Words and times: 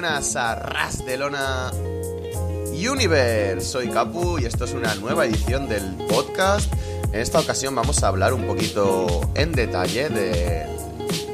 buenas 0.00 0.34
a 0.34 0.54
Ras 0.54 1.04
de 1.04 1.18
Lona 1.18 1.70
Universe. 2.72 3.60
Soy 3.60 3.90
Capu 3.90 4.38
y 4.38 4.46
esto 4.46 4.64
es 4.64 4.72
una 4.72 4.94
nueva 4.94 5.26
edición 5.26 5.68
del 5.68 5.94
podcast. 6.08 6.72
En 7.12 7.20
esta 7.20 7.38
ocasión 7.38 7.74
vamos 7.74 8.02
a 8.02 8.08
hablar 8.08 8.32
un 8.32 8.46
poquito 8.46 9.20
en 9.34 9.52
detalle 9.52 10.08
de 10.08 10.64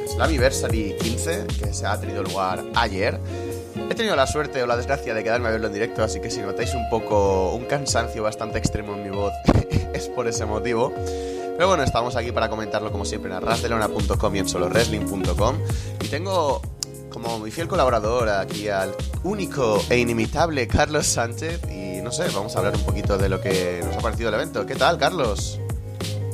Slammiversary 0.08 0.96
15, 1.00 1.46
que 1.60 1.72
se 1.72 1.86
ha 1.86 2.00
tenido 2.00 2.24
lugar 2.24 2.64
ayer. 2.74 3.20
He 3.88 3.94
tenido 3.94 4.16
la 4.16 4.26
suerte 4.26 4.60
o 4.64 4.66
la 4.66 4.76
desgracia 4.76 5.14
de 5.14 5.22
quedarme 5.22 5.46
a 5.46 5.52
verlo 5.52 5.68
en 5.68 5.72
directo, 5.72 6.02
así 6.02 6.18
que 6.18 6.28
si 6.28 6.40
notáis 6.40 6.74
un 6.74 6.90
poco 6.90 7.54
un 7.54 7.66
cansancio 7.66 8.24
bastante 8.24 8.58
extremo 8.58 8.96
en 8.96 9.04
mi 9.04 9.10
voz, 9.10 9.32
es 9.94 10.08
por 10.08 10.26
ese 10.26 10.44
motivo. 10.44 10.92
Pero 11.56 11.68
bueno, 11.68 11.84
estamos 11.84 12.16
aquí 12.16 12.32
para 12.32 12.50
comentarlo 12.50 12.90
como 12.90 13.04
siempre 13.04 13.30
en 13.30 13.36
arrasdelona.com 13.36 14.34
y 14.34 14.38
en 14.40 14.48
solowrestling.com. 14.48 15.56
Y 16.02 16.08
tengo 16.08 16.60
como 17.36 17.44
mi 17.44 17.50
fiel 17.50 17.68
colaborador 17.68 18.30
aquí 18.30 18.68
al 18.68 18.94
único 19.22 19.78
e 19.90 19.98
inimitable 19.98 20.66
Carlos 20.66 21.04
Sánchez. 21.06 21.60
Y 21.70 22.00
no 22.00 22.10
sé, 22.10 22.24
vamos 22.34 22.56
a 22.56 22.60
hablar 22.60 22.74
un 22.76 22.82
poquito 22.82 23.18
de 23.18 23.28
lo 23.28 23.42
que 23.42 23.80
nos 23.84 23.94
ha 23.94 24.00
parecido 24.00 24.30
el 24.30 24.36
evento. 24.36 24.64
¿Qué 24.64 24.74
tal, 24.74 24.96
Carlos? 24.96 25.60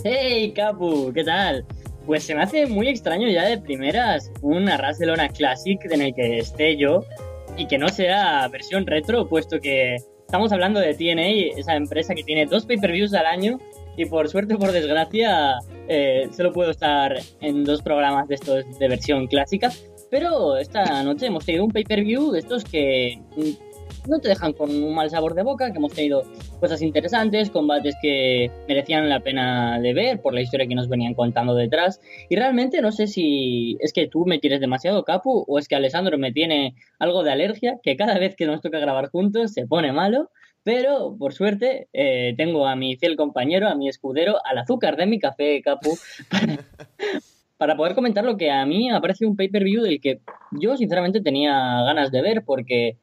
¡Hey, 0.04 0.52
Capu! 0.54 1.12
¿Qué 1.12 1.24
tal? 1.24 1.64
Pues 2.06 2.22
se 2.22 2.36
me 2.36 2.42
hace 2.42 2.66
muy 2.66 2.86
extraño 2.86 3.28
ya 3.28 3.42
de 3.44 3.58
primeras 3.58 4.30
un 4.42 4.68
Arras 4.68 5.00
de 5.00 5.06
Lona 5.06 5.28
Classic 5.28 5.80
en 5.90 6.02
el 6.02 6.14
que 6.14 6.38
esté 6.38 6.77
yo 6.77 7.05
y 7.56 7.66
que 7.66 7.78
no 7.78 7.88
sea 7.88 8.46
versión 8.46 8.86
retro, 8.86 9.28
puesto 9.28 9.58
que 9.58 9.96
estamos 9.96 10.52
hablando 10.52 10.78
de 10.78 10.94
TNA, 10.94 11.58
esa 11.58 11.74
empresa 11.74 12.14
que 12.14 12.22
tiene 12.22 12.46
dos 12.46 12.64
pay-per-views 12.64 13.12
al 13.14 13.27
año 13.27 13.58
y 13.96 14.06
por 14.06 14.28
suerte 14.28 14.55
o 14.55 14.58
por 14.58 14.70
desgracia 14.70 15.58
eh, 15.88 16.28
solo 16.34 16.52
puedo 16.52 16.70
estar 16.70 17.18
en 17.40 17.64
dos 17.64 17.82
programas 17.82 18.28
de 18.28 18.36
estos 18.36 18.78
de 18.78 18.88
versión 18.88 19.27
clásica. 19.27 19.70
Pero 20.12 20.58
esta 20.58 21.02
noche 21.02 21.24
hemos 21.24 21.46
tenido 21.46 21.64
un 21.64 21.70
pay-per-view 21.70 22.32
de 22.32 22.41
estos 22.41 22.64
que 22.64 23.18
mm, 23.34 24.10
no 24.10 24.18
te 24.18 24.28
dejan 24.28 24.52
con 24.52 24.68
un 24.68 24.94
mal 24.94 25.08
sabor 25.08 25.32
de 25.32 25.42
boca, 25.42 25.72
que 25.72 25.78
hemos 25.78 25.94
tenido 25.94 26.24
cosas 26.60 26.82
interesantes, 26.82 27.48
combates 27.48 27.94
que 28.02 28.50
merecían 28.68 29.08
la 29.08 29.20
pena 29.20 29.80
de 29.80 29.94
ver 29.94 30.20
por 30.20 30.34
la 30.34 30.42
historia 30.42 30.66
que 30.66 30.74
nos 30.74 30.90
venían 30.90 31.14
contando 31.14 31.55
detrás. 31.55 31.98
Y 32.28 32.36
realmente 32.36 32.83
no 32.83 32.92
sé 32.92 33.06
si 33.06 33.78
es 33.80 33.94
que 33.94 34.06
tú 34.06 34.27
me 34.27 34.38
tienes 34.38 34.60
demasiado 34.60 35.02
capu 35.02 35.46
o 35.48 35.58
es 35.58 35.66
que 35.66 35.77
Alessandro 35.77 36.18
me 36.18 36.30
tiene 36.30 36.74
algo 36.98 37.22
de 37.22 37.33
alergia, 37.33 37.80
que 37.83 37.96
cada 37.96 38.18
vez 38.18 38.36
que 38.36 38.44
nos 38.44 38.60
toca 38.60 38.80
grabar 38.80 39.08
juntos 39.08 39.55
se 39.55 39.66
pone 39.66 39.92
malo. 39.92 40.30
Pero, 40.62 41.16
por 41.18 41.33
suerte, 41.33 41.88
eh, 41.94 42.34
tengo 42.36 42.66
a 42.66 42.77
mi 42.77 42.96
fiel 42.96 43.16
compañero, 43.16 43.66
a 43.66 43.74
mi 43.74 43.88
escudero, 43.88 44.36
al 44.44 44.58
azúcar 44.58 44.96
de 44.96 45.06
mi 45.06 45.18
café, 45.18 45.62
Capu, 45.62 45.98
para 47.62 47.77
poder 47.77 47.94
comentar 47.94 48.24
lo 48.24 48.36
que 48.36 48.50
a 48.50 48.66
mí 48.66 48.91
me 48.91 49.00
parece 49.00 49.24
un 49.24 49.36
pay-per-view 49.36 49.82
del 49.82 50.00
que 50.00 50.20
yo, 50.50 50.77
sinceramente, 50.77 51.20
tenía 51.20 51.52
ganas 51.84 52.10
de 52.10 52.20
ver, 52.20 52.42
porque 52.44 52.96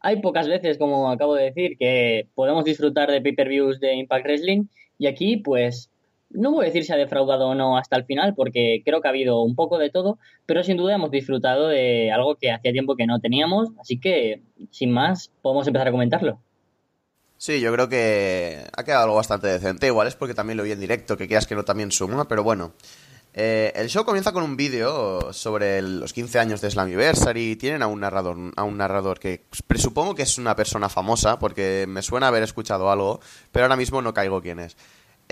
hay 0.00 0.20
pocas 0.20 0.48
veces, 0.48 0.76
como 0.76 1.10
acabo 1.10 1.34
de 1.34 1.44
decir, 1.44 1.78
que 1.78 2.28
podemos 2.34 2.62
disfrutar 2.62 3.10
de 3.10 3.22
pay-per-views 3.22 3.80
de 3.80 3.94
Impact 3.94 4.26
Wrestling, 4.26 4.64
y 4.98 5.06
aquí, 5.06 5.38
pues, 5.38 5.90
no 6.28 6.52
voy 6.52 6.64
a 6.64 6.66
decir 6.66 6.84
si 6.84 6.92
ha 6.92 6.96
defraudado 6.96 7.48
o 7.48 7.54
no 7.54 7.78
hasta 7.78 7.96
el 7.96 8.04
final, 8.04 8.34
porque 8.34 8.82
creo 8.84 9.00
que 9.00 9.08
ha 9.08 9.12
habido 9.12 9.40
un 9.40 9.54
poco 9.54 9.78
de 9.78 9.88
todo, 9.88 10.18
pero 10.44 10.62
sin 10.62 10.76
duda 10.76 10.96
hemos 10.96 11.10
disfrutado 11.10 11.68
de 11.68 12.12
algo 12.12 12.36
que 12.36 12.50
hacía 12.50 12.70
tiempo 12.70 12.96
que 12.96 13.06
no 13.06 13.18
teníamos, 13.18 13.70
así 13.80 13.98
que, 13.98 14.42
sin 14.70 14.90
más, 14.90 15.32
podemos 15.40 15.66
empezar 15.66 15.88
a 15.88 15.92
comentarlo. 15.92 16.38
Sí, 17.38 17.62
yo 17.62 17.72
creo 17.72 17.88
que 17.88 18.58
ha 18.76 18.84
quedado 18.84 19.04
algo 19.04 19.16
bastante 19.16 19.48
decente. 19.48 19.86
Igual 19.88 20.06
es 20.06 20.14
porque 20.14 20.34
también 20.34 20.58
lo 20.58 20.62
vi 20.64 20.70
en 20.70 20.80
directo, 20.80 21.16
que 21.16 21.26
quieras 21.26 21.46
que 21.46 21.54
no 21.54 21.64
también 21.64 21.90
suma, 21.90 22.28
pero 22.28 22.44
bueno. 22.44 22.74
Eh, 23.34 23.72
el 23.74 23.88
show 23.88 24.04
comienza 24.04 24.32
con 24.32 24.42
un 24.42 24.56
vídeo 24.56 25.32
sobre 25.32 25.80
los 25.80 26.12
15 26.12 26.38
años 26.38 26.60
de 26.60 26.70
Slammiversary. 26.70 27.56
Tienen 27.56 27.82
a 27.82 27.86
un 27.86 28.00
narrador, 28.00 28.36
a 28.56 28.62
un 28.62 28.76
narrador 28.76 29.18
que 29.18 29.44
presupongo 29.66 30.14
que 30.14 30.22
es 30.22 30.38
una 30.38 30.54
persona 30.54 30.88
famosa, 30.88 31.38
porque 31.38 31.86
me 31.88 32.02
suena 32.02 32.28
haber 32.28 32.42
escuchado 32.42 32.90
algo, 32.90 33.20
pero 33.50 33.64
ahora 33.64 33.76
mismo 33.76 34.02
no 34.02 34.12
caigo 34.12 34.42
quién 34.42 34.58
es. 34.58 34.76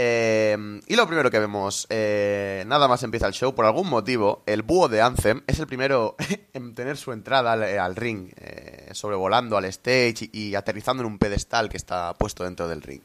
Eh, 0.02 0.80
y 0.86 0.96
lo 0.96 1.06
primero 1.06 1.30
que 1.30 1.38
vemos, 1.38 1.86
eh, 1.90 2.64
nada 2.66 2.88
más 2.88 3.02
empieza 3.02 3.26
el 3.26 3.34
show, 3.34 3.54
por 3.54 3.66
algún 3.66 3.88
motivo, 3.88 4.42
el 4.46 4.62
búho 4.62 4.88
de 4.88 5.02
Anthem 5.02 5.42
es 5.46 5.58
el 5.58 5.66
primero 5.66 6.16
en 6.54 6.74
tener 6.74 6.96
su 6.96 7.12
entrada 7.12 7.52
al, 7.52 7.96
ring, 7.96 8.30
eh, 8.36 8.88
sobrevolando 8.92 9.58
al 9.58 9.66
stage 9.66 10.30
y, 10.32 10.54
aterrizando 10.54 11.02
en 11.02 11.06
un 11.06 11.18
pedestal 11.18 11.68
que 11.68 11.76
está 11.76 12.14
puesto 12.14 12.44
dentro 12.44 12.66
del 12.66 12.80
ring. 12.80 13.02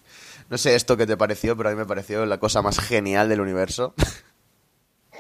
No 0.50 0.58
sé 0.58 0.76
esto 0.76 0.96
qué 0.96 1.06
te 1.06 1.18
pareció, 1.18 1.58
pero 1.58 1.68
a 1.68 1.72
mí 1.74 1.78
me 1.78 1.86
pareció 1.86 2.26
la 2.26 2.38
cosa 2.38 2.62
más 2.62 2.80
genial 2.80 3.28
del 3.28 3.42
universo. 3.42 3.94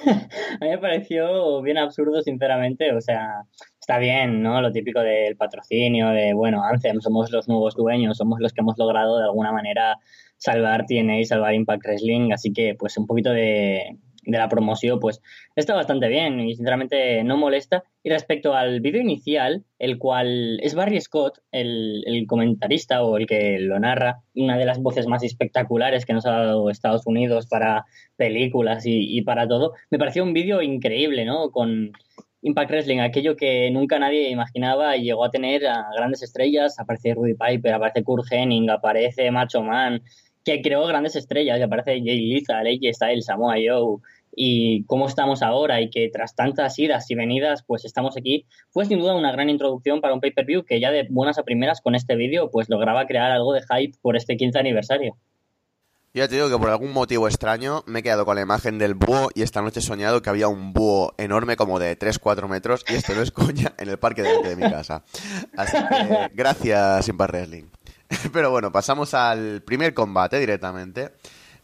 a 0.62 0.66
mí 0.66 0.70
me 0.70 0.78
pareció 0.78 1.62
bien 1.62 1.78
absurdo, 1.78 2.22
sinceramente. 2.22 2.94
O 2.94 3.02
sea, 3.02 3.44
está 3.80 3.98
bien, 3.98 4.42
¿no? 4.42 4.62
Lo 4.62 4.72
típico 4.72 5.00
del 5.02 5.38
patrocinio, 5.38 6.10
de, 6.10 6.34
bueno, 6.34 6.64
Anthem, 6.64 7.02
somos 7.02 7.32
los 7.32 7.48
nuevos 7.48 7.76
dueños, 7.76 8.18
somos 8.18 8.40
los 8.40 8.54
que 8.54 8.62
hemos 8.62 8.78
logrado 8.78 9.18
de 9.20 9.26
alguna 9.26 9.52
manera 9.52 9.98
salvar 10.38 10.86
TNA 10.86 11.20
y 11.20 11.26
salvar 11.26 11.54
Impact 11.54 11.86
Wrestling, 11.86 12.32
así 12.32 12.52
que 12.52 12.76
pues 12.76 12.98
un 12.98 13.08
poquito 13.08 13.32
de, 13.32 13.98
de 14.26 14.38
la 14.38 14.50
promoción 14.50 15.00
pues 15.00 15.22
está 15.56 15.76
bastante 15.76 16.08
bien 16.08 16.40
y 16.40 16.56
sinceramente 16.56 17.24
no 17.24 17.38
molesta. 17.38 17.84
Y 18.04 18.10
respecto 18.10 18.54
al 18.54 18.82
vídeo 18.82 19.02
inicial, 19.02 19.64
el 19.80 19.98
cual 19.98 20.60
es 20.62 20.76
Barry 20.76 21.02
Scott, 21.02 21.40
el, 21.52 22.04
el, 22.06 22.28
comentarista 22.28 23.04
o 23.04 23.18
el 23.18 23.26
que 23.26 23.58
lo 23.60 23.80
narra, 23.80 24.22
una 24.36 24.58
de 24.58 24.66
las 24.66 24.80
voces 24.80 25.08
más 25.08 25.24
espectaculares 25.24 26.06
que 26.06 26.14
nos 26.14 26.26
ha 26.26 26.32
dado 26.32 26.70
Estados 26.70 27.08
Unidos 27.08 27.48
para 27.48 27.86
películas 28.16 28.86
y, 28.86 29.18
y 29.18 29.22
para 29.24 29.48
todo, 29.48 29.74
me 29.90 29.98
pareció 29.98 30.24
un 30.24 30.34
vídeo 30.34 30.62
increíble, 30.62 31.26
¿no? 31.26 31.50
Con 31.50 31.94
Impact 32.46 32.70
Wrestling, 32.70 33.00
aquello 33.00 33.36
que 33.36 33.72
nunca 33.72 33.98
nadie 33.98 34.30
imaginaba 34.30 34.96
y 34.96 35.04
llegó 35.04 35.26
a 35.26 35.32
tener 35.32 35.66
a 35.66 35.88
grandes 35.98 36.22
estrellas, 36.22 36.80
aparece 36.80 37.16
Rudy 37.16 37.34
Piper, 37.34 37.74
aparece 37.74 38.04
Kurt 38.04 38.32
Henning, 38.32 38.70
aparece 38.70 39.32
Macho 39.32 39.64
Man, 39.64 40.04
que 40.44 40.62
creó 40.62 40.86
grandes 40.86 41.16
estrellas, 41.16 41.58
que 41.58 41.64
aparece 41.64 42.04
Jay 42.06 42.28
Lethal, 42.28 42.68
AJ 42.68 42.94
Styles, 42.94 43.26
Samoa 43.26 43.56
Joe, 43.56 43.98
y 44.36 44.84
cómo 44.86 45.08
estamos 45.08 45.42
ahora 45.42 45.82
y 45.82 45.90
que 45.90 46.10
tras 46.12 46.36
tantas 46.36 46.78
idas 46.78 47.10
y 47.10 47.16
venidas 47.16 47.64
pues 47.66 47.86
estamos 47.86 48.18
aquí, 48.18 48.46
fue 48.70 48.86
sin 48.86 49.00
duda 49.00 49.16
una 49.16 49.32
gran 49.32 49.50
introducción 49.50 50.02
para 50.02 50.14
un 50.14 50.20
pay-per-view 50.20 50.66
que 50.66 50.80
ya 50.80 50.92
de 50.92 51.08
buenas 51.10 51.38
a 51.38 51.44
primeras 51.44 51.82
con 51.82 51.96
este 51.96 52.16
vídeo 52.16 52.50
pues 52.52 52.70
lograba 52.70 53.08
crear 53.08 53.32
algo 53.32 53.54
de 53.54 53.62
hype 53.62 53.98
por 54.02 54.16
este 54.16 54.38
15 54.38 54.60
aniversario. 54.60 55.18
Ya 56.14 56.30
te 56.30 56.36
digo 56.36 56.50
que 56.50 56.58
por 56.58 56.70
algún 56.70 56.94
motivo 56.94 57.28
extraño 57.28 57.84
me 57.88 58.00
he 58.00 58.04
quedado 58.04 58.24
con 58.24 58.36
la 58.36 58.42
imagen 58.42 58.80
del 58.80 58.94
búho 58.94 59.32
y 59.36 59.42
esta 59.42 59.62
noche 59.62 59.82
he 59.82 59.84
soñado 59.84 60.22
que 60.22 60.30
había 60.30 60.48
un 60.48 60.72
búho 60.72 61.14
enorme 61.18 61.58
como 61.58 61.78
de 61.78 62.00
3-4 62.00 62.48
metros 62.48 62.86
y 62.88 62.94
esto 62.94 63.14
no 63.14 63.22
es 63.22 63.32
coña 63.32 63.74
en 63.78 63.90
el 63.90 64.00
parque 64.00 64.22
delante 64.22 64.48
de 64.48 64.56
mi 64.56 64.72
casa. 64.72 65.04
Así 65.58 65.76
que 65.76 66.30
gracias 66.34 67.10
Impact 67.10 67.34
Wrestling. 67.34 67.66
Pero 68.32 68.50
bueno, 68.50 68.72
pasamos 68.72 69.14
al 69.14 69.62
primer 69.64 69.94
combate 69.94 70.40
directamente. 70.40 71.12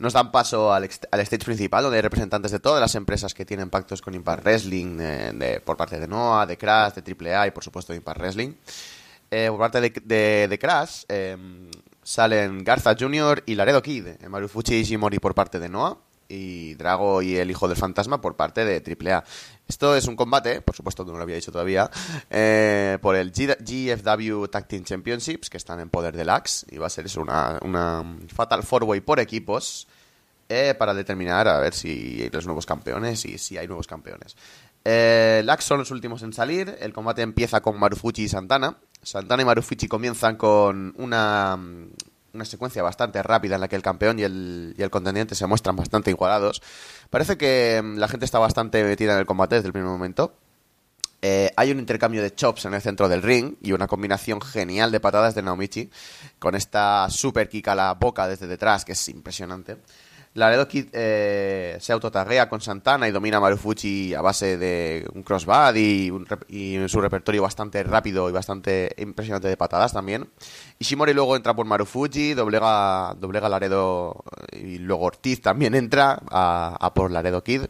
Nos 0.02 0.14
dan 0.14 0.32
paso 0.32 0.74
al, 0.74 0.86
stage 0.86 1.46
principal, 1.46 1.84
donde 1.84 2.00
hay 2.00 2.02
representantes 2.02 2.52
de 2.52 2.60
todas 2.60 2.82
las 2.82 2.96
empresas 2.96 3.36
que 3.36 3.46
tienen 3.46 3.70
pactos 3.70 4.02
con 4.02 4.16
Impact 4.16 4.44
Wrestling, 4.44 4.98
eh, 5.00 5.62
por 5.64 5.78
parte 5.78 6.00
de 6.00 6.08
NOAH, 6.08 6.48
de 6.48 6.58
Crash, 6.58 6.96
de 6.96 7.04
AAA 7.04 7.48
y 7.48 7.52
por 7.52 7.64
supuesto 7.64 7.94
de 7.94 7.98
Impact 7.98 8.20
Wrestling. 8.20 8.54
Eh, 9.30 9.46
por 9.50 9.60
parte 9.60 9.80
de, 9.80 10.58
Crash 10.60 11.04
em, 11.08 11.70
salen 12.02 12.64
Garza 12.64 12.96
Jr. 13.00 13.44
y 13.46 13.54
Laredo 13.54 13.80
Kid, 13.84 14.08
eh, 14.08 14.28
Marufuchi 14.28 14.74
Ishimori 14.74 15.20
por 15.20 15.36
parte 15.36 15.60
de 15.60 15.70
NOAH 15.70 16.11
y 16.32 16.74
Drago 16.76 17.22
y 17.22 17.36
el 17.36 17.52
Hijo 17.52 17.68
del 17.68 17.78
Fantasma 17.78 18.22
por 18.22 18.36
parte 18.36 18.64
de 18.64 18.82
AAA. 18.82 19.24
Esto 19.68 19.96
es 19.96 20.08
un 20.08 20.16
combate, 20.16 20.62
por 20.62 20.76
supuesto 20.76 21.06
que 21.06 21.12
no 21.12 21.18
lo 21.18 21.24
había 21.24 21.36
dicho 21.36 21.52
todavía, 21.52 21.90
eh, 22.30 22.98
por 23.02 23.16
el 23.16 23.32
GFW 23.32 24.46
Tag 24.48 24.68
Team 24.68 24.84
Championships, 24.84 25.50
que 25.50 25.58
están 25.58 25.80
en 25.80 25.90
poder 25.90 26.16
del 26.16 26.30
Axe, 26.30 26.66
y 26.70 26.78
va 26.78 26.88
a 26.88 26.90
ser 26.90 27.06
eso, 27.06 27.22
una, 27.22 27.60
una 27.62 28.04
Fatal 28.34 28.64
Four 28.64 28.86
Way 28.86 29.02
por 29.02 29.20
equipos, 29.20 29.88
eh, 30.50 30.76
para 30.78 30.94
determinar 30.94 31.48
a 31.48 31.60
ver 31.60 31.74
si 31.74 32.22
hay 32.22 32.30
los 32.30 32.46
nuevos 32.46 32.66
campeones 32.66 33.24
y 33.26 33.38
si 33.38 33.58
hay 33.58 33.68
nuevos 33.68 33.88
campeones. 33.88 34.36
Eh, 34.84 35.46
Axe 35.48 35.68
son 35.68 35.80
los 35.80 35.92
últimos 35.92 36.24
en 36.24 36.34
salir, 36.34 36.78
el 36.82 36.92
combate 36.92 37.22
empieza 37.22 37.62
con 37.62 37.80
Marufuchi 37.80 38.24
y 38.24 38.30
Santana. 38.30 38.78
Santana 39.02 39.44
y 39.44 39.46
Marufuchi 39.46 39.88
comienzan 39.88 40.36
con 40.36 40.94
una 40.98 41.58
una 42.34 42.46
secuencia 42.46 42.84
bastante 42.84 43.22
rápida 43.24 43.56
en 43.56 43.62
la 43.62 43.68
que 43.68 43.76
el 43.76 43.82
campeón 43.82 44.20
y 44.20 44.24
el, 44.24 44.76
y 44.78 44.82
el 44.82 44.90
contendiente 44.90 45.36
se 45.36 45.46
muestran 45.48 45.76
bastante 45.76 46.12
igualados. 46.12 46.62
Parece 47.10 47.38
que 47.38 47.82
mm, 47.84 47.98
la 47.98 48.08
gente 48.08 48.26
está 48.26 48.40
bastante 48.40 48.84
metida 48.84 49.14
en 49.14 49.20
el 49.20 49.26
combate 49.26 49.56
desde 49.56 49.68
el 49.68 49.74
primer 49.74 49.90
momento. 49.90 50.34
Eh, 51.24 51.52
hay 51.56 51.72
un 51.72 51.78
intercambio 51.78 52.24
de 52.24 52.34
chops 52.34 52.66
en 52.66 52.74
el 52.74 52.82
centro 52.82 53.08
del 53.08 53.22
ring 53.22 53.56
y 53.62 53.74
una 53.74 53.86
combinación 53.88 54.42
genial 54.42 54.92
de 54.92 55.00
patadas 55.00 55.36
de 55.36 55.44
Naomichi 55.44 55.92
con 56.40 56.56
esta 56.56 57.08
super 57.12 57.48
kick 57.48 57.68
a 57.68 57.76
la 57.76 57.94
boca 57.94 58.28
desde 58.28 58.48
detrás 58.48 58.86
que 58.86 58.94
es 58.94 59.10
impresionante. 59.10 59.78
Laredo 60.34 60.66
Kid 60.66 60.88
eh, 60.94 61.78
se 61.82 61.92
autotaguea 61.92 62.48
con 62.48 62.62
Santana 62.62 63.06
y 63.08 63.12
domina 63.12 63.38
a 63.38 63.40
Marufuchi 63.42 64.14
a 64.14 64.22
base 64.22 64.58
de 64.58 65.06
un 65.14 65.24
crossbody 65.24 66.10
y, 66.48 66.76
y, 66.76 66.88
su 66.88 67.02
repertorio 67.02 67.42
bastante 67.42 67.84
rápido 67.84 68.30
y 68.30 68.32
bastante 68.32 68.96
impresionante 68.98 69.50
de 69.50 69.58
patadas 69.58 69.92
también. 69.92 70.30
Ishimori 70.80 71.14
luego 71.14 71.36
entra 71.36 71.54
por 71.54 71.66
Marufuchi, 71.66 72.34
doblega, 72.34 73.14
doblega 73.20 73.50
Laredo 73.50 74.24
y 74.54 74.78
luego 74.78 75.04
Ortiz 75.04 75.42
también 75.42 75.76
entra 75.76 76.22
a, 76.30 76.92
por 76.96 77.12
Laredo 77.12 77.44
Kid. 77.44 77.64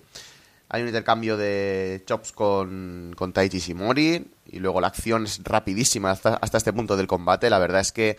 Hay 0.69 0.83
un 0.83 0.87
intercambio 0.87 1.37
de 1.37 2.03
chops 2.05 2.31
con, 2.31 3.13
con 3.17 3.33
Taiji 3.33 3.57
Shimori 3.57 4.31
y 4.45 4.59
luego 4.59 4.79
la 4.81 4.87
acción 4.87 5.23
es 5.23 5.43
rapidísima 5.43 6.11
hasta 6.11 6.57
este 6.57 6.71
punto 6.73 6.95
del 6.95 7.07
combate. 7.07 7.49
La 7.49 7.57
verdad 7.57 7.81
es 7.81 7.91
que 7.91 8.17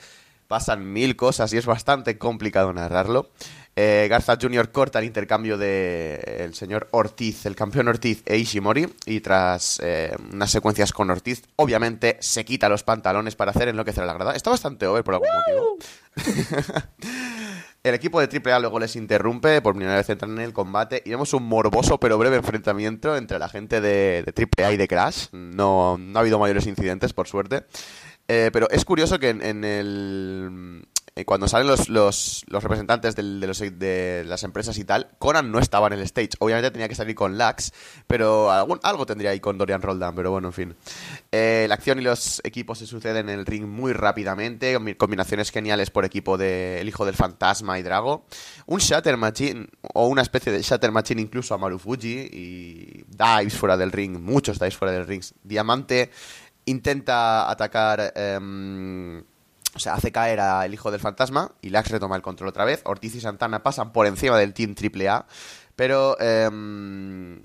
pasan 0.48 0.92
mil 0.92 1.16
cosas 1.16 1.50
y 1.54 1.56
es 1.56 1.64
bastante 1.64 2.18
complicado 2.18 2.74
narrarlo. 2.74 3.30
Eh, 3.74 4.06
Garza 4.10 4.36
Jr. 4.40 4.70
corta 4.70 4.98
el 4.98 5.06
intercambio 5.06 5.56
de 5.56 6.40
el 6.40 6.54
señor 6.54 6.88
Ortiz, 6.90 7.46
el 7.46 7.56
campeón 7.56 7.88
Ortiz 7.88 8.22
e 8.26 8.36
Ishimori, 8.36 8.86
y 9.06 9.20
tras 9.20 9.80
eh, 9.82 10.14
unas 10.30 10.50
secuencias 10.50 10.92
con 10.92 11.08
Ortiz, 11.10 11.42
obviamente 11.56 12.18
se 12.20 12.44
quita 12.44 12.68
los 12.68 12.82
pantalones 12.82 13.34
para 13.34 13.52
hacer 13.52 13.68
enloquecer 13.68 14.04
a 14.04 14.06
la 14.06 14.14
grada. 14.14 14.34
Está 14.34 14.50
bastante 14.50 14.86
over 14.86 15.02
por 15.02 15.14
algún 15.14 15.28
motivo. 15.34 15.78
el 17.82 17.94
equipo 17.94 18.20
de 18.20 18.28
AAA 18.28 18.58
luego 18.58 18.78
les 18.78 18.94
interrumpe, 18.94 19.62
por 19.62 19.74
primera 19.74 19.96
vez 19.96 20.10
entran 20.10 20.32
en 20.32 20.40
el 20.40 20.52
combate, 20.52 21.02
y 21.06 21.10
vemos 21.10 21.32
un 21.32 21.44
morboso 21.44 21.98
pero 21.98 22.18
breve 22.18 22.36
enfrentamiento 22.36 23.16
entre 23.16 23.38
la 23.38 23.48
gente 23.48 23.80
de, 23.80 24.22
de 24.22 24.48
AAA 24.58 24.72
y 24.72 24.76
de 24.76 24.88
Crash. 24.88 25.28
No, 25.32 25.96
no 25.96 26.18
ha 26.18 26.20
habido 26.20 26.38
mayores 26.38 26.66
incidentes, 26.66 27.14
por 27.14 27.26
suerte. 27.26 27.64
Eh, 28.28 28.50
pero 28.52 28.68
es 28.70 28.84
curioso 28.84 29.18
que 29.18 29.30
en 29.30 29.64
el 29.64 30.84
eh, 31.14 31.26
cuando 31.26 31.46
salen 31.46 31.66
los, 31.66 31.90
los, 31.90 32.42
los 32.48 32.62
representantes 32.62 33.14
de, 33.14 33.22
los, 33.22 33.58
de, 33.58 34.24
las 34.26 34.44
empresas 34.44 34.78
y 34.78 34.84
tal, 34.84 35.08
Conan 35.18 35.52
no 35.52 35.58
estaba 35.58 35.88
en 35.88 35.92
el 35.92 36.00
stage. 36.02 36.30
Obviamente 36.38 36.70
tenía 36.70 36.88
que 36.88 36.94
salir 36.94 37.14
con 37.14 37.36
Lax, 37.36 37.72
pero 38.06 38.50
algún, 38.50 38.80
algo 38.82 39.04
tendría 39.04 39.30
ahí 39.30 39.40
con 39.40 39.58
Dorian 39.58 39.82
Roldan, 39.82 40.14
pero 40.14 40.30
bueno, 40.30 40.48
en 40.48 40.54
fin. 40.54 40.74
Eh, 41.30 41.66
la 41.68 41.74
acción 41.74 41.98
y 41.98 42.02
los 42.02 42.40
equipos 42.44 42.78
se 42.78 42.86
suceden 42.86 43.28
en 43.28 43.38
el 43.40 43.44
ring 43.44 43.66
muy 43.66 43.92
rápidamente, 43.92 44.78
combinaciones 44.96 45.50
geniales 45.50 45.90
por 45.90 46.06
equipo 46.06 46.38
de 46.38 46.80
El 46.80 46.88
Hijo 46.88 47.04
del 47.04 47.14
Fantasma 47.14 47.78
y 47.78 47.82
Drago. 47.82 48.24
Un 48.64 48.78
Shatter 48.78 49.18
Machine, 49.18 49.68
o 49.92 50.06
una 50.06 50.22
especie 50.22 50.50
de 50.50 50.62
Shatter 50.62 50.92
Machine 50.92 51.20
incluso 51.20 51.54
a 51.54 51.58
Marufuji, 51.58 52.30
y 52.32 53.04
dives 53.06 53.54
fuera 53.54 53.76
del 53.76 53.92
ring, 53.92 54.18
muchos 54.18 54.58
dives 54.58 54.78
fuera 54.78 54.94
del 54.94 55.06
ring. 55.06 55.22
Diamante 55.42 56.10
intenta 56.64 57.50
atacar... 57.50 58.14
Em, 58.16 59.22
o 59.74 59.78
sea, 59.78 59.94
hace 59.94 60.12
caer 60.12 60.40
al 60.40 60.72
hijo 60.72 60.90
del 60.90 61.00
fantasma 61.00 61.52
y 61.62 61.70
Lax 61.70 61.90
retoma 61.90 62.16
el 62.16 62.22
control 62.22 62.48
otra 62.48 62.64
vez. 62.64 62.82
Ortiz 62.84 63.14
y 63.14 63.20
Santana 63.20 63.62
pasan 63.62 63.92
por 63.92 64.06
encima 64.06 64.38
del 64.38 64.52
Team 64.52 64.74
AAA, 64.74 65.26
pero 65.76 66.18
em, 66.20 67.40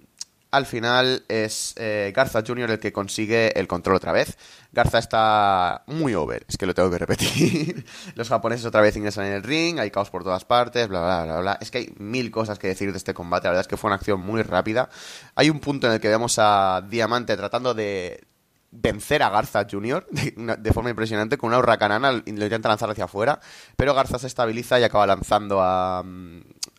al 0.52 0.66
final 0.66 1.24
es 1.30 1.74
eh, 1.78 2.12
Garza 2.16 2.44
Jr. 2.46 2.72
el 2.72 2.80
que 2.80 2.92
consigue 2.92 3.58
el 3.58 3.68
control 3.68 3.96
otra 3.96 4.12
vez. 4.12 4.38
Garza 4.74 5.00
está 5.00 5.84
muy 5.88 6.16
over, 6.16 6.46
es 6.48 6.58
que 6.58 6.66
lo 6.66 6.74
tengo 6.74 6.92
que 6.92 6.98
repetir. 6.98 7.86
Los 8.16 8.30
japoneses 8.30 8.66
otra 8.66 8.82
vez 8.82 8.96
ingresan 8.98 9.26
en 9.26 9.34
el 9.34 9.44
ring, 9.44 9.80
hay 9.80 9.92
caos 9.92 10.10
por 10.10 10.24
todas 10.24 10.44
partes, 10.46 10.88
bla, 10.90 11.00
bla, 11.02 11.24
bla, 11.24 11.40
bla. 11.40 11.58
Es 11.62 11.72
que 11.72 11.78
hay 11.80 11.94
mil 11.98 12.30
cosas 12.32 12.60
que 12.60 12.68
decir 12.68 12.92
de 12.92 12.98
este 12.98 13.14
combate, 13.14 13.46
la 13.46 13.52
verdad 13.52 13.62
es 13.62 13.68
que 13.68 13.78
fue 13.78 13.88
una 13.88 13.96
acción 13.96 14.20
muy 14.20 14.42
rápida. 14.42 14.90
Hay 15.36 15.50
un 15.50 15.60
punto 15.60 15.88
en 15.88 15.94
el 15.94 16.00
que 16.00 16.10
vemos 16.10 16.36
a 16.40 16.84
Diamante 16.90 17.38
tratando 17.38 17.74
de 17.74 18.28
vencer 18.72 19.24
a 19.24 19.30
Garza 19.30 19.66
Jr. 19.70 20.06
De, 20.12 20.74
forma 20.74 20.90
impresionante 20.90 21.38
con 21.38 21.50
una 21.50 21.60
hurracanana 21.60 22.22
y 22.26 22.32
lo 22.32 22.44
intenta 22.44 22.70
lanzar 22.70 22.90
hacia 22.90 23.06
afuera, 23.06 23.40
pero 23.76 23.94
Garza 23.94 24.20
se 24.20 24.28
estabiliza 24.28 24.80
y 24.80 24.84
acaba 24.84 25.08
lanzando 25.08 25.62
a, 25.62 26.04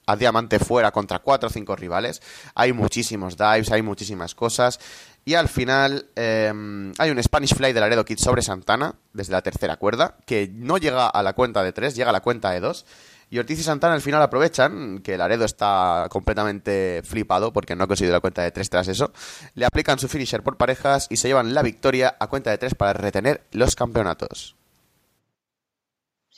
a 0.06 0.17
Diamante 0.17 0.58
fuera 0.58 0.90
contra 0.90 1.19
cuatro 1.19 1.49
o 1.49 1.52
cinco 1.52 1.76
rivales. 1.76 2.23
Hay 2.55 2.73
muchísimos 2.73 3.37
dives, 3.37 3.70
hay 3.70 3.82
muchísimas 3.82 4.35
cosas. 4.35 4.81
Y 5.25 5.35
al 5.35 5.49
final 5.49 6.06
em, 6.17 6.94
hay 6.96 7.11
un 7.11 7.23
Spanish 7.23 7.55
Fly 7.55 7.75
de 7.75 7.81
Laredo 7.81 8.06
Kid 8.06 8.19
sobre 8.19 8.40
Santana, 8.40 8.94
desde 9.12 9.32
la 9.32 9.43
tercera 9.43 9.76
cuerda, 9.76 10.17
que 10.25 10.50
no 10.50 10.79
llega 10.79 11.06
a 11.06 11.23
la 11.23 11.35
cuenta 11.35 11.62
de 11.62 11.73
tres, 11.73 11.94
llega 11.94 12.08
a 12.08 12.14
la 12.14 12.23
cuenta 12.23 12.50
de 12.50 12.61
dos. 12.61 12.87
Y 13.30 13.38
Ortiz 13.38 13.60
y 13.60 13.62
Santana 13.62 13.94
al 13.94 14.00
final 14.00 14.22
aprovechan 14.22 15.00
que 15.00 15.19
Laredo 15.19 15.44
está 15.44 16.06
completamente 16.10 17.02
flipado 17.04 17.52
porque 17.52 17.76
no 17.76 17.84
ha 17.84 17.86
conseguido 17.86 18.14
la 18.14 18.20
cuenta 18.20 18.42
de 18.42 18.50
tres 18.50 18.70
tras 18.70 18.88
eso. 18.88 19.12
Le 19.54 19.66
aplican 19.66 19.98
su 19.98 20.08
finisher 20.08 20.42
por 20.42 20.56
parejas 20.56 21.06
y 21.10 21.16
se 21.16 21.28
llevan 21.28 21.54
la 21.54 21.62
victoria 21.62 22.16
a 22.19 22.28
cuenta 22.28 22.50
de 22.50 22.58
tres 22.58 22.75
para 22.75 22.94
retener 22.94 23.42
los 23.52 23.76
campeonatos 23.76 24.58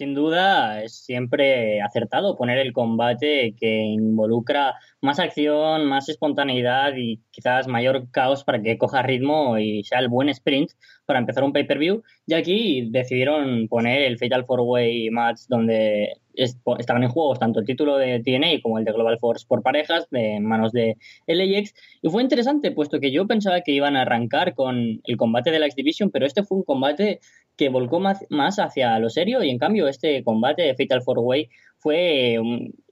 sin 0.01 0.15
duda 0.15 0.83
es 0.83 0.95
siempre 0.95 1.83
acertado 1.83 2.35
poner 2.35 2.57
el 2.57 2.73
combate 2.73 3.55
que 3.61 3.83
involucra 3.83 4.77
más 5.03 5.19
acción, 5.19 5.85
más 5.85 6.09
espontaneidad 6.09 6.95
y 6.97 7.21
quizás 7.31 7.69
mayor 7.69 8.11
caos 8.11 8.43
para 8.43 8.63
que 8.63 8.79
coja 8.79 9.03
ritmo 9.03 9.59
y 9.59 9.85
sea 9.85 9.99
el 9.99 10.09
buen 10.09 10.31
sprint 10.31 10.71
para 11.05 11.19
empezar 11.19 11.45
un 11.45 11.53
pay-per-view. 11.53 12.03
Y 12.27 12.33
aquí 12.33 12.89
decidieron 12.91 13.69
poner 13.69 14.01
el 14.05 14.17
Fatal 14.17 14.47
Four 14.47 14.61
Way 14.61 15.11
Match 15.11 15.41
donde 15.49 16.15
estaban 16.45 17.03
en 17.03 17.11
juegos 17.11 17.39
tanto 17.39 17.61
el 17.61 17.67
título 17.67 17.97
de 17.97 18.21
TNA 18.21 18.63
como 18.63 18.79
el 18.79 18.85
de 18.85 18.93
Global 18.93 19.19
Force 19.19 19.47
por 19.47 19.63
parejas 19.63 20.09
de 20.11 20.41
manos 20.41 20.73
de 20.73 20.97
LAX 21.27 21.75
y 22.03 22.09
fue 22.09 22.23
interesante 22.23 22.71
puesto 22.71 23.01
que 23.01 23.13
yo 23.13 23.27
pensaba 23.27 23.61
que 23.61 23.73
iban 23.73 23.97
a 23.97 24.03
arrancar 24.03 24.55
con 24.55 25.01
el 25.05 25.17
combate 25.17 25.51
de 25.51 25.59
la 25.59 25.67
X 25.67 25.77
Division 25.77 26.11
pero 26.11 26.27
este 26.27 26.43
fue 26.43 26.59
un 26.59 26.65
combate 26.65 27.21
que 27.57 27.69
volcó 27.69 28.01
más, 28.01 28.25
más 28.31 28.59
hacia 28.59 28.99
lo 28.99 29.11
serio 29.11 29.43
y 29.43 29.51
en 29.51 29.59
cambio 29.59 29.87
este 29.87 30.25
combate 30.25 30.63
de 30.63 30.75
Fatal 30.75 31.03
Four 31.03 31.19
Way 31.19 31.51
fue 31.79 32.35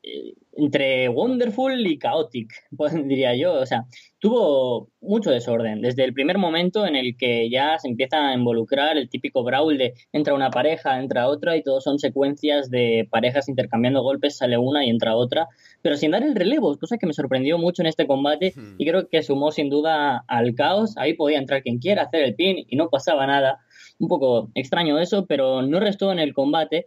eh, 0.02 0.34
entre 0.58 1.08
wonderful 1.08 1.86
y 1.86 1.98
chaotic, 1.98 2.52
pues, 2.76 2.92
diría 3.08 3.34
yo. 3.36 3.54
O 3.54 3.66
sea, 3.66 3.84
tuvo 4.18 4.90
mucho 5.00 5.30
desorden. 5.30 5.80
Desde 5.80 6.04
el 6.04 6.12
primer 6.12 6.36
momento 6.36 6.84
en 6.84 6.96
el 6.96 7.16
que 7.16 7.48
ya 7.48 7.78
se 7.78 7.88
empieza 7.88 8.28
a 8.28 8.34
involucrar 8.34 8.96
el 8.96 9.08
típico 9.08 9.44
brawl 9.44 9.78
de 9.78 9.94
entra 10.12 10.34
una 10.34 10.50
pareja, 10.50 10.98
entra 10.98 11.28
otra 11.28 11.56
y 11.56 11.62
todo 11.62 11.80
son 11.80 12.00
secuencias 12.00 12.70
de 12.70 13.06
parejas 13.08 13.48
intercambiando 13.48 14.02
golpes, 14.02 14.36
sale 14.36 14.58
una 14.58 14.84
y 14.84 14.90
entra 14.90 15.14
otra, 15.14 15.46
pero 15.80 15.96
sin 15.96 16.10
dar 16.10 16.24
el 16.24 16.34
relevo, 16.34 16.76
cosa 16.76 16.98
que 16.98 17.06
me 17.06 17.12
sorprendió 17.12 17.56
mucho 17.58 17.82
en 17.82 17.86
este 17.86 18.08
combate 18.08 18.52
hmm. 18.56 18.74
y 18.78 18.86
creo 18.86 19.08
que 19.08 19.22
sumó 19.22 19.52
sin 19.52 19.70
duda 19.70 20.24
al 20.26 20.54
caos. 20.54 20.96
Ahí 20.96 21.14
podía 21.14 21.38
entrar 21.38 21.62
quien 21.62 21.78
quiera, 21.78 22.02
hacer 22.02 22.22
el 22.22 22.34
pin 22.34 22.64
y 22.68 22.76
no 22.76 22.90
pasaba 22.90 23.26
nada 23.26 23.60
un 24.00 24.08
poco 24.08 24.50
extraño 24.54 24.98
eso, 24.98 25.26
pero 25.26 25.62
no 25.62 25.78
restó 25.78 26.10
en 26.10 26.18
el 26.18 26.34
combate 26.34 26.86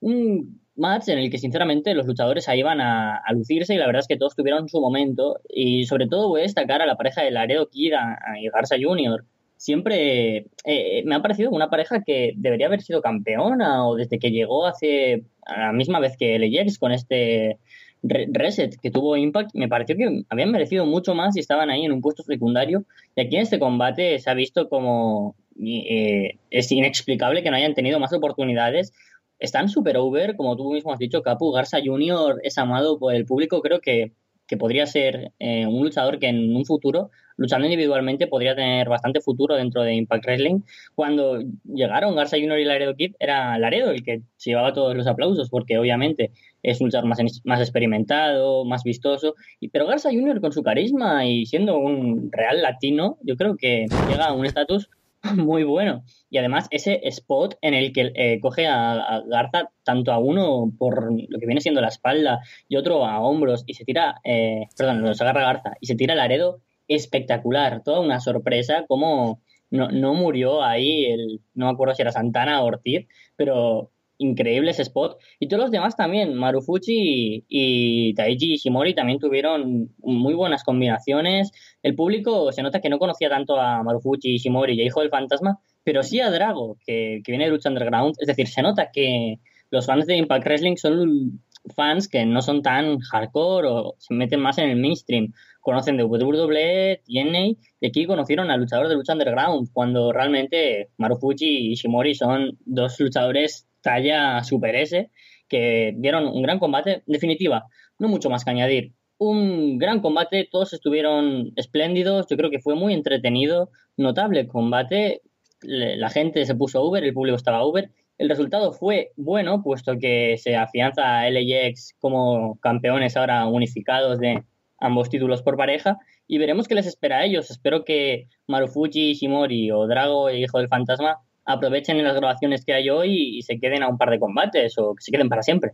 un 0.00 0.60
match 0.80 1.08
en 1.08 1.18
el 1.18 1.30
que 1.30 1.38
sinceramente 1.38 1.94
los 1.94 2.06
luchadores 2.06 2.48
ahí 2.48 2.60
iban 2.60 2.80
a, 2.80 3.22
lucirse 3.32 3.74
y 3.74 3.78
la 3.78 3.86
verdad 3.86 4.00
es 4.00 4.08
que 4.08 4.16
todos 4.16 4.34
tuvieron 4.34 4.68
su 4.68 4.80
momento 4.80 5.40
y 5.48 5.84
sobre 5.84 6.08
todo 6.08 6.28
voy 6.28 6.40
a 6.40 6.44
destacar 6.44 6.82
a 6.82 6.86
la 6.86 6.96
pareja 6.96 7.22
de 7.22 7.30
Laredo 7.30 7.68
Kid 7.68 7.92
y 8.40 8.48
Garza 8.48 8.76
Jr. 8.80 9.24
Siempre 9.56 10.46
eh, 10.64 11.02
me 11.04 11.14
ha 11.14 11.22
parecido 11.22 11.50
una 11.50 11.70
pareja 11.70 12.02
que 12.02 12.32
debería 12.36 12.66
haber 12.66 12.80
sido 12.80 13.02
campeona 13.02 13.86
o 13.86 13.94
desde 13.94 14.18
que 14.18 14.30
llegó 14.30 14.66
hace 14.66 15.24
la 15.46 15.72
misma 15.72 16.00
vez 16.00 16.16
que 16.16 16.38
LAX 16.38 16.78
con 16.78 16.92
este 16.92 17.58
Reset 18.02 18.80
que 18.80 18.90
tuvo 18.90 19.16
Impact, 19.16 19.50
me 19.54 19.68
pareció 19.68 19.96
que 19.96 20.24
habían 20.30 20.50
merecido 20.50 20.86
mucho 20.86 21.14
más 21.14 21.36
y 21.36 21.40
estaban 21.40 21.68
ahí 21.68 21.84
en 21.84 21.92
un 21.92 22.00
puesto 22.00 22.22
secundario. 22.22 22.84
Y 23.14 23.20
aquí 23.20 23.36
en 23.36 23.42
este 23.42 23.58
combate 23.58 24.18
se 24.18 24.30
ha 24.30 24.34
visto 24.34 24.70
como 24.70 25.36
eh, 25.62 26.38
es 26.50 26.72
inexplicable 26.72 27.42
que 27.42 27.50
no 27.50 27.56
hayan 27.56 27.74
tenido 27.74 28.00
más 28.00 28.12
oportunidades. 28.12 28.92
Están 29.40 29.70
super 29.70 29.96
over, 29.96 30.36
como 30.36 30.54
tú 30.54 30.70
mismo 30.70 30.92
has 30.92 30.98
dicho, 30.98 31.22
Capu. 31.22 31.50
Garza 31.50 31.78
Jr. 31.82 32.40
es 32.42 32.58
amado 32.58 32.98
por 32.98 33.14
el 33.14 33.24
público. 33.24 33.62
Creo 33.62 33.80
que, 33.80 34.12
que 34.46 34.58
podría 34.58 34.84
ser 34.84 35.32
eh, 35.38 35.66
un 35.66 35.82
luchador 35.82 36.18
que 36.18 36.28
en 36.28 36.54
un 36.54 36.66
futuro, 36.66 37.10
luchando 37.38 37.66
individualmente, 37.66 38.26
podría 38.26 38.54
tener 38.54 38.90
bastante 38.90 39.22
futuro 39.22 39.56
dentro 39.56 39.82
de 39.82 39.94
Impact 39.94 40.26
Wrestling. 40.26 40.60
Cuando 40.94 41.42
llegaron 41.64 42.14
Garza 42.14 42.36
Jr. 42.38 42.58
y 42.58 42.64
Laredo 42.66 42.94
Kid, 42.94 43.14
era 43.18 43.58
Laredo 43.58 43.92
el 43.92 44.04
que 44.04 44.20
se 44.36 44.50
llevaba 44.50 44.74
todos 44.74 44.94
los 44.94 45.06
aplausos, 45.06 45.48
porque 45.48 45.78
obviamente 45.78 46.32
es 46.62 46.78
un 46.82 46.88
luchador 46.88 47.08
más, 47.08 47.18
más 47.44 47.60
experimentado, 47.60 48.66
más 48.66 48.84
vistoso. 48.84 49.36
Y, 49.58 49.70
pero 49.70 49.86
Garza 49.86 50.10
Jr. 50.10 50.42
con 50.42 50.52
su 50.52 50.62
carisma 50.62 51.24
y 51.24 51.46
siendo 51.46 51.78
un 51.78 52.30
real 52.30 52.60
latino, 52.60 53.16
yo 53.22 53.36
creo 53.36 53.56
que 53.56 53.86
llega 54.10 54.26
a 54.26 54.34
un 54.34 54.44
estatus 54.44 54.90
muy 55.36 55.64
bueno. 55.64 56.04
Y 56.30 56.38
además 56.38 56.66
ese 56.70 57.00
spot 57.08 57.56
en 57.62 57.74
el 57.74 57.92
que 57.92 58.12
eh, 58.14 58.40
coge 58.40 58.66
a, 58.66 59.22
Garza 59.26 59.70
tanto 59.84 60.12
a 60.12 60.18
uno 60.18 60.72
por 60.78 61.12
lo 61.12 61.38
que 61.38 61.46
viene 61.46 61.60
siendo 61.60 61.80
la 61.80 61.88
espalda 61.88 62.40
y 62.68 62.76
otro 62.76 63.04
a 63.04 63.20
hombros 63.20 63.64
y 63.66 63.74
se 63.74 63.84
tira, 63.84 64.20
eh, 64.24 64.66
perdón, 64.76 65.02
los 65.02 65.20
agarra 65.20 65.42
Garza 65.42 65.72
y 65.80 65.86
se 65.86 65.94
tira 65.94 66.14
el 66.14 66.20
aredo 66.20 66.60
espectacular, 66.88 67.82
toda 67.84 68.00
una 68.00 68.20
sorpresa 68.20 68.84
como 68.88 69.40
no, 69.70 69.88
no 69.90 70.14
murió 70.14 70.62
ahí 70.62 71.04
el, 71.04 71.40
no 71.54 71.66
me 71.66 71.72
acuerdo 71.72 71.94
si 71.94 72.02
era 72.02 72.12
Santana 72.12 72.62
o 72.62 72.66
Ortiz, 72.66 73.06
pero 73.36 73.90
increíbles 74.20 74.78
spot. 74.78 75.18
Y 75.40 75.48
todos 75.48 75.62
los 75.62 75.70
demás 75.70 75.96
también, 75.96 76.34
Marufuchi 76.34 77.44
y, 77.48 78.14
Taiji 78.14 78.54
Ishimori 78.54 78.94
también 78.94 79.18
tuvieron 79.18 79.90
muy 79.98 80.34
buenas 80.34 80.62
combinaciones. 80.62 81.50
El 81.82 81.94
público 81.94 82.52
se 82.52 82.62
nota 82.62 82.80
que 82.80 82.90
no 82.90 82.98
conocía 82.98 83.30
tanto 83.30 83.58
a 83.58 83.82
Marufuchi, 83.82 84.34
Ishimori 84.34 84.74
y 84.74 84.82
a 84.82 84.84
Hijo 84.84 85.00
del 85.00 85.10
Fantasma, 85.10 85.58
pero 85.82 86.02
sí 86.02 86.20
a 86.20 86.30
Drago, 86.30 86.76
que, 86.86 87.22
viene 87.26 87.44
de 87.44 87.50
Lucha 87.50 87.70
Underground. 87.70 88.14
Es 88.20 88.26
decir, 88.26 88.46
se 88.46 88.62
nota 88.62 88.90
que 88.92 89.40
los 89.70 89.86
fans 89.86 90.06
de 90.06 90.16
Impact 90.16 90.44
Wrestling 90.44 90.76
son 90.76 91.40
fans 91.74 92.08
que 92.08 92.24
no 92.24 92.42
son 92.42 92.62
tan 92.62 92.98
hardcore 93.00 93.68
o 93.68 93.94
se 93.98 94.14
meten 94.14 94.40
más 94.40 94.58
en 94.58 94.68
el 94.68 94.76
mainstream. 94.76 95.32
Conocen 95.60 95.96
de 95.96 96.04
WWE, 96.04 97.02
TNA, 97.04 97.58
y 97.80 97.86
aquí 97.86 98.06
conocieron 98.06 98.50
al 98.50 98.60
luchador 98.60 98.88
de 98.88 98.94
Lucha 98.94 99.12
Underground, 99.12 99.68
cuando 99.72 100.12
realmente 100.12 100.90
Marufuchi 100.96 101.46
y 101.46 101.72
Ishimori 101.72 102.14
son 102.14 102.58
dos 102.64 102.98
luchadores 102.98 103.69
talla 103.82 104.42
Super 104.44 104.76
S, 104.76 105.10
que 105.48 105.94
dieron 105.96 106.26
un 106.26 106.42
gran 106.42 106.58
combate. 106.58 107.02
En 107.06 107.12
definitiva, 107.12 107.66
no 107.98 108.08
mucho 108.08 108.30
más 108.30 108.44
que 108.44 108.50
añadir. 108.50 108.92
un 109.18 109.78
gran 109.78 110.00
combate, 110.00 110.48
todos 110.50 110.72
estuvieron 110.72 111.52
espléndidos, 111.56 112.26
yo 112.30 112.36
creo 112.38 112.50
que 112.50 112.60
fue 112.60 112.74
muy 112.74 112.94
entretenido, 112.94 113.70
notable 113.98 114.48
combate, 114.48 115.20
la 115.62 116.08
gente 116.10 116.44
se 116.46 116.54
puso 116.54 116.82
Uber, 116.82 117.04
el 117.04 117.12
público 117.12 117.36
estaba 117.36 117.66
Uber. 117.66 117.90
El 118.18 118.28
resultado 118.28 118.72
fue 118.72 119.12
bueno, 119.16 119.62
puesto 119.62 119.98
que 119.98 120.36
se 120.38 120.56
afianza 120.56 121.20
a 121.20 121.30
LAX 121.30 121.94
como 121.98 122.58
campeones 122.60 123.16
ahora 123.16 123.46
unificados 123.46 124.18
de 124.18 124.42
ambos 124.78 125.08
títulos 125.08 125.42
por 125.42 125.56
pareja. 125.56 125.98
Y 126.26 126.38
veremos 126.38 126.68
qué 126.68 126.74
les 126.74 126.86
espera 126.86 127.18
a 127.18 127.24
ellos. 127.24 127.50
Espero 127.50 127.84
que 127.84 128.28
Marufuji, 128.46 129.14
Shimori 129.14 129.70
o 129.72 129.86
Drago, 129.86 130.28
el 130.28 130.38
hijo 130.38 130.58
del 130.58 130.68
fantasma, 130.68 131.18
aprovechen 131.44 132.02
las 132.02 132.16
grabaciones 132.16 132.64
que 132.64 132.74
hay 132.74 132.90
hoy 132.90 133.38
y 133.38 133.42
se 133.42 133.58
queden 133.58 133.82
a 133.82 133.88
un 133.88 133.98
par 133.98 134.10
de 134.10 134.20
combates 134.20 134.78
o 134.78 134.94
que 134.94 135.02
se 135.02 135.10
queden 135.10 135.28
para 135.28 135.42
siempre. 135.42 135.72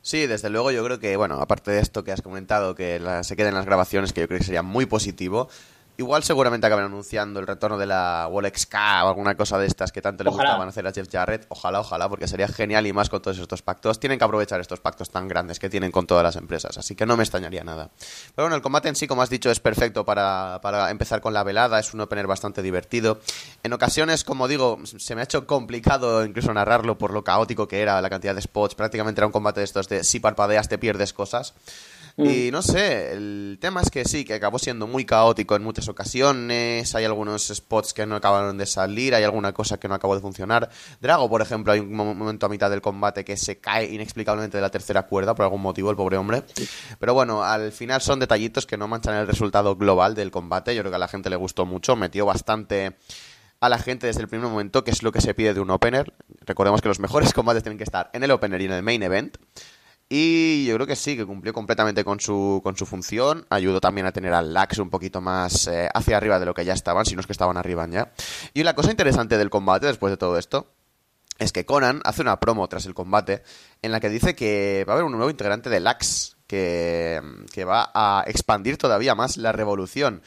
Sí, 0.00 0.26
desde 0.26 0.50
luego 0.50 0.72
yo 0.72 0.84
creo 0.84 0.98
que, 0.98 1.16
bueno, 1.16 1.36
aparte 1.36 1.70
de 1.70 1.80
esto 1.80 2.02
que 2.02 2.10
has 2.10 2.22
comentado, 2.22 2.74
que 2.74 3.00
se 3.22 3.36
queden 3.36 3.54
las 3.54 3.66
grabaciones, 3.66 4.12
que 4.12 4.22
yo 4.22 4.26
creo 4.26 4.38
que 4.38 4.44
sería 4.44 4.62
muy 4.62 4.86
positivo, 4.86 5.48
Igual 5.98 6.22
seguramente 6.22 6.66
acaben 6.66 6.86
anunciando 6.86 7.38
el 7.38 7.46
retorno 7.46 7.76
de 7.76 7.86
la 7.86 8.26
Wolex 8.30 8.66
K 8.66 9.04
o 9.04 9.08
alguna 9.08 9.36
cosa 9.36 9.58
de 9.58 9.66
estas 9.66 9.92
que 9.92 10.00
tanto 10.00 10.24
le 10.24 10.30
gustaban 10.30 10.66
hacer 10.66 10.86
a 10.86 10.92
Jeff 10.92 11.06
Jarrett. 11.10 11.44
Ojalá, 11.48 11.80
ojalá, 11.80 12.08
porque 12.08 12.26
sería 12.26 12.48
genial 12.48 12.86
y 12.86 12.92
más 12.92 13.10
con 13.10 13.20
todos 13.20 13.38
estos 13.38 13.60
pactos. 13.60 14.00
Tienen 14.00 14.18
que 14.18 14.24
aprovechar 14.24 14.60
estos 14.60 14.80
pactos 14.80 15.10
tan 15.10 15.28
grandes 15.28 15.58
que 15.58 15.68
tienen 15.68 15.92
con 15.92 16.06
todas 16.06 16.24
las 16.24 16.36
empresas, 16.36 16.78
así 16.78 16.94
que 16.94 17.04
no 17.04 17.16
me 17.16 17.22
extrañaría 17.22 17.62
nada. 17.62 17.90
Pero 18.34 18.46
bueno, 18.46 18.56
el 18.56 18.62
combate 18.62 18.88
en 18.88 18.96
sí, 18.96 19.06
como 19.06 19.22
has 19.22 19.30
dicho, 19.30 19.50
es 19.50 19.60
perfecto 19.60 20.04
para, 20.04 20.60
para 20.62 20.90
empezar 20.90 21.20
con 21.20 21.34
la 21.34 21.44
velada. 21.44 21.78
Es 21.78 21.92
un 21.92 22.00
opener 22.00 22.26
bastante 22.26 22.62
divertido. 22.62 23.20
En 23.62 23.72
ocasiones, 23.72 24.24
como 24.24 24.48
digo, 24.48 24.78
se 24.84 25.14
me 25.14 25.20
ha 25.20 25.24
hecho 25.24 25.46
complicado 25.46 26.24
incluso 26.24 26.52
narrarlo 26.54 26.96
por 26.96 27.12
lo 27.12 27.22
caótico 27.22 27.68
que 27.68 27.82
era 27.82 28.00
la 28.00 28.08
cantidad 28.08 28.34
de 28.34 28.40
spots. 28.40 28.74
Prácticamente 28.74 29.20
era 29.20 29.26
un 29.26 29.32
combate 29.32 29.60
de 29.60 29.64
estos 29.64 29.88
de 29.88 30.04
si 30.04 30.20
parpadeas 30.20 30.68
te 30.68 30.78
pierdes 30.78 31.12
cosas. 31.12 31.54
Mm. 32.16 32.26
Y 32.26 32.50
no 32.50 32.62
sé, 32.62 33.12
el 33.12 33.58
tema 33.60 33.80
es 33.80 33.90
que 33.90 34.04
sí, 34.04 34.24
que 34.24 34.34
acabó 34.34 34.58
siendo 34.58 34.86
muy 34.86 35.04
caótico 35.04 35.56
en 35.56 35.62
muchas 35.62 35.88
ocasiones, 35.88 36.94
hay 36.94 37.04
algunos 37.04 37.48
spots 37.48 37.94
que 37.94 38.06
no 38.06 38.16
acabaron 38.16 38.58
de 38.58 38.66
salir, 38.66 39.14
hay 39.14 39.24
alguna 39.24 39.52
cosa 39.52 39.78
que 39.78 39.88
no 39.88 39.94
acabó 39.94 40.14
de 40.14 40.20
funcionar. 40.20 40.70
Drago, 41.00 41.28
por 41.28 41.42
ejemplo, 41.42 41.72
hay 41.72 41.80
un 41.80 41.94
momento 41.94 42.46
a 42.46 42.48
mitad 42.48 42.70
del 42.70 42.82
combate 42.82 43.24
que 43.24 43.36
se 43.36 43.58
cae 43.58 43.92
inexplicablemente 43.92 44.58
de 44.58 44.62
la 44.62 44.70
tercera 44.70 45.06
cuerda 45.06 45.34
por 45.34 45.44
algún 45.44 45.62
motivo, 45.62 45.90
el 45.90 45.96
pobre 45.96 46.16
hombre. 46.16 46.42
Pero 46.98 47.14
bueno, 47.14 47.42
al 47.42 47.72
final 47.72 48.00
son 48.02 48.20
detallitos 48.20 48.66
que 48.66 48.76
no 48.76 48.88
manchan 48.88 49.14
el 49.14 49.26
resultado 49.26 49.76
global 49.76 50.14
del 50.14 50.30
combate, 50.30 50.74
yo 50.74 50.82
creo 50.82 50.92
que 50.92 50.96
a 50.96 51.00
la 51.00 51.08
gente 51.08 51.30
le 51.30 51.36
gustó 51.36 51.66
mucho, 51.66 51.96
metió 51.96 52.26
bastante 52.26 52.96
a 53.60 53.68
la 53.68 53.78
gente 53.78 54.08
desde 54.08 54.20
el 54.22 54.28
primer 54.28 54.48
momento, 54.48 54.82
que 54.82 54.90
es 54.90 55.04
lo 55.04 55.12
que 55.12 55.20
se 55.20 55.34
pide 55.34 55.54
de 55.54 55.60
un 55.60 55.70
opener. 55.70 56.12
Recordemos 56.40 56.82
que 56.82 56.88
los 56.88 56.98
mejores 56.98 57.32
combates 57.32 57.62
tienen 57.62 57.78
que 57.78 57.84
estar 57.84 58.10
en 58.12 58.24
el 58.24 58.32
opener 58.32 58.60
y 58.60 58.64
en 58.64 58.72
el 58.72 58.82
main 58.82 59.04
event. 59.04 59.36
Y 60.14 60.66
yo 60.66 60.74
creo 60.74 60.86
que 60.86 60.94
sí, 60.94 61.16
que 61.16 61.24
cumplió 61.24 61.54
completamente 61.54 62.04
con 62.04 62.20
su, 62.20 62.60
con 62.62 62.76
su 62.76 62.84
función. 62.84 63.46
Ayudó 63.48 63.80
también 63.80 64.06
a 64.06 64.12
tener 64.12 64.34
al 64.34 64.52
Lax 64.52 64.76
un 64.76 64.90
poquito 64.90 65.22
más 65.22 65.66
eh, 65.68 65.88
hacia 65.94 66.18
arriba 66.18 66.38
de 66.38 66.44
lo 66.44 66.52
que 66.52 66.66
ya 66.66 66.74
estaban, 66.74 67.06
si 67.06 67.14
no 67.14 67.22
es 67.22 67.26
que 67.26 67.32
estaban 67.32 67.56
arriba 67.56 67.88
ya. 67.88 68.12
Y 68.52 68.62
la 68.62 68.74
cosa 68.74 68.90
interesante 68.90 69.38
del 69.38 69.48
combate, 69.48 69.86
después 69.86 70.10
de 70.10 70.18
todo 70.18 70.36
esto, 70.36 70.70
es 71.38 71.50
que 71.50 71.64
Conan 71.64 72.02
hace 72.04 72.20
una 72.20 72.38
promo 72.40 72.68
tras 72.68 72.84
el 72.84 72.92
combate 72.92 73.42
en 73.80 73.90
la 73.90 74.00
que 74.00 74.10
dice 74.10 74.36
que 74.36 74.84
va 74.86 74.92
a 74.92 74.96
haber 74.96 75.06
un 75.06 75.12
nuevo 75.12 75.30
integrante 75.30 75.70
de 75.70 75.80
Lax 75.80 76.36
que, 76.46 77.22
que 77.50 77.64
va 77.64 77.90
a 77.94 78.22
expandir 78.26 78.76
todavía 78.76 79.14
más 79.14 79.38
la 79.38 79.52
revolución 79.52 80.20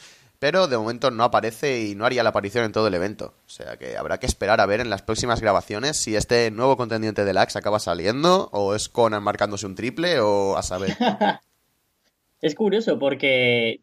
pero 0.46 0.68
de 0.68 0.78
momento 0.78 1.10
no 1.10 1.24
aparece 1.24 1.88
y 1.88 1.96
no 1.96 2.06
haría 2.06 2.22
la 2.22 2.30
aparición 2.30 2.66
en 2.66 2.72
todo 2.72 2.88
el 2.88 2.94
evento. 2.94 3.34
O 3.48 3.50
sea 3.50 3.78
que 3.78 3.98
habrá 3.98 4.20
que 4.20 4.28
esperar 4.28 4.62
a 4.62 4.68
ver 4.68 4.80
en 4.80 4.92
las 4.92 5.02
próximas 5.02 5.42
grabaciones 5.42 5.98
si 5.98 6.16
este 6.16 6.52
nuevo 6.52 6.78
contendiente 6.78 7.26
del 7.26 7.40
Axe 7.40 7.58
acaba 7.58 7.80
saliendo 7.80 8.50
o 8.52 8.76
es 8.76 8.88
Conan 8.88 9.24
marcándose 9.24 9.66
un 9.66 9.74
triple 9.74 10.20
o 10.20 10.56
a 10.56 10.62
saber. 10.62 10.92
es 12.44 12.54
curioso 12.54 13.00
porque 13.00 13.80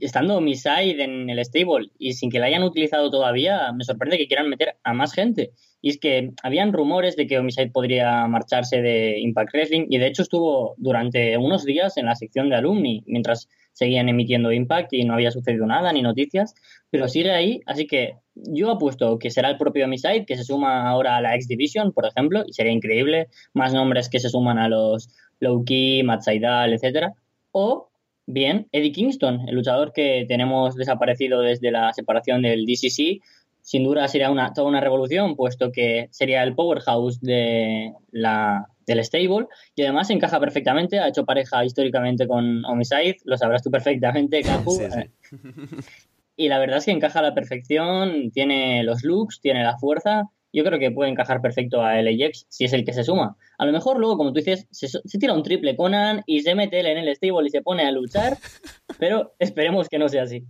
estando 0.00 0.40
Miside 0.40 1.04
en 1.04 1.28
el 1.28 1.44
stable 1.44 1.90
y 1.98 2.14
sin 2.14 2.30
que 2.30 2.38
la 2.38 2.46
hayan 2.46 2.62
utilizado 2.62 3.10
todavía, 3.10 3.70
me 3.74 3.84
sorprende 3.84 4.16
que 4.16 4.26
quieran 4.26 4.48
meter 4.48 4.78
a 4.84 4.94
más 4.94 5.12
gente. 5.12 5.50
Y 5.82 5.90
es 5.90 5.98
que 5.98 6.30
habían 6.42 6.72
rumores 6.72 7.16
de 7.16 7.26
que 7.26 7.38
Homicide 7.38 7.72
podría 7.72 8.26
marcharse 8.26 8.80
de 8.80 9.20
Impact 9.20 9.52
Wrestling 9.52 9.86
y 9.90 9.98
de 9.98 10.06
hecho 10.06 10.22
estuvo 10.22 10.76
durante 10.78 11.36
unos 11.36 11.66
días 11.66 11.98
en 11.98 12.06
la 12.06 12.16
sección 12.16 12.48
de 12.48 12.56
alumni 12.56 13.04
mientras 13.06 13.50
seguían 13.76 14.08
emitiendo 14.08 14.52
Impact 14.52 14.94
y 14.94 15.04
no 15.04 15.12
había 15.12 15.30
sucedido 15.30 15.66
nada, 15.66 15.92
ni 15.92 16.00
noticias, 16.00 16.54
pero 16.90 17.08
sigue 17.08 17.30
ahí, 17.30 17.60
así 17.66 17.86
que 17.86 18.16
yo 18.34 18.70
apuesto 18.70 19.18
que 19.18 19.30
será 19.30 19.50
el 19.50 19.58
propio 19.58 19.84
Homicide 19.84 20.24
que 20.24 20.36
se 20.36 20.44
suma 20.44 20.88
ahora 20.88 21.18
a 21.18 21.20
la 21.20 21.34
X 21.34 21.46
Division, 21.46 21.92
por 21.92 22.06
ejemplo, 22.06 22.42
y 22.46 22.54
sería 22.54 22.72
increíble, 22.72 23.28
más 23.52 23.74
nombres 23.74 24.08
que 24.08 24.18
se 24.18 24.30
suman 24.30 24.58
a 24.58 24.70
los 24.70 25.10
Low-Key, 25.40 26.04
Matt 26.04 26.22
Saidal, 26.22 26.72
etcétera, 26.72 27.12
o 27.52 27.90
bien 28.24 28.66
Eddie 28.72 28.92
Kingston, 28.92 29.46
el 29.46 29.54
luchador 29.54 29.92
que 29.92 30.24
tenemos 30.26 30.74
desaparecido 30.74 31.42
desde 31.42 31.70
la 31.70 31.92
separación 31.92 32.40
del 32.40 32.64
DCC, 32.64 33.20
sin 33.60 33.84
duda 33.84 34.08
sería 34.08 34.30
una, 34.30 34.54
toda 34.54 34.68
una 34.68 34.80
revolución, 34.80 35.36
puesto 35.36 35.70
que 35.70 36.08
sería 36.12 36.42
el 36.44 36.54
powerhouse 36.54 37.20
de 37.20 37.92
la 38.10 38.68
del 38.86 39.04
stable 39.04 39.46
y 39.74 39.82
además 39.82 40.10
encaja 40.10 40.40
perfectamente, 40.40 40.98
ha 40.98 41.08
hecho 41.08 41.24
pareja 41.24 41.64
históricamente 41.64 42.26
con 42.26 42.64
Homicide, 42.64 43.16
lo 43.24 43.36
sabrás 43.36 43.62
tú 43.62 43.70
perfectamente, 43.70 44.42
Capu. 44.42 44.78
y 46.36 46.48
la 46.48 46.58
verdad 46.58 46.78
es 46.78 46.84
que 46.84 46.92
encaja 46.92 47.18
a 47.18 47.22
la 47.22 47.34
perfección, 47.34 48.30
tiene 48.30 48.82
los 48.84 49.02
looks, 49.02 49.40
tiene 49.40 49.62
la 49.62 49.78
fuerza, 49.78 50.24
yo 50.52 50.64
creo 50.64 50.78
que 50.78 50.90
puede 50.90 51.10
encajar 51.10 51.42
perfecto 51.42 51.82
a 51.82 52.00
LAX 52.00 52.46
si 52.48 52.64
es 52.64 52.72
el 52.72 52.84
que 52.84 52.92
se 52.92 53.04
suma. 53.04 53.36
A 53.58 53.66
lo 53.66 53.72
mejor 53.72 53.98
luego, 53.98 54.16
como 54.16 54.32
tú 54.32 54.38
dices, 54.38 54.66
se, 54.70 54.88
se 54.88 55.18
tira 55.18 55.34
un 55.34 55.42
triple 55.42 55.76
Conan 55.76 56.22
y 56.26 56.40
se 56.40 56.54
mete 56.54 56.80
él 56.80 56.86
en 56.86 56.98
el 56.98 57.14
stable 57.14 57.46
y 57.46 57.50
se 57.50 57.62
pone 57.62 57.82
a 57.82 57.90
luchar, 57.90 58.38
pero 58.98 59.34
esperemos 59.38 59.88
que 59.88 59.98
no 59.98 60.08
sea 60.08 60.22
así. 60.22 60.46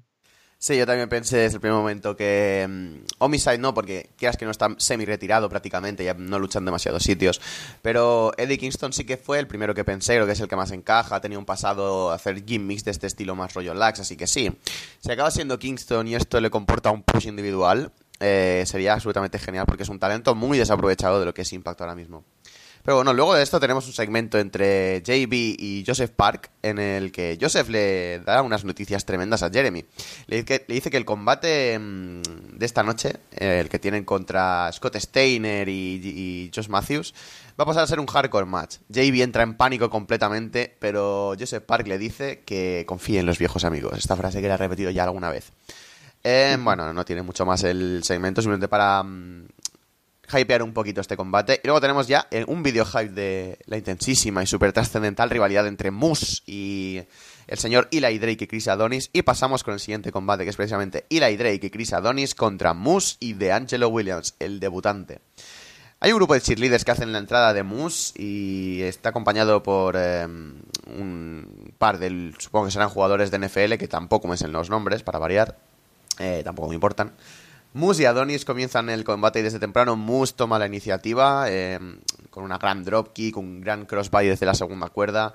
Sí, 0.59 0.77
yo 0.77 0.87
también 0.87 1.09
pensé 1.09 1.37
desde 1.37 1.57
el 1.57 1.61
primer 1.61 1.77
momento 1.77 2.17
que 2.17 2.65
um, 2.67 3.05
Homicide 3.19 3.59
no, 3.59 3.75
porque 3.75 4.09
quieras 4.17 4.39
que 4.39 4.47
no 4.47 4.51
está 4.51 4.69
semi-retirado 4.79 5.51
prácticamente, 5.51 6.03
ya 6.03 6.15
no 6.15 6.39
luchan 6.39 6.65
demasiados 6.65 7.03
sitios. 7.03 7.43
Pero 7.83 8.33
Eddie 8.39 8.57
Kingston 8.57 8.93
sí 8.93 9.05
que 9.05 9.19
fue 9.19 9.39
el 9.39 9.47
primero 9.47 9.75
que 9.75 9.85
pensé, 9.85 10.15
creo 10.15 10.25
que 10.25 10.33
es 10.33 10.41
el 10.41 10.49
que 10.49 10.57
más 10.57 10.71
encaja, 10.71 11.21
tenía 11.21 11.39
un 11.39 11.45
pasado 11.45 12.11
hacer 12.11 12.43
gimmicks 12.45 12.85
de 12.85 12.91
este 12.91 13.07
estilo 13.07 13.37
más 13.37 13.53
rollo 13.53 13.75
lax, 13.75 14.01
así 14.01 14.17
que 14.17 14.27
sí. 14.27 14.51
Si 15.01 15.13
acaba 15.13 15.31
siendo 15.31 15.59
Kingston 15.59 16.09
y 16.09 16.15
esto 16.15 16.41
le 16.41 16.49
comporta 16.49 16.91
un 16.91 17.03
push 17.03 17.27
individual, 17.27 17.93
eh, 18.19 18.65
sería 18.67 18.95
absolutamente 18.95 19.39
genial 19.39 19.67
porque 19.67 19.83
es 19.83 19.89
un 19.91 19.99
talento 19.99 20.35
muy 20.35 20.57
desaprovechado 20.57 21.21
de 21.21 21.27
lo 21.27 21.35
que 21.35 21.43
es 21.43 21.53
Impact 21.53 21.83
ahora 21.83 21.95
mismo. 21.95 22.25
Pero 22.87 22.99
bueno, 22.99 23.13
luego 23.13 23.35
de 23.35 23.43
esto 23.43 23.59
tenemos 23.59 23.85
un 23.89 23.93
segmento 23.93 24.39
entre 24.39 25.03
JB 25.03 25.33
y 25.59 25.83
Joseph 25.85 26.13
Park 26.15 26.53
en 26.63 26.79
el 26.79 27.11
que 27.11 27.37
Joseph 27.39 27.69
le 27.69 28.21
da 28.21 28.43
unas 28.43 28.65
noticias 28.65 29.05
tremendas 29.05 29.43
a 29.43 29.51
Jeremy. 29.51 29.85
Le, 30.29 30.45
dice 30.69 30.89
que 30.89 30.97
el 30.97 31.05
combate 31.05 31.77
mm, 31.77 32.23
de 32.57 32.65
esta 32.65 32.85
noche, 32.85 33.17
eh, 33.33 33.59
el 33.61 33.69
que 33.69 33.81
tienen 33.81 34.05
contra 34.05 34.71
Scott 34.73 34.95
Steiner 34.99 35.69
y, 35.69 36.49
Josh 36.55 36.69
Matthews, 36.69 37.13
va 37.59 37.65
a 37.65 37.67
pasar 37.67 37.83
a 37.83 37.89
ser 37.89 37.99
un 37.99 38.07
hardcore 38.07 38.47
match. 38.47 38.77
JB 38.89 39.21
entra 39.21 39.43
en 39.43 39.57
pánico 39.57 39.91
completamente, 39.91 40.77
pero 40.79 41.35
Joseph 41.37 41.65
Park 41.65 41.89
le 41.89 41.99
dice 41.99 42.45
que 42.47 42.85
confíe 42.87 43.19
en 43.19 43.27
los 43.27 43.41
viejos 43.41 43.65
amigos. 43.65 43.99
Esta 43.99 44.15
frase 44.15 44.41
que 44.41 44.47
le 44.47 44.55
ha 44.55 44.59
repetido 44.59 44.93
ya 44.93 45.03
alguna 45.03 45.31
vez. 45.31 45.51
Eh, 46.23 46.57
bueno, 46.61 46.93
no 46.93 47.05
tiene 47.05 47.23
mucho 47.23 47.45
más 47.45 47.65
el 47.65 48.05
segmento, 48.05 48.43
simplemente 48.43 48.69
para 48.69 49.03
mm, 49.03 49.47
hypear 50.33 50.63
un 50.63 50.73
poquito 50.73 51.01
este 51.01 51.17
combate. 51.17 51.61
Y 51.63 51.67
luego 51.67 51.81
tenemos 51.81 52.07
ya 52.07 52.29
un 52.47 52.63
video 52.63 52.85
hype 52.85 53.11
de 53.11 53.59
la 53.67 53.77
intensísima 53.77 54.43
y 54.43 54.47
súper 54.47 54.73
trascendental 54.73 55.31
rivalidad 55.31 55.67
entre 55.67 55.91
Moose 55.91 56.43
y 56.47 57.03
el 57.47 57.59
señor 57.59 57.89
Eli 57.91 58.19
Drake 58.19 58.45
y 58.45 58.47
Chris 58.47 58.69
Adonis. 58.69 59.11
Y 59.13 59.23
pasamos 59.23 59.65
con 59.65 59.75
el 59.75 59.81
siguiente 59.81 60.13
combate, 60.13 60.45
que 60.45 60.51
es 60.51 60.57
precisamente 60.57 61.07
Eli 61.11 61.37
Drake 61.37 61.67
y 61.67 61.71
Chris 61.71 61.93
Adonis 61.93 62.35
contra 62.35 62.75
Moose 62.75 63.17
y 63.21 63.35
de 63.35 63.53
Angelo 63.53 63.89
Williams, 63.89 64.35
el 64.39 64.61
debutante. 64.61 65.21
Hay 65.99 66.13
un 66.13 66.19
grupo 66.19 66.35
de 66.35 66.43
cheerleaders 66.43 66.85
que 66.85 66.91
hacen 66.91 67.13
la 67.13 67.19
entrada 67.19 67.55
de 67.55 67.63
Moose 67.63 68.13
y 68.21 68.83
está 68.83 69.09
acompañado 69.09 69.63
por 69.63 69.97
em, 69.97 70.61
un 70.87 71.73
par 71.79 71.99
de, 71.99 72.35
supongo 72.39 72.67
que 72.67 72.71
serán 72.73 72.91
jugadores 72.91 73.31
de 73.31 73.39
NFL, 73.39 73.75
que 73.79 73.89
tampoco 73.89 74.29
me 74.29 74.37
sé 74.37 74.47
los 74.47 74.69
nombres, 74.69 75.03
para 75.03 75.19
variar, 75.19 75.57
eh, 76.19 76.43
tampoco 76.45 76.69
me 76.69 76.75
importan. 76.75 77.13
Moose 77.77 78.03
y 78.03 78.07
Adonis 78.07 78.47
comienzan 78.47 78.89
el 78.89 79.05
combate 79.05 79.41
y 79.41 79.43
desde 79.43 79.59
temprano 79.59 79.97
Moose 79.97 80.33
toma 80.35 80.59
la 80.59 80.65
iniciativa 80.65 81.45
eh, 81.51 81.79
con 82.31 82.43
una 82.43 82.57
gran 82.57 82.83
dropkick, 82.83 83.37
un 83.37 83.61
gran 83.61 83.85
crossbody 83.85 84.29
desde 84.29 84.47
la 84.47 84.55
segunda 84.55 84.89
cuerda. 84.89 85.35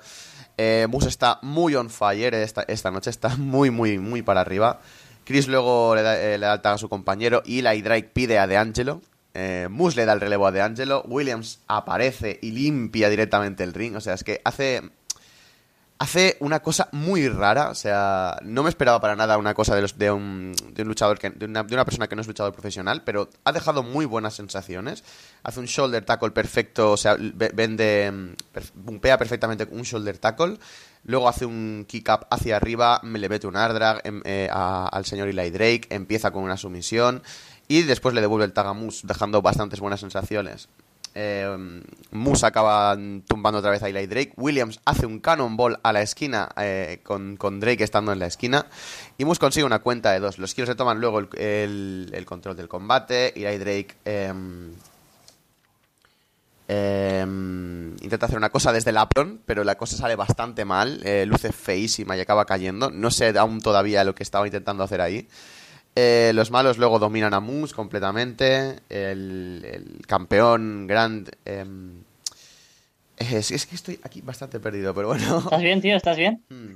Eh, 0.58 0.88
Moose 0.90 1.08
está 1.08 1.38
muy 1.42 1.76
on 1.76 1.88
fire 1.88 2.34
esta, 2.34 2.62
esta, 2.62 2.90
noche, 2.90 3.10
está 3.10 3.36
muy, 3.36 3.70
muy, 3.70 3.98
muy 3.98 4.22
para 4.22 4.40
arriba. 4.40 4.80
Chris 5.24 5.46
luego 5.46 5.94
le 5.94 6.02
da, 6.02 6.20
eh, 6.20 6.36
le 6.36 6.46
a 6.46 6.78
su 6.78 6.88
compañero 6.88 7.44
y 7.46 7.62
la 7.62 7.76
Drake 7.76 8.10
pide 8.12 8.40
a 8.40 8.48
DeAngelo. 8.48 9.02
Eh, 9.34 9.68
Moose 9.70 9.98
le 9.98 10.04
da 10.04 10.12
el 10.12 10.20
relevo 10.20 10.44
a 10.44 10.50
DeAngelo. 10.50 11.04
Williams 11.06 11.60
aparece 11.68 12.40
y 12.42 12.50
limpia 12.50 13.08
directamente 13.08 13.62
el 13.62 13.72
ring. 13.72 13.94
O 13.94 14.00
sea, 14.00 14.14
es 14.14 14.24
que 14.24 14.40
hace 14.44 14.82
hace 16.02 16.36
una 16.40 16.60
cosa 16.60 16.88
muy 16.90 17.28
rara. 17.28 17.70
O 17.70 17.76
sea, 17.76 18.36
no 18.42 18.64
me 18.64 18.68
esperaba 18.68 19.00
para 19.00 19.14
nada 19.14 19.38
una 19.38 19.54
cosa 19.54 19.76
de, 19.76 19.82
los, 19.82 19.96
de, 19.98 20.10
un, 20.10 20.52
de 20.72 20.82
un 20.82 20.88
luchador, 20.88 21.16
que, 21.16 21.30
de, 21.30 21.46
una, 21.46 21.62
de 21.62 21.74
una 21.74 21.84
persona 21.84 22.08
que 22.08 22.16
no 22.16 22.22
es 22.22 22.26
luchador 22.26 22.52
profesional, 22.52 23.02
pero 23.04 23.30
ha 23.44 23.52
dejado 23.52 23.84
muy 23.84 24.04
buenas 24.04 24.34
sensaciones. 24.34 25.04
Hace 25.44 25.60
un 25.60 25.66
shoulder 25.66 26.04
tackle 26.04 26.32
perfecto, 26.32 26.90
o 26.90 26.96
sea, 26.96 27.16
vende, 27.16 28.34
bumpea 28.74 29.16
perfectamente 29.16 29.68
un 29.70 29.82
shoulder 29.82 30.18
tackle. 30.18 30.58
Luego 31.04 31.28
hace 31.28 31.46
un 31.46 31.84
kick 31.88 32.08
up 32.08 32.26
hacia 32.30 32.56
arriba, 32.56 33.00
me 33.04 33.20
le 33.20 33.28
mete 33.28 33.46
un 33.46 33.56
ardrag 33.56 34.00
em, 34.04 34.22
eh, 34.24 34.48
al 34.52 35.04
señor 35.04 35.28
Eli 35.28 35.50
Drake, 35.50 35.86
empieza 35.90 36.32
con 36.32 36.42
una 36.42 36.56
sumisión 36.56 37.22
y 37.68 37.82
después 37.82 38.12
le 38.14 38.20
devuelve 38.20 38.44
el 38.44 38.52
tag 38.52 38.66
a 38.66 38.72
Moose, 38.72 39.06
dejando 39.06 39.40
bastantes 39.40 39.78
buenas 39.78 40.00
sensaciones. 40.00 40.68
Eh, 41.14 41.82
Moose 42.10 42.46
acaba 42.46 42.96
tumbando 43.26 43.58
otra 43.58 43.70
vez 43.70 43.82
a 43.82 43.88
Eli 43.88 44.06
Drake. 44.06 44.32
Williams 44.36 44.80
hace 44.84 45.06
un 45.06 45.20
cannonball 45.20 45.78
a 45.82 45.92
la 45.92 46.02
esquina 46.02 46.48
eh, 46.56 47.00
con, 47.02 47.36
Drake 47.60 47.84
estando 47.84 48.12
en 48.12 48.18
la 48.18 48.26
esquina. 48.26 48.66
Y 49.18 49.24
Moose 49.24 49.40
consigue 49.40 49.64
una 49.64 49.80
cuenta 49.80 50.12
de 50.12 50.20
dos. 50.20 50.38
Los 50.38 50.52
se 50.52 50.74
toman 50.74 51.00
luego 51.00 51.20
el, 51.20 52.24
control 52.26 52.56
del 52.56 52.68
combate. 52.68 53.32
Eli 53.36 53.58
Drake 53.58 53.96
em, 54.04 54.72
em, 56.68 57.96
intenta 58.00 58.26
hacer 58.26 58.38
una 58.38 58.50
cosa 58.50 58.72
desde 58.72 58.90
el 58.90 58.98
apron, 58.98 59.40
pero 59.44 59.64
la 59.64 59.76
cosa 59.76 59.96
sale 59.96 60.16
bastante 60.16 60.64
mal. 60.64 61.00
Eh, 61.04 61.26
luce 61.26 61.52
feísima 61.52 62.16
y 62.16 62.20
acaba 62.20 62.44
cayendo. 62.44 62.90
No 62.90 63.10
sé 63.10 63.36
aún 63.38 63.60
todavía 63.60 64.04
lo 64.04 64.14
que 64.14 64.22
estaba 64.22 64.46
intentando 64.46 64.84
hacer 64.84 65.00
ahí. 65.00 65.28
Eh, 65.94 66.32
los 66.34 66.50
malos 66.50 66.78
luego 66.78 66.98
dominan 66.98 67.34
a 67.34 67.40
Moose 67.40 67.74
completamente. 67.74 68.80
El, 68.88 70.00
campeón 70.06 70.86
Grand. 70.86 71.30
Em, 71.44 72.02
es, 73.16 73.66
que 73.66 73.74
estoy 73.74 74.00
aquí 74.02 74.20
bastante 74.20 74.58
perdido, 74.58 74.94
pero 74.94 75.08
bueno. 75.08 75.38
¿Estás 75.38 75.62
bien, 75.62 75.80
tío? 75.80 75.96
¿Estás 75.96 76.16
bien? 76.16 76.42
Hmm. 76.50 76.74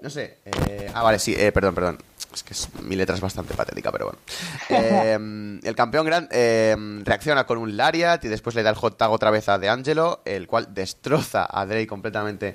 No 0.00 0.10
sé. 0.10 0.38
Eh, 0.44 0.88
ah, 0.94 1.02
vale, 1.02 1.18
sí, 1.18 1.34
eh, 1.36 1.50
perdón, 1.50 1.74
perdón. 1.74 1.98
Es 2.32 2.44
que 2.44 2.54
mi 2.84 2.94
letra 2.94 3.16
es 3.16 3.20
bastante 3.20 3.54
patética, 3.54 3.90
pero 3.90 4.04
bueno. 4.06 4.20
Em, 4.68 5.58
el 5.64 5.74
campeón 5.74 6.06
Grand 6.06 6.28
em, 6.30 7.04
reacciona 7.04 7.46
con 7.46 7.58
un 7.58 7.76
Lariat 7.76 8.24
y 8.24 8.28
después 8.28 8.54
le 8.54 8.62
da 8.62 8.70
el 8.70 8.76
hot 8.76 8.96
tag 8.96 9.10
otra 9.10 9.30
vez 9.30 9.48
a 9.48 9.58
De 9.58 9.68
Angelo, 9.68 10.22
el 10.24 10.46
cual 10.46 10.72
destroza 10.72 11.48
a 11.50 11.66
Drake 11.66 11.88
completamente 11.88 12.54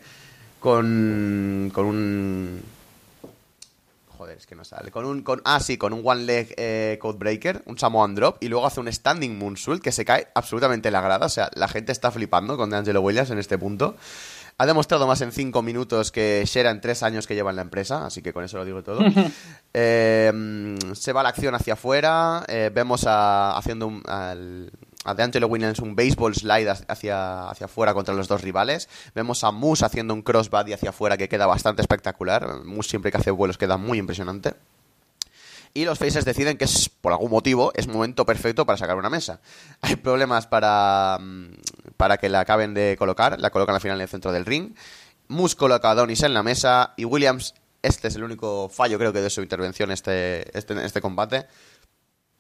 con, 0.62 1.70
con 1.74 1.86
un 1.86 2.64
Joder, 4.18 4.38
es 4.38 4.46
que 4.46 4.56
no 4.56 4.64
sale. 4.64 4.92
Con 4.92 5.06
un, 5.06 5.24
con, 5.24 5.42
ah, 5.46 5.60
sí, 5.60 5.78
con 5.78 5.94
un 5.94 6.02
One 6.04 6.24
Leg 6.24 6.54
eh, 6.58 6.98
Codebreaker, 7.02 7.64
un 7.66 7.78
Samoan 7.78 8.16
Drop, 8.16 8.38
y 8.42 8.48
luego 8.48 8.66
hace 8.66 8.80
un 8.80 8.92
Standing 8.92 9.38
Moonsault 9.38 9.82
que 9.82 9.92
se 9.92 10.06
cae 10.06 10.28
absolutamente 10.36 10.92
la 10.92 11.02
grada. 11.02 11.26
O 11.26 11.30
sea, 11.30 11.50
la 11.56 11.68
gente 11.68 11.92
está 11.92 12.12
flipando 12.12 12.56
con 12.56 12.70
D'Angelo 12.70 13.02
Williams 13.02 13.32
en 13.32 13.40
este 13.40 13.58
punto. 13.58 13.96
Ha 14.60 14.68
demostrado 14.68 15.08
más 15.08 15.20
en 15.22 15.32
5 15.32 15.64
minutos 15.64 16.12
que 16.12 16.44
Shera 16.46 16.70
en 16.70 16.80
3 16.80 17.02
años 17.04 17.26
que 17.26 17.34
lleva 17.34 17.50
en 17.50 17.56
la 17.56 17.64
empresa, 17.64 18.06
así 18.06 18.22
que 18.22 18.34
con 18.34 18.44
eso 18.44 18.58
lo 18.58 18.66
digo 18.66 18.84
todo. 18.84 19.00
Eh, 19.76 20.78
se 20.94 21.14
va 21.14 21.24
la 21.24 21.30
acción 21.30 21.56
hacia 21.56 21.74
afuera, 21.74 22.46
eh, 22.48 22.70
vemos 22.72 23.08
a, 23.08 23.58
haciendo 23.58 23.88
un, 23.88 24.04
al, 24.06 24.72
a 25.04 25.14
DeAngelo 25.14 25.48
Williams 25.48 25.80
un 25.80 25.96
baseball 25.96 26.34
slide 26.34 26.70
hacia, 26.70 27.50
hacia 27.50 27.66
afuera 27.66 27.94
contra 27.94 28.14
los 28.14 28.28
dos 28.28 28.42
rivales. 28.42 28.90
Vemos 29.16 29.44
a 29.44 29.52
Moose 29.52 29.86
haciendo 29.86 30.14
un 30.14 30.22
crossbody 30.22 30.74
hacia 30.74 30.90
afuera 30.90 31.18
que 31.18 31.30
queda 31.30 31.46
bastante 31.46 31.82
espectacular. 31.82 32.64
Moose 32.64 32.90
siempre 32.90 33.12
que 33.12 33.18
hace 33.18 33.32
vuelos 33.32 33.58
queda 33.58 33.78
muy 33.78 33.98
impresionante. 33.98 34.54
Y 35.76 35.86
los 35.86 35.98
faces 35.98 36.24
deciden 36.24 36.58
que 36.58 36.66
es, 36.66 36.90
por 36.90 37.14
algún 37.14 37.32
motivo 37.32 37.72
es 37.76 37.88
momento 37.88 38.26
perfecto 38.26 38.66
para 38.66 38.78
sacar 38.78 38.96
una 38.96 39.10
mesa. 39.10 39.42
Hay 39.82 39.96
problemas 39.96 40.46
para, 40.46 41.18
mm, 41.20 41.54
para 41.98 42.18
que 42.18 42.30
la 42.30 42.42
acaben 42.42 42.76
de 42.76 42.96
colocar. 42.98 43.40
La 43.40 43.50
colocan 43.50 43.76
al 43.76 43.82
final 43.82 43.98
en 43.98 44.04
el 44.04 44.08
centro 44.08 44.32
del 44.32 44.46
ring. 44.46 44.76
Moose 45.30 45.56
coloca 45.56 45.90
a 45.90 45.96
Donis 45.96 46.22
en 46.22 46.34
la 46.34 46.44
mesa 46.44 46.94
y 46.96 47.06
Williams, 47.06 47.56
este 47.82 48.08
es 48.08 48.16
el 48.16 48.24
único 48.24 48.70
fallo 48.70 49.00
creo 49.00 49.12
que 49.12 49.22
de 49.22 49.30
su 49.30 49.42
intervención 49.42 49.92
este, 49.92 50.58
este, 50.58 50.74
en 50.74 50.80
este 50.80 51.02
combate 51.02 51.48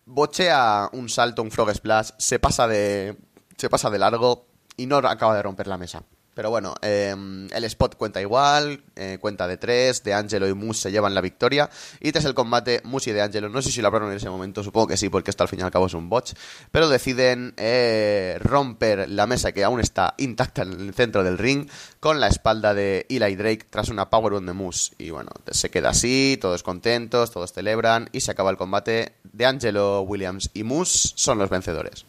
bochea 0.05 0.89
un 0.93 1.09
salto, 1.09 1.41
un 1.41 1.51
frog 1.51 1.73
splash, 1.73 2.11
se 2.17 2.39
pasa 2.39 2.67
de, 2.67 3.17
se 3.57 3.69
pasa 3.69 3.89
de 3.89 3.99
largo 3.99 4.47
y 4.77 4.85
no 4.85 4.97
acaba 4.97 5.35
de 5.35 5.43
romper 5.43 5.67
la 5.67 5.77
mesa. 5.77 6.03
Pero 6.33 6.49
bueno, 6.49 6.73
em, 6.81 7.47
el 7.51 7.63
spot 7.65 7.95
cuenta 7.95 8.19
igual, 8.21 8.83
eh, 8.95 9.17
cuenta 9.21 9.47
de 9.47 9.57
tres, 9.57 10.03
de 10.03 10.13
Angelo 10.13 10.47
y 10.47 10.53
Moose 10.53 10.81
se 10.81 10.91
llevan 10.91 11.13
la 11.13 11.21
victoria. 11.21 11.69
Y 11.99 12.11
tras 12.11 12.25
el 12.25 12.33
combate, 12.33 12.81
Moose 12.83 13.11
y 13.11 13.13
de 13.13 13.21
Angelo, 13.21 13.49
no 13.49 13.61
sé 13.61 13.71
si 13.71 13.81
lo 13.81 13.87
hablaron 13.87 14.09
en 14.11 14.17
ese 14.17 14.29
momento, 14.29 14.63
supongo 14.63 14.87
que 14.87 14.97
sí, 14.97 15.09
porque 15.09 15.29
esto 15.29 15.43
al 15.43 15.49
fin 15.49 15.59
y 15.59 15.63
al 15.63 15.71
cabo 15.71 15.85
es 15.85 15.93
un 15.93 16.09
botch, 16.09 16.33
pero 16.71 16.89
deciden 16.89 17.53
eh, 17.57 18.37
romper 18.41 19.09
la 19.09 19.27
mesa 19.27 19.51
que 19.51 19.63
aún 19.63 19.79
está 19.79 20.15
intacta 20.17 20.63
en 20.63 20.71
el 20.71 20.93
centro 20.93 21.23
del 21.23 21.37
ring 21.37 21.69
con 21.99 22.19
la 22.19 22.27
espalda 22.27 22.73
de 22.73 23.05
Eli 23.09 23.35
Drake 23.35 23.67
tras 23.69 23.89
una 23.89 24.09
Power 24.09 24.33
on 24.33 24.45
de 24.45 24.53
Moose. 24.53 24.93
Y 24.97 25.11
bueno, 25.11 25.29
se 25.51 25.69
queda 25.69 25.89
así, 25.89 26.37
todos 26.41 26.63
contentos, 26.63 27.31
todos 27.31 27.53
celebran 27.53 28.09
y 28.11 28.21
se 28.21 28.31
acaba 28.31 28.49
el 28.49 28.57
combate. 28.57 29.13
De 29.23 29.45
Angelo, 29.45 30.01
Williams 30.01 30.49
y 30.53 30.63
Moose 30.63 31.13
son 31.15 31.37
los 31.37 31.49
vencedores 31.49 32.05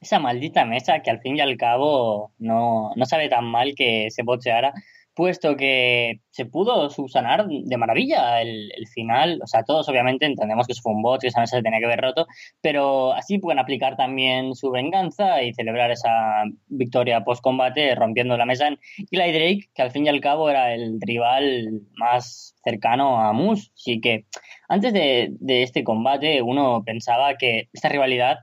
esa 0.00 0.18
maldita 0.18 0.64
mesa 0.64 1.00
que 1.00 1.10
al 1.10 1.20
fin 1.20 1.36
y 1.36 1.40
al 1.40 1.56
cabo 1.56 2.32
no, 2.38 2.92
no 2.96 3.06
sabe 3.06 3.28
tan 3.28 3.44
mal 3.44 3.74
que 3.76 4.08
se 4.10 4.22
bocheara, 4.22 4.72
puesto 5.14 5.56
que 5.56 6.20
se 6.30 6.46
pudo 6.46 6.88
subsanar 6.88 7.46
de 7.46 7.76
maravilla 7.76 8.40
el, 8.40 8.70
final. 8.94 9.40
O 9.42 9.46
sea, 9.46 9.64
todos 9.64 9.86
obviamente 9.88 10.24
entendemos 10.24 10.66
que 10.66 10.72
eso 10.72 10.82
fue 10.82 10.94
un 10.94 11.02
bot, 11.02 11.20
que 11.20 11.26
esa 11.26 11.40
mesa 11.40 11.56
se 11.58 11.62
tenía 11.62 11.78
que 11.78 11.84
haber 11.84 12.00
roto, 12.00 12.26
pero 12.62 13.12
así 13.12 13.38
pueden 13.38 13.58
aplicar 13.58 13.96
también 13.96 14.54
su 14.54 14.70
venganza 14.70 15.42
y 15.42 15.52
celebrar 15.52 15.90
esa 15.90 16.44
victoria 16.68 17.22
post-combate 17.22 17.94
rompiendo 17.94 18.36
la 18.38 18.46
mesa 18.46 18.68
en 18.68 18.78
Eli 19.10 19.32
Drake, 19.32 19.70
que 19.74 19.82
al 19.82 19.90
fin 19.90 20.06
y 20.06 20.08
al 20.08 20.20
cabo 20.22 20.48
era 20.48 20.72
el 20.74 20.98
rival 21.00 21.82
más 21.96 22.56
cercano 22.64 23.20
a 23.20 23.32
Moose. 23.34 23.70
Así 23.74 24.00
que 24.00 24.24
antes 24.68 24.92
de, 24.92 25.28
de 25.38 25.62
este 25.62 25.84
combate 25.84 26.40
uno 26.40 26.82
pensaba 26.84 27.36
que 27.36 27.68
esta 27.74 27.90
rivalidad 27.90 28.38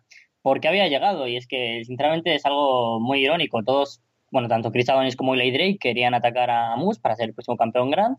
porque 0.48 0.70
había 0.70 0.88
llegado. 0.88 1.28
Y 1.28 1.36
es 1.36 1.46
que, 1.46 1.84
sinceramente, 1.84 2.34
es 2.34 2.46
algo 2.46 3.02
muy 3.02 3.22
irónico. 3.22 3.64
Todos, 3.64 4.02
bueno, 4.32 4.48
tanto 4.48 4.72
Chris 4.72 4.88
Adonis 4.88 5.18
como 5.18 5.36
Eli 5.36 5.52
Drake 5.52 5.78
querían 5.78 6.14
atacar 6.14 6.50
a 6.50 6.78
Moose 6.78 7.02
para 7.02 7.18
ser 7.18 7.28
el 7.28 7.34
próximo 7.34 7.58
campeón 7.58 7.92
Grand. 7.92 8.18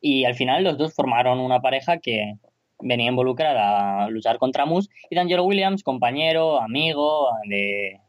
Y 0.00 0.24
al 0.24 0.34
final 0.34 0.64
los 0.64 0.78
dos 0.78 0.94
formaron 0.94 1.38
una 1.38 1.60
pareja 1.60 1.98
que 1.98 2.36
venía 2.80 3.08
involucrada 3.08 4.04
a 4.04 4.08
luchar 4.08 4.38
contra 4.38 4.64
Moose. 4.64 4.88
Y 5.10 5.16
D'Angelo 5.16 5.44
Williams, 5.44 5.82
compañero, 5.82 6.62
amigo 6.62 7.28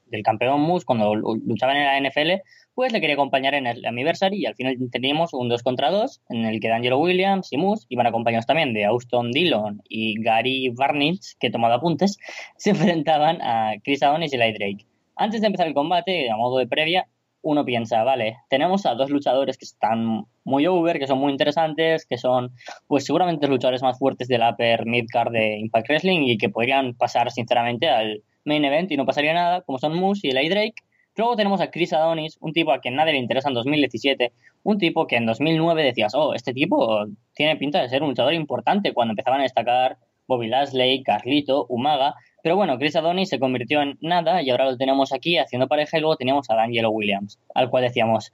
del 0.10 0.24
campeón 0.24 0.62
Moose, 0.62 0.86
cuando 0.86 1.16
luchaban 1.16 1.78
en 1.78 2.04
la 2.04 2.10
NFL, 2.10 2.42
pues 2.76 2.94
le 2.94 3.02
quería 3.02 3.16
acompañar 3.16 3.56
en 3.56 3.66
el 3.66 3.86
Anniversary 3.86 4.38
y 4.38 4.46
al 4.46 4.56
final 4.56 4.78
teníamos 4.92 5.34
un 5.34 5.50
2 5.50 5.64
contra 5.64 5.90
2 5.90 6.22
en 6.30 6.46
el 6.46 6.60
que 6.60 6.70
D'Angelo 6.70 7.00
Williams 7.00 7.52
y 7.52 7.58
Moose 7.58 7.86
iban 7.90 8.06
acompañados 8.06 8.46
también 8.46 8.74
de 8.74 8.86
Austin 8.86 9.32
Dillon 9.32 9.82
y 9.90 10.22
Gary 10.22 10.70
Barnitz, 10.70 11.36
que 11.40 11.48
he 11.48 11.52
tomado 11.52 11.74
apuntes, 11.74 12.20
se 12.58 12.70
enfrentaban 12.72 13.42
a 13.42 13.74
Chris 13.84 14.04
Adonis 14.04 14.34
y 14.34 14.38
Light 14.38 14.58
Drake. 14.58 14.86
Antes 15.16 15.42
de 15.42 15.48
empezar 15.48 15.68
el 15.68 15.74
combate, 15.74 16.30
a 16.30 16.38
modo 16.38 16.60
de 16.60 16.68
previa, 16.68 17.08
uno 17.42 17.66
piensa, 17.66 18.04
vale, 18.04 18.38
tenemos 18.50 18.86
a 18.86 18.96
dos 18.96 19.10
luchadores 19.10 19.58
que 19.58 19.66
están 19.66 20.26
muy 20.44 20.68
over, 20.68 21.00
que 21.00 21.08
son 21.08 21.20
muy 21.20 21.32
interesantes, 21.32 22.06
que 22.06 22.18
son, 22.18 22.52
pues 22.88 23.06
seguramente 23.06 23.48
los 23.48 23.56
luchadores 23.56 23.82
más 23.82 23.98
fuertes 23.98 24.28
del 24.28 24.42
upper 24.42 24.86
mid-card 24.86 25.32
de 25.32 25.58
Impact 25.58 25.88
Wrestling 25.90 26.22
y 26.24 26.38
que 26.38 26.50
podrían 26.50 26.94
pasar 26.94 27.32
sinceramente 27.32 27.90
al 27.90 28.22
main 28.48 28.66
event 28.66 28.92
y 28.92 28.98
no 28.98 29.06
pasaría 29.06 29.34
nada, 29.34 29.62
como 29.62 29.78
son 29.78 29.96
Moose 29.96 30.28
y 30.28 30.32
Light 30.32 30.52
Drake. 30.52 30.76
Luego 31.16 31.36
tenemos 31.36 31.62
a 31.62 31.72
Chris 31.72 31.94
Adonis, 31.94 32.38
un 32.42 32.54
tipo 32.54 32.72
a 32.72 32.80
quien 32.80 32.96
nadie 32.96 33.14
le 33.14 33.20
interesa 33.20 33.50
en 33.50 33.56
2017, 33.56 34.34
un 34.64 34.78
tipo 34.78 35.08
que 35.08 35.16
en 35.18 35.26
2009 35.26 35.84
decías, 35.84 36.14
oh, 36.16 36.34
este 36.34 36.54
tipo 36.54 37.06
tiene 37.34 37.56
pinta 37.58 37.82
de 37.82 37.90
ser 37.90 38.04
un 38.04 38.10
luchador 38.10 38.34
importante 38.34 38.94
cuando 38.94 39.14
empezaban 39.14 39.40
a 39.40 39.44
destacar 39.44 39.98
Bobby 40.28 40.48
Lashley, 40.48 41.04
Carlito, 41.04 41.66
Umaga, 41.70 42.16
pero 42.44 42.56
bueno, 42.56 42.78
Chris 42.78 42.96
Adonis 42.96 43.30
se 43.30 43.40
convirtió 43.40 43.82
en 43.82 43.98
nada 44.00 44.42
y 44.42 44.50
ahora 44.50 44.66
lo 44.66 44.78
tenemos 44.78 45.12
aquí 45.12 45.38
haciendo 45.38 45.68
pareja 45.68 45.98
y 45.98 46.02
luego 46.02 46.16
teníamos 46.16 46.50
a 46.50 46.56
D'Angelo 46.56 46.92
Williams, 46.92 47.40
al 47.54 47.70
cual 47.70 47.84
decíamos, 47.84 48.32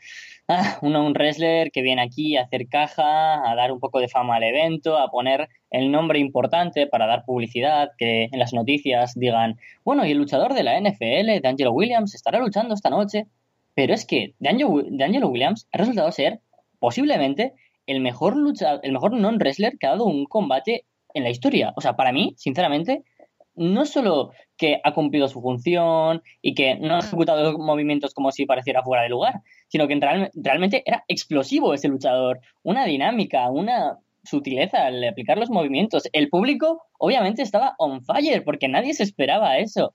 ah, 0.48 0.78
uno, 0.82 1.06
un 1.06 1.14
wrestler 1.14 1.72
que 1.72 1.82
viene 1.82 2.02
aquí 2.02 2.38
a 2.38 2.44
hacer 2.44 2.68
caja, 2.68 3.50
a 3.50 3.56
dar 3.56 3.72
un 3.72 3.80
poco 3.80 4.00
de 4.00 4.10
fama 4.10 4.36
al 4.36 4.44
evento, 4.44 4.98
a 4.98 5.10
poner 5.10 5.50
el 5.72 5.92
nombre 5.92 6.20
importante 6.20 6.86
para 6.86 7.08
dar 7.08 7.26
publicidad, 7.26 7.90
que 7.98 8.26
en 8.32 8.38
las 8.38 8.54
noticias 8.54 9.14
digan, 9.16 9.58
bueno, 9.84 10.06
y 10.06 10.12
el 10.12 10.18
luchador 10.20 10.54
de 10.54 10.64
la 10.64 10.80
NFL, 10.80 11.42
D'Angelo 11.42 11.72
Williams, 11.72 12.14
estará 12.14 12.40
luchando 12.40 12.76
esta 12.76 12.90
noche. 12.90 13.26
Pero 13.76 13.94
es 13.94 14.06
que 14.06 14.36
D'Angelo 14.40 15.30
Williams 15.30 15.68
ha 15.72 15.78
resultado 15.80 16.12
ser 16.12 16.40
posiblemente 16.78 17.54
el 17.88 18.00
mejor 18.00 18.36
luchador, 18.36 18.80
el 18.84 18.92
mejor 18.92 19.14
non-wrestler 19.14 19.78
que 19.80 19.88
ha 19.88 19.92
dado 19.92 20.06
un 20.06 20.26
combate 20.26 20.86
en 21.14 21.24
la 21.24 21.30
historia. 21.30 21.74
O 21.76 21.82
sea, 21.82 21.96
para 21.96 22.12
mí, 22.12 22.34
sinceramente, 22.38 23.04
no 23.56 23.86
solo 23.86 24.32
que 24.58 24.80
ha 24.84 24.94
cumplido 24.94 25.28
su 25.28 25.42
función 25.42 26.22
y 26.42 26.56
que 26.56 26.76
no 26.76 26.96
ha 26.96 27.00
ejecutado 27.00 27.58
movimientos 27.58 28.14
como 28.14 28.32
si 28.32 28.46
pareciera 28.46 28.84
fuera 28.84 29.04
de 29.04 29.10
lugar, 29.10 29.42
sino 29.68 29.88
que 29.88 30.00
realmente 30.36 30.84
era 30.86 31.04
explosivo 31.08 31.74
ese 31.74 31.88
luchador, 31.88 32.40
una 32.64 32.86
dinámica, 32.86 33.50
una 33.50 34.00
sutileza 34.24 34.86
al 34.88 35.04
aplicar 35.04 35.38
los 35.38 35.50
movimientos. 35.50 36.04
El 36.14 36.30
público 36.30 36.84
obviamente 36.98 37.42
estaba 37.42 37.76
on 37.78 38.04
fire 38.04 38.44
porque 38.44 38.68
nadie 38.68 38.94
se 38.94 39.04
esperaba 39.04 39.58
eso. 39.58 39.94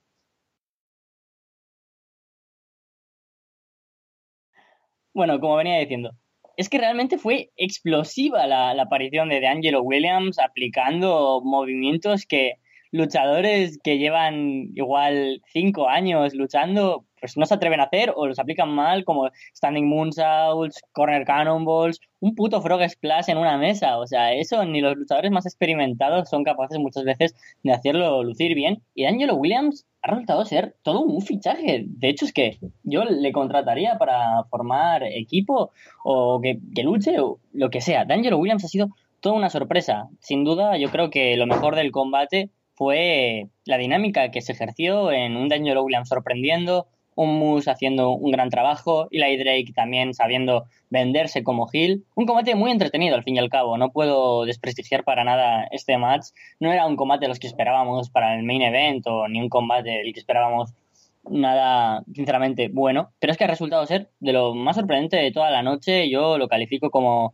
Bueno, 5.13 5.39
como 5.39 5.55
venía 5.57 5.77
diciendo, 5.79 6.11
es 6.59 6.67
que 6.67 6.77
realmente 6.77 7.17
fue 7.17 7.51
explosiva 7.55 8.45
la, 8.45 8.71
aparición 8.71 9.29
de 9.29 9.47
Angelo 9.47 9.81
Williams 9.81 10.39
aplicando 10.39 11.39
movimientos 11.41 12.25
que 12.25 12.55
luchadores 12.91 13.79
que 13.81 13.97
llevan 13.97 14.67
igual 14.75 15.41
cinco 15.53 15.87
años 15.87 16.33
luchando, 16.33 17.05
pues 17.19 17.37
no 17.37 17.45
se 17.45 17.53
atreven 17.53 17.79
a 17.79 17.83
hacer 17.83 18.13
o 18.15 18.27
los 18.27 18.39
aplican 18.39 18.69
mal, 18.69 19.05
como 19.05 19.29
standing 19.55 19.87
moonsaults, 19.87 20.81
corner 20.91 21.25
cannonballs, 21.25 21.99
un 22.19 22.35
puto 22.35 22.61
frog 22.61 22.87
splash 22.89 23.29
en 23.29 23.37
una 23.37 23.57
mesa. 23.57 23.97
O 23.97 24.07
sea, 24.07 24.33
eso 24.33 24.63
ni 24.65 24.81
los 24.81 24.95
luchadores 24.95 25.31
más 25.31 25.45
experimentados 25.45 26.29
son 26.29 26.43
capaces 26.43 26.79
muchas 26.79 27.03
veces 27.03 27.35
de 27.63 27.71
hacerlo 27.71 28.23
lucir 28.23 28.55
bien. 28.55 28.81
Y 28.93 29.05
Angelo 29.05 29.35
Williams 29.35 29.85
ha 30.01 30.11
resultado 30.11 30.45
ser 30.45 30.75
todo 30.83 31.01
un 31.01 31.21
fichaje. 31.21 31.83
De 31.85 32.09
hecho, 32.09 32.25
es 32.25 32.33
que 32.33 32.57
yo 32.83 33.03
le 33.03 33.31
contrataría 33.31 33.97
para 33.97 34.43
formar 34.45 35.03
equipo 35.03 35.71
o 36.03 36.39
que, 36.41 36.59
que 36.73 36.83
luche 36.83 37.19
o 37.19 37.39
lo 37.53 37.69
que 37.69 37.81
sea. 37.81 38.05
D'Angelo 38.05 38.37
Williams 38.37 38.63
ha 38.65 38.67
sido 38.67 38.89
toda 39.19 39.35
una 39.35 39.49
sorpresa. 39.49 40.09
Sin 40.19 40.43
duda, 40.43 40.77
yo 40.77 40.89
creo 40.89 41.09
que 41.09 41.35
lo 41.37 41.47
mejor 41.47 41.75
del 41.75 41.91
combate 41.91 42.49
fue 42.73 43.49
la 43.65 43.77
dinámica 43.77 44.31
que 44.31 44.41
se 44.41 44.53
ejerció 44.53 45.11
en 45.11 45.35
un 45.35 45.49
D'Angelo 45.49 45.83
Williams 45.83 46.07
sorprendiendo, 46.07 46.87
un 47.19 47.37
Moose 47.37 47.69
haciendo 47.69 48.11
un 48.11 48.31
gran 48.31 48.49
trabajo, 48.49 49.09
Eli 49.11 49.35
Drake 49.37 49.73
también 49.75 50.13
sabiendo 50.13 50.65
venderse 50.89 51.43
como 51.43 51.67
Hill. 51.71 52.05
Un 52.15 52.25
combate 52.25 52.55
muy 52.55 52.71
entretenido 52.71 53.15
al 53.15 53.23
fin 53.23 53.35
y 53.35 53.39
al 53.39 53.49
cabo, 53.49 53.77
no 53.77 53.91
puedo 53.91 54.45
desprestigiar 54.45 55.03
para 55.03 55.25
nada 55.25 55.67
este 55.71 55.97
match. 55.97 56.27
No 56.61 56.71
era 56.71 56.87
un 56.87 56.95
combate 56.95 57.25
de 57.25 57.27
los 57.27 57.39
que 57.39 57.47
esperábamos 57.47 58.09
para 58.09 58.35
el 58.35 58.43
main 58.43 58.61
event 58.61 59.05
o 59.07 59.27
ni 59.27 59.41
un 59.41 59.49
combate 59.49 59.89
del 59.89 60.13
que 60.13 60.19
esperábamos 60.21 60.73
nada, 61.29 62.03
sinceramente, 62.13 62.69
bueno, 62.69 63.11
pero 63.19 63.31
es 63.31 63.37
que 63.37 63.43
ha 63.43 63.47
resultado 63.47 63.85
ser 63.85 64.09
de 64.21 64.31
lo 64.31 64.55
más 64.55 64.77
sorprendente 64.77 65.17
de 65.17 65.33
toda 65.33 65.51
la 65.51 65.61
noche. 65.61 66.09
Yo 66.09 66.37
lo 66.37 66.47
califico 66.47 66.89
como 66.89 67.33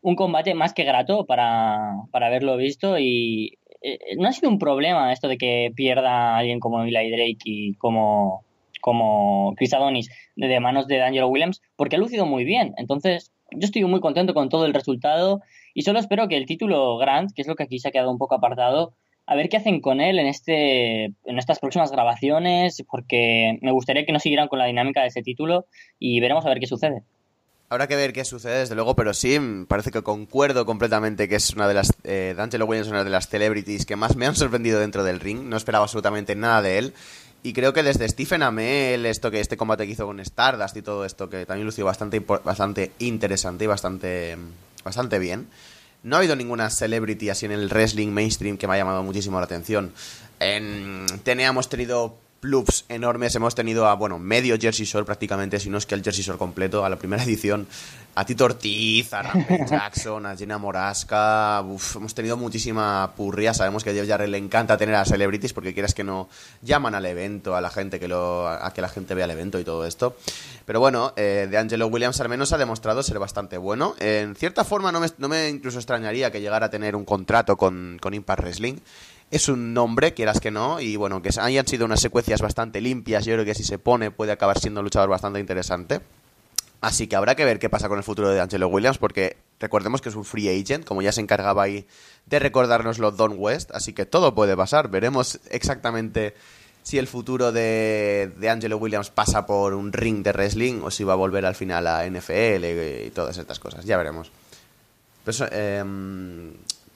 un 0.00 0.16
combate 0.16 0.54
más 0.54 0.72
que 0.72 0.84
grato 0.84 1.26
para, 1.26 1.90
para 2.10 2.28
haberlo 2.28 2.56
visto 2.56 2.98
y 2.98 3.58
eh, 3.82 4.16
no 4.16 4.28
ha 4.28 4.32
sido 4.32 4.48
un 4.48 4.58
problema 4.58 5.12
esto 5.12 5.28
de 5.28 5.36
que 5.36 5.72
pierda 5.76 6.38
alguien 6.38 6.58
como 6.58 6.82
Eli 6.82 7.10
Drake 7.10 7.42
y 7.44 7.74
como, 7.74 8.45
como 8.80 9.54
Chris 9.56 9.72
Adonis 9.74 10.10
de 10.36 10.60
manos 10.60 10.86
de 10.86 10.98
D'Angelo 10.98 11.28
Williams, 11.28 11.62
porque 11.76 11.96
ha 11.96 11.98
lucido 11.98 12.26
muy 12.26 12.44
bien. 12.44 12.74
Entonces, 12.76 13.32
yo 13.52 13.64
estoy 13.64 13.84
muy 13.84 14.00
contento 14.00 14.34
con 14.34 14.48
todo 14.48 14.66
el 14.66 14.74
resultado 14.74 15.40
y 15.74 15.82
solo 15.82 15.98
espero 15.98 16.28
que 16.28 16.36
el 16.36 16.46
título 16.46 16.96
Grant, 16.98 17.32
que 17.34 17.42
es 17.42 17.48
lo 17.48 17.54
que 17.56 17.64
aquí 17.64 17.78
se 17.78 17.88
ha 17.88 17.92
quedado 17.92 18.10
un 18.10 18.18
poco 18.18 18.34
apartado, 18.34 18.94
a 19.26 19.34
ver 19.34 19.48
qué 19.48 19.56
hacen 19.56 19.80
con 19.80 20.00
él 20.00 20.18
en 20.18 20.26
este 20.26 21.04
en 21.06 21.38
estas 21.38 21.58
próximas 21.58 21.90
grabaciones 21.90 22.82
porque 22.88 23.58
me 23.60 23.72
gustaría 23.72 24.06
que 24.06 24.12
no 24.12 24.20
siguieran 24.20 24.48
con 24.48 24.58
la 24.58 24.66
dinámica 24.66 25.02
de 25.02 25.08
ese 25.08 25.22
título 25.22 25.66
y 25.98 26.20
veremos 26.20 26.46
a 26.46 26.48
ver 26.48 26.60
qué 26.60 26.66
sucede. 26.66 27.02
Habrá 27.68 27.88
que 27.88 27.96
ver 27.96 28.12
qué 28.12 28.24
sucede, 28.24 28.60
desde 28.60 28.76
luego, 28.76 28.94
pero 28.94 29.12
sí, 29.12 29.36
parece 29.66 29.90
que 29.90 30.02
concuerdo 30.02 30.64
completamente 30.66 31.28
que 31.28 31.34
es 31.34 31.52
una 31.52 31.66
de 31.66 31.74
las. 31.74 31.92
Eh, 32.04 32.32
D'Angelo 32.36 32.64
Williams 32.64 32.86
es 32.86 32.92
una 32.92 33.02
de 33.02 33.10
las 33.10 33.28
celebrities 33.28 33.84
que 33.84 33.96
más 33.96 34.14
me 34.14 34.24
han 34.24 34.36
sorprendido 34.36 34.78
dentro 34.78 35.02
del 35.02 35.18
ring. 35.18 35.42
No 35.48 35.56
esperaba 35.56 35.82
absolutamente 35.82 36.36
nada 36.36 36.62
de 36.62 36.78
él. 36.78 36.94
Y 37.46 37.52
creo 37.52 37.72
que 37.72 37.84
desde 37.84 38.08
Stephen 38.08 38.42
Amell, 38.42 39.06
esto 39.06 39.30
que 39.30 39.38
este 39.38 39.56
combate 39.56 39.86
que 39.86 39.92
hizo 39.92 40.04
con 40.04 40.18
Stardust 40.18 40.76
y 40.78 40.82
todo 40.82 41.04
esto, 41.04 41.30
que 41.30 41.46
también 41.46 41.64
lució 41.64 41.84
bastante, 41.84 42.18
bastante 42.18 42.90
interesante 42.98 43.62
y 43.62 43.66
bastante, 43.68 44.36
bastante 44.82 45.20
bien. 45.20 45.46
No 46.02 46.16
ha 46.16 46.18
habido 46.18 46.34
ninguna 46.34 46.70
celebrity 46.70 47.30
así 47.30 47.46
en 47.46 47.52
el 47.52 47.68
wrestling 47.68 48.08
mainstream 48.08 48.56
que 48.58 48.66
me 48.66 48.74
ha 48.74 48.78
llamado 48.78 49.04
muchísimo 49.04 49.38
la 49.38 49.44
atención. 49.44 49.92
En 50.40 51.06
tenido 51.22 52.16
clubs 52.46 52.84
enormes. 52.88 53.34
Hemos 53.34 53.56
tenido 53.56 53.88
a, 53.88 53.94
bueno, 53.94 54.20
medio 54.20 54.56
Jersey 54.56 54.86
Shore 54.86 55.04
prácticamente, 55.04 55.58
si 55.58 55.68
no 55.68 55.78
es 55.78 55.86
que 55.86 55.96
el 55.96 56.02
Jersey 56.04 56.22
Shore 56.22 56.38
completo, 56.38 56.84
a 56.84 56.88
la 56.88 56.96
primera 56.96 57.22
edición. 57.24 57.66
A 58.14 58.24
Tito 58.24 58.44
Ortiz, 58.44 59.12
a 59.12 59.22
Rampage 59.22 59.66
Jackson, 59.70 60.24
a 60.24 60.36
Gina 60.36 60.56
Morasca. 60.56 61.58
hemos 61.58 62.14
tenido 62.14 62.36
muchísima 62.36 63.12
purria. 63.16 63.52
Sabemos 63.52 63.82
que 63.82 63.90
a 63.90 63.92
Jeff 63.92 64.08
Jarrett 64.08 64.30
le 64.30 64.38
encanta 64.38 64.76
tener 64.78 64.94
a 64.94 65.04
celebrities 65.04 65.52
porque 65.52 65.74
quieras 65.74 65.92
que 65.92 66.04
no 66.04 66.28
llaman 66.62 66.94
al 66.94 67.04
evento, 67.04 67.56
a 67.56 67.60
la 67.60 67.68
gente 67.68 67.98
que 67.98 68.08
lo, 68.08 68.48
a 68.48 68.72
que 68.72 68.80
la 68.80 68.88
gente 68.88 69.14
vea 69.14 69.24
el 69.24 69.32
evento 69.32 69.58
y 69.58 69.64
todo 69.64 69.84
esto. 69.84 70.16
Pero 70.64 70.80
bueno, 70.80 71.12
eh, 71.16 71.46
de 71.50 71.58
Angelo 71.58 71.88
Williams 71.88 72.20
al 72.20 72.28
menos 72.28 72.52
ha 72.52 72.58
demostrado 72.58 73.02
ser 73.02 73.18
bastante 73.18 73.58
bueno. 73.58 73.94
En 73.98 74.34
cierta 74.36 74.64
forma 74.64 74.92
no 74.92 75.00
me, 75.00 75.08
no 75.18 75.28
me 75.28 75.50
incluso 75.50 75.78
extrañaría 75.78 76.30
que 76.30 76.40
llegara 76.40 76.66
a 76.66 76.70
tener 76.70 76.96
un 76.96 77.04
contrato 77.04 77.56
con, 77.56 77.98
con 78.00 78.14
Impact 78.14 78.40
Wrestling 78.40 78.76
es 79.30 79.48
un 79.48 79.74
nombre, 79.74 80.14
quieras 80.14 80.40
que 80.40 80.50
no, 80.50 80.80
y 80.80 80.96
bueno, 80.96 81.20
que 81.22 81.30
hayan 81.40 81.66
sido 81.66 81.84
unas 81.84 82.00
secuencias 82.00 82.40
bastante 82.40 82.80
limpias, 82.80 83.24
yo 83.24 83.34
creo 83.34 83.44
que 83.44 83.54
si 83.54 83.64
se 83.64 83.78
pone 83.78 84.10
puede 84.10 84.32
acabar 84.32 84.58
siendo 84.58 84.80
un 84.80 84.84
luchador 84.84 85.08
bastante 85.08 85.40
interesante. 85.40 86.00
Así 86.80 87.06
que 87.06 87.16
habrá 87.16 87.34
que 87.34 87.44
ver 87.44 87.58
qué 87.58 87.70
pasa 87.70 87.88
con 87.88 87.98
el 87.98 88.04
futuro 88.04 88.28
de 88.30 88.40
Angelo 88.40 88.68
Williams, 88.68 88.98
porque 88.98 89.38
recordemos 89.58 90.02
que 90.02 90.10
es 90.10 90.14
un 90.14 90.24
free 90.24 90.48
agent, 90.48 90.84
como 90.84 91.02
ya 91.02 91.10
se 91.10 91.20
encargaba 91.20 91.62
ahí 91.62 91.86
de 92.26 92.38
recordárnoslo 92.38 93.10
Don 93.12 93.34
West, 93.36 93.70
así 93.72 93.92
que 93.92 94.06
todo 94.06 94.34
puede 94.34 94.56
pasar. 94.56 94.88
Veremos 94.88 95.40
exactamente 95.50 96.34
si 96.82 96.98
el 96.98 97.08
futuro 97.08 97.50
de, 97.50 98.32
de 98.36 98.50
Angelo 98.50 98.76
Williams 98.76 99.10
pasa 99.10 99.46
por 99.46 99.74
un 99.74 99.92
ring 99.92 100.22
de 100.22 100.32
wrestling 100.32 100.82
o 100.84 100.90
si 100.90 101.02
va 101.02 101.14
a 101.14 101.16
volver 101.16 101.44
al 101.46 101.56
final 101.56 101.86
a 101.88 102.06
NFL 102.08 102.64
y, 103.06 103.10
todas 103.10 103.38
estas 103.38 103.58
cosas. 103.58 103.84
Ya 103.84 103.96
veremos. 103.96 104.30
Pues, 105.24 105.42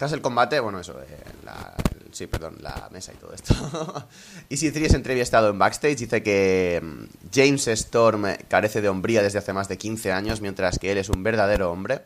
tras 0.00 0.12
el 0.12 0.22
combate, 0.22 0.58
bueno, 0.60 0.80
eso, 0.80 0.98
eh, 0.98 1.18
la, 1.44 1.74
sí, 2.10 2.26
perdón, 2.26 2.56
la 2.62 2.88
mesa 2.90 3.12
y 3.12 3.16
todo 3.16 3.34
esto. 3.34 3.54
y 4.48 4.56
si 4.56 4.72
Three 4.72 4.86
es 4.86 4.94
entrevistado 4.94 5.50
en 5.50 5.58
backstage, 5.58 5.98
dice 5.98 6.22
que 6.22 6.80
mm, 6.82 7.04
James 7.30 7.68
Storm 7.68 8.24
carece 8.48 8.80
de 8.80 8.88
hombría 8.88 9.22
desde 9.22 9.40
hace 9.40 9.52
más 9.52 9.68
de 9.68 9.76
15 9.76 10.10
años, 10.10 10.40
mientras 10.40 10.78
que 10.78 10.90
él 10.90 10.96
es 10.96 11.10
un 11.10 11.22
verdadero 11.22 11.70
hombre. 11.70 12.00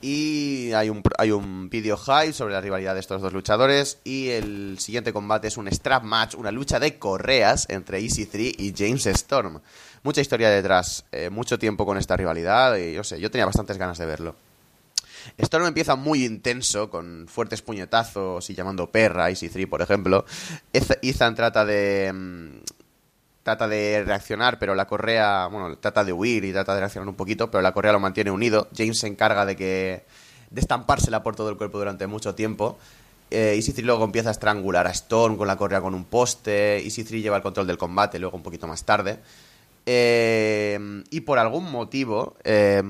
Y 0.00 0.72
hay 0.72 0.90
un, 0.90 1.00
hay 1.16 1.30
un 1.30 1.70
video 1.70 1.96
high 1.96 2.32
sobre 2.32 2.54
la 2.54 2.60
rivalidad 2.60 2.94
de 2.94 3.00
estos 3.00 3.22
dos 3.22 3.32
luchadores. 3.32 4.00
Y 4.02 4.30
el 4.30 4.80
siguiente 4.80 5.12
combate 5.12 5.46
es 5.46 5.56
un 5.56 5.68
strap 5.68 6.02
match, 6.02 6.34
una 6.34 6.50
lucha 6.50 6.80
de 6.80 6.98
correas 6.98 7.66
entre 7.68 8.00
Easy 8.00 8.26
3 8.26 8.54
y 8.58 8.74
James 8.76 9.06
Storm. 9.06 9.60
Mucha 10.02 10.20
historia 10.20 10.50
detrás, 10.50 11.04
eh, 11.12 11.30
mucho 11.30 11.56
tiempo 11.56 11.86
con 11.86 11.98
esta 11.98 12.16
rivalidad. 12.16 12.76
Y 12.78 12.94
yo 12.94 13.04
sé, 13.04 13.20
yo 13.20 13.30
tenía 13.30 13.46
bastantes 13.46 13.78
ganas 13.78 13.98
de 13.98 14.06
verlo. 14.06 14.34
Storm 15.38 15.66
empieza 15.66 15.96
muy 15.96 16.24
intenso, 16.24 16.90
con 16.90 17.26
fuertes 17.28 17.62
puñetazos 17.62 18.48
y 18.50 18.54
llamando 18.54 18.90
perra, 18.90 19.28
Easy 19.30 19.48
3, 19.48 19.66
por 19.66 19.82
ejemplo. 19.82 20.24
Ethan 20.72 21.34
trata 21.34 21.64
de. 21.64 22.12
Mm, 22.12 22.60
trata 23.42 23.68
de 23.68 24.04
reaccionar, 24.04 24.58
pero 24.58 24.74
la 24.74 24.86
correa. 24.86 25.46
Bueno, 25.46 25.76
trata 25.78 26.04
de 26.04 26.12
huir 26.12 26.44
y 26.44 26.52
trata 26.52 26.74
de 26.74 26.80
reaccionar 26.80 27.08
un 27.08 27.16
poquito, 27.16 27.50
pero 27.50 27.62
la 27.62 27.72
correa 27.72 27.92
lo 27.92 28.00
mantiene 28.00 28.30
unido. 28.30 28.68
James 28.76 28.98
se 28.98 29.06
encarga 29.06 29.46
de 29.46 29.56
que. 29.56 30.04
de 30.50 30.60
estampársela 30.60 31.22
por 31.22 31.36
todo 31.36 31.50
el 31.50 31.56
cuerpo 31.56 31.78
durante 31.78 32.06
mucho 32.06 32.34
tiempo. 32.34 32.78
Eh, 33.30 33.54
Easy 33.54 33.72
3 33.72 33.86
luego 33.86 34.04
empieza 34.04 34.28
a 34.28 34.32
estrangular 34.32 34.86
a 34.86 34.90
Storm 34.90 35.36
con 35.38 35.46
la 35.46 35.56
correa 35.56 35.80
con 35.80 35.94
un 35.94 36.04
poste. 36.04 36.82
Easy 36.84 37.02
3 37.02 37.22
lleva 37.22 37.36
el 37.36 37.42
control 37.42 37.66
del 37.66 37.78
combate 37.78 38.18
luego 38.18 38.36
un 38.36 38.42
poquito 38.42 38.66
más 38.66 38.84
tarde. 38.84 39.20
Eh, 39.86 41.02
y 41.10 41.20
por 41.22 41.38
algún 41.38 41.70
motivo. 41.70 42.36
Eh, 42.44 42.82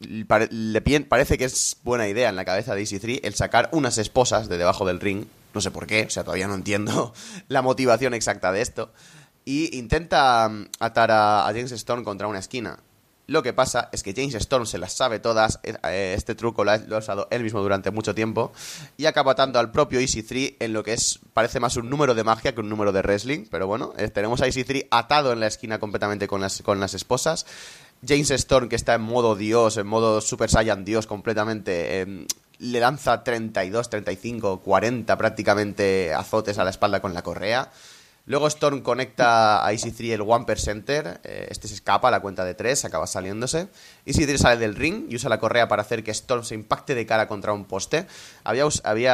le 0.00 1.00
parece 1.02 1.38
que 1.38 1.44
es 1.44 1.78
buena 1.82 2.08
idea 2.08 2.28
en 2.28 2.36
la 2.36 2.44
cabeza 2.44 2.74
de 2.74 2.80
Easy 2.80 2.98
3 2.98 3.20
el 3.22 3.34
sacar 3.34 3.68
unas 3.72 3.98
esposas 3.98 4.48
de 4.48 4.58
debajo 4.58 4.86
del 4.86 5.00
ring. 5.00 5.26
No 5.54 5.60
sé 5.60 5.70
por 5.70 5.86
qué, 5.86 6.04
o 6.04 6.10
sea, 6.10 6.22
todavía 6.22 6.48
no 6.48 6.54
entiendo 6.54 7.14
la 7.48 7.62
motivación 7.62 8.14
exacta 8.14 8.52
de 8.52 8.60
esto. 8.60 8.92
Y 9.44 9.78
intenta 9.78 10.48
mm, 10.48 10.66
atar 10.80 11.10
a, 11.10 11.44
James 11.46 11.72
Storm 11.72 12.04
contra 12.04 12.26
una 12.26 12.40
esquina. 12.40 12.78
Lo 13.28 13.42
que 13.42 13.52
pasa 13.52 13.88
es 13.90 14.02
que 14.02 14.12
James 14.14 14.34
Storm 14.34 14.66
se 14.66 14.78
las 14.78 14.92
sabe 14.92 15.18
todas. 15.18 15.58
Eh, 15.62 15.74
eh, 15.84 16.14
este 16.16 16.34
truco 16.34 16.64
lo 16.64 16.72
ha, 16.72 16.98
usado 16.98 17.26
él 17.30 17.42
mismo 17.42 17.60
durante 17.60 17.90
mucho 17.90 18.14
tiempo. 18.14 18.52
Y 18.96 19.06
acaba 19.06 19.32
atando 19.32 19.58
al 19.58 19.70
propio 19.70 19.98
Easy 19.98 20.22
3 20.22 20.54
en 20.60 20.72
lo 20.72 20.84
que 20.84 20.92
es 20.92 21.20
parece 21.32 21.58
más 21.58 21.76
un 21.76 21.88
número 21.88 22.14
de 22.14 22.22
magia 22.22 22.54
que 22.54 22.60
un 22.60 22.68
número 22.68 22.92
de 22.92 23.02
wrestling. 23.02 23.46
Pero 23.50 23.66
bueno, 23.66 23.94
eh, 23.96 24.08
tenemos 24.08 24.42
a 24.42 24.46
Easy 24.46 24.62
3 24.62 24.86
atado 24.90 25.32
en 25.32 25.40
la 25.40 25.46
esquina 25.46 25.78
completamente 25.78 26.28
con 26.28 26.40
las, 26.40 26.62
con 26.62 26.78
las 26.78 26.94
esposas. 26.94 27.46
James 28.06 28.30
Storm, 28.30 28.68
que 28.68 28.76
está 28.76 28.94
en 28.94 29.02
modo 29.02 29.36
Dios, 29.36 29.76
en 29.76 29.86
modo 29.86 30.20
Super 30.20 30.50
Saiyan 30.50 30.84
Dios 30.84 31.06
completamente, 31.06 32.00
em, 32.00 32.26
le 32.58 32.80
lanza 32.80 33.22
32, 33.22 33.90
35, 33.90 34.60
40 34.60 35.16
prácticamente 35.18 36.14
azotes 36.14 36.58
a 36.58 36.64
la 36.64 36.70
espalda 36.70 37.00
con 37.00 37.14
la 37.14 37.22
correa. 37.22 37.70
Luego 38.28 38.48
Storm 38.48 38.82
conecta 38.82 39.64
a 39.64 39.72
Easy 39.72 39.92
3 39.92 40.14
el 40.14 40.22
One 40.22 40.44
Percenter. 40.44 41.20
Eh, 41.22 41.46
este 41.48 41.68
se 41.68 41.74
escapa 41.74 42.08
a 42.08 42.10
la 42.10 42.18
cuenta 42.18 42.44
de 42.44 42.54
3, 42.54 42.84
acaba 42.84 43.06
saliéndose. 43.06 43.68
Easy 44.04 44.26
3 44.26 44.40
sale 44.40 44.56
del 44.56 44.74
ring 44.74 45.06
y 45.08 45.14
usa 45.14 45.30
la 45.30 45.38
correa 45.38 45.68
para 45.68 45.82
hacer 45.82 46.02
que 46.02 46.10
Storm 46.10 46.42
se 46.42 46.56
impacte 46.56 46.96
de 46.96 47.06
cara 47.06 47.28
contra 47.28 47.52
un 47.52 47.66
poste. 47.66 48.06
Había, 48.42 48.68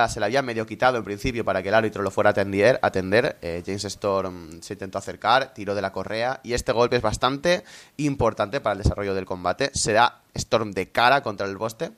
se 0.08 0.18
le 0.18 0.24
había 0.24 0.40
medio 0.40 0.66
quitado 0.66 0.96
en 0.96 1.04
principio 1.04 1.44
para 1.44 1.62
que 1.62 1.68
el 1.68 1.74
árbitro 1.74 2.02
lo 2.02 2.10
fuera 2.10 2.30
a 2.30 2.32
atender. 2.32 3.36
Eh, 3.42 3.62
James 3.66 3.84
Storm 3.84 4.62
se 4.62 4.72
intentó 4.72 4.96
acercar, 4.96 5.52
tiró 5.52 5.74
de 5.74 5.82
la 5.82 5.92
correa 5.92 6.40
y 6.42 6.54
este 6.54 6.72
golpe 6.72 6.96
es 6.96 7.02
bastante 7.02 7.64
importante 7.98 8.62
para 8.62 8.72
el 8.72 8.82
desarrollo 8.82 9.14
del 9.14 9.26
combate. 9.26 9.70
Será 9.74 10.22
Storm 10.34 10.72
de 10.72 10.90
cara 10.90 11.22
contra 11.22 11.46
el 11.46 11.58
poste. 11.58 11.92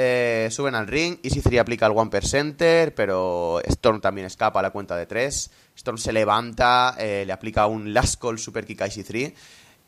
Eh, 0.00 0.46
suben 0.52 0.76
al 0.76 0.86
ring, 0.86 1.18
Easy 1.24 1.40
3 1.40 1.58
aplica 1.58 1.84
el 1.86 1.92
One 1.92 2.08
Percenter, 2.08 2.94
pero 2.94 3.60
Storm 3.64 4.00
también 4.00 4.28
escapa 4.28 4.60
a 4.60 4.62
la 4.62 4.70
cuenta 4.70 4.94
de 4.96 5.06
3. 5.06 5.50
Storm 5.74 5.98
se 5.98 6.12
levanta, 6.12 6.94
eh, 7.00 7.24
le 7.26 7.32
aplica 7.32 7.66
un 7.66 7.92
Last 7.92 8.22
Call 8.22 8.38
Super 8.38 8.64
Kick 8.64 8.80
a 8.82 8.84
Easy 8.84 9.02
3 9.02 9.32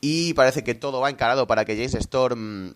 y 0.00 0.34
parece 0.34 0.64
que 0.64 0.74
todo 0.74 1.00
va 1.00 1.10
encarado 1.10 1.46
para 1.46 1.64
que 1.64 1.76
James 1.76 1.94
Storm 1.94 2.74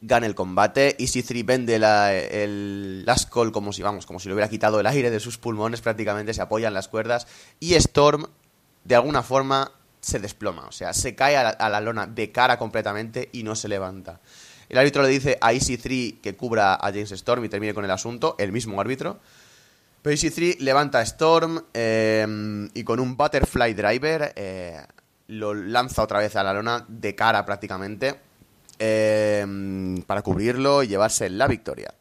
gane 0.00 0.26
el 0.26 0.34
combate. 0.34 0.96
Easy 0.98 1.22
3 1.22 1.44
vende 1.44 1.76
el 1.76 3.04
Last 3.04 3.30
Call 3.30 3.52
como 3.52 3.74
si, 3.74 3.82
vamos, 3.82 4.06
como 4.06 4.18
si 4.18 4.28
le 4.28 4.34
hubiera 4.34 4.48
quitado 4.48 4.80
el 4.80 4.86
aire 4.86 5.10
de 5.10 5.20
sus 5.20 5.36
pulmones 5.36 5.82
prácticamente, 5.82 6.32
se 6.32 6.40
apoya 6.40 6.68
en 6.68 6.74
las 6.74 6.88
cuerdas 6.88 7.26
y 7.60 7.74
Storm 7.74 8.28
de 8.84 8.94
alguna 8.94 9.22
forma 9.22 9.72
se 10.00 10.18
desploma, 10.18 10.66
o 10.66 10.72
sea, 10.72 10.94
se 10.94 11.14
cae 11.14 11.36
a 11.36 11.68
la, 11.68 11.80
lona 11.82 12.06
de 12.06 12.32
cara 12.32 12.58
completamente 12.58 13.28
y 13.32 13.42
no 13.42 13.54
se 13.54 13.68
levanta. 13.68 14.20
El 14.72 14.78
árbitro 14.78 15.02
le 15.02 15.10
dice 15.10 15.36
a 15.38 15.52
Easy 15.52 15.76
3 15.76 16.14
que 16.22 16.34
cubra 16.34 16.74
a 16.74 16.86
James 16.86 17.12
Storm 17.12 17.44
y 17.44 17.50
termine 17.50 17.74
con 17.74 17.84
el 17.84 17.90
asunto, 17.90 18.36
el 18.38 18.52
mismo 18.52 18.80
árbitro. 18.80 19.18
Pero 20.00 20.12
Easy 20.12 20.30
3 20.30 20.62
levanta 20.62 21.00
a 21.00 21.02
Storm 21.02 21.62
eh, 21.74 22.26
y 22.72 22.82
con 22.82 22.98
un 22.98 23.14
Butterfly 23.14 23.74
Driver 23.74 24.32
eh, 24.34 24.78
lo 25.26 25.52
lanza 25.52 26.02
otra 26.02 26.20
vez 26.20 26.36
a 26.36 26.42
la 26.42 26.54
lona 26.54 26.86
de 26.88 27.14
cara 27.14 27.44
prácticamente 27.44 28.14
eh, 28.78 29.44
para 30.06 30.22
cubrirlo 30.22 30.82
y 30.82 30.88
llevarse 30.88 31.28
la 31.28 31.48
victoria. 31.48 31.92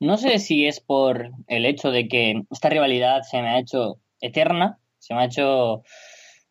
No 0.00 0.18
sé 0.18 0.38
si 0.38 0.66
es 0.66 0.80
por 0.80 1.30
el 1.46 1.64
hecho 1.64 1.90
de 1.90 2.08
que 2.08 2.42
esta 2.50 2.68
rivalidad 2.68 3.22
se 3.22 3.40
me 3.40 3.48
ha 3.48 3.58
hecho 3.58 3.96
eterna, 4.20 4.78
se 4.98 5.14
me 5.14 5.22
ha 5.22 5.24
hecho 5.24 5.82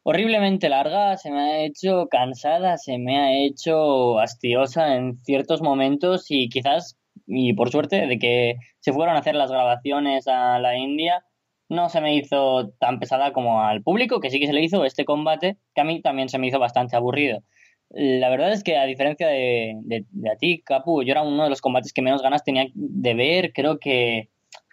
horriblemente 0.09 0.69
larga, 0.69 1.17
se 1.17 1.29
me 1.29 1.39
ha 1.41 1.65
hecho 1.65 2.07
cansada, 2.07 2.77
se 2.77 2.97
me 2.97 3.17
ha 3.17 3.33
hecho 3.33 4.19
hastiosa 4.19 4.95
en 4.95 5.21
ciertos 5.25 5.61
momentos 5.61 6.27
y 6.29 6.47
quizás, 6.47 6.97
y 7.25 7.51
por 7.55 7.69
suerte, 7.71 8.07
de 8.07 8.17
que 8.17 8.55
se 8.79 8.93
fueron 8.93 9.17
a 9.17 9.19
hacer 9.19 9.35
las 9.35 9.51
grabaciones 9.51 10.25
a 10.29 10.59
la 10.59 10.77
India, 10.77 11.25
no 11.67 11.89
se 11.89 11.99
me 11.99 12.15
hizo 12.15 12.69
tan 12.79 12.99
pesada 12.99 13.33
como 13.33 13.61
al 13.61 13.83
público, 13.83 14.21
que 14.21 14.29
sí 14.29 14.39
que 14.39 14.47
se 14.47 14.53
le 14.53 14.63
hizo 14.63 14.85
este 14.85 15.03
combate, 15.03 15.57
que 15.75 15.81
a 15.81 15.83
mí 15.83 16.01
también 16.01 16.29
se 16.29 16.37
me 16.37 16.47
hizo 16.47 16.57
bastante 16.57 16.95
aburrido. 16.95 17.43
La 17.89 18.29
verdad 18.29 18.53
es 18.53 18.63
que 18.63 18.77
a 18.77 18.85
diferencia 18.85 19.27
de, 19.27 19.73
de, 19.81 20.05
a 20.31 20.37
ti, 20.37 20.61
Capu, 20.65 21.03
yo 21.03 21.11
era 21.11 21.23
uno 21.23 21.43
de 21.43 21.49
los 21.49 21.59
combates 21.59 21.91
que 21.91 22.01
menos 22.01 22.21
ganas 22.21 22.45
tenía 22.45 22.67
de 22.73 23.13
ver. 23.13 23.51
Creo 23.51 23.77
que 23.77 24.29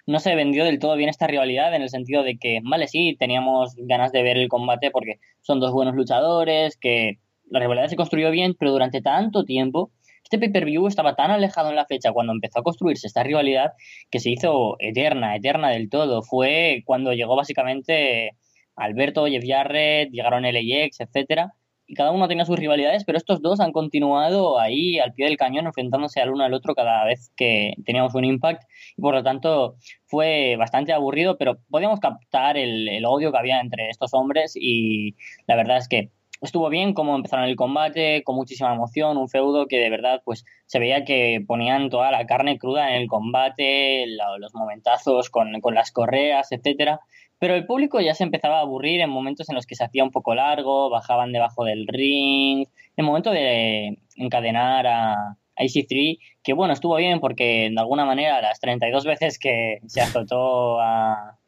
no 0.07 0.19
se 0.21 0.35
vendió 0.35 0.65
del 0.65 0.79
todo 0.79 0.97
bien 0.97 1.09
esta 1.09 1.27
rivalidad 1.27 1.75
en 1.75 1.83
el 1.83 1.89
sentido 1.89 2.23
de 2.23 2.37
que, 2.39 2.61
vale, 2.63 2.89
sí, 2.89 3.17
teníamos 3.19 3.75
ganas 3.77 4.13
de 4.13 4.23
ver 4.23 4.37
el 4.37 4.49
combate 4.49 4.91
porque 4.91 5.19
son 5.41 5.61
dos 5.61 5.73
buenos 5.73 5.95
luchadores, 5.95 6.77
que 6.77 7.19
la 7.51 7.61
rivalidad 7.61 7.89
se 7.89 7.97
construyó 7.97 8.31
bien, 8.31 8.55
pero 8.59 8.73
durante 8.73 9.01
tanto 9.01 9.45
tiempo 9.45 9.91
este 10.25 10.39
pay-per-view 10.39 10.87
estaba 10.87 11.15
tan 11.15 11.31
alejado 11.31 11.69
en 11.69 11.77
la 11.77 11.85
fecha 11.85 12.13
cuando 12.13 12.33
empezó 12.33 12.61
a 12.61 12.63
construirse 12.63 13.07
esta 13.07 13.23
rivalidad 13.23 13.73
que 14.11 14.21
se 14.21 14.31
hizo 14.31 14.77
eterna, 14.79 15.37
eterna 15.37 15.69
del 15.69 15.91
todo. 15.91 16.23
Fue 16.23 16.83
cuando 16.87 17.13
llegó 17.13 17.37
básicamente 17.37 18.31
Alberto, 18.75 19.27
Jeff 19.27 19.45
Jarrett, 19.47 20.11
llegaron 20.11 20.43
LAX, 20.43 21.01
etcétera, 21.01 21.53
y 21.87 21.95
cada 21.95 22.11
uno 22.13 22.29
tenía 22.29 22.45
sus 22.45 22.59
rivalidades, 22.59 23.05
pero 23.05 23.19
estos 23.19 23.43
dos 23.43 23.61
han 23.61 23.73
continuado 23.73 24.59
ahí 24.59 24.99
al 24.99 25.13
pie 25.13 25.27
del 25.27 25.37
cañón, 25.37 25.67
enfrentándose 25.67 26.21
al 26.21 26.31
uno 26.31 26.45
al 26.45 26.55
otro 26.55 26.75
cada 26.75 27.05
vez 27.05 27.33
que 27.37 27.75
teníamos 27.85 28.15
un 28.15 28.25
impact, 28.25 28.63
y 28.97 29.03
por 29.03 29.15
lo 29.15 29.23
tanto 29.23 29.77
fue 30.07 30.57
bastante 30.57 30.93
aburrido, 30.93 31.37
pero 31.39 31.59
podíamos 31.71 32.01
captar 32.01 32.57
el, 32.57 32.89
el 32.89 33.05
odio 33.05 33.33
que 33.33 33.39
había 33.39 33.61
entre 33.61 33.89
estos 33.91 34.15
hombres, 34.15 34.55
y 34.57 35.17
la 35.47 35.57
verdad 35.57 35.79
es 35.79 35.89
que 35.89 36.11
estuvo 36.45 36.69
bien 36.69 36.95
cómo 36.95 37.17
empezaron 37.17 37.47
el 37.47 37.57
combate, 37.57 38.23
con 38.23 38.37
muchísima 38.37 38.75
emoción, 38.75 39.17
un 39.17 39.29
feudo 39.29 39.67
que 39.67 39.79
de 39.79 39.91
verdad 39.91 40.23
pues 40.25 40.45
se 40.67 40.79
veía 40.79 41.05
que 41.05 41.43
ponían 41.47 41.91
toda 41.91 42.11
la 42.11 42.27
carne 42.27 42.59
cruda 42.59 42.91
en 42.91 43.03
el 43.03 43.09
combate, 43.09 44.07
los 44.39 44.55
momentazos 44.55 45.31
con, 45.31 45.61
con 45.61 45.75
las 45.75 45.91
correas, 45.91 46.53
etcétera. 46.53 47.01
Pero 47.39 47.55
el 47.55 47.67
público 47.67 48.01
ya 48.01 48.15
se 48.15 48.25
empezaba 48.25 48.59
a 48.59 48.63
aburrir 48.63 49.01
en 49.01 49.11
momentos 49.11 49.49
en 49.49 49.57
los 49.57 49.67
que 49.67 49.75
se 49.75 49.85
hacía 49.85 50.05
un 50.05 50.11
poco 50.11 50.35
largo, 50.35 50.91
bajaban 50.91 51.33
debajo 51.33 51.65
del 51.65 51.87
ring, 51.87 52.67
en 52.97 53.05
momento 53.05 53.31
de 53.31 53.99
encadenar 54.17 54.87
a, 54.87 55.37
IC3, 55.57 56.19
que 56.43 56.53
bueno, 56.53 56.73
estuvo 56.73 56.97
bien 56.97 57.21
porque 57.21 57.71
de 57.71 57.81
alguna 57.81 58.05
manera 58.05 58.43
las 58.43 58.59
32 58.59 59.05
veces 59.05 59.39
que 59.39 59.79
se 59.87 60.01
azotó 60.01 60.81
a, 60.81 61.39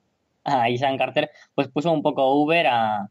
a 0.45 0.69
Ethan 0.69 0.97
Carter, 0.97 1.31
pues 1.57 1.69
puso 1.69 1.91
un 1.91 2.03
poco 2.03 2.33
Uber 2.41 2.69
a, 2.69 3.11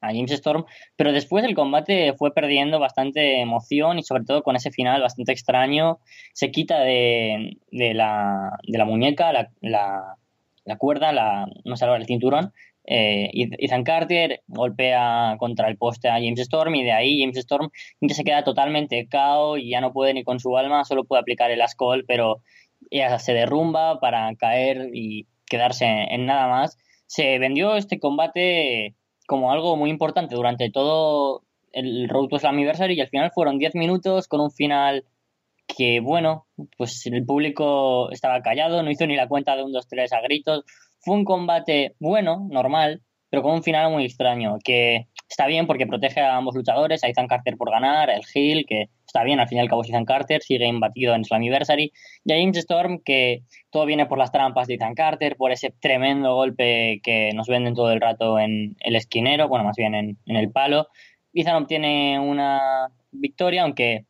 a 0.00 0.08
James 0.08 0.30
Storm, 0.30 0.64
pero 0.96 1.12
después 1.12 1.44
el 1.44 1.54
combate 1.54 2.14
fue 2.14 2.32
perdiendo 2.32 2.78
bastante 2.78 3.40
emoción 3.40 3.98
y 3.98 4.02
sobre 4.02 4.24
todo 4.24 4.42
con 4.42 4.56
ese 4.56 4.70
final 4.70 5.02
bastante 5.02 5.32
extraño, 5.32 5.98
se 6.32 6.50
quita 6.50 6.80
de, 6.80 7.58
de, 7.70 7.94
la, 7.94 8.58
de 8.66 8.78
la 8.78 8.84
muñeca 8.84 9.32
la, 9.32 9.50
la, 9.60 10.16
la 10.68 10.76
cuerda, 10.76 11.12
la, 11.12 11.48
no 11.64 11.76
sé, 11.76 11.86
el 11.86 12.06
cinturón, 12.06 12.52
eh, 12.84 13.30
Ethan 13.58 13.84
Carter 13.84 14.42
golpea 14.46 15.36
contra 15.38 15.68
el 15.68 15.78
poste 15.78 16.08
a 16.08 16.14
James 16.14 16.40
Storm 16.40 16.74
y 16.74 16.84
de 16.84 16.92
ahí 16.92 17.20
James 17.20 17.38
Storm 17.38 17.70
ya 18.00 18.14
se 18.14 18.24
queda 18.24 18.44
totalmente 18.44 19.08
cao 19.08 19.56
y 19.56 19.70
ya 19.70 19.80
no 19.80 19.92
puede 19.92 20.14
ni 20.14 20.24
con 20.24 20.40
su 20.40 20.56
alma, 20.56 20.84
solo 20.84 21.04
puede 21.04 21.20
aplicar 21.20 21.50
el 21.50 21.62
Ascol, 21.62 22.04
pero 22.06 22.42
ya 22.90 23.18
se 23.18 23.32
derrumba 23.32 23.98
para 23.98 24.34
caer 24.36 24.90
y 24.92 25.26
quedarse 25.46 25.86
en 25.86 26.26
nada 26.26 26.48
más. 26.48 26.76
Se 27.06 27.38
vendió 27.38 27.76
este 27.76 27.98
combate 27.98 28.94
como 29.26 29.52
algo 29.52 29.76
muy 29.76 29.90
importante 29.90 30.34
durante 30.34 30.70
todo 30.70 31.42
el 31.72 32.08
Road 32.08 32.28
to 32.28 32.38
Slammiversary 32.38 32.94
y 32.94 33.00
al 33.00 33.08
final 33.08 33.30
fueron 33.34 33.58
10 33.58 33.74
minutos 33.74 34.28
con 34.28 34.40
un 34.40 34.50
final 34.50 35.04
que, 35.76 36.00
bueno, 36.00 36.46
pues 36.76 37.06
el 37.06 37.24
público 37.24 38.10
estaba 38.10 38.40
callado, 38.42 38.82
no 38.82 38.90
hizo 38.90 39.06
ni 39.06 39.16
la 39.16 39.28
cuenta 39.28 39.54
de 39.54 39.62
un 39.62 39.72
2-3 39.72 40.12
a 40.12 40.20
gritos. 40.22 40.64
Fue 41.00 41.14
un 41.14 41.24
combate 41.24 41.94
bueno, 42.00 42.48
normal, 42.50 43.02
pero 43.30 43.42
con 43.42 43.54
un 43.54 43.62
final 43.62 43.92
muy 43.92 44.04
extraño, 44.04 44.56
que 44.64 45.06
está 45.28 45.46
bien 45.46 45.66
porque 45.66 45.86
protege 45.86 46.20
a 46.20 46.36
ambos 46.36 46.54
luchadores, 46.54 47.04
a 47.04 47.08
Ethan 47.08 47.28
Carter 47.28 47.56
por 47.56 47.70
ganar, 47.70 48.08
el 48.10 48.22
Hill, 48.32 48.64
que 48.66 48.88
está 49.06 49.22
bien, 49.22 49.38
al 49.38 49.48
fin 49.48 49.58
y 49.58 49.60
al 49.60 49.68
cabo 49.68 49.82
es 49.82 49.90
Ethan 49.90 50.06
Carter, 50.06 50.42
sigue 50.42 50.66
imbatido 50.66 51.14
en 51.14 51.24
Slammiversary, 51.24 51.92
y 52.24 52.32
a 52.32 52.36
James 52.36 52.56
Storm, 52.56 53.00
que 53.04 53.42
todo 53.70 53.84
viene 53.84 54.06
por 54.06 54.18
las 54.18 54.32
trampas 54.32 54.66
de 54.66 54.74
Ethan 54.74 54.94
Carter, 54.94 55.36
por 55.36 55.52
ese 55.52 55.70
tremendo 55.70 56.34
golpe 56.34 57.00
que 57.02 57.32
nos 57.34 57.46
venden 57.46 57.74
todo 57.74 57.92
el 57.92 58.00
rato 58.00 58.38
en 58.38 58.76
el 58.80 58.96
esquinero, 58.96 59.48
bueno, 59.48 59.64
más 59.64 59.76
bien 59.76 59.94
en, 59.94 60.18
en 60.24 60.36
el 60.36 60.50
palo. 60.50 60.88
Ethan 61.34 61.62
obtiene 61.62 62.18
una 62.18 62.88
victoria, 63.12 63.62
aunque 63.62 64.06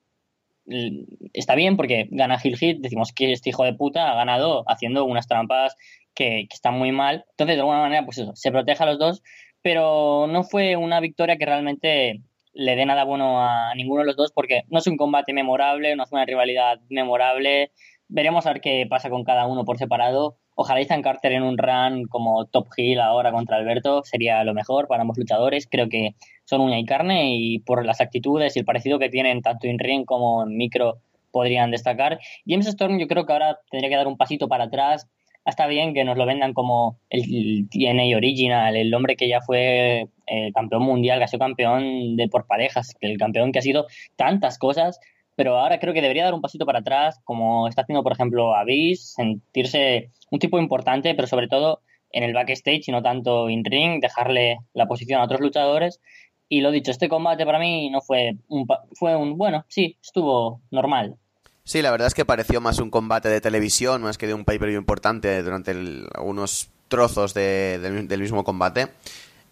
está 1.33 1.55
bien 1.55 1.77
porque 1.77 2.09
gana 2.11 2.39
Hill 2.43 2.57
Hit, 2.57 2.81
decimos 2.81 3.13
que 3.13 3.33
este 3.33 3.51
hijo 3.51 3.65
de 3.65 3.75
puta 3.75 4.11
ha 4.11 4.15
ganado 4.15 4.65
haciendo 4.67 5.05
unas 5.05 5.27
trampas 5.27 5.77
que, 6.15 6.47
que 6.49 6.55
están 6.55 6.75
muy 6.79 6.93
mal. 6.93 7.25
Entonces, 7.31 7.57
de 7.57 7.61
alguna 7.61 7.81
manera, 7.81 8.05
pues 8.05 8.19
eso, 8.19 8.33
se 8.35 8.51
protege 8.51 8.83
a 8.83 8.87
los 8.87 8.99
dos, 8.99 9.23
pero 9.63 10.27
no 10.29 10.45
fue 10.45 10.77
una 10.77 11.01
victoria 11.01 11.37
que 11.37 11.47
realmente 11.47 12.23
le 12.59 12.75
dé 12.75 12.87
nada 12.87 13.05
bueno 13.05 13.41
a 13.41 13.73
ninguno 13.77 14.01
de 14.01 14.07
los 14.07 14.17
dos 14.17 14.33
porque 14.33 14.65
no 14.69 14.81
es 14.81 14.87
un 14.87 14.97
combate 14.97 15.33
memorable, 15.33 15.95
no 15.95 16.03
es 16.03 16.13
una 16.13 16.25
rivalidad 16.25 16.81
memorable. 16.89 17.73
Veremos 18.09 18.47
a 18.47 18.53
ver 18.53 18.61
qué 18.61 18.87
pasa 18.89 19.11
con 19.11 19.25
cada 19.25 19.47
uno 19.47 19.65
por 19.65 19.79
separado. 19.79 20.39
Ojalá 20.61 20.81
Ethan 20.81 21.03
Carter 21.03 21.31
en 21.31 21.45
un 21.45 21.57
run 21.57 22.09
como 22.09 22.45
Top 22.47 22.67
Hill 22.77 22.99
ahora 22.99 23.31
contra 23.31 23.59
Alberto 23.59 24.03
sería 24.03 24.43
lo 24.43 24.55
mejor 24.55 24.89
para 24.89 25.03
ambos 25.03 25.17
luchadores. 25.17 25.69
Creo 25.71 25.89
que 25.89 26.17
son 26.47 26.63
uña 26.63 26.81
y 26.81 26.85
carne 26.85 27.37
y 27.37 27.61
por 27.61 27.87
las 27.87 28.01
actitudes 28.01 28.57
y 28.57 28.59
el 28.59 28.65
parecido 28.65 28.99
que 28.99 29.09
tienen 29.09 29.41
tanto 29.41 29.69
en 29.69 29.79
ring 29.79 30.05
como 30.05 30.43
en 30.43 30.57
micro 30.57 30.99
podrían 31.31 31.71
destacar. 31.71 32.19
James 32.45 32.67
Storm 32.67 32.99
yo 32.99 33.07
creo 33.07 33.25
que 33.25 33.35
ahora 33.35 33.61
tendría 33.71 33.89
que 33.89 33.97
dar 33.99 34.09
un 34.09 34.17
pasito 34.17 34.49
para 34.49 34.65
atrás. 34.65 35.09
Está 35.47 35.69
bien 35.69 35.95
que 35.95 36.03
nos 36.03 36.19
lo 36.19 36.27
vendan 36.27 36.55
como 36.55 36.99
el 37.09 37.69
TNA 37.71 38.17
original, 38.17 38.75
el 38.75 38.93
hombre 38.93 39.15
que 39.15 39.29
ya 39.29 39.41
fue 39.41 40.09
el 40.27 40.53
campeón 40.53 40.83
mundial, 40.83 41.19
que 41.19 41.25
ha 41.25 41.29
sido 41.29 41.39
campeón 41.39 42.17
de 42.17 42.27
por 42.27 42.49
parejas, 42.49 42.97
el 43.01 43.17
campeón 43.17 43.53
que 43.53 43.61
ha 43.61 43.63
sido 43.63 43.87
tantas 44.17 44.59
cosas, 44.59 44.99
pero 45.39 45.57
ahora 45.57 45.79
creo 45.79 45.95
que 45.95 46.03
debería 46.03 46.25
dar 46.25 46.35
un 46.35 46.41
pasito 46.41 46.67
para 46.67 46.81
atrás, 46.81 47.21
como 47.23 47.69
está 47.69 47.83
haciendo, 47.83 48.03
por 48.03 48.11
ejemplo, 48.11 48.57
Abyss, 48.57 49.13
sentirse 49.15 50.11
un 50.33 50.41
tipo 50.41 50.59
importante, 50.59 51.15
pero 51.15 51.29
sobre 51.29 51.47
todo 51.47 51.81
en 52.11 52.25
el 52.25 52.35
backstage 52.35 52.89
y 52.89 52.91
no 52.91 53.05
tanto 53.05 53.49
in 53.49 53.65
ring, 53.65 54.01
dejarle 54.01 54.59
la 54.75 54.89
posición 54.89 55.21
a 55.21 55.25
otros 55.25 55.41
luchadores. 55.41 56.01
Y 56.49 56.61
lo 56.61 56.73
dicho, 56.73 56.91
este 56.91 57.09
combate 57.09 57.47
para 57.47 57.61
mí 57.61 57.89
no 57.89 58.01
fue 58.01 58.35
un, 58.49 58.67
fue 58.95 59.15
un 59.15 59.39
bueno, 59.39 59.65
sí, 59.69 59.97
estuvo 60.03 60.61
normal. 60.73 61.15
Sí, 61.63 61.83
la 61.83 61.93
verdad 61.93 62.09
es 62.09 62.15
que 62.15 62.25
pareció 62.25 62.61
más 62.61 62.81
un 62.81 62.91
combate 62.91 63.29
de 63.29 63.41
televisión, 63.41 64.03
más 64.03 64.19
que 64.19 64.27
de 64.27 64.35
un 64.35 64.45
pay-per-view 64.45 64.81
importante 64.81 65.41
durante 65.45 65.71
algunos 65.71 66.69
trozos 66.89 67.33
del 67.33 68.19
mismo 68.19 68.43
combate. 68.43 68.89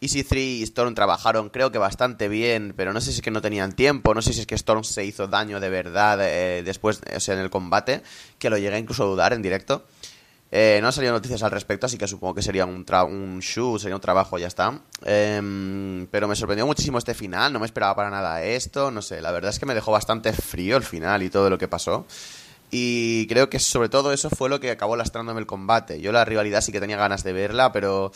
Easy 0.00 0.24
3 0.24 0.42
y 0.42 0.62
Storm 0.64 0.94
trabajaron 0.94 1.48
creo 1.48 1.72
que 1.72 1.78
bastante 1.78 2.28
bien, 2.28 2.74
pero 2.76 2.92
no 2.92 3.00
sé 3.00 3.12
si 3.12 3.18
es 3.18 3.22
que 3.22 3.30
no 3.30 3.40
tenían 3.40 3.72
tiempo, 3.72 4.14
no 4.14 4.22
sé 4.22 4.32
si 4.32 4.40
es 4.40 4.46
que 4.46 4.54
Storm 4.54 4.84
se 4.84 5.04
hizo 5.04 5.26
daño 5.26 5.58
de 5.60 5.70
verdad 5.70 6.18
eh, 6.22 6.62
después, 6.62 7.00
o 7.14 7.20
sea, 7.20 7.34
en 7.34 7.40
el 7.40 7.50
combate, 7.50 8.02
que 8.38 8.50
lo 8.50 8.58
llegué 8.58 8.78
incluso 8.78 9.04
a 9.04 9.06
dudar 9.06 9.32
en 9.32 9.42
directo. 9.42 9.84
Eh, 10.52 10.78
no 10.80 10.86
han 10.86 10.92
salido 10.92 11.12
noticias 11.12 11.42
al 11.42 11.50
respecto, 11.50 11.86
así 11.86 11.98
que 11.98 12.06
supongo 12.06 12.34
que 12.34 12.42
sería 12.42 12.64
un, 12.66 12.86
un 13.10 13.40
show, 13.42 13.78
sería 13.78 13.96
un 13.96 14.00
trabajo, 14.00 14.38
ya 14.38 14.46
está. 14.46 14.80
Em, 15.04 16.06
pero 16.10 16.28
me 16.28 16.36
sorprendió 16.36 16.66
muchísimo 16.66 16.98
este 16.98 17.14
final, 17.14 17.52
no 17.52 17.58
me 17.58 17.66
esperaba 17.66 17.96
para 17.96 18.10
nada 18.10 18.42
esto, 18.42 18.90
no 18.90 19.02
sé, 19.02 19.20
la 19.20 19.32
verdad 19.32 19.50
es 19.50 19.58
que 19.58 19.66
me 19.66 19.74
dejó 19.74 19.90
bastante 19.92 20.32
frío 20.32 20.76
el 20.76 20.84
final 20.84 21.22
y 21.22 21.30
todo 21.30 21.50
lo 21.50 21.58
que 21.58 21.68
pasó. 21.68 22.06
Y 22.70 23.26
creo 23.28 23.48
que 23.48 23.58
sobre 23.58 23.88
todo 23.88 24.12
eso 24.12 24.28
fue 24.30 24.48
lo 24.48 24.58
que 24.60 24.70
acabó 24.70 24.96
lastrándome 24.96 25.40
el 25.40 25.46
combate. 25.46 26.00
Yo 26.00 26.12
la 26.12 26.24
rivalidad 26.24 26.60
sí 26.60 26.72
que 26.72 26.80
tenía 26.80 26.96
ganas 26.96 27.22
de 27.22 27.32
verla, 27.32 27.72
pero 27.72 28.12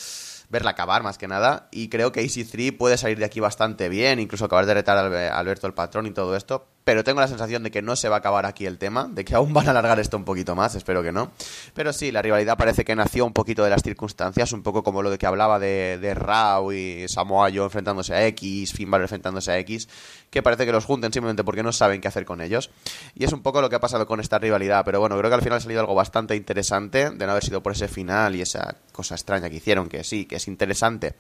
verla 0.51 0.71
acabar 0.71 1.03
más 1.03 1.17
que 1.17 1.29
nada. 1.29 1.69
Y 1.71 1.89
creo 1.89 2.13
que 2.13 2.21
AC3 2.21 2.77
puede 2.77 2.99
salir 2.99 3.19
de 3.19 3.25
aquí 3.25 3.41
bastante 3.41 3.89
bien, 3.89 4.19
incluso 4.19 4.45
acabar 4.45 4.67
de 4.67 4.75
retar 4.75 4.99
a 4.99 5.39
Alberto 5.39 5.67
el 5.67 5.75
patrón 5.75 6.07
y 6.07 6.11
todo 6.11 6.37
esto. 6.37 6.67
Pero 6.85 7.05
tengo 7.05 7.21
la 7.21 7.29
sensación 7.29 7.63
de 7.63 7.71
que 7.71 7.83
no 7.83 7.95
se 7.97 8.09
va 8.09 8.17
a 8.17 8.19
acabar 8.21 8.47
aquí 8.47 8.67
el 8.67 8.79
tema, 8.79 9.09
de 9.11 9.25
que 9.25 9.35
aún 9.35 9.53
van 9.53 9.67
a 9.69 9.71
alargar 9.71 10.01
esto 10.01 10.17
un 10.17 10.25
poquito 10.25 10.57
más, 10.57 10.75
espero 10.75 11.03
que 11.03 11.13
no. 11.13 11.31
Pero 11.75 11.93
sí, 11.93 12.11
la 12.11 12.23
rivalidad 12.23 12.57
parece 12.57 12.85
que 12.85 12.97
nació 12.97 13.27
un 13.27 13.33
poquito 13.33 13.65
de 13.65 13.71
las 13.71 13.83
circunstancias, 13.83 14.53
un 14.53 14.63
poco 14.63 14.83
como 14.83 15.03
lo 15.03 15.11
de 15.11 15.19
que 15.19 15.27
hablaba 15.27 15.59
de, 15.59 15.99
de 16.01 16.15
Rao 16.15 16.73
y 16.73 17.07
Samoa 17.09 17.51
Joe 17.53 17.65
enfrentándose 17.65 18.15
a 18.15 18.27
X, 18.29 18.73
Finn 18.73 18.91
Balor 18.91 19.05
enfrentándose 19.05 19.53
a 19.53 19.59
X, 19.59 19.89
que 20.31 20.43
parece 20.43 20.65
que 20.67 20.73
los 20.73 20.85
junten 20.85 21.13
simplemente 21.13 21.45
porque 21.45 21.63
no 21.63 21.73
saben 21.73 22.01
qué 22.01 22.09
hacer 22.09 22.25
con 22.25 22.41
ellos. 22.41 22.71
Y 23.15 23.25
es 23.25 23.33
un 23.33 23.43
poco 23.43 23.61
lo 23.61 23.69
que 23.69 23.77
ha 23.77 23.81
pasado 23.81 24.07
con 24.07 24.21
esta 24.21 24.39
rivalidad, 24.39 24.85
pero 24.85 25.01
bueno, 25.01 25.19
creo 25.19 25.31
que 25.31 25.35
al 25.35 25.43
final 25.43 25.59
ha 25.59 25.61
salido 25.61 25.81
algo 25.81 25.95
bastante 25.95 26.35
interesante, 26.35 27.11
de 27.11 27.27
no 27.27 27.33
haber 27.33 27.45
sido 27.45 27.63
por 27.63 27.73
ese 27.73 27.89
final 27.89 28.37
y 28.37 28.43
esa 28.43 28.77
cosa 28.93 29.15
extraña 29.15 29.51
que 29.51 29.57
hicieron, 29.57 29.89
que 29.89 30.03
sí, 30.05 30.25
que 30.25 30.37
es 30.37 30.49
interesante 30.49 31.15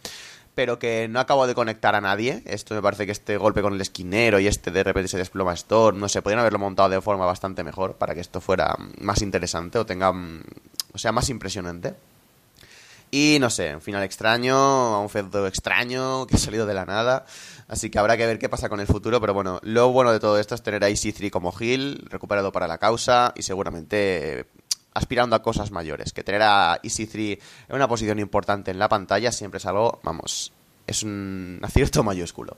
pero 0.54 0.78
que 0.78 1.08
no 1.08 1.20
acabo 1.20 1.46
de 1.46 1.54
conectar 1.54 1.94
a 1.94 2.00
nadie. 2.00 2.42
Esto 2.46 2.74
me 2.74 2.82
parece 2.82 3.06
que 3.06 3.12
este 3.12 3.36
golpe 3.36 3.62
con 3.62 3.74
el 3.74 3.80
esquinero 3.80 4.40
y 4.40 4.46
este 4.46 4.70
de 4.70 4.82
repente 4.84 5.08
se 5.08 5.18
desploma 5.18 5.54
Storm, 5.54 5.98
no 5.98 6.08
sé, 6.08 6.22
podrían 6.22 6.40
haberlo 6.40 6.58
montado 6.58 6.88
de 6.88 7.00
forma 7.00 7.26
bastante 7.26 7.64
mejor 7.64 7.94
para 7.94 8.14
que 8.14 8.20
esto 8.20 8.40
fuera 8.40 8.76
más 9.00 9.22
interesante 9.22 9.78
o 9.78 9.86
tenga, 9.86 10.10
o 10.10 10.98
sea, 10.98 11.12
más 11.12 11.28
impresionante. 11.28 11.94
Y 13.12 13.38
no 13.40 13.50
sé, 13.50 13.74
un 13.74 13.80
final 13.80 14.04
extraño, 14.04 15.02
un 15.02 15.08
feudo 15.08 15.46
extraño 15.48 16.26
que 16.26 16.36
ha 16.36 16.38
salido 16.38 16.64
de 16.64 16.74
la 16.74 16.84
nada. 16.84 17.26
Así 17.66 17.90
que 17.90 17.98
habrá 17.98 18.16
que 18.16 18.26
ver 18.26 18.38
qué 18.38 18.48
pasa 18.48 18.68
con 18.68 18.78
el 18.78 18.86
futuro. 18.86 19.20
Pero 19.20 19.34
bueno, 19.34 19.58
lo 19.62 19.90
bueno 19.90 20.12
de 20.12 20.20
todo 20.20 20.38
esto 20.38 20.54
es 20.54 20.62
tener 20.62 20.84
a 20.84 20.88
EC3 20.88 21.30
como 21.30 21.52
Hill, 21.58 22.06
recuperado 22.08 22.52
para 22.52 22.68
la 22.68 22.78
causa 22.78 23.32
y 23.36 23.42
seguramente 23.42 24.46
aspirando 24.94 25.37
a 25.37 25.42
cosas 25.42 25.70
mayores. 25.70 26.12
Que 26.12 26.24
tener 26.24 26.42
a 26.42 26.81
EC3 26.83 27.38
en 27.68 27.76
una 27.76 27.88
posición 27.88 28.18
importante 28.18 28.70
en 28.70 28.79
la 28.79 28.88
pantalla 28.88 29.33
siempre 29.33 29.59
es 29.59 29.66
algo, 29.66 30.00
vamos, 30.03 30.53
es 30.87 31.03
un 31.03 31.61
acierto 31.62 32.03
mayúsculo. 32.05 32.57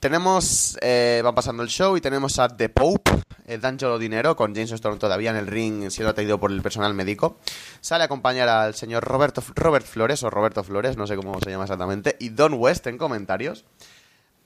Tenemos, 0.00 0.78
eh, 0.80 1.20
van 1.22 1.34
pasando 1.34 1.62
el 1.62 1.68
show 1.68 1.94
y 1.94 2.00
tenemos 2.00 2.38
a 2.38 2.48
The 2.48 2.70
Pope, 2.70 3.10
el 3.46 3.56
eh, 3.56 3.58
D'Angelo 3.58 3.98
Dinero, 3.98 4.34
con 4.34 4.54
James 4.54 4.72
Storm 4.72 4.98
todavía 4.98 5.30
en 5.30 5.36
el 5.36 5.46
ring 5.46 5.90
siendo 5.90 6.08
atendido 6.10 6.40
por 6.40 6.50
el 6.50 6.62
personal 6.62 6.94
médico. 6.94 7.36
Sale 7.82 8.04
a 8.04 8.06
acompañar 8.06 8.48
al 8.48 8.74
señor 8.74 9.04
Roberto, 9.04 9.42
Robert 9.54 9.84
Flores, 9.84 10.22
o 10.22 10.30
Roberto 10.30 10.64
Flores, 10.64 10.96
no 10.96 11.06
sé 11.06 11.16
cómo 11.16 11.38
se 11.40 11.50
llama 11.50 11.64
exactamente, 11.64 12.16
y 12.18 12.30
Don 12.30 12.54
West 12.54 12.86
en 12.86 12.96
comentarios. 12.96 13.66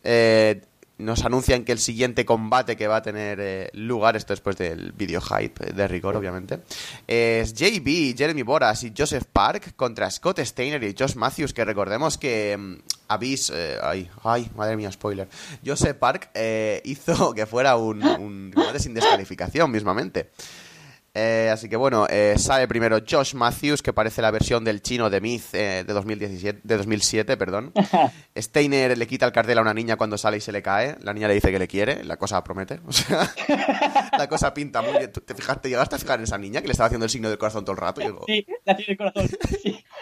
Eh, 0.02 0.60
nos 0.98 1.24
anuncian 1.24 1.64
que 1.64 1.72
el 1.72 1.78
siguiente 1.78 2.24
combate 2.24 2.76
que 2.76 2.86
va 2.86 2.96
a 2.96 3.02
tener 3.02 3.38
eh, 3.40 3.70
lugar, 3.72 4.16
esto 4.16 4.32
después 4.32 4.56
del 4.56 4.92
video 4.92 5.20
hype 5.20 5.72
de 5.72 5.88
rigor, 5.88 6.16
obviamente, 6.16 6.60
es 7.06 7.54
JB, 7.54 8.16
Jeremy 8.16 8.42
Boras 8.42 8.84
y 8.84 8.92
Joseph 8.96 9.24
Park 9.32 9.74
contra 9.76 10.10
Scott 10.10 10.38
Steiner 10.40 10.82
y 10.84 10.94
Josh 10.96 11.16
Matthews, 11.16 11.52
que 11.52 11.64
recordemos 11.64 12.16
que 12.16 12.54
um, 12.56 12.78
ay, 13.08 14.10
ay, 14.22 14.50
madre 14.54 14.76
mía, 14.76 14.92
spoiler, 14.92 15.28
Joseph 15.64 15.96
Park 15.96 16.30
eh, 16.34 16.80
hizo 16.84 17.34
que 17.34 17.46
fuera 17.46 17.76
un 17.76 18.52
combate 18.54 18.78
sin 18.78 18.94
descalificación 18.94 19.70
mismamente. 19.70 20.30
Eh, 21.16 21.48
así 21.52 21.68
que 21.68 21.76
bueno, 21.76 22.06
eh, 22.10 22.34
sale 22.38 22.66
primero 22.66 22.98
Josh 23.08 23.34
Matthews, 23.34 23.82
que 23.82 23.92
parece 23.92 24.20
la 24.20 24.32
versión 24.32 24.64
del 24.64 24.82
chino 24.82 25.10
de 25.10 25.20
Myth 25.20 25.54
eh, 25.54 25.84
de, 25.86 25.92
2017, 25.92 26.60
de 26.64 26.76
2007. 26.76 27.36
Perdón. 27.36 27.72
Steiner 28.36 28.98
le 28.98 29.06
quita 29.06 29.24
el 29.26 29.32
cartel 29.32 29.58
a 29.58 29.62
una 29.62 29.72
niña 29.72 29.96
cuando 29.96 30.18
sale 30.18 30.38
y 30.38 30.40
se 30.40 30.50
le 30.50 30.60
cae. 30.60 30.96
La 31.02 31.14
niña 31.14 31.28
le 31.28 31.34
dice 31.34 31.52
que 31.52 31.58
le 31.60 31.68
quiere. 31.68 32.02
La 32.02 32.16
cosa 32.16 32.42
promete. 32.42 32.80
O 32.84 32.92
sea, 32.92 33.30
la 34.18 34.28
cosa 34.28 34.52
pinta 34.52 34.82
muy 34.82 34.98
bien. 34.98 35.12
¿Te, 35.12 35.34
fijaste, 35.34 35.68
llegaste 35.68 35.94
a 35.94 35.98
fijar 35.98 36.18
en 36.18 36.24
esa 36.24 36.36
niña 36.36 36.60
que 36.60 36.66
le 36.66 36.72
estaba 36.72 36.86
haciendo 36.86 37.04
el 37.04 37.10
signo 37.10 37.28
del 37.28 37.38
corazón 37.38 37.64
todo 37.64 37.72
el 37.72 37.80
rato? 37.80 38.00
Sí, 38.26 38.44
le 38.64 38.72
hacía 38.72 38.86
el 38.88 38.96
corazón. 38.96 39.28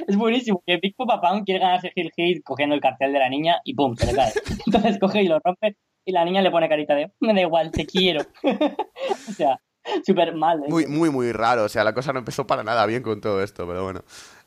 Es 0.09 0.16
buenísimo. 0.16 0.62
Que 0.66 0.79
Big 0.79 0.96
Papa 0.96 1.20
Pound 1.20 1.44
quiere 1.44 1.61
ganarse 1.61 1.92
Hill 1.94 2.11
Hit 2.16 2.42
cogiendo 2.42 2.75
el 2.75 2.81
cartel 2.81 3.12
de 3.12 3.18
la 3.18 3.29
niña 3.29 3.61
y 3.64 3.75
¡pum! 3.75 3.94
se 3.96 4.07
le 4.07 4.14
cae. 4.14 4.33
Entonces 4.66 4.98
coge 4.98 5.22
y 5.22 5.29
lo 5.29 5.38
rompe. 5.44 5.77
Y 6.07 6.12
la 6.12 6.25
niña 6.25 6.40
le 6.40 6.51
pone 6.51 6.68
carita 6.68 6.94
de 6.94 7.12
me 7.20 7.35
da 7.35 7.42
igual, 7.42 7.70
te 7.70 7.85
quiero. 7.85 8.22
o 8.42 9.33
sea. 9.33 9.61
Súper 10.07 10.35
mal. 10.35 10.61
¿eh? 10.64 10.66
Muy, 10.68 10.87
muy, 10.87 11.11
muy 11.11 11.33
raro. 11.33 11.64
O 11.64 11.68
sea, 11.68 11.85
la 11.85 11.95
cosa 11.95 12.12
no 12.12 12.21
empezó 12.21 12.47
para 12.47 12.62
nada 12.62 12.87
bien 12.87 13.03
con 13.03 13.21
todo 13.21 13.42
esto, 13.42 13.66
pero 13.66 13.85
bueno. 13.85 14.03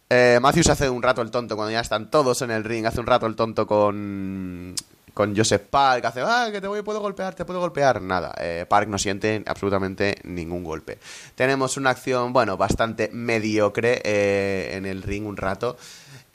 Eh, 0.10 0.40
Matthews 0.42 0.70
hace 0.70 0.90
un 0.90 1.02
rato 1.02 1.22
el 1.22 1.32
tonto 1.32 1.56
cuando 1.56 1.72
ya 1.72 1.80
están 1.80 2.12
todos 2.12 2.42
en 2.42 2.52
el 2.52 2.64
ring. 2.64 2.86
Hace 2.86 3.00
un 3.00 3.08
rato 3.08 3.26
el 3.26 3.36
tonto 3.36 3.66
con. 3.68 4.76
Con 5.14 5.34
Joseph 5.34 5.68
Park, 5.70 6.04
hace, 6.04 6.20
ah, 6.26 6.50
que 6.52 6.60
te 6.60 6.68
voy, 6.68 6.82
puedo 6.82 7.00
golpear, 7.00 7.34
te 7.36 7.46
puedo 7.46 7.62
golpear. 7.62 8.02
Nada, 8.02 8.36
eh, 8.38 8.66
Park 8.68 8.90
no 8.90 8.98
siente 8.98 9.42
absolutamente 9.46 10.18
ningún 10.26 10.62
golpe. 10.62 11.00
Tenemos 11.36 11.78
una 11.78 11.92
acción, 11.92 12.34
bueno, 12.34 12.58
bastante 12.58 13.10
mediocre 13.14 14.02
eh, 14.04 14.72
en 14.74 14.86
el 14.86 15.04
ring 15.04 15.26
un 15.26 15.38
rato. 15.38 15.78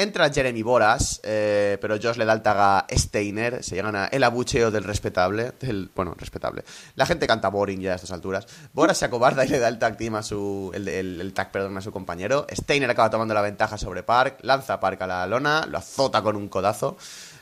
Entra 0.00 0.32
Jeremy 0.32 0.62
Boras, 0.62 1.20
eh, 1.24 1.76
pero 1.78 1.98
Josh 2.02 2.16
le 2.16 2.24
da 2.24 2.32
el 2.32 2.40
tag 2.40 2.56
a 2.58 2.86
Steiner. 2.90 3.62
Se 3.62 3.74
llegan 3.74 3.94
a 3.94 4.06
el 4.06 4.24
abucheo 4.24 4.70
del 4.70 4.84
respetable. 4.84 5.52
Del, 5.60 5.90
bueno, 5.94 6.14
respetable. 6.16 6.64
La 6.94 7.04
gente 7.04 7.26
canta 7.26 7.50
boring 7.50 7.82
ya 7.82 7.92
a 7.92 7.94
estas 7.96 8.10
alturas. 8.10 8.46
Boras 8.72 8.96
se 8.96 9.04
acobarda 9.04 9.44
y 9.44 9.48
le 9.48 9.58
da 9.58 9.68
el 9.68 9.78
tag 9.78 9.98
team 9.98 10.14
a 10.14 10.22
su. 10.22 10.70
El, 10.72 11.32
tag, 11.34 11.54
a 11.54 11.80
su 11.82 11.92
compañero. 11.92 12.46
Steiner 12.50 12.88
acaba 12.88 13.10
tomando 13.10 13.34
la 13.34 13.42
ventaja 13.42 13.76
sobre 13.76 14.02
Park. 14.02 14.38
Lanza 14.40 14.72
a 14.72 14.80
Park 14.80 15.02
a 15.02 15.06
la 15.06 15.26
lona. 15.26 15.66
Lo 15.66 15.76
azota 15.76 16.22
con 16.22 16.34
un 16.34 16.48
codazo. 16.48 16.96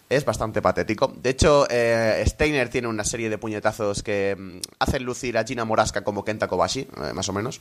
Es 0.09 0.25
bastante 0.25 0.61
patético. 0.61 1.13
De 1.15 1.31
hecho, 1.31 1.65
eh, 1.71 2.25
Steiner 2.27 2.69
tiene 2.71 2.89
una 2.89 3.05
serie 3.05 3.31
de 3.31 3.39
puñetazos 3.39 4.03
que 4.03 4.35
mm, 4.37 4.59
hacen 4.81 5.05
lucir 5.05 5.39
a 5.39 5.45
Gina 5.45 5.65
Morasca 5.65 6.03
como 6.03 6.25
Kenta 6.25 6.49
Kobashi, 6.49 6.81
eh, 6.81 7.13
más 7.15 7.29
o 7.29 7.33
menos. 7.33 7.61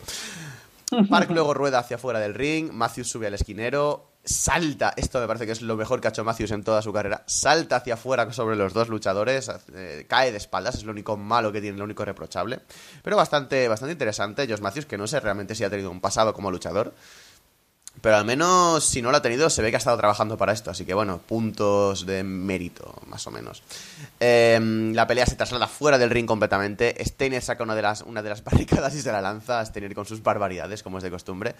Park 1.09 1.31
luego 1.31 1.53
rueda 1.53 1.79
hacia 1.79 1.97
afuera 1.97 2.19
del 2.19 2.33
ring. 2.33 2.71
Matthews 2.71 3.09
sube 3.09 3.27
al 3.27 3.33
esquinero 3.33 4.17
salta, 4.27 4.93
esto 4.97 5.19
me 5.19 5.27
parece 5.27 5.45
que 5.45 5.53
es 5.53 5.61
lo 5.61 5.77
mejor 5.77 6.01
que 6.01 6.07
ha 6.07 6.09
hecho 6.09 6.23
Matthews 6.23 6.51
en 6.51 6.63
toda 6.63 6.81
su 6.81 6.91
carrera, 6.91 7.23
salta 7.27 7.77
hacia 7.77 7.93
afuera 7.93 8.31
sobre 8.33 8.55
los 8.55 8.73
dos 8.73 8.89
luchadores, 8.89 9.49
eh, 9.73 10.05
cae 10.07 10.31
de 10.31 10.37
espaldas, 10.37 10.75
es 10.75 10.83
lo 10.83 10.91
único 10.91 11.15
malo 11.15 11.51
que 11.51 11.61
tiene, 11.61 11.77
lo 11.77 11.85
único 11.85 12.03
reprochable, 12.03 12.59
pero 13.03 13.15
bastante, 13.15 13.67
bastante 13.67 13.93
interesante, 13.93 14.45
Josh 14.47 14.59
Matthews, 14.59 14.85
que 14.85 14.97
no 14.97 15.07
sé 15.07 15.19
realmente 15.19 15.55
si 15.55 15.63
ha 15.63 15.69
tenido 15.69 15.89
un 15.89 16.01
pasado 16.01 16.33
como 16.33 16.51
luchador, 16.51 16.93
pero 18.01 18.15
al 18.15 18.25
menos 18.25 18.85
si 18.85 19.01
no 19.01 19.11
lo 19.11 19.17
ha 19.17 19.21
tenido, 19.21 19.49
se 19.49 19.61
ve 19.61 19.69
que 19.69 19.75
ha 19.75 19.79
estado 19.79 19.97
trabajando 19.97 20.37
para 20.37 20.53
esto, 20.53 20.71
así 20.71 20.85
que 20.85 20.93
bueno, 20.93 21.19
puntos 21.19 22.05
de 22.05 22.23
mérito, 22.23 22.95
más 23.07 23.25
o 23.27 23.31
menos. 23.31 23.63
Em, 24.19 24.93
la 24.93 25.07
pelea 25.07 25.25
se 25.25 25.35
traslada 25.35 25.67
fuera 25.67 25.97
del 25.97 26.09
ring 26.09 26.27
completamente, 26.27 26.95
Steiner 27.03 27.41
saca 27.41 27.63
una 27.63 27.75
de 27.75 27.81
las, 27.81 28.01
una 28.01 28.21
de 28.21 28.29
las 28.29 28.43
barricadas 28.45 28.95
y 28.95 29.01
se 29.01 29.11
la 29.11 29.21
lanza 29.21 29.59
a 29.59 29.65
Steiner 29.65 29.93
con 29.93 30.05
sus 30.05 30.21
barbaridades, 30.21 30.83
como 30.83 30.97
es 30.97 31.03
de 31.03 31.11
costumbre. 31.11 31.55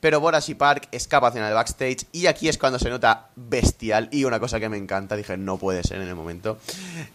Pero 0.00 0.18
Boras 0.18 0.48
y 0.48 0.54
Park 0.54 0.88
escapan 0.92 1.30
hacia 1.30 1.46
el 1.46 1.54
backstage 1.54 2.06
y 2.10 2.26
aquí 2.26 2.48
es 2.48 2.56
cuando 2.56 2.78
se 2.78 2.88
nota 2.88 3.28
bestial 3.36 4.08
y 4.10 4.24
una 4.24 4.40
cosa 4.40 4.58
que 4.58 4.70
me 4.70 4.78
encanta, 4.78 5.14
dije 5.14 5.36
no 5.36 5.58
puede 5.58 5.82
ser 5.82 6.00
en 6.00 6.08
el 6.08 6.14
momento. 6.14 6.58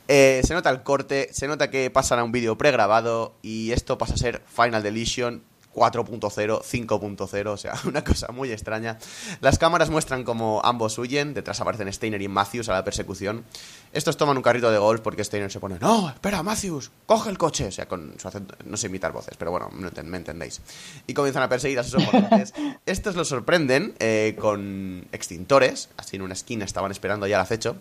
Eh, 0.07 0.41
se 0.45 0.53
nota 0.53 0.69
el 0.69 0.83
corte, 0.83 1.29
se 1.31 1.47
nota 1.47 1.71
que 1.71 1.89
pasan 1.89 2.19
a 2.19 2.23
un 2.23 2.31
vídeo 2.31 2.57
pregrabado 2.57 3.33
y 3.41 3.71
esto 3.71 3.97
pasa 3.97 4.13
a 4.13 4.17
ser 4.17 4.43
Final 4.47 4.83
Deletion 4.83 5.41
4.0, 5.75 6.61
5.0, 6.61 7.47
o 7.47 7.57
sea, 7.57 7.73
una 7.85 8.03
cosa 8.03 8.31
muy 8.31 8.51
extraña. 8.51 8.97
Las 9.41 9.59
cámaras 9.59 9.89
muestran 9.89 10.23
como 10.23 10.61
ambos 10.63 10.97
huyen, 10.97 11.33
detrás 11.33 11.59
aparecen 11.61 11.91
Steiner 11.91 12.21
y 12.21 12.27
Matthews 12.27 12.69
a 12.69 12.73
la 12.73 12.83
persecución. 12.83 13.43
Estos 13.91 14.17
toman 14.17 14.37
un 14.37 14.43
carrito 14.43 14.71
de 14.71 14.77
golf 14.77 15.01
porque 15.01 15.23
Steiner 15.23 15.51
se 15.51 15.59
pone, 15.59 15.77
no, 15.79 16.09
espera, 16.09 16.41
Matthews, 16.43 16.91
coge 17.05 17.29
el 17.29 17.37
coche, 17.37 17.67
o 17.67 17.71
sea, 17.71 17.87
con 17.87 18.15
su 18.17 18.27
acento, 18.27 18.55
no 18.65 18.77
sé 18.77 18.87
imitar 18.87 19.11
voces, 19.11 19.35
pero 19.37 19.51
bueno, 19.51 19.69
me 19.71 20.17
entendéis. 20.17 20.61
Y 21.07 21.13
comienzan 21.13 21.43
a 21.43 21.49
perseguir 21.49 21.79
a 21.79 21.83
sus 21.83 21.95
oponentes. 21.95 22.53
Estos 22.85 23.15
los 23.15 23.27
sorprenden 23.27 23.95
eh, 23.99 24.35
con 24.39 25.07
extintores, 25.11 25.89
así 25.97 26.15
en 26.15 26.21
una 26.21 26.33
esquina 26.33 26.65
estaban 26.65 26.91
esperando 26.91 27.27
ya 27.27 27.37
al 27.37 27.43
acecho, 27.43 27.75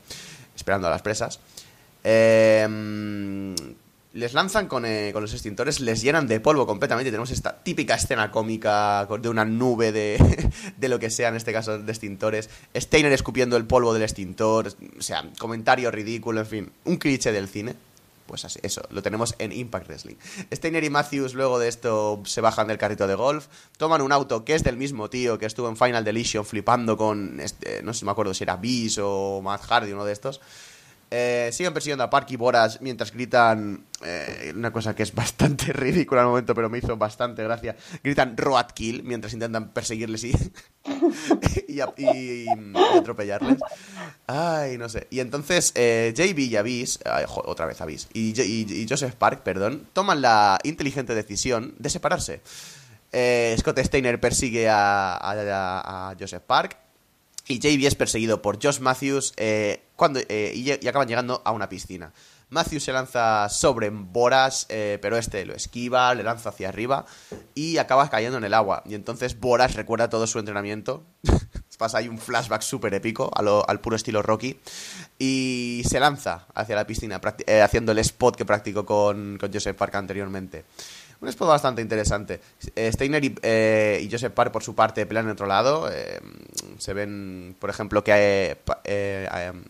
esperando 0.56 0.88
a 0.88 0.90
las 0.90 1.02
presas. 1.02 1.40
Eh, 2.02 3.54
les 4.14 4.32
lanzan 4.32 4.68
eh, 4.84 5.10
con, 5.12 5.22
los 5.22 5.32
extintores, 5.32 5.80
les 5.80 6.00
llenan 6.00 6.28
de 6.28 6.38
polvo 6.38 6.66
completamente. 6.66 7.10
Tenemos 7.10 7.32
esta 7.32 7.62
típica 7.62 7.96
escena 7.96 8.30
cómica 8.30 9.06
de 9.06 9.28
una 9.28 9.44
nube 9.44 9.90
de, 9.90 10.50
de 10.76 10.88
lo 10.88 10.98
que 11.00 11.10
sea, 11.10 11.28
en 11.28 11.36
este 11.36 11.52
caso 11.52 11.78
de 11.78 11.92
extintores. 11.92 12.48
Steiner 12.74 13.12
escupiendo 13.12 13.56
el 13.56 13.66
polvo 13.66 13.92
del 13.92 14.04
extintor. 14.04 14.68
O 14.98 15.02
sea, 15.02 15.28
comentario 15.38 15.90
ridículo, 15.90 16.40
en 16.40 16.46
fin, 16.46 16.72
un 16.84 16.96
cliché 16.96 17.32
del 17.32 17.48
cine. 17.48 17.74
Pues 18.26 18.44
así, 18.44 18.58
eso, 18.62 18.82
lo 18.88 19.02
tenemos 19.02 19.34
en 19.38 19.52
Impact 19.52 19.86
Wrestling. 19.88 20.14
Steiner 20.50 20.82
y 20.84 20.90
Matthews 20.90 21.34
luego 21.34 21.58
de 21.58 21.68
esto 21.68 22.22
se 22.24 22.40
bajan 22.40 22.68
del 22.68 22.78
carrito 22.78 23.06
de 23.06 23.14
golf, 23.16 23.48
toman 23.76 24.00
un 24.00 24.12
auto 24.12 24.46
que 24.46 24.54
es 24.54 24.64
del 24.64 24.78
mismo 24.78 25.10
tío 25.10 25.38
que 25.38 25.44
estuvo 25.44 25.68
en 25.68 25.76
Final 25.76 26.04
Deletion 26.04 26.46
flipando 26.46 26.96
con, 26.96 27.38
este, 27.40 27.82
no 27.82 27.92
sé 27.92 27.98
si 27.98 28.04
me 28.06 28.12
acuerdo 28.12 28.32
si 28.32 28.44
era 28.44 28.56
Beast 28.56 28.98
o 29.02 29.42
Matt 29.42 29.64
Hardy, 29.64 29.92
uno 29.92 30.06
de 30.06 30.14
estos. 30.14 30.40
Eh, 31.16 31.50
siguen 31.52 31.72
persiguiendo 31.72 32.02
a 32.02 32.10
Park 32.10 32.26
y 32.30 32.36
Boras 32.36 32.80
mientras 32.80 33.12
gritan 33.12 33.86
eh, 34.04 34.52
una 34.52 34.72
cosa 34.72 34.96
que 34.96 35.04
es 35.04 35.14
bastante 35.14 35.72
ridícula 35.72 36.22
al 36.22 36.26
momento, 36.26 36.56
pero 36.56 36.68
me 36.68 36.78
hizo 36.78 36.96
bastante 36.96 37.44
gracia. 37.44 37.76
Gritan 38.02 38.36
Roadkill 38.36 39.04
mientras 39.04 39.32
intentan 39.32 39.68
perseguirles 39.68 40.24
y, 41.68 41.80
atropellarles. 42.96 43.58
Ay, 44.26 44.76
no 44.76 44.88
sé. 44.88 45.06
Y 45.10 45.20
entonces 45.20 45.70
eh, 45.76 46.12
JB 46.16 46.38
y 46.40 46.56
Avis, 46.56 46.98
otra 47.44 47.66
vez 47.66 47.80
Avis, 47.80 48.08
y, 48.12 48.84
Joseph 48.90 49.14
Park, 49.14 49.44
perdón, 49.44 49.86
toman 49.92 50.20
la 50.20 50.58
inteligente 50.64 51.14
decisión 51.14 51.76
de 51.78 51.90
separarse. 51.90 52.40
Scott 53.56 53.78
Steiner 53.78 54.18
persigue 54.18 54.68
a 54.68 56.12
Joseph 56.18 56.42
Park 56.44 56.83
y 57.46 57.58
JB 57.58 57.86
es 57.86 57.94
perseguido 57.94 58.40
por 58.40 58.62
Josh 58.62 58.80
Matthews 58.80 59.34
eh, 59.36 59.82
cuando, 59.96 60.20
eh, 60.28 60.52
y, 60.54 60.70
acaban 60.86 61.08
llegando 61.08 61.42
a 61.44 61.52
una 61.52 61.68
piscina. 61.68 62.12
Matthews 62.50 62.84
se 62.84 62.92
lanza 62.92 63.48
sobre 63.48 63.90
Boras, 63.90 64.66
eh, 64.68 64.98
pero 65.02 65.16
este 65.16 65.44
lo 65.44 65.54
esquiva, 65.54 66.14
le 66.14 66.22
lanza 66.22 66.50
hacia 66.50 66.68
arriba 66.68 67.04
y 67.54 67.78
acaba 67.78 68.08
cayendo 68.08 68.38
en 68.38 68.44
el 68.44 68.54
agua. 68.54 68.82
Y 68.86 68.94
entonces 68.94 69.38
Boras 69.38 69.74
recuerda 69.74 70.08
todo 70.08 70.26
su 70.26 70.38
entrenamiento. 70.38 71.02
Pasa 71.78 71.98
ahí 71.98 72.08
un 72.08 72.18
flashback 72.18 72.62
súper 72.62 72.94
épico 72.94 73.30
al 73.34 73.80
puro 73.80 73.96
estilo 73.96 74.22
Rocky. 74.22 74.60
Y 75.18 75.82
se 75.88 75.98
lanza 75.98 76.46
hacia 76.54 76.76
la 76.76 76.86
piscina, 76.86 77.20
haciendo 77.64 77.90
el 77.90 77.98
spot 77.98 78.36
que 78.36 78.44
practicó 78.44 78.86
con, 78.86 79.36
con 79.38 79.52
Joseph 79.52 79.76
Park 79.76 79.96
anteriormente. 79.96 80.64
Un 81.24 81.30
spot 81.30 81.48
bastante 81.48 81.80
interesante. 81.80 82.38
Eh, 82.76 82.92
Steiner 82.92 83.22
eh, 83.40 83.98
y, 84.02 84.10
Joseph 84.12 84.34
Park, 84.34 84.52
por 84.52 84.62
su 84.62 84.74
parte, 84.74 85.06
pelean 85.06 85.24
en 85.24 85.32
otro 85.32 85.46
lado. 85.46 85.88
Eh, 85.90 86.20
se 86.76 86.92
ven, 86.92 87.56
por 87.58 87.70
ejemplo, 87.70 88.04
que 88.04 88.58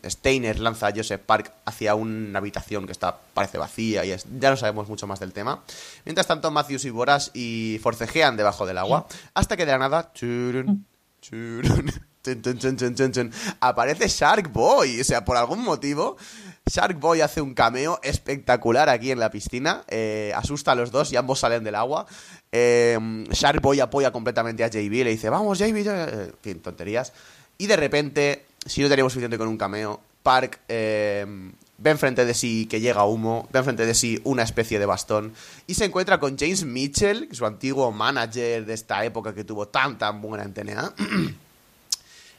Steiner 0.05 0.59
lanza 0.59 0.89
a 0.89 0.93
Joseph 0.93 1.21
Park 1.25 1.53
hacia 1.65 1.95
una 1.95 2.41
habitación 2.41 2.87
que 2.87 2.93
está 2.93 3.17
parece 3.35 3.57
vacía 3.57 4.05
y 4.05 4.09
ya 4.41 4.51
no 4.51 4.57
sabemos 4.57 4.89
mucho 4.89 5.07
más 5.07 5.21
del 5.21 5.33
tema. 5.33 5.63
Mientras 6.05 6.27
tanto, 6.27 6.51
Matthews 6.51 6.87
y 6.87 6.91
Boras 6.91 7.31
y 7.35 7.79
forcejean 7.81 8.37
debajo 8.37 8.67
del 8.67 8.79
agua 8.79 9.07
hasta 9.33 9.57
que 9.57 9.65
de 9.65 9.71
la 9.71 9.79
nada... 9.79 10.11
aparece 13.61 14.09
Shark 14.09 14.53
Boy. 14.53 15.01
O 15.01 15.05
sea, 15.05 15.25
por 15.25 15.37
algún 15.37 15.63
motivo, 15.63 16.17
Shark 16.67 16.99
Boy 16.99 17.21
hace 17.21 17.43
un 17.43 17.55
cameo 17.55 18.01
espectacular 18.03 18.89
aquí 18.89 19.11
en 19.11 19.19
la 19.19 19.31
piscina. 19.31 19.85
Eh, 19.89 20.33
asusta 20.35 20.73
a 20.73 20.75
los 20.75 20.91
dos 20.91 21.13
y 21.13 21.17
ambos 21.17 21.39
salen 21.39 21.63
del 21.63 21.75
agua. 21.75 22.07
Eh, 22.53 22.99
Shark 23.31 23.61
Boy 23.61 23.81
apoya 23.81 24.11
completamente 24.13 24.65
a 24.65 24.69
JB. 24.69 25.05
Le 25.05 25.11
dice, 25.11 25.29
vamos, 25.29 25.59
JB. 25.59 26.39
En 26.45 26.61
tonterías. 26.61 27.13
Y 27.59 27.67
de 27.67 27.77
repente, 27.77 28.47
si 28.65 28.81
no 28.81 28.89
tenemos 28.89 29.13
suficiente 29.13 29.37
con 29.37 29.49
un 29.49 29.59
cameo, 29.59 30.01
Park 30.23 30.61
eh, 30.69 31.27
ve 31.77 31.91
enfrente 31.91 32.25
de 32.25 32.33
sí 32.33 32.67
que 32.67 32.81
llega 32.81 33.05
humo, 33.05 33.47
ve 33.53 33.59
enfrente 33.59 33.85
de 33.85 33.95
sí 33.95 34.21
una 34.25 34.43
especie 34.43 34.79
de 34.79 34.87
bastón 34.87 35.35
y 35.67 35.75
se 35.75 35.85
encuentra 35.85 36.19
con 36.19 36.39
James 36.39 36.65
Mitchell, 36.65 37.29
su 37.33 37.45
antiguo 37.45 37.93
manager 37.93 38.65
de 38.65 38.73
esta 38.73 39.05
época 39.05 39.35
que 39.35 39.45
tuvo 39.45 39.69
tan 39.69 39.99
tan 39.99 40.23
buena 40.23 40.45
en. 40.45 40.95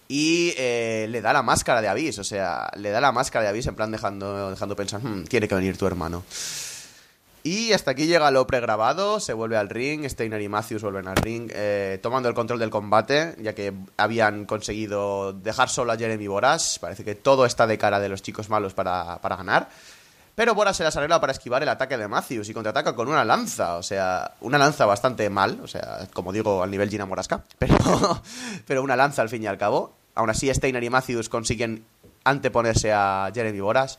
y 0.08 0.54
eh, 0.58 1.08
le 1.10 1.22
da 1.22 1.34
la 1.34 1.42
máscara 1.42 1.82
de 1.82 1.88
Avis, 1.88 2.20
o 2.20 2.24
sea, 2.24 2.70
le 2.76 2.92
da 2.92 3.02
la 3.02 3.12
máscara 3.12 3.44
de 3.44 3.50
Avis 3.50 3.68
en 3.68 3.76
plan 3.76 3.92
dejando, 3.92 4.52
dejando 4.52 4.76
pensar, 4.76 5.04
hmm, 5.04 5.26
tiene 5.26 5.48
que 5.48 5.56
venir 5.56 5.78
tu 5.78 5.88
hermano. 5.88 6.24
Y 7.46 7.74
hasta 7.74 7.92
aquí 7.92 8.08
llega 8.08 8.32
lo 8.32 8.48
pregrabado, 8.48 9.20
se 9.20 9.34
vuelve 9.34 9.56
al 9.56 9.70
ring, 9.70 10.04
Steiner 10.10 10.42
y 10.42 10.50
Matthews 10.50 10.82
vuelven 10.82 11.08
al 11.08 11.16
ring, 11.16 11.52
eh, 11.54 12.00
tomando 12.02 12.28
el 12.28 12.34
control 12.34 12.58
del 12.58 12.72
combate, 12.72 13.36
ya 13.40 13.54
que 13.54 13.72
habían 13.98 14.46
conseguido 14.46 15.32
dejar 15.32 15.70
solo 15.70 15.92
a 15.92 15.98
Jeremy 15.98 16.26
Boras, 16.28 16.80
parece 16.80 17.04
que 17.04 17.14
todo 17.14 17.46
está 17.46 17.68
de 17.68 17.78
cara 17.78 18.00
de 18.00 18.10
los 18.10 18.24
chicos 18.24 18.50
malos 18.50 18.74
para, 18.74 19.22
para 19.22 19.36
ganar. 19.36 19.70
Pero 20.36 20.54
Boras 20.54 20.76
se 20.76 20.84
las 20.84 20.96
arregla 20.98 21.22
para 21.22 21.32
esquivar 21.32 21.64
el 21.64 21.70
ataque 21.70 21.98
de 21.98 22.10
Matthews 22.10 22.50
y 22.50 22.54
contraataca 22.54 22.94
con 22.94 23.08
una 23.08 23.24
lanza. 23.24 23.78
O 23.78 23.84
sea, 23.84 24.34
una 24.42 24.58
lanza 24.58 24.86
bastante 24.86 25.30
mal. 25.30 25.60
O 25.64 25.68
sea, 25.68 26.08
como 26.14 26.34
digo, 26.34 26.62
al 26.62 26.70
nivel 26.70 26.90
Gina 26.90 27.06
Morasca. 27.06 27.44
Pero, 27.58 28.22
pero 28.68 28.84
una 28.84 28.96
lanza 28.96 29.22
al 29.22 29.30
fin 29.30 29.44
y 29.44 29.48
al 29.48 29.58
cabo. 29.58 29.96
Aún 30.14 30.30
así, 30.30 30.54
Steiner 30.54 30.84
y 30.84 30.90
Matthews 30.90 31.30
consiguen 31.30 31.86
anteponerse 32.26 32.92
a 32.92 33.32
Jeremy 33.34 33.62
Boras. 33.62 33.98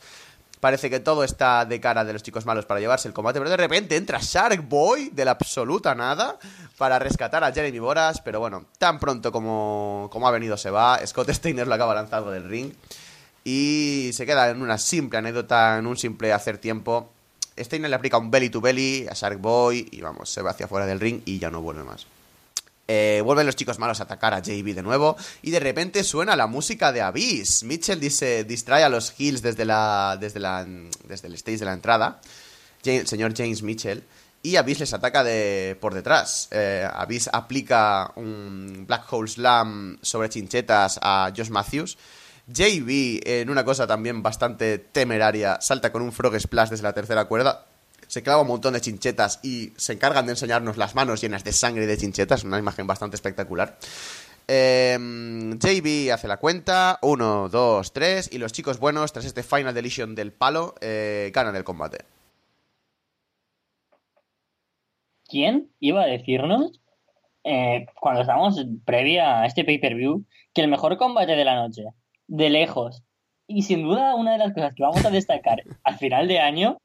Parece 0.60 0.90
que 0.90 1.00
todo 1.00 1.24
está 1.24 1.64
de 1.64 1.80
cara 1.80 2.04
de 2.04 2.12
los 2.12 2.22
chicos 2.22 2.46
malos 2.46 2.64
para 2.66 2.80
llevarse 2.80 3.08
el 3.08 3.14
combate, 3.14 3.38
pero 3.38 3.50
de 3.50 3.56
repente 3.56 3.96
entra 3.96 4.18
Shark 4.20 4.66
Boy 4.68 5.10
de 5.12 5.24
la 5.24 5.32
absoluta 5.32 5.94
nada 5.94 6.38
para 6.78 6.98
rescatar 6.98 7.44
a 7.44 7.52
Jeremy 7.52 7.78
Boras. 7.78 8.20
Pero 8.20 8.40
bueno, 8.40 8.66
tan 8.78 8.98
pronto 8.98 9.32
como, 9.32 10.08
como 10.12 10.28
ha 10.28 10.30
venido 10.30 10.56
se 10.56 10.70
va. 10.70 11.00
Scott 11.06 11.30
Steiner 11.30 11.66
lo 11.66 11.74
acaba 11.74 11.94
lanzando 11.94 12.30
del 12.30 12.48
ring 12.48 12.72
y 13.48 14.10
se 14.12 14.26
queda 14.26 14.50
en 14.50 14.60
una 14.60 14.76
simple 14.76 15.20
anécdota, 15.20 15.78
en 15.78 15.86
un 15.86 15.96
simple 15.96 16.32
hacer 16.32 16.58
tiempo. 16.58 17.12
Steiner 17.56 17.88
le 17.88 17.94
aplica 17.94 18.18
un 18.18 18.28
belly 18.28 18.50
to 18.50 18.60
belly 18.60 19.06
a 19.08 19.14
Shark 19.14 19.40
Boy 19.40 19.88
y 19.92 20.00
vamos, 20.00 20.30
se 20.30 20.42
va 20.42 20.50
hacia 20.50 20.66
fuera 20.66 20.84
del 20.84 20.98
ring 20.98 21.22
y 21.24 21.38
ya 21.38 21.48
no 21.48 21.62
vuelve 21.62 21.84
más. 21.84 22.08
Eh, 22.88 23.22
vuelven 23.24 23.46
los 23.46 23.54
chicos 23.54 23.78
malos 23.78 24.00
a 24.00 24.02
atacar 24.02 24.34
a 24.34 24.40
JB 24.40 24.74
de 24.74 24.82
nuevo 24.82 25.16
y 25.42 25.52
de 25.52 25.60
repente 25.60 26.02
suena 26.02 26.34
la 26.34 26.48
música 26.48 26.90
de 26.90 27.02
Abyss. 27.02 27.62
Mitchell 27.62 28.00
dice, 28.00 28.42
distrae 28.42 28.82
a 28.82 28.88
los 28.88 29.14
Hills 29.16 29.42
desde, 29.42 29.64
la, 29.64 30.18
desde, 30.20 30.40
la, 30.40 30.66
desde 31.04 31.28
el 31.28 31.34
stage 31.34 31.58
de 31.58 31.66
la 31.66 31.72
entrada, 31.72 32.20
el 32.82 33.06
señor 33.06 33.32
James 33.36 33.62
Mitchell, 33.62 34.02
y 34.42 34.56
Abyss 34.56 34.80
les 34.80 34.92
ataca 34.92 35.22
de, 35.22 35.78
por 35.80 35.94
detrás. 35.94 36.48
Eh, 36.50 36.84
Abyss 36.92 37.30
aplica 37.32 38.10
un 38.16 38.86
Black 38.88 39.04
Hole 39.12 39.28
Slam 39.28 39.98
sobre 40.02 40.30
chinchetas 40.30 40.98
a 41.00 41.32
Josh 41.36 41.50
Matthews 41.50 41.96
JB, 42.48 43.22
en 43.24 43.50
una 43.50 43.64
cosa 43.64 43.86
también 43.86 44.22
bastante 44.22 44.78
temeraria, 44.78 45.58
salta 45.60 45.90
con 45.90 46.02
un 46.02 46.12
frog 46.12 46.38
splash 46.38 46.70
desde 46.70 46.84
la 46.84 46.92
tercera 46.92 47.24
cuerda, 47.24 47.66
se 48.06 48.22
clava 48.22 48.42
un 48.42 48.48
montón 48.48 48.74
de 48.74 48.80
chinchetas 48.80 49.40
y 49.42 49.72
se 49.76 49.94
encargan 49.94 50.26
de 50.26 50.32
enseñarnos 50.32 50.76
las 50.76 50.94
manos 50.94 51.20
llenas 51.20 51.42
de 51.42 51.52
sangre 51.52 51.84
y 51.84 51.86
de 51.86 51.96
chinchetas, 51.96 52.44
una 52.44 52.58
imagen 52.58 52.86
bastante 52.86 53.16
espectacular. 53.16 53.78
Em, 54.46 55.58
JB 55.58 56.12
hace 56.12 56.28
la 56.28 56.36
cuenta, 56.36 57.00
1, 57.02 57.48
2, 57.48 57.92
3, 57.92 58.32
y 58.32 58.38
los 58.38 58.52
chicos 58.52 58.78
buenos, 58.78 59.12
tras 59.12 59.24
este 59.24 59.42
Final 59.42 59.74
Deletion 59.74 60.14
del 60.14 60.32
palo, 60.32 60.76
eh, 60.80 61.32
ganan 61.34 61.56
el 61.56 61.64
combate. 61.64 62.04
¿Quién 65.28 65.72
iba 65.80 66.02
a 66.02 66.06
decirnos, 66.06 66.80
eh, 67.42 67.86
cuando 68.00 68.20
estábamos 68.20 68.64
previa 68.84 69.40
a 69.40 69.46
este 69.46 69.64
pay-per-view, 69.64 70.24
que 70.54 70.60
el 70.60 70.68
mejor 70.68 70.96
combate 70.96 71.34
de 71.34 71.44
la 71.44 71.56
noche 71.56 71.86
de 72.28 72.50
lejos. 72.50 73.02
Y 73.48 73.62
sin 73.62 73.82
duda 73.82 74.14
una 74.14 74.32
de 74.32 74.38
las 74.38 74.52
cosas 74.52 74.74
que 74.74 74.82
vamos 74.82 75.04
a 75.04 75.10
destacar 75.10 75.62
al 75.84 75.96
final 75.96 76.28
de 76.28 76.40
año 76.40 76.78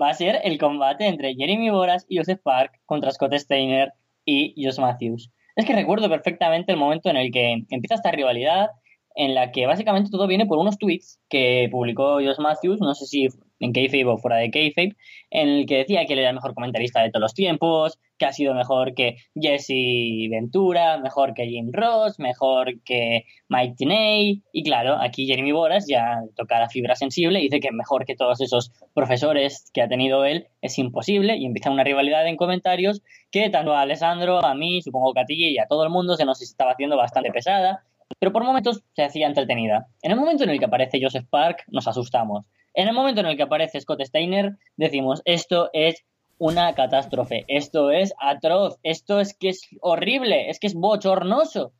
va 0.00 0.10
a 0.10 0.14
ser 0.14 0.40
el 0.44 0.58
combate 0.58 1.06
entre 1.06 1.34
Jeremy 1.34 1.70
Boras 1.70 2.04
y 2.08 2.18
Joseph 2.18 2.40
Park 2.42 2.80
contra 2.86 3.10
Scott 3.10 3.34
Steiner 3.34 3.92
y 4.24 4.54
Josh 4.62 4.78
Matthews. 4.78 5.30
Es 5.56 5.66
que 5.66 5.74
recuerdo 5.74 6.08
perfectamente 6.08 6.72
el 6.72 6.78
momento 6.78 7.10
en 7.10 7.16
el 7.16 7.30
que 7.30 7.64
empieza 7.68 7.94
esta 7.94 8.10
rivalidad, 8.10 8.70
en 9.14 9.34
la 9.34 9.52
que 9.52 9.66
básicamente 9.66 10.10
todo 10.10 10.26
viene 10.26 10.46
por 10.46 10.58
unos 10.58 10.78
tweets 10.78 11.20
que 11.28 11.68
publicó 11.70 12.14
Josh 12.14 12.38
Matthews, 12.38 12.80
no 12.80 12.94
sé 12.94 13.06
si 13.06 13.28
en 13.62 13.72
Kayfabe 13.72 14.04
o 14.06 14.18
fuera 14.18 14.36
de 14.36 14.50
Kayfabe, 14.50 14.96
en 15.30 15.48
el 15.48 15.66
que 15.66 15.78
decía 15.78 16.04
que 16.04 16.12
él 16.12 16.18
era 16.18 16.30
el 16.30 16.34
mejor 16.34 16.54
comentarista 16.54 17.00
de 17.00 17.10
todos 17.10 17.22
los 17.22 17.34
tiempos, 17.34 17.98
que 18.18 18.26
ha 18.26 18.32
sido 18.32 18.54
mejor 18.54 18.94
que 18.94 19.16
Jesse 19.34 20.28
Ventura, 20.30 20.98
mejor 20.98 21.32
que 21.32 21.46
Jim 21.46 21.70
Ross, 21.72 22.18
mejor 22.18 22.82
que 22.84 23.24
Mike 23.48 23.74
Tiney, 23.78 24.42
y 24.52 24.62
claro, 24.64 24.96
aquí 25.00 25.26
Jeremy 25.26 25.52
Boras 25.52 25.86
ya 25.88 26.22
toca 26.36 26.58
la 26.58 26.68
fibra 26.68 26.96
sensible 26.96 27.40
y 27.40 27.44
dice 27.44 27.60
que 27.60 27.72
mejor 27.72 28.04
que 28.04 28.16
todos 28.16 28.40
esos 28.40 28.72
profesores 28.94 29.70
que 29.72 29.82
ha 29.82 29.88
tenido 29.88 30.24
él 30.24 30.48
es 30.60 30.78
imposible 30.78 31.36
y 31.36 31.46
empieza 31.46 31.70
una 31.70 31.84
rivalidad 31.84 32.26
en 32.26 32.36
comentarios 32.36 33.02
que 33.30 33.48
tanto 33.48 33.74
a 33.74 33.82
Alessandro, 33.82 34.44
a 34.44 34.54
mí, 34.54 34.82
supongo 34.82 35.14
que 35.14 35.20
a 35.20 35.24
ti 35.24 35.34
y 35.34 35.58
a 35.58 35.66
todo 35.66 35.84
el 35.84 35.90
mundo 35.90 36.16
se 36.16 36.24
nos 36.24 36.42
estaba 36.42 36.72
haciendo 36.72 36.96
bastante 36.96 37.30
pesada, 37.30 37.84
pero 38.18 38.32
por 38.32 38.44
momentos 38.44 38.82
se 38.94 39.04
hacía 39.04 39.26
entretenida. 39.26 39.88
En 40.02 40.12
el 40.12 40.18
momento 40.18 40.44
en 40.44 40.50
el 40.50 40.58
que 40.58 40.66
aparece 40.66 41.00
Joseph 41.00 41.26
Park, 41.30 41.64
nos 41.68 41.88
asustamos. 41.88 42.44
En 42.74 42.88
el 42.88 42.94
momento 42.94 43.20
en 43.20 43.26
el 43.26 43.36
que 43.36 43.42
aparece 43.42 43.80
Scott 43.80 44.02
Steiner, 44.02 44.56
decimos, 44.76 45.22
esto 45.24 45.70
es 45.72 46.04
una 46.38 46.74
catástrofe, 46.74 47.44
esto 47.48 47.90
es 47.90 48.14
atroz, 48.18 48.78
esto 48.82 49.20
es 49.20 49.36
que 49.36 49.50
es 49.50 49.62
horrible, 49.80 50.50
es 50.50 50.58
que 50.58 50.66
es 50.66 50.74
bochornoso. 50.74 51.72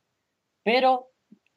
Pero 0.63 1.07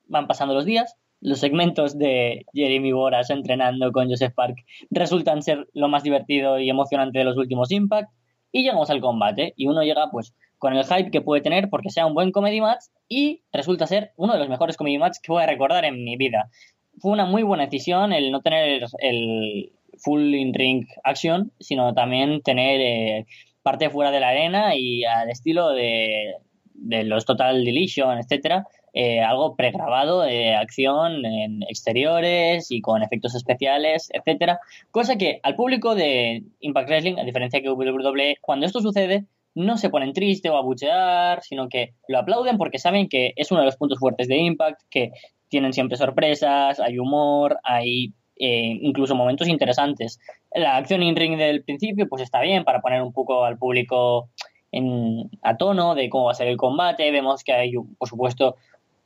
van 0.06 0.26
pasando 0.26 0.54
los 0.54 0.64
días, 0.64 0.96
los 1.20 1.38
segmentos 1.40 1.98
de 1.98 2.46
Jeremy 2.52 2.92
Boras 2.92 3.30
entrenando 3.30 3.92
con 3.92 4.08
Joseph 4.08 4.34
Park 4.34 4.64
resultan 4.90 5.42
ser 5.42 5.68
lo 5.72 5.88
más 5.88 6.02
divertido 6.02 6.58
y 6.58 6.68
emocionante 6.68 7.18
de 7.18 7.24
los 7.24 7.36
últimos 7.36 7.70
Impact 7.70 8.10
y 8.52 8.62
llegamos 8.62 8.90
al 8.90 9.00
combate 9.00 9.52
y 9.56 9.66
uno 9.66 9.82
llega 9.82 10.10
pues 10.10 10.34
con 10.58 10.74
el 10.74 10.84
hype 10.84 11.10
que 11.10 11.20
puede 11.20 11.42
tener 11.42 11.68
porque 11.70 11.90
sea 11.90 12.06
un 12.06 12.14
buen 12.14 12.32
comedy 12.32 12.60
match 12.60 12.84
y 13.08 13.42
resulta 13.52 13.86
ser 13.86 14.12
uno 14.16 14.32
de 14.32 14.38
los 14.38 14.48
mejores 14.48 14.76
comedy 14.76 14.98
match 14.98 15.18
que 15.22 15.32
voy 15.32 15.42
a 15.42 15.46
recordar 15.46 15.84
en 15.84 16.04
mi 16.04 16.16
vida 16.16 16.50
fue 16.98 17.12
una 17.12 17.26
muy 17.26 17.42
buena 17.42 17.64
decisión 17.64 18.12
el 18.12 18.30
no 18.30 18.40
tener 18.40 18.84
el 18.98 19.72
full 19.98 20.34
in-ring 20.34 20.86
action, 21.04 21.52
sino 21.58 21.94
también 21.94 22.42
tener 22.42 22.80
eh, 22.80 23.26
parte 23.62 23.90
fuera 23.90 24.10
de 24.10 24.20
la 24.20 24.28
arena 24.28 24.76
y 24.76 25.04
al 25.04 25.30
estilo 25.30 25.70
de, 25.70 26.34
de 26.74 27.04
los 27.04 27.24
Total 27.24 27.64
Deletion, 27.64 28.18
etcétera, 28.18 28.66
eh, 28.92 29.20
algo 29.20 29.56
pregrabado 29.56 30.22
de 30.22 30.54
acción 30.54 31.24
en 31.26 31.62
exteriores 31.64 32.70
y 32.70 32.80
con 32.80 33.02
efectos 33.02 33.34
especiales, 33.34 34.08
etcétera, 34.12 34.60
cosa 34.90 35.16
que 35.16 35.40
al 35.42 35.54
público 35.54 35.94
de 35.94 36.44
Impact 36.60 36.88
Wrestling, 36.88 37.18
a 37.18 37.24
diferencia 37.24 37.60
que 37.60 37.70
WWE, 37.70 38.36
cuando 38.40 38.66
esto 38.66 38.80
sucede, 38.80 39.26
no 39.54 39.78
se 39.78 39.88
ponen 39.88 40.12
triste 40.12 40.50
o 40.50 40.56
a 40.56 40.62
buchear, 40.62 41.42
sino 41.42 41.68
que 41.68 41.94
lo 42.08 42.18
aplauden 42.18 42.58
porque 42.58 42.78
saben 42.78 43.08
que 43.08 43.32
es 43.36 43.50
uno 43.50 43.60
de 43.60 43.66
los 43.66 43.76
puntos 43.76 43.98
fuertes 43.98 44.28
de 44.28 44.36
Impact, 44.36 44.82
que 44.90 45.12
tienen 45.48 45.72
siempre 45.72 45.96
sorpresas, 45.96 46.80
hay 46.80 46.98
humor, 46.98 47.58
hay 47.62 48.12
eh, 48.38 48.78
incluso 48.80 49.14
momentos 49.14 49.48
interesantes. 49.48 50.18
La 50.54 50.76
acción 50.76 51.02
in-ring 51.02 51.36
del 51.38 51.64
principio 51.64 52.08
pues 52.08 52.22
está 52.22 52.40
bien 52.40 52.64
para 52.64 52.80
poner 52.80 53.02
un 53.02 53.12
poco 53.12 53.44
al 53.44 53.58
público 53.58 54.30
en, 54.72 55.30
a 55.42 55.56
tono 55.56 55.94
de 55.94 56.08
cómo 56.08 56.26
va 56.26 56.32
a 56.32 56.34
ser 56.34 56.48
el 56.48 56.56
combate. 56.56 57.10
Vemos 57.10 57.44
que 57.44 57.52
hay, 57.52 57.72
por 57.72 58.08
supuesto, 58.08 58.56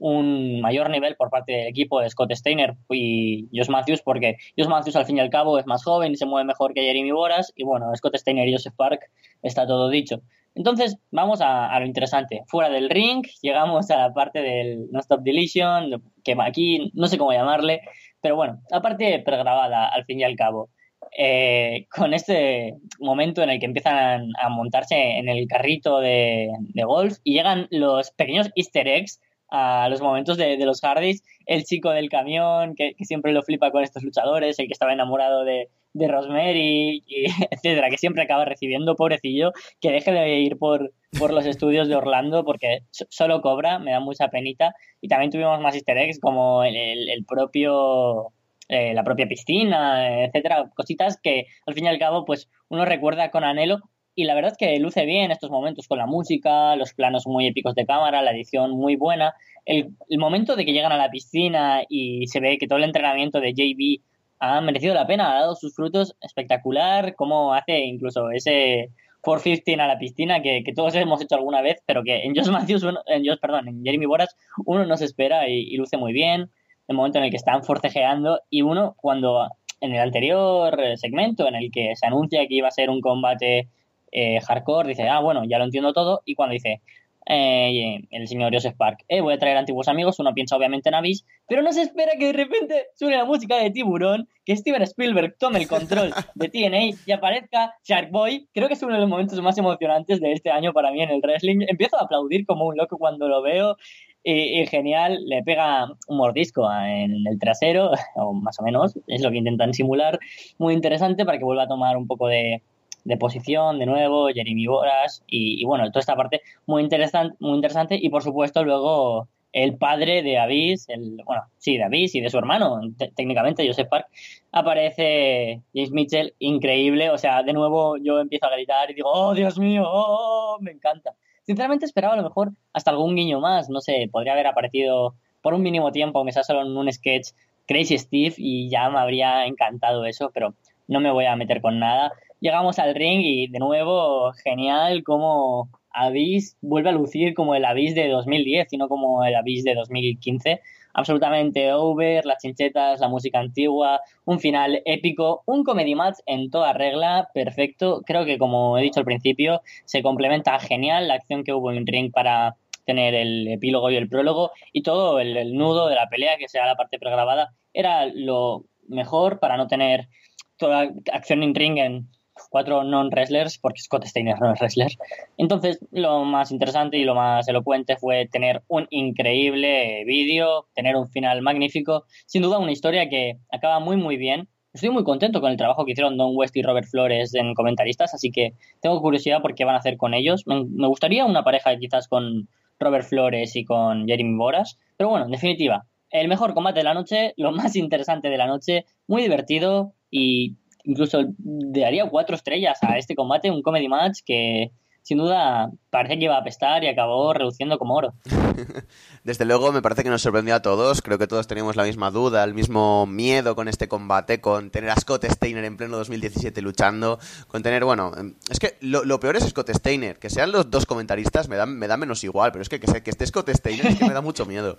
un 0.00 0.60
mayor 0.62 0.88
nivel 0.90 1.14
por 1.14 1.30
parte 1.30 1.52
del 1.52 1.68
equipo 1.68 2.00
de 2.00 2.08
Scott 2.08 2.32
Steiner 2.32 2.74
y 2.88 3.48
Josh 3.52 3.68
Matthews, 3.68 4.02
porque 4.02 4.36
Josh 4.56 4.66
Matthews 4.66 4.96
al 4.96 5.04
fin 5.04 5.18
y 5.18 5.20
al 5.20 5.30
cabo 5.30 5.58
es 5.58 5.66
más 5.66 5.84
joven 5.84 6.12
y 6.12 6.16
se 6.16 6.26
mueve 6.26 6.46
mejor 6.46 6.72
que 6.72 6.80
Jeremy 6.80 7.12
Boras, 7.12 7.52
y 7.54 7.64
bueno, 7.64 7.94
Scott 7.94 8.16
Steiner 8.16 8.48
y 8.48 8.52
Joseph 8.52 8.74
Park 8.76 9.10
está 9.42 9.66
todo 9.66 9.90
dicho. 9.90 10.22
Entonces, 10.54 10.98
vamos 11.10 11.40
a, 11.40 11.78
lo 11.78 11.86
interesante. 11.86 12.42
Fuera 12.48 12.68
del 12.68 12.90
ring, 12.90 13.24
llegamos 13.42 13.90
a 13.90 13.98
la 13.98 14.12
parte 14.12 14.40
del 14.40 14.90
No 14.90 15.00
Stop 15.00 15.22
Deletion, 15.22 16.02
que 16.24 16.36
aquí 16.40 16.90
no 16.94 17.06
sé 17.06 17.18
cómo 17.18 17.32
llamarle, 17.32 17.80
pero 18.20 18.36
bueno, 18.36 18.60
la 18.70 18.82
parte 18.82 19.20
pregrabada 19.20 19.88
al 19.88 20.04
fin 20.04 20.20
y 20.20 20.24
al 20.24 20.36
cabo. 20.36 20.70
Eh, 21.16 21.86
con 21.90 22.14
este 22.14 22.76
momento 23.00 23.42
en 23.42 23.50
el 23.50 23.58
que 23.58 23.66
empiezan 23.66 24.28
a 24.40 24.48
montarse 24.48 24.94
en 24.94 25.28
el 25.28 25.46
carrito 25.48 25.98
de, 25.98 26.50
de 26.60 26.84
golf 26.84 27.18
y 27.24 27.34
llegan 27.34 27.66
los 27.70 28.10
pequeños 28.12 28.50
easter 28.54 28.86
eggs 28.86 29.20
a 29.50 29.88
los 29.88 30.00
momentos 30.00 30.36
de, 30.36 30.56
los 30.64 30.80
Hardys, 30.80 31.22
el 31.46 31.64
chico 31.64 31.90
del 31.90 32.08
camión 32.08 32.74
que, 32.76 32.94
siempre 33.00 33.32
lo 33.32 33.42
flipa 33.42 33.70
con 33.70 33.82
estos 33.82 34.02
luchadores, 34.02 34.58
el 34.58 34.66
que 34.66 34.72
estaba 34.72 34.92
enamorado 34.92 35.44
de, 35.44 35.68
de 35.92 36.08
Rosemary, 36.08 37.02
y, 37.06 37.24
etcétera, 37.50 37.90
que 37.90 37.98
siempre 37.98 38.22
acaba 38.22 38.44
recibiendo, 38.44 38.96
pobrecillo, 38.96 39.52
que 39.80 39.90
deje 39.90 40.12
de 40.12 40.38
ir 40.40 40.58
por, 40.58 40.92
por 41.18 41.32
los 41.32 41.46
estudios 41.46 41.88
de 41.88 41.96
Orlando 41.96 42.44
porque 42.44 42.80
solo 42.90 43.40
cobra, 43.42 43.78
me 43.78 43.92
da 43.92 44.00
mucha 44.00 44.28
penita. 44.28 44.74
Y 45.00 45.08
también 45.08 45.30
tuvimos 45.30 45.60
más 45.60 45.74
easter 45.74 45.98
eggs 45.98 46.20
como 46.20 46.64
el, 46.64 47.24
propio 47.26 48.32
eh, 48.68 48.94
la 48.94 49.04
propia 49.04 49.26
piscina, 49.26 50.24
etcétera, 50.24 50.70
cositas 50.74 51.18
que 51.20 51.46
al 51.66 51.74
fin 51.74 51.84
y 51.86 51.88
al 51.88 51.98
cabo 51.98 52.24
pues 52.24 52.48
uno 52.68 52.84
recuerda 52.84 53.30
con 53.30 53.44
anhelo 53.44 53.80
y 54.14 54.24
la 54.24 54.34
verdad 54.34 54.52
es 54.52 54.58
que 54.58 54.78
luce 54.78 55.06
bien 55.06 55.30
estos 55.30 55.50
momentos 55.50 55.86
con 55.88 55.98
la 55.98 56.06
música, 56.06 56.76
los 56.76 56.92
planos 56.92 57.26
muy 57.26 57.46
épicos 57.46 57.74
de 57.74 57.86
cámara, 57.86 58.22
la 58.22 58.32
edición 58.32 58.72
muy 58.72 58.96
buena. 58.96 59.34
El, 59.64 59.94
momento 60.18 60.56
de 60.56 60.64
que 60.64 60.72
llegan 60.72 60.92
a 60.92 60.98
la 60.98 61.10
piscina 61.10 61.82
y 61.88 62.26
se 62.26 62.40
ve 62.40 62.58
que 62.58 62.66
todo 62.66 62.78
el 62.78 62.84
entrenamiento 62.84 63.40
de 63.40 63.52
JB 63.52 64.02
ha 64.40 64.60
merecido 64.60 64.94
la 64.94 65.06
pena, 65.06 65.30
ha 65.30 65.40
dado 65.40 65.54
sus 65.54 65.74
frutos 65.74 66.16
espectacular, 66.20 67.14
como 67.14 67.54
hace 67.54 67.78
incluso 67.80 68.30
ese 68.30 68.90
415 69.20 69.80
a 69.80 69.86
la 69.86 69.98
piscina 69.98 70.42
que, 70.42 70.64
todos 70.74 70.94
hemos 70.94 71.20
hecho 71.22 71.36
alguna 71.36 71.62
vez, 71.62 71.82
pero 71.86 72.02
que 72.02 72.24
en 72.24 72.34
Josh 72.34 72.48
Matthews, 72.50 72.84
en 73.06 73.24
Josh, 73.24 73.38
perdón, 73.40 73.68
en 73.68 73.84
Jeremy 73.84 74.06
Boras, 74.06 74.36
uno 74.64 74.84
no 74.86 74.96
se 74.96 75.04
espera 75.04 75.48
y, 75.48 75.60
y 75.72 75.76
luce 75.76 75.96
muy 75.96 76.12
bien. 76.12 76.50
El 76.88 76.96
momento 76.96 77.18
en 77.18 77.24
el 77.24 77.30
que 77.30 77.36
están 77.36 77.62
forcejeando 77.62 78.40
y 78.50 78.62
uno 78.62 78.94
cuando 78.96 79.48
en 79.80 79.94
el 79.94 80.00
anterior 80.00 80.76
segmento 80.96 81.46
en 81.46 81.54
el 81.54 81.70
que 81.70 81.94
se 81.94 82.06
anuncia 82.06 82.46
que 82.48 82.54
iba 82.54 82.68
a 82.68 82.72
ser 82.72 82.90
un 82.90 83.00
combate 83.00 83.68
eh, 84.12 84.40
hardcore 84.40 84.88
dice, 84.88 85.08
ah, 85.08 85.20
bueno, 85.20 85.44
ya 85.44 85.58
lo 85.58 85.64
entiendo 85.64 85.92
todo, 85.92 86.22
y 86.24 86.34
cuando 86.34 86.54
dice 86.54 86.80
eh, 87.26 88.00
el 88.10 88.28
señor 88.28 88.52
Joseph 88.52 88.76
Park, 88.76 89.04
eh, 89.08 89.20
voy 89.20 89.34
a 89.34 89.38
traer 89.38 89.56
antiguos 89.56 89.88
amigos, 89.88 90.18
uno 90.18 90.34
piensa 90.34 90.56
obviamente 90.56 90.88
en 90.88 90.94
Abyss, 90.94 91.26
pero 91.46 91.62
no 91.62 91.72
se 91.72 91.82
espera 91.82 92.12
que 92.18 92.26
de 92.26 92.32
repente 92.32 92.86
suene 92.94 93.16
la 93.16 93.24
música 93.24 93.56
de 93.56 93.70
Tiburón, 93.70 94.28
que 94.44 94.56
Steven 94.56 94.82
Spielberg 94.82 95.36
tome 95.38 95.58
el 95.58 95.68
control 95.68 96.12
de 96.34 96.48
TNA 96.48 96.96
y 97.06 97.12
aparezca 97.12 97.74
Shark 97.84 98.10
Boy, 98.10 98.48
creo 98.52 98.68
que 98.68 98.74
es 98.74 98.82
uno 98.82 98.94
de 98.94 99.00
los 99.00 99.08
momentos 99.08 99.40
más 99.40 99.56
emocionantes 99.58 100.20
de 100.20 100.32
este 100.32 100.50
año 100.50 100.72
para 100.72 100.90
mí 100.92 101.02
en 101.02 101.10
el 101.10 101.20
wrestling, 101.20 101.66
empiezo 101.68 101.98
a 101.98 102.04
aplaudir 102.04 102.46
como 102.46 102.66
un 102.66 102.76
loco 102.76 102.98
cuando 102.98 103.28
lo 103.28 103.42
veo, 103.42 103.76
y, 104.22 104.66
genial, 104.66 105.18
le 105.24 105.42
pega 105.42 105.88
un 106.08 106.16
mordisco 106.18 106.70
en 106.70 107.26
el 107.26 107.38
trasero, 107.38 107.90
o 108.16 108.32
más 108.32 108.58
o 108.60 108.62
menos, 108.62 108.98
es 109.06 109.22
lo 109.22 109.30
que 109.30 109.38
intentan 109.38 109.72
simular, 109.72 110.18
muy 110.58 110.74
interesante 110.74 111.24
para 111.24 111.38
que 111.38 111.44
vuelva 111.44 111.62
a 111.62 111.68
tomar 111.68 111.96
un 111.96 112.06
poco 112.06 112.28
de, 112.28 112.62
de 113.04 113.16
posición, 113.16 113.78
de 113.78 113.86
nuevo, 113.86 114.28
Jeremy 114.28 114.66
Boras 114.66 115.22
y, 115.26 115.64
bueno, 115.64 115.86
toda 115.90 116.00
esta 116.00 116.16
parte 116.16 116.42
muy 116.66 116.82
interesante, 116.82 117.36
muy 117.40 117.54
interesante 117.54 117.98
y 118.00 118.08
por 118.08 118.22
supuesto 118.22 118.64
luego 118.64 119.28
el 119.52 119.76
padre 119.76 120.22
de 120.22 120.38
Avis, 120.38 120.88
el, 120.88 121.20
bueno, 121.24 121.42
sí, 121.58 121.76
de 121.76 121.84
Avis 121.84 122.14
y 122.14 122.20
de 122.20 122.30
su 122.30 122.38
hermano, 122.38 122.80
técnicamente 123.16 123.66
Joseph 123.66 123.88
Park, 123.88 124.06
aparece 124.52 125.60
James 125.74 125.90
Mitchell, 125.90 126.34
increíble, 126.38 127.10
o 127.10 127.18
sea, 127.18 127.42
de 127.42 127.52
nuevo 127.52 127.96
yo 127.96 128.20
empiezo 128.20 128.46
a 128.46 128.54
gritar 128.54 128.90
y 128.90 128.94
digo, 128.94 129.10
oh, 129.12 129.34
Dios 129.34 129.58
mío, 129.58 129.84
oh, 129.86 130.58
me 130.60 130.70
encanta. 130.70 131.14
Sinceramente 131.42 131.84
esperaba 131.84 132.14
a 132.14 132.16
lo 132.16 132.22
mejor 132.22 132.52
hasta 132.72 132.92
algún 132.92 133.16
guiño 133.16 133.40
más, 133.40 133.68
no 133.68 133.80
sé, 133.80 134.08
podría 134.12 134.34
haber 134.34 134.46
aparecido 134.46 135.14
por 135.42 135.54
un 135.54 135.62
mínimo 135.62 135.90
tiempo, 135.90 136.18
aunque 136.18 136.32
sea 136.32 136.44
solo 136.44 136.62
en 136.62 136.76
un 136.76 136.92
sketch, 136.92 137.30
Crazy 137.66 137.98
Steve, 137.98 138.34
y 138.36 138.68
ya 138.68 138.88
me 138.90 138.98
habría 138.98 139.46
encantado 139.46 140.04
eso, 140.04 140.30
pero 140.32 140.54
no 140.86 141.00
me 141.00 141.10
voy 141.10 141.24
a 141.24 141.36
meter 141.36 141.60
con 141.60 141.78
nada 141.78 142.12
llegamos 142.40 142.78
al 142.78 142.94
ring 142.94 143.20
y 143.22 143.46
de 143.48 143.58
nuevo 143.58 144.32
genial 144.44 145.04
como 145.04 145.70
Abyss 145.92 146.56
vuelve 146.60 146.90
a 146.90 146.92
lucir 146.92 147.34
como 147.34 147.54
el 147.54 147.64
Abyss 147.64 147.94
de 147.94 148.08
2010 148.08 148.72
y 148.72 148.76
no 148.76 148.88
como 148.88 149.24
el 149.24 149.34
Abyss 149.34 149.64
de 149.64 149.74
2015. 149.74 150.60
Absolutamente 150.92 151.72
over, 151.72 152.24
las 152.26 152.42
chinchetas, 152.42 153.00
la 153.00 153.08
música 153.08 153.38
antigua, 153.38 154.00
un 154.24 154.40
final 154.40 154.82
épico, 154.84 155.42
un 155.46 155.62
comedy 155.62 155.94
match 155.94 156.18
en 156.26 156.50
toda 156.50 156.72
regla, 156.72 157.28
perfecto. 157.32 158.02
Creo 158.04 158.24
que 158.24 158.38
como 158.38 158.76
he 158.76 158.82
dicho 158.82 159.00
al 159.00 159.06
principio, 159.06 159.62
se 159.84 160.02
complementa 160.02 160.58
genial 160.58 161.06
la 161.06 161.14
acción 161.14 161.44
que 161.44 161.52
hubo 161.52 161.70
en 161.70 161.86
ring 161.86 162.10
para 162.10 162.56
tener 162.84 163.14
el 163.14 163.46
epílogo 163.46 163.90
y 163.90 163.96
el 163.96 164.08
prólogo 164.08 164.50
y 164.72 164.82
todo 164.82 165.20
el, 165.20 165.54
nudo 165.56 165.88
de 165.88 165.94
la 165.94 166.08
pelea, 166.08 166.38
que 166.38 166.48
sea 166.48 166.66
la 166.66 166.74
parte 166.74 166.98
pregrabada, 166.98 167.54
era 167.72 168.06
lo 168.06 168.64
mejor 168.88 169.38
para 169.38 169.56
no 169.56 169.68
tener 169.68 170.08
toda 170.56 170.90
acción 171.12 171.44
en 171.44 171.54
ring 171.54 171.78
en 171.78 172.08
cuatro 172.48 172.84
non-wrestlers, 172.84 173.58
porque 173.58 173.80
Scott 173.80 174.04
Steiner 174.04 174.40
no 174.40 174.52
es 174.52 174.60
wrestler. 174.60 174.92
Entonces, 175.36 175.78
lo 175.90 176.24
más 176.24 176.50
interesante 176.50 176.96
y 176.96 177.04
lo 177.04 177.14
más 177.14 177.46
elocuente 177.48 177.96
fue 177.96 178.26
tener 178.26 178.62
un 178.68 178.86
increíble 178.90 180.04
vídeo, 180.06 180.66
tener 180.74 180.96
un 180.96 181.08
final 181.08 181.42
magnífico. 181.42 182.04
Sin 182.26 182.42
duda, 182.42 182.58
una 182.58 182.72
historia 182.72 183.08
que 183.08 183.38
acaba 183.50 183.80
muy, 183.80 183.96
muy 183.96 184.16
bien. 184.16 184.48
Estoy 184.72 184.90
muy 184.90 185.02
contento 185.02 185.40
con 185.40 185.50
el 185.50 185.56
trabajo 185.56 185.84
que 185.84 185.92
hicieron 185.92 186.16
Don 186.16 186.36
West 186.36 186.56
y 186.56 186.62
Robert 186.62 186.86
Flores 186.86 187.34
en 187.34 187.54
comentaristas, 187.54 188.14
así 188.14 188.30
que 188.30 188.54
tengo 188.80 189.00
curiosidad 189.00 189.42
por 189.42 189.56
qué 189.56 189.64
van 189.64 189.74
a 189.74 189.78
hacer 189.78 189.96
con 189.96 190.14
ellos. 190.14 190.44
Me, 190.46 190.86
gustaría 190.86 191.24
una 191.24 191.42
pareja 191.42 191.76
quizás 191.76 192.06
con 192.06 192.48
Robert 192.78 193.04
Flores 193.04 193.56
y 193.56 193.64
con 193.64 194.06
Jeremy 194.06 194.36
Boras, 194.36 194.78
pero 194.96 195.10
bueno, 195.10 195.24
en 195.24 195.32
definitiva, 195.32 195.86
el 196.10 196.28
mejor 196.28 196.54
combate 196.54 196.80
de 196.80 196.84
la 196.84 196.94
noche, 196.94 197.34
lo 197.36 197.50
más 197.50 197.74
interesante 197.76 198.30
de 198.30 198.38
la 198.38 198.46
noche, 198.46 198.84
muy 199.08 199.22
divertido 199.22 199.94
y 200.08 200.54
incluso 200.84 201.24
daría 201.38 202.08
cuatro 202.08 202.36
estrellas 202.36 202.78
a 202.82 202.98
este 202.98 203.14
combate, 203.14 203.50
un 203.50 203.62
comedy 203.62 203.88
match 203.88 204.20
que 204.24 204.70
sin 205.10 205.18
duda 205.18 205.72
parece 205.90 206.16
que 206.16 206.26
iba 206.26 206.36
a 206.36 206.38
apestar 206.38 206.84
y 206.84 206.86
acabó 206.86 207.32
reduciendo 207.34 207.80
como 207.80 207.96
oro. 207.96 208.14
Desde 209.24 209.44
luego 209.44 209.72
me 209.72 209.82
parece 209.82 210.04
que 210.04 210.08
nos 210.08 210.22
sorprendió 210.22 210.54
a 210.54 210.62
todos, 210.62 211.02
creo 211.02 211.18
que 211.18 211.26
todos 211.26 211.48
teníamos 211.48 211.74
la 211.74 211.82
misma 211.82 212.12
duda, 212.12 212.44
el 212.44 212.54
mismo 212.54 213.06
miedo 213.06 213.56
con 213.56 213.66
este 213.66 213.88
combate, 213.88 214.40
con 214.40 214.70
tener 214.70 214.90
a 214.90 214.96
Scott 214.96 215.24
Steiner 215.24 215.64
en 215.64 215.76
pleno 215.76 215.96
2017 215.96 216.62
luchando, 216.62 217.18
con 217.48 217.64
tener, 217.64 217.84
bueno, 217.84 218.12
es 218.48 218.60
que 218.60 218.76
lo, 218.82 219.18
peor 219.18 219.34
es 219.34 219.48
Scott 219.48 219.70
Steiner, 219.70 220.20
que 220.20 220.30
sean 220.30 220.52
los 220.52 220.70
dos 220.70 220.86
comentaristas 220.86 221.48
me 221.48 221.56
da, 221.56 221.66
me 221.66 221.88
da 221.88 221.96
menos 221.96 222.22
igual, 222.22 222.52
pero 222.52 222.62
es 222.62 222.68
que 222.68 222.78
que, 222.78 223.02
que 223.02 223.10
esté 223.10 223.26
Scott 223.26 223.50
Steiner 223.50 223.86
es 223.86 223.98
que 223.98 224.06
me 224.06 224.14
da 224.14 224.20
mucho 224.20 224.46
miedo. 224.46 224.78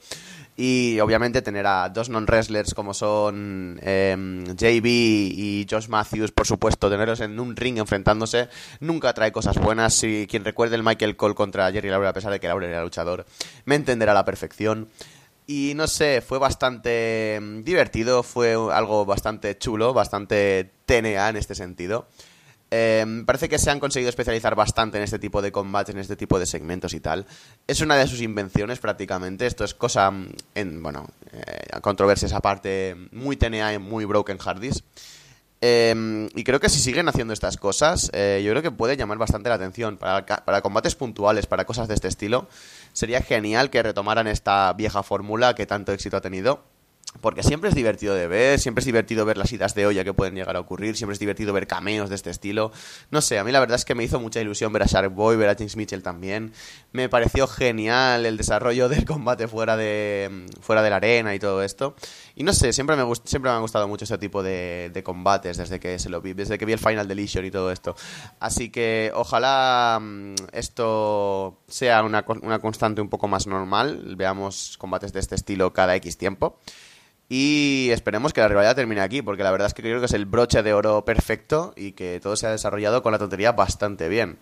Y 0.56 1.00
obviamente 1.00 1.42
tener 1.42 1.66
a 1.66 1.90
dos 1.90 2.10
non-wrestlers 2.10 2.74
como 2.74 2.94
son 2.94 3.80
em, 3.82 4.46
JB 4.46 4.86
y 4.86 5.68
Josh 5.70 5.88
Matthews, 5.88 6.32
por 6.32 6.46
supuesto, 6.46 6.90
tenerlos 6.90 7.20
en 7.22 7.40
un 7.40 7.56
ring 7.56 7.78
enfrentándose, 7.78 8.48
nunca 8.80 9.14
trae 9.14 9.32
cosas 9.32 9.58
buenas. 9.58 9.94
Si 9.94 10.21
quien 10.28 10.46
recuerde 10.46 10.76
el 10.76 10.84
Michael 10.84 11.16
Cole 11.16 11.36
contra 11.36 11.72
Jerry 11.72 11.90
Lawler, 11.90 12.10
a 12.10 12.14
pesar 12.14 12.32
de 12.32 12.40
que 12.40 12.48
Lawler 12.48 12.70
era 12.70 12.84
luchador, 12.84 13.26
me 13.66 13.76
entenderá 13.76 14.14
la 14.14 14.26
perfección. 14.26 14.90
Y 15.48 15.74
no 15.76 15.88
sé, 15.88 16.22
fue 16.22 16.38
bastante 16.38 17.36
em, 17.36 17.64
divertido, 17.64 18.24
fue 18.24 18.54
algo 18.72 19.06
bastante 19.06 19.58
chulo, 19.58 19.94
bastante 19.94 20.72
TNA 20.86 21.30
en 21.30 21.38
este 21.38 21.56
sentido. 21.56 22.08
Eh, 22.74 23.24
parece 23.26 23.50
que 23.50 23.60
se 23.60 23.70
han 23.70 23.82
conseguido 23.82 24.10
especializar 24.10 24.56
bastante 24.56 24.98
en 24.98 25.04
este 25.04 25.20
tipo 25.20 25.42
de 25.42 25.52
combates, 25.52 25.94
en 25.94 26.00
este 26.00 26.16
tipo 26.16 26.40
de 26.40 26.46
segmentos 26.46 26.94
y 26.94 27.02
tal. 27.02 27.26
Es 27.68 27.82
una 27.82 27.98
de 27.98 28.08
sus 28.08 28.22
invenciones 28.22 28.80
prácticamente. 28.80 29.46
Esto 29.46 29.66
es 29.66 29.74
cosa, 29.74 30.10
mm, 30.10 30.30
en, 30.56 30.82
bueno, 30.82 31.10
eh, 31.34 31.80
controversias 31.82 32.32
aparte, 32.32 32.96
muy 33.12 33.36
TNA 33.36 33.74
y 33.74 33.78
muy 33.80 34.06
Broken 34.06 34.38
Hardys. 34.38 34.84
Eh, 35.64 36.28
y 36.34 36.44
creo 36.44 36.60
que 36.60 36.70
si 36.70 36.80
siguen 36.80 37.08
haciendo 37.08 37.34
estas 37.34 37.58
cosas, 37.58 38.10
eh, 38.14 38.42
yo 38.44 38.52
creo 38.52 38.64
que 38.64 38.72
puede 38.72 38.98
llamar 38.98 39.20
bastante 39.20 39.50
la 39.50 39.56
atención. 39.56 39.98
Para, 39.98 40.62
combates 40.62 40.96
puntuales, 40.96 41.46
para 41.46 41.66
cosas 41.66 41.88
de 41.88 41.94
este 41.94 42.08
estilo, 42.08 42.48
sería 42.94 43.22
genial 43.22 43.70
que 43.70 43.84
retomaran 43.84 44.28
esta 44.28 44.74
vieja 44.74 45.04
fórmula 45.04 45.54
que 45.54 45.68
tanto 45.68 45.94
éxito 45.94 46.18
ha 46.18 46.22
tenido. 46.22 46.64
porque 47.20 47.44
siempre 47.44 47.68
es 47.70 47.76
divertido 47.76 48.16
de 48.16 48.26
ver, 48.28 48.58
siempre 48.58 48.80
es 48.80 48.86
divertido 48.86 49.26
ver 49.26 49.38
las 49.38 49.52
idas 49.52 49.76
de 49.76 49.86
olla 49.86 50.06
que 50.06 50.14
pueden 50.14 50.34
llegar 50.34 50.56
a 50.56 50.62
ocurrir, 50.62 50.96
siempre 50.96 51.14
es 51.14 51.20
divertido 51.20 51.52
ver 51.52 51.68
cameos 51.68 52.10
de 52.10 52.16
este 52.16 52.30
estilo. 52.30 52.72
No 53.10 53.20
sé, 53.22 53.38
a 53.38 53.44
mí 53.44 53.52
la 53.52 53.60
verdad 53.60 53.76
es 53.76 53.84
que 53.84 53.96
me 53.96 54.04
hizo 54.06 54.20
mucha 54.22 54.40
ilusión 54.40 54.72
ver 54.72 54.84
a 54.84 54.86
Shark 54.86 55.14
Boy, 55.14 55.36
ver 55.36 55.50
a 55.50 55.56
James 55.56 55.76
Mitchell 55.76 56.04
también. 56.04 56.54
Me 56.94 57.10
pareció 57.10 57.48
genial 57.48 58.26
el 58.26 58.38
desarrollo 58.38 58.88
del 58.88 59.04
combate 59.06 59.50
fuera 59.50 59.76
de, 59.76 60.46
fuera 60.62 60.82
de 60.82 60.90
la 60.90 60.96
arena 60.96 61.36
y 61.36 61.40
todo 61.40 61.62
esto. 61.64 61.96
Y 62.36 62.44
no 62.44 62.54
sé, 62.54 62.74
siempre 62.74 62.96
me, 62.96 63.04
siempre 63.24 63.52
me 63.52 63.56
han 63.56 63.62
gustado 63.62 63.88
mucho 63.88 64.06
ese 64.06 64.18
tipo 64.18 64.42
de, 64.42 64.90
de, 64.94 65.04
combates 65.04 65.58
desde 65.58 65.80
que 65.80 66.00
se 66.00 66.10
lo 66.10 66.22
vi, 66.22 66.34
desde 66.34 66.58
que 66.58 66.66
vi 66.66 66.74
el 66.74 66.80
Final 66.80 67.08
Deletion 67.08 67.46
y 67.46 67.52
todo 67.52 67.72
esto. 67.72 67.96
Así 68.40 68.70
que 68.70 69.12
ojalá 69.14 70.00
mm, 70.02 70.36
esto 70.54 71.60
sea 71.68 72.04
una, 72.04 72.26
una 72.42 72.60
constante 72.60 73.02
un 73.02 73.10
poco 73.10 73.28
más 73.28 73.48
normal, 73.48 74.16
veamos 74.16 74.78
combates 74.78 75.14
de 75.14 75.20
este 75.20 75.36
estilo 75.36 75.74
cada 75.74 75.96
X 75.96 76.18
tiempo. 76.18 76.58
Y 77.34 77.90
esperemos 77.92 78.34
que 78.34 78.42
la 78.42 78.50
rivalidad 78.50 78.76
termine 78.76 79.00
aquí, 79.00 79.22
porque 79.22 79.44
la 79.44 79.52
verdad 79.52 79.68
es 79.68 79.74
que 79.74 79.82
creo 79.82 80.00
que 80.02 80.08
es 80.08 80.14
el 80.14 80.26
broche 80.26 80.64
de 80.64 80.74
oro 80.74 81.06
perfecto 81.06 81.74
y 81.78 81.94
que 81.94 82.20
todo 82.20 82.36
se 82.36 82.46
ha 82.46 82.52
desarrollado 82.52 83.02
con 83.04 83.14
la 83.14 83.20
tontería 83.20 83.54
bastante 83.54 84.10
bien. 84.10 84.38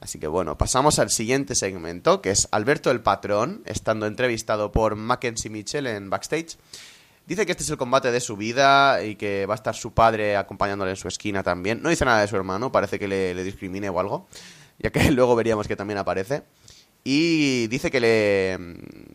Así 0.00 0.18
que 0.18 0.26
bueno, 0.26 0.58
pasamos 0.58 0.98
al 0.98 1.08
siguiente 1.08 1.54
segmento, 1.54 2.20
que 2.20 2.30
es 2.30 2.48
Alberto 2.50 2.90
el 2.90 3.00
Patrón, 3.00 3.62
estando 3.64 4.04
entrevistado 4.04 4.72
por 4.72 4.94
Mackenzie 4.94 5.50
Mitchell 5.50 5.86
en 5.86 6.10
backstage. 6.10 6.58
Dice 7.26 7.46
que 7.46 7.52
este 7.52 7.64
es 7.64 7.70
el 7.70 7.78
combate 7.78 8.12
de 8.12 8.20
su 8.20 8.36
vida 8.36 9.02
y 9.02 9.16
que 9.16 9.46
va 9.46 9.54
a 9.54 9.56
estar 9.56 9.74
su 9.74 9.94
padre 9.94 10.36
acompañándole 10.36 10.90
en 10.90 10.96
su 10.96 11.08
esquina 11.08 11.42
también. 11.42 11.82
No 11.82 11.88
dice 11.88 12.04
nada 12.04 12.20
de 12.20 12.28
su 12.28 12.36
hermano, 12.36 12.70
parece 12.70 12.98
que 12.98 13.08
le, 13.08 13.34
le 13.34 13.44
discrimine 13.44 13.88
o 13.88 13.98
algo, 13.98 14.28
ya 14.78 14.90
que 14.90 15.10
luego 15.10 15.34
veríamos 15.34 15.66
que 15.66 15.76
también 15.76 15.98
aparece. 15.98 16.42
Y 17.06 17.66
dice 17.66 17.90
que 17.90 18.00
le 18.00 18.58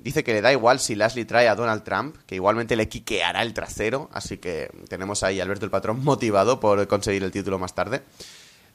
dice 0.04 0.24
que 0.24 0.34
le 0.34 0.42
da 0.42 0.52
igual 0.52 0.80
si 0.80 0.94
Lashley 0.94 1.26
trae 1.26 1.48
a 1.48 1.56
Donald 1.56 1.84
Trump, 1.84 2.18
que 2.28 2.36
igualmente 2.36 2.76
le 2.76 2.88
quiqueará 2.88 3.42
el 3.42 3.54
trasero, 3.56 4.10
así 4.14 4.38
que 4.38 4.70
tenemos 4.88 5.24
ahí 5.24 5.40
a 5.40 5.44
Alberto 5.44 5.66
el 5.66 5.72
Patrón 5.72 6.00
motivado 6.04 6.60
por 6.60 6.88
conseguir 6.88 7.24
el 7.24 7.32
título 7.32 7.58
más 7.58 7.74
tarde. 7.74 8.04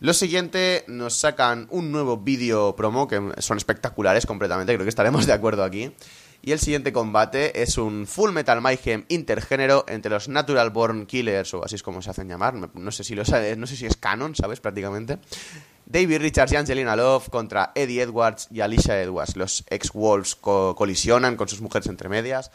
Lo 0.00 0.12
siguiente, 0.12 0.84
nos 0.88 1.14
sacan 1.14 1.68
un 1.70 1.92
nuevo 1.92 2.16
vídeo 2.16 2.74
promo 2.74 3.06
que 3.06 3.22
son 3.38 3.56
espectaculares 3.56 4.26
completamente, 4.26 4.74
creo 4.74 4.84
que 4.84 4.90
estaremos 4.90 5.26
de 5.26 5.32
acuerdo 5.32 5.62
aquí. 5.62 5.92
Y 6.46 6.52
el 6.52 6.58
siguiente 6.58 6.92
combate 6.92 7.62
es 7.62 7.78
un 7.78 8.06
Full 8.06 8.30
Metal 8.30 8.60
Mayhem 8.60 9.06
intergénero 9.08 9.86
entre 9.88 10.10
los 10.10 10.28
Natural 10.28 10.68
Born 10.68 11.06
Killers, 11.06 11.54
o 11.54 11.64
así 11.64 11.76
es 11.76 11.82
como 11.82 12.02
se 12.02 12.10
hacen 12.10 12.28
llamar, 12.28 12.52
no 12.52 12.92
sé 12.92 13.02
si, 13.02 13.14
lo, 13.14 13.22
no 13.56 13.66
sé 13.66 13.76
si 13.76 13.86
es 13.86 13.96
canon, 13.96 14.34
¿sabes? 14.34 14.60
Prácticamente. 14.60 15.18
David 15.86 16.20
Richards 16.20 16.52
y 16.52 16.56
Angelina 16.56 16.96
Love 16.96 17.30
contra 17.30 17.72
Eddie 17.74 18.02
Edwards 18.02 18.48
y 18.50 18.60
Alicia 18.60 19.00
Edwards. 19.00 19.36
Los 19.36 19.64
ex-Wolves 19.70 20.34
colisionan 20.34 21.36
con 21.36 21.48
sus 21.48 21.62
mujeres 21.62 21.86
entre 21.86 22.10
medias. 22.10 22.50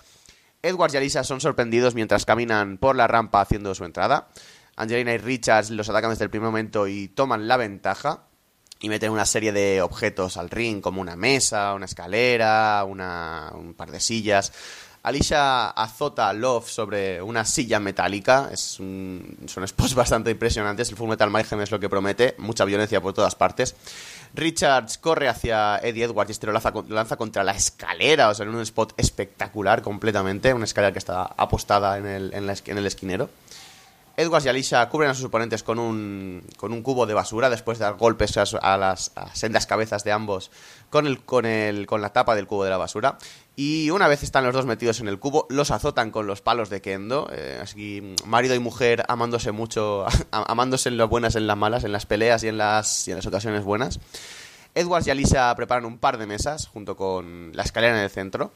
Edwards 0.62 0.94
y 0.94 0.98
Alicia 0.98 1.24
son 1.24 1.42
sorprendidos 1.42 1.96
mientras 1.96 2.26
caminan 2.26 2.78
por 2.78 2.96
la 2.96 3.08
rampa 3.08 3.42
haciendo 3.42 3.74
su 3.74 3.86
entrada. 3.86 4.28
Angelina 4.76 5.16
y 5.16 5.18
Richards 5.18 5.72
los 5.72 5.90
atacan 5.90 6.12
desde 6.12 6.26
el 6.26 6.30
primer 6.30 6.50
momento 6.50 6.88
y 6.88 7.08
toman 7.08 7.48
la 7.48 7.58
ventaja. 7.58 8.29
Y 8.82 8.88
meten 8.88 9.12
una 9.12 9.26
serie 9.26 9.52
de 9.52 9.82
objetos 9.82 10.38
al 10.38 10.50
ring, 10.50 10.82
como 10.82 11.02
una 11.02 11.16
mesa, 11.16 11.74
una 11.74 11.86
escalera, 11.86 12.86
un 12.86 13.74
par 13.76 13.92
de 13.92 14.00
sillas. 14.00 14.54
Alicia 15.02 15.70
azota 15.70 16.28
a 16.28 16.34
Love 16.34 16.70
sobre 16.70 17.22
una 17.22 17.46
silla 17.46 17.80
metálica. 17.80 18.50
Es 18.52 18.80
un, 18.80 19.38
son 19.48 19.68
spots 19.68 19.96
bastante 19.96 20.32
impresionantes. 20.32 20.90
El 20.90 20.98
Full 20.98 21.10
Metal 21.10 21.30
Mayhem 21.30 21.62
es 21.62 21.72
lo 21.72 21.80
que 21.80 21.90
promete. 21.90 22.36
Mucha 22.38 22.66
violencia 22.66 23.02
por 23.02 23.14
todas 23.14 23.36
partes. 23.36 23.76
Richards 24.34 24.98
corre 24.98 25.28
hacia 25.28 25.78
Eddie 25.78 26.04
Edwards 26.04 26.30
y 26.30 26.34
este 26.34 26.48
lo 26.48 26.54
lanza, 26.54 27.16
contra 27.16 27.44
la 27.44 27.54
escalera. 27.54 28.30
O 28.30 28.34
sea, 28.34 28.46
en 28.46 28.54
un 28.54 28.62
spot 28.62 28.94
espectacular 28.98 29.82
completamente. 29.82 30.54
Una 30.54 30.66
escalera 30.66 30.92
que 30.92 31.00
está 31.00 31.24
apostada 31.24 31.98
en 31.98 32.06
el, 32.06 32.34
en 32.34 32.78
el 32.78 32.86
esquinero. 32.86 33.30
Edwards 34.20 34.46
y 34.46 34.50
Alicia 34.50 34.90
cubren 34.90 35.10
a 35.10 35.14
sus 35.14 35.24
oponentes 35.24 35.64
con 35.64 35.80
un, 35.80 36.44
con 36.58 36.74
un 36.74 36.82
cubo 36.82 37.06
de 37.06 37.14
basura 37.14 37.50
después 37.50 37.80
de 37.80 37.86
dar 37.86 37.96
golpes 37.96 38.36
a, 38.36 38.78
las 38.78 39.14
sendas 39.34 39.66
cabezas 39.66 40.04
de 40.04 40.12
ambos 40.12 40.52
con, 40.90 41.08
el, 41.08 41.22
con, 41.22 41.46
el, 41.46 41.88
con 41.88 42.02
la 42.02 42.12
tapa 42.12 42.36
del 42.36 42.46
cubo 42.46 42.66
de 42.66 42.70
la 42.70 42.76
basura. 42.76 43.18
Y 43.56 43.92
una 43.92 44.10
vez 44.10 44.22
están 44.24 44.44
los 44.44 44.54
dos 44.54 44.66
metidos 44.66 45.00
en 45.00 45.08
el 45.08 45.20
cubo, 45.20 45.48
los 45.50 45.72
azotan 45.72 46.12
con 46.12 46.28
los 46.28 46.42
palos 46.42 46.70
de 46.70 46.82
kendo. 46.82 47.30
Eh, 47.32 47.60
así, 47.62 48.14
marido 48.26 48.56
y 48.56 48.60
mujer 48.60 49.06
amándose 49.08 49.54
mucho, 49.54 50.06
amándose 50.32 50.90
en 50.90 50.98
las 50.98 51.08
buenas, 51.08 51.38
en 51.38 51.48
las 51.48 51.56
malas, 51.56 51.86
en 51.86 51.94
las 51.94 52.06
peleas 52.06 52.44
y 52.44 52.50
en 52.50 52.58
las, 52.58 53.08
y 53.08 53.12
en 53.12 53.18
las 53.18 53.26
ocasiones 53.26 53.64
buenas. 53.64 54.02
Edwards 54.76 55.08
y 55.08 55.12
Alicia 55.12 55.56
preparan 55.56 55.86
un 55.86 55.98
par 55.98 56.18
de 56.18 56.28
mesas 56.28 56.68
junto 56.68 56.98
con 56.98 57.52
la 57.54 57.64
escalera 57.64 57.98
en 57.98 58.04
el 58.04 58.10
centro. 58.10 58.52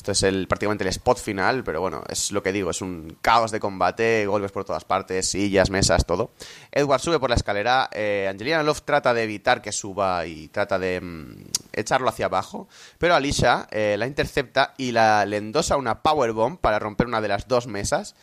Esto 0.00 0.12
es 0.12 0.22
el, 0.22 0.48
prácticamente 0.48 0.82
el 0.82 0.88
spot 0.88 1.18
final, 1.18 1.62
pero 1.62 1.82
bueno, 1.82 2.02
es 2.08 2.32
lo 2.32 2.42
que 2.42 2.52
digo, 2.52 2.70
es 2.70 2.80
un 2.80 3.18
caos 3.20 3.50
de 3.50 3.60
combate, 3.60 4.24
golpes 4.24 4.50
por 4.50 4.64
todas 4.64 4.82
partes, 4.86 5.26
sillas, 5.26 5.68
mesas, 5.68 6.06
todo. 6.06 6.30
Edward 6.72 7.02
sube 7.02 7.20
por 7.20 7.28
la 7.28 7.36
escalera, 7.36 7.90
eh, 7.92 8.26
Angelina 8.30 8.62
Love 8.62 8.80
trata 8.80 9.12
de 9.12 9.24
evitar 9.24 9.60
que 9.60 9.72
suba 9.72 10.24
y 10.24 10.48
trata 10.48 10.78
de 10.78 11.02
mm, 11.02 11.44
echarlo 11.74 12.08
hacia 12.08 12.24
abajo, 12.24 12.66
pero 12.96 13.14
Alicia 13.14 13.68
eh, 13.72 13.96
la 13.98 14.06
intercepta 14.06 14.72
y 14.78 14.92
la, 14.92 15.26
le 15.26 15.36
endosa 15.36 15.76
una 15.76 16.02
powerbomb 16.02 16.58
para 16.58 16.78
romper 16.78 17.06
una 17.06 17.20
de 17.20 17.28
las 17.28 17.46
dos 17.46 17.66
mesas. 17.66 18.14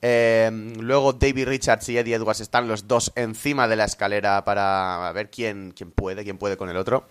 Eh, 0.00 0.50
luego 0.78 1.14
David 1.14 1.48
Richards 1.48 1.88
y 1.88 1.98
Eddie 1.98 2.14
Edwards 2.16 2.40
están 2.40 2.68
los 2.68 2.86
dos 2.86 3.12
encima 3.16 3.66
de 3.66 3.74
la 3.76 3.84
escalera 3.84 4.44
para 4.44 5.10
ver 5.12 5.28
quién, 5.30 5.72
quién 5.74 5.90
puede, 5.90 6.22
quién 6.22 6.36
puede 6.36 6.58
con 6.58 6.68
el 6.68 6.76
otro. 6.76 7.08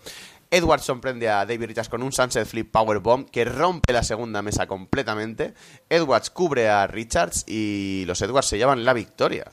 Edwards 0.50 0.84
sorprende 0.84 1.28
a 1.28 1.44
David 1.44 1.66
Richards 1.66 1.90
con 1.90 2.02
un 2.02 2.12
Sunset 2.12 2.46
Flip 2.46 2.70
Powerbomb 2.70 3.28
que 3.28 3.44
rompe 3.44 3.92
la 3.92 4.02
segunda 4.02 4.40
mesa 4.40 4.66
completamente. 4.66 5.52
Edwards 5.90 6.30
cubre 6.30 6.68
a 6.68 6.86
Richards 6.86 7.44
y 7.46 8.04
los 8.06 8.22
Edwards 8.22 8.48
se 8.48 8.56
llevan 8.56 8.84
la 8.84 8.94
victoria. 8.94 9.44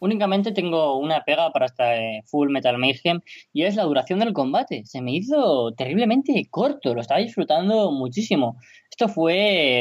Únicamente 0.00 0.52
tengo 0.52 0.98
una 0.98 1.22
pega 1.24 1.50
para 1.50 1.66
esta 1.66 1.96
eh, 1.96 2.20
Full 2.26 2.50
Metal 2.50 2.76
Mayhem 2.76 3.20
y 3.54 3.62
es 3.62 3.76
la 3.76 3.84
duración 3.84 4.18
del 4.18 4.34
combate. 4.34 4.84
Se 4.84 5.00
me 5.00 5.12
hizo 5.14 5.72
terriblemente 5.72 6.46
corto, 6.50 6.94
lo 6.94 7.00
estaba 7.00 7.20
disfrutando 7.20 7.90
muchísimo. 7.90 8.58
Esto 8.90 9.08
fue 9.08 9.34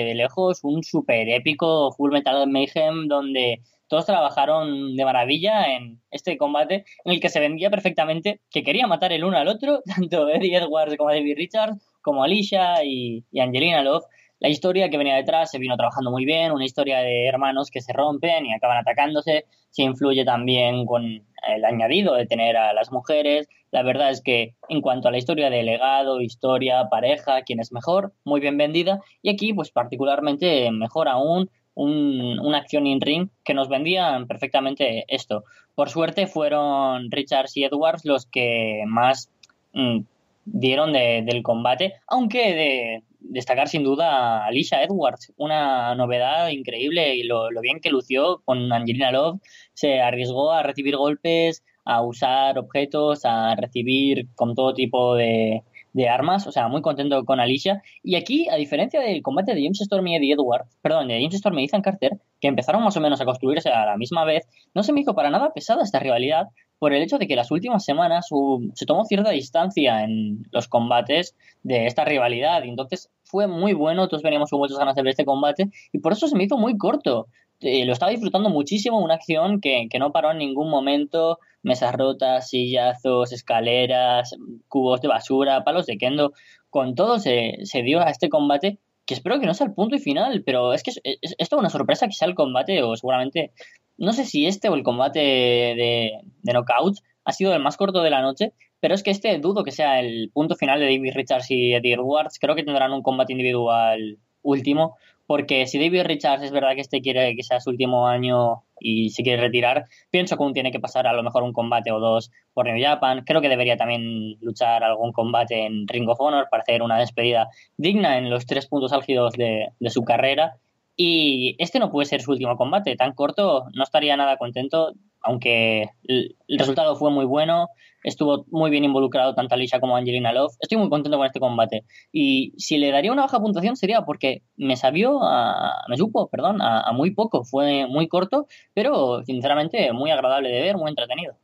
de 0.07 0.14
lejos 0.16 0.59
un 0.64 0.82
super 0.84 1.28
épico 1.28 1.91
Full 1.91 2.14
Metal 2.14 2.47
Mayhem 2.47 3.07
donde 3.07 3.61
todos 3.88 4.05
trabajaron 4.05 4.95
de 4.95 5.05
maravilla 5.05 5.75
en 5.75 6.01
este 6.11 6.38
combate 6.38 6.86
en 7.05 7.13
el 7.13 7.19
que 7.19 7.29
se 7.29 7.39
vendía 7.39 7.69
perfectamente 7.69 8.39
que 8.49 8.63
quería 8.63 8.88
matar 8.88 9.11
el 9.11 9.23
uno 9.23 9.38
al 9.38 9.47
otro, 9.47 9.81
tanto 9.95 10.29
Eddie 10.29 10.57
Edwards 10.57 10.97
como 10.97 11.11
David 11.11 11.36
Richards, 11.38 11.77
como 12.01 12.23
Alicia 12.23 12.84
y, 12.84 13.23
Angelina 13.39 13.81
Love. 13.81 14.05
La 14.39 14.49
historia 14.49 14.89
que 14.89 14.97
venía 14.97 15.15
detrás 15.15 15.51
se 15.51 15.57
vino 15.57 15.77
trabajando 15.77 16.11
muy 16.11 16.25
bien, 16.25 16.51
una 16.51 16.65
historia 16.65 16.99
de 16.99 17.27
hermanos 17.27 17.69
que 17.71 17.79
se 17.79 17.93
rompen 17.93 18.45
y 18.45 18.53
acaban 18.53 18.77
atacándose, 18.77 19.45
se 19.69 19.84
influye 19.84 20.25
también 20.25 20.86
con 20.86 21.05
el 21.05 21.65
añadido 21.65 22.15
de 22.15 22.25
tener 22.25 22.57
a 22.57 22.73
las 22.73 22.91
mujeres. 22.91 23.47
La 23.71 23.84
verdad 23.84 24.09
es 24.09 24.21
que 24.21 24.55
en 24.69 24.81
cuanto 24.81 25.07
a 25.07 25.11
la 25.11 25.17
historia 25.17 25.49
de 25.49 25.63
legado, 25.63 26.19
historia, 26.19 26.89
pareja, 26.89 27.43
quién 27.43 27.59
es 27.59 27.71
mejor, 27.71 28.13
muy 28.25 28.41
bien 28.41 28.57
vendida. 28.57 28.99
Y 29.21 29.29
aquí, 29.29 29.53
pues 29.53 29.71
particularmente 29.71 30.69
mejor 30.71 31.07
aún, 31.07 31.49
un, 31.76 32.39
una 32.39 32.59
acción 32.59 32.88
in-ring 32.88 33.30
que 33.43 33.53
nos 33.53 33.69
vendían 33.69 34.28
perfectamente 34.28 35.05
esto. 35.07 35.43
Por 35.76 35.89
suerte 35.89 36.28
fueron 36.28 37.09
Richards 37.11 37.57
y 37.57 37.63
Edwards 37.63 38.05
los 38.05 38.26
que 38.26 38.84
más 38.88 39.30
mm, 39.74 40.01
dieron 40.45 40.93
del 40.93 41.41
combate, 41.43 41.93
aunque 42.07 42.53
de 42.53 43.03
destacar 43.19 43.69
sin 43.69 43.84
duda 43.84 44.43
a 44.43 44.45
Alicia 44.47 44.84
Edwards, 44.84 45.34
una 45.38 45.95
novedad 45.95 46.49
increíble 46.49 47.15
y 47.15 47.24
lo, 47.24 47.51
lo 47.51 47.61
bien 47.61 47.80
que 47.80 47.89
lució 47.89 48.41
con 48.43 48.71
Angelina 48.71 49.11
Love, 49.11 49.39
se 49.74 50.01
arriesgó 50.01 50.51
a 50.51 50.63
recibir 50.63 50.97
golpes, 50.97 51.63
a 51.86 52.01
usar 52.01 52.57
objetos, 52.57 53.21
a 53.24 53.55
recibir 53.55 54.28
con 54.36 54.55
todo 54.55 54.74
tipo 54.74 55.15
de, 55.15 55.63
de 55.93 56.09
armas, 56.09 56.47
o 56.47 56.51
sea, 56.51 56.67
muy 56.67 56.81
contento 56.81 57.23
con 57.23 57.39
Alicia. 57.39 57.81
Y 58.03 58.15
aquí, 58.15 58.49
a 58.49 58.55
diferencia 58.55 58.99
del 58.99 59.21
combate 59.21 59.53
de 59.53 59.61
James 59.61 59.81
Storm 59.81 60.05
y 60.07 60.15
Eddie 60.15 60.33
Edward, 60.33 60.65
perdón, 60.81 61.07
de 61.07 61.19
James 61.19 61.35
Storm 61.35 61.57
y 61.59 61.65
Ethan 61.65 61.81
Carter, 61.81 62.19
que 62.41 62.47
empezaron 62.47 62.83
más 62.83 62.97
o 62.97 63.01
menos 63.01 63.21
a 63.21 63.25
construirse 63.25 63.69
a 63.69 63.85
la 63.85 63.97
misma 63.97 64.25
vez, 64.25 64.47
no 64.73 64.83
se 64.83 64.91
me 64.91 65.01
hizo 65.01 65.15
para 65.15 65.29
nada 65.29 65.53
pesada 65.53 65.83
esta 65.83 65.99
rivalidad 65.99 66.47
por 66.79 66.91
el 66.91 67.01
hecho 67.01 67.17
de 67.17 67.27
que 67.27 67.37
las 67.37 67.49
últimas 67.49 67.85
semanas 67.85 68.27
se 68.73 68.85
tomó 68.85 69.05
cierta 69.05 69.29
distancia 69.29 70.03
en 70.03 70.43
los 70.51 70.67
combates 70.67 71.33
de 71.61 71.85
esta 71.85 72.03
rivalidad 72.03 72.61
y 72.63 72.69
entonces 72.69 73.09
fue 73.34 73.47
muy 73.47 73.73
bueno, 73.73 74.07
todos 74.07 74.21
veníamos 74.21 74.51
con 74.51 74.59
muchas 74.59 74.77
ganas 74.77 74.93
de 74.93 75.01
ver 75.01 75.09
este 75.09 75.25
combate 75.25 75.71
y 75.91 75.97
por 75.97 76.13
eso 76.13 76.27
se 76.27 76.36
me 76.36 76.43
hizo 76.43 76.55
muy 76.55 76.77
corto. 76.77 77.29
Eh, 77.61 77.84
lo 77.84 77.93
estaba 77.93 78.11
disfrutando 78.11 78.51
muchísimo, 78.51 78.99
una 78.99 79.15
acción 79.15 79.59
que, 79.59 79.88
que 79.89 79.97
no 79.97 80.11
paró 80.11 80.31
en 80.31 80.38
ningún 80.38 80.69
momento, 80.69 81.39
mesas 81.63 81.95
rotas, 81.95 82.49
sillazos, 82.49 83.31
escaleras, 83.31 84.36
cubos 84.67 85.01
de 85.01 85.07
basura, 85.07 85.63
palos 85.63 85.88
de 85.88 85.97
kendo, 85.97 86.34
con 86.69 86.93
todo 86.93 87.17
se, 87.17 87.57
se 87.63 87.81
dio 87.81 88.01
a 88.01 88.11
este 88.11 88.29
combate 88.29 88.77
que 89.07 89.15
espero 89.15 89.39
que 89.39 89.47
no 89.47 89.55
sea 89.55 89.65
el 89.65 89.73
punto 89.73 89.95
y 89.95 89.99
final, 89.99 90.43
pero 90.45 90.71
es 90.73 90.84
que 90.84 90.91
es, 90.91 91.01
es, 91.36 91.49
toda 91.49 91.61
una 91.61 91.71
sorpresa 91.71 92.07
sea 92.11 92.27
el 92.27 92.36
combate 92.36 92.84
o 92.84 92.95
seguramente, 92.95 93.51
no 93.97 94.13
sé 94.13 94.25
si 94.25 94.45
este 94.45 94.69
o 94.69 94.75
el 94.75 94.84
combate 94.84 95.19
de, 95.19 96.11
de 96.43 96.53
knockouts 96.53 97.01
ha 97.26 97.32
sido 97.32 97.53
el 97.53 97.61
más 97.61 97.78
corto 97.78 98.01
de 98.01 98.09
la 98.09 98.21
noche, 98.21 98.53
pero 98.80 98.93
es 98.95 99.03
que 99.03 99.11
este 99.11 99.38
dudo 99.39 99.63
que 99.63 99.71
sea 99.71 99.99
el 99.99 100.30
punto 100.34 100.55
final 100.55 100.80
de 100.80 100.86
David 100.86 101.13
Richards 101.15 101.51
y 101.51 101.74
Eddie 101.74 101.93
Edwards. 101.93 102.38
Creo 102.39 102.55
que 102.55 102.63
tendrán 102.63 102.91
un 102.91 103.01
combate 103.01 103.34
individual 103.34 104.17
último, 104.41 104.97
porque 105.26 105.67
si 105.67 105.80
David 105.80 106.03
Richards 106.03 106.43
es 106.43 106.51
verdad 106.51 106.76
que 106.76 106.82
este 106.82 107.01
quiere 107.01 107.36
que 107.36 107.43
sea 107.43 107.61
su 107.61 107.69
último 107.69 108.07
año 108.07 108.63
y 108.80 109.09
se 109.11 109.24
quiere 109.24 109.41
retirar, 109.41 109.86
pienso 110.11 110.36
que 110.36 110.43
aún 110.43 110.53
tiene 110.53 110.71
que 110.71 110.82
pasar 110.82 111.07
a 111.07 111.13
lo 111.13 111.24
mejor 111.24 111.43
un 111.43 111.53
combate 111.53 111.91
o 111.91 111.99
dos 111.99 112.30
por 112.53 112.65
New 112.65 112.84
Japan. 112.84 113.24
Creo 113.26 113.39
que 113.39 113.47
debería 113.47 113.78
también 113.78 114.38
luchar 114.41 114.84
algún 114.84 115.13
combate 115.13 115.65
en 115.65 115.88
Ring 115.88 116.09
of 116.09 116.19
Honor 116.19 116.47
para 116.51 116.63
hacer 116.63 116.82
una 116.82 116.99
despedida 116.99 117.47
digna 117.78 118.17
en 118.17 118.30
los 118.30 118.45
tres 118.45 118.67
puntos 118.67 118.91
álgidos 118.91 119.34
de, 119.34 119.69
de 119.80 119.89
su 119.89 120.03
carrera. 120.03 120.57
Y 120.95 121.55
este 121.57 121.80
no 121.80 121.89
puede 121.89 122.05
ser 122.05 122.21
su 122.21 122.32
último 122.32 122.57
combate. 122.57 122.95
Tan 122.97 123.13
corto, 123.13 123.67
no 123.74 123.84
estaría 123.84 124.17
nada 124.17 124.38
contento, 124.38 124.93
aunque 125.24 125.89
el 126.03 126.36
resultado 126.59 126.95
fue 126.95 127.09
muy 127.09 127.26
bueno 127.26 127.69
estuvo 128.03 128.45
muy 128.51 128.69
bien 128.69 128.84
involucrado 128.84 129.34
tanto 129.34 129.55
Alicia 129.55 129.80
como 129.80 129.95
Angelina 129.95 130.34
Love. 130.34 130.55
Estoy 130.59 130.78
muy 130.78 130.89
contento 130.89 131.17
con 131.17 131.26
este 131.26 131.39
combate. 131.39 131.86
Y 132.11 132.53
si 132.57 132.78
le 132.78 132.91
daría 132.91 133.11
una 133.11 133.24
baja 133.24 133.39
puntuación 133.39 133.76
sería 133.76 134.03
porque 134.03 134.43
me 134.57 134.76
sabió, 134.76 135.24
a, 135.24 135.84
me 135.88 135.97
supo, 135.97 136.30
perdón, 136.30 136.61
a, 136.61 136.91
muy 136.91 137.11
poco. 137.11 137.43
Fue 137.43 137.88
muy 137.88 138.07
corto, 138.07 138.47
pero 138.74 139.24
sinceramente 139.24 139.91
muy 139.93 140.11
agradable 140.11 140.49
de 140.49 140.61
ver, 140.61 140.78
muy 140.78 140.89
entretenido. 140.89 141.36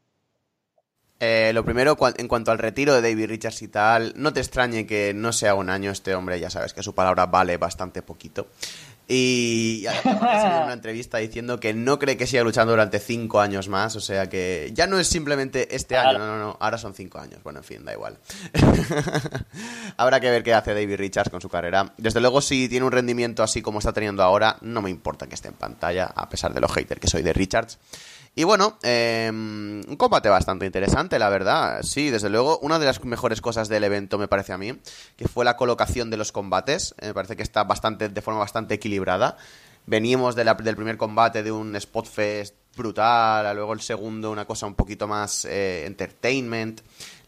Eh, 1.22 1.52
lo 1.54 1.66
primero, 1.66 1.98
en 2.18 2.30
cuanto 2.30 2.52
al 2.52 2.60
retiro 2.60 2.94
de 2.94 3.02
David 3.02 3.28
Richards 3.28 3.62
y 3.62 3.68
tal, 3.68 4.14
no 4.16 4.32
te 4.32 4.40
extrañe 4.40 4.88
que 4.88 5.14
no 5.14 5.34
sea 5.34 5.54
un 5.54 5.70
año 5.70 5.92
este 5.92 6.16
hombre, 6.16 6.40
ya 6.40 6.50
sabes 6.50 6.74
que 6.74 6.82
su 6.82 6.96
palabra 6.96 7.26
vale 7.26 7.58
bastante 7.58 8.02
poquito. 8.02 8.48
Y 9.12 9.88
además 9.88 10.66
una 10.66 10.74
entrevista 10.74 11.18
diciendo 11.18 11.60
que 11.60 11.74
no 11.74 11.98
cree 11.98 12.16
que 12.16 12.28
siga 12.28 12.44
luchando 12.44 12.74
durante 12.74 13.00
cinco 13.00 13.42
años 13.42 13.68
más, 13.68 13.96
o 13.96 14.00
sea 14.00 14.30
que 14.30 14.70
ya 14.72 14.86
no 14.86 15.00
es 15.00 15.08
simplemente 15.08 15.76
este 15.76 15.98
año, 15.98 16.20
no, 16.20 16.28
no, 16.28 16.38
no, 16.38 16.58
ahora 16.60 16.78
son 16.78 16.94
cinco 16.94 17.18
años. 17.18 17.42
Bueno, 17.42 17.58
en 17.58 17.66
fin, 17.66 17.84
da 17.84 17.92
igual. 17.92 18.20
Habrá 19.98 20.20
que 20.20 20.30
ver 20.30 20.44
qué 20.44 20.54
hace 20.54 20.76
David 20.76 20.98
Richards 20.98 21.32
con 21.32 21.42
su 21.42 21.50
carrera. 21.50 21.92
Desde 21.98 22.22
luego, 22.22 22.40
si 22.40 22.70
tiene 22.70 22.86
un 22.86 22.92
rendimiento 22.92 23.42
así 23.42 23.64
como 23.64 23.80
está 23.80 23.92
teniendo 23.94 24.22
ahora, 24.22 24.58
no 24.62 24.84
me 24.84 24.92
importa 24.92 25.26
que 25.26 25.34
esté 25.34 25.48
en 25.48 25.56
pantalla, 25.56 26.06
a 26.06 26.30
pesar 26.30 26.54
de 26.54 26.62
los 26.62 26.72
haters 26.72 27.02
que 27.02 27.08
soy 27.08 27.24
de 27.24 27.34
Richards. 27.34 27.80
Y 28.36 28.44
bueno, 28.44 28.78
em, 28.84 29.82
un 29.88 29.96
combate 29.98 30.30
bastante 30.30 30.66
interesante, 30.66 31.20
la 31.20 31.30
verdad. 31.30 31.82
Sí, 31.84 32.10
desde 32.10 32.30
luego, 32.30 32.60
una 32.60 32.80
de 32.80 32.86
las 32.86 33.04
mejores 33.04 33.42
cosas 33.42 33.68
del 33.68 33.84
evento, 33.84 34.18
me 34.18 34.28
parece 34.28 34.54
a 34.54 34.58
mí, 34.58 34.80
que 35.18 35.28
fue 35.28 35.44
la 35.44 35.58
colocación 35.58 36.10
de 36.10 36.18
los 36.18 36.32
combates. 36.32 36.96
Me 37.02 37.14
parece 37.14 37.36
que 37.36 37.44
está 37.44 37.64
bastante, 37.64 38.08
de 38.08 38.22
forma 38.22 38.40
bastante 38.40 38.76
equilibrada. 38.76 39.38
Venimos 39.90 40.36
del 40.36 40.76
primer 40.76 40.98
combate 40.98 41.42
de 41.42 41.52
un 41.52 41.76
spot 41.76 42.06
fest 42.06 42.54
brutal, 42.78 43.56
luego 43.56 43.74
el 43.74 43.82
segundo 43.82 44.30
una 44.30 44.46
cosa 44.46 44.68
un 44.68 44.76
poquito 44.76 45.08
más 45.08 45.46
eh, 45.46 45.88
entertainment. 45.88 46.82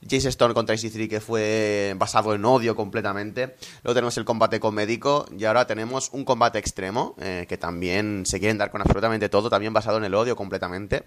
Jace 0.08 0.30
Stone 0.30 0.54
contra 0.54 0.76
IC3 0.76 1.10
que 1.10 1.20
fue 1.20 1.96
basado 1.98 2.36
en 2.36 2.46
odio 2.46 2.76
completamente. 2.76 3.56
Luego 3.82 3.96
tenemos 3.96 4.16
el 4.18 4.26
combate 4.26 4.60
con 4.60 4.76
médico 4.76 5.26
y 5.36 5.44
ahora 5.46 5.66
tenemos 5.66 6.12
un 6.14 6.24
combate 6.24 6.60
extremo 6.60 7.16
eh, 7.20 7.48
que 7.50 7.58
también 7.58 8.28
se 8.28 8.40
quieren 8.40 8.60
dar 8.60 8.70
con 8.70 8.82
absolutamente 8.82 9.28
todo, 9.28 9.50
también 9.50 9.74
basado 9.74 9.98
en 9.98 10.04
el 10.04 10.14
odio 10.14 10.36
completamente. 10.36 11.06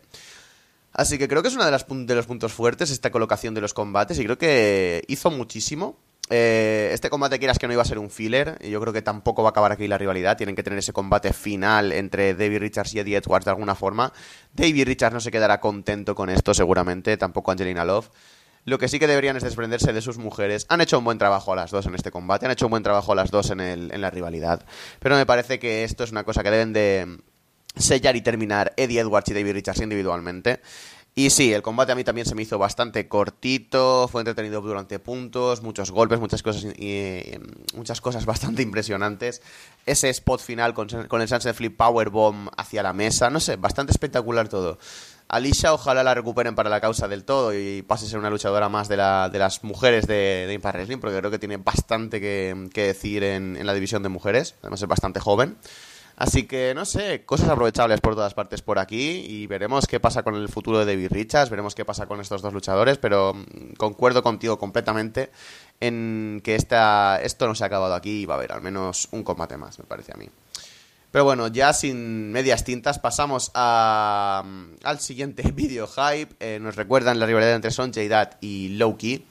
Así 0.93 1.19
que 1.19 1.29
creo 1.29 1.41
que 1.41 1.49
es 1.49 1.55
uno 1.55 1.65
de, 1.65 1.71
de 1.71 2.15
los 2.17 2.27
puntos 2.27 2.53
fuertes 2.53 2.91
esta 2.91 3.13
colocación 3.13 3.55
de 3.55 3.61
los 3.61 3.75
combates 3.75 4.19
y 4.19 4.25
creo 4.25 4.39
que 4.39 5.05
hizo 5.07 5.31
muchísimo. 5.31 5.99
Eh, 6.31 6.91
este 6.93 7.11
combate 7.11 7.39
quieras 7.39 7.59
que 7.59 7.67
no 7.67 7.75
iba 7.75 7.83
a 7.83 7.85
ser 7.85 7.99
un 7.99 8.11
filler, 8.11 8.59
y 8.63 8.71
yo 8.71 8.81
creo 8.81 8.93
que 8.93 9.03
tampoco 9.03 9.43
va 9.43 9.49
a 9.49 9.51
acabar 9.51 9.73
aquí 9.73 9.87
la 9.87 9.99
rivalidad. 9.99 10.37
Tienen 10.37 10.57
que 10.57 10.63
tener 10.63 10.79
ese 10.79 10.93
combate 10.93 11.33
final 11.33 11.93
entre 11.93 12.35
David 12.35 12.61
Richards 12.61 12.95
y 12.95 13.01
Eddie 13.01 13.17
Edwards 13.17 13.45
de 13.45 13.51
alguna 13.51 13.75
forma. 13.75 14.13
David 14.53 14.87
Richards 14.87 15.15
no 15.15 15.21
se 15.21 15.31
quedará 15.31 15.61
contento 15.61 16.15
con 16.15 16.31
esto, 16.31 16.55
seguramente, 16.55 17.17
tampoco 17.17 17.51
Angelina 17.51 17.85
Love. 17.85 18.11
Lo 18.67 18.79
que 18.79 18.89
sí 18.89 18.99
que 18.99 19.07
deberían 19.07 19.37
es 19.37 19.43
desprenderse 19.43 19.93
de 19.93 20.01
sus 20.01 20.17
mujeres. 20.17 20.65
Han 20.71 20.81
hecho 20.81 20.99
un 20.99 21.05
buen 21.05 21.19
trabajo 21.19 21.53
a 21.53 21.57
las 21.57 21.71
dos 21.71 21.85
en 21.85 21.95
este 21.95 22.11
combate, 22.11 22.47
han 22.47 22.53
hecho 22.53 22.67
un 22.67 22.71
buen 22.71 22.83
trabajo 22.83 23.13
a 23.13 23.15
las 23.15 23.31
dos 23.31 23.51
en, 23.51 23.61
en 23.61 24.01
la 24.01 24.11
rivalidad. 24.11 24.65
Pero 25.01 25.17
me 25.17 25.27
parece 25.27 25.59
que 25.59 25.85
esto 25.85 26.03
es 26.05 26.13
una 26.13 26.25
cosa 26.25 26.43
que 26.43 26.51
deben 26.51 26.73
de 26.73 27.19
sellar 27.77 28.17
y 28.17 28.23
terminar 28.23 28.73
Eddie 28.79 29.01
Edwards 29.01 29.29
y 29.31 29.35
David 29.35 29.53
Richards 29.53 29.83
individualmente. 29.83 30.61
Y 31.17 31.31
sí, 31.31 31.53
el 31.53 31.63
combate 31.63 31.93
a 31.93 31.95
mí 31.95 32.03
también 32.03 32.27
se 32.27 32.35
me 32.35 32.43
hizo 32.43 32.59
bastante 32.59 33.07
cortito, 33.07 34.09
fue 34.09 34.23
entretenido 34.23 34.61
durante 34.61 34.99
puntos, 34.99 35.63
muchos 35.63 35.93
golpes, 35.93 36.19
muchas 36.19 36.43
cosas 36.43 36.65
y, 36.77 37.23
muchas 37.77 38.01
cosas 38.01 38.27
bastante 38.27 38.63
impresionantes. 38.63 39.41
Ese 39.87 40.09
spot 40.09 40.41
final 40.41 40.75
con, 40.75 40.89
con 41.07 41.21
el 41.21 41.29
Sunset 41.29 41.55
Flip 41.55 41.77
Powerbomb 41.77 42.49
hacia 42.57 42.83
la 42.83 42.93
mesa, 42.93 43.31
no 43.31 43.39
sé, 43.39 43.55
bastante 43.55 43.93
espectacular 43.93 44.49
todo. 44.49 44.79
Alicia 45.29 45.73
ojalá 45.73 46.03
la 46.03 46.15
recuperen 46.15 46.57
para 46.57 46.69
la 46.69 46.81
causa 46.81 47.07
del 47.07 47.25
todo 47.25 47.55
y 47.55 47.83
pase 47.83 48.07
a 48.07 48.09
ser 48.09 48.19
una 48.19 48.29
luchadora 48.29 48.69
más 48.69 48.89
de, 48.89 48.97
la, 48.97 49.29
de 49.31 49.39
las 49.39 49.63
mujeres 49.63 50.07
de, 50.09 50.47
de, 50.47 50.53
Impact 50.53 50.75
Wrestling, 50.75 50.99
porque 50.99 51.19
creo 51.19 51.31
que 51.31 51.39
tiene 51.39 51.57
bastante 51.57 52.21
que, 52.21 52.71
decir 52.75 53.23
en, 53.23 53.57
en, 53.57 53.67
la 53.67 53.73
división 53.73 54.03
de 54.03 54.09
mujeres, 54.09 54.57
además 54.63 54.83
es 54.83 54.89
bastante 54.89 55.21
joven. 55.21 55.57
Así 56.17 56.45
que, 56.45 56.75
no 56.75 56.85
sé, 56.85 57.25
cosas 57.25 57.49
aprovechables 57.49 58.01
por 58.01 58.15
todas 58.15 58.35
partes 58.35 58.63
por 58.63 58.79
aquí 58.79 59.25
y 59.27 59.47
veremos 59.49 59.87
qué 59.87 59.99
pasa 59.99 60.23
con 60.23 60.37
el 60.37 60.49
futuro 60.49 60.79
de 60.79 60.85
David 60.85 61.09
Richards, 61.11 61.51
veremos 61.51 61.75
qué 61.75 61.85
pasa 61.85 62.07
con 62.07 62.21
estos 62.21 62.41
dos 62.41 62.53
luchadores, 62.53 62.99
pero 62.99 63.35
mm, 63.35 63.75
concuerdo 63.77 64.23
contigo 64.23 64.59
completamente 64.59 65.31
en 65.81 66.41
que 66.45 66.55
esta, 66.55 67.21
esto 67.21 67.49
no 67.49 67.55
se 67.55 67.65
ha 67.65 67.67
acabado 67.67 67.95
aquí 67.95 68.23
y 68.23 68.27
va 68.27 68.35
a 68.35 68.39
haber 68.39 68.53
al 68.53 68.63
menos 68.63 69.09
un 69.11 69.25
combate 69.25 69.57
más, 69.57 69.79
me 69.79 69.85
parece 69.87 70.13
a 70.13 70.17
mí. 70.17 70.29
Pero 71.11 71.25
bueno, 71.25 71.47
ya 71.47 71.73
sin 71.73 72.33
medias 72.33 72.65
tintas, 72.65 72.99
pasamos 72.99 73.53
a, 73.55 74.45
al 74.83 74.99
siguiente 74.99 75.43
vídeo 75.55 75.87
hype. 75.87 76.35
Eh, 76.41 76.59
nos 76.61 76.75
recuerdan 76.75 77.21
la 77.21 77.27
rivalidad 77.27 77.55
entre 77.55 77.71
Son 77.71 77.93
Dad 77.93 78.33
y 78.41 78.71
Loki. 78.71 79.25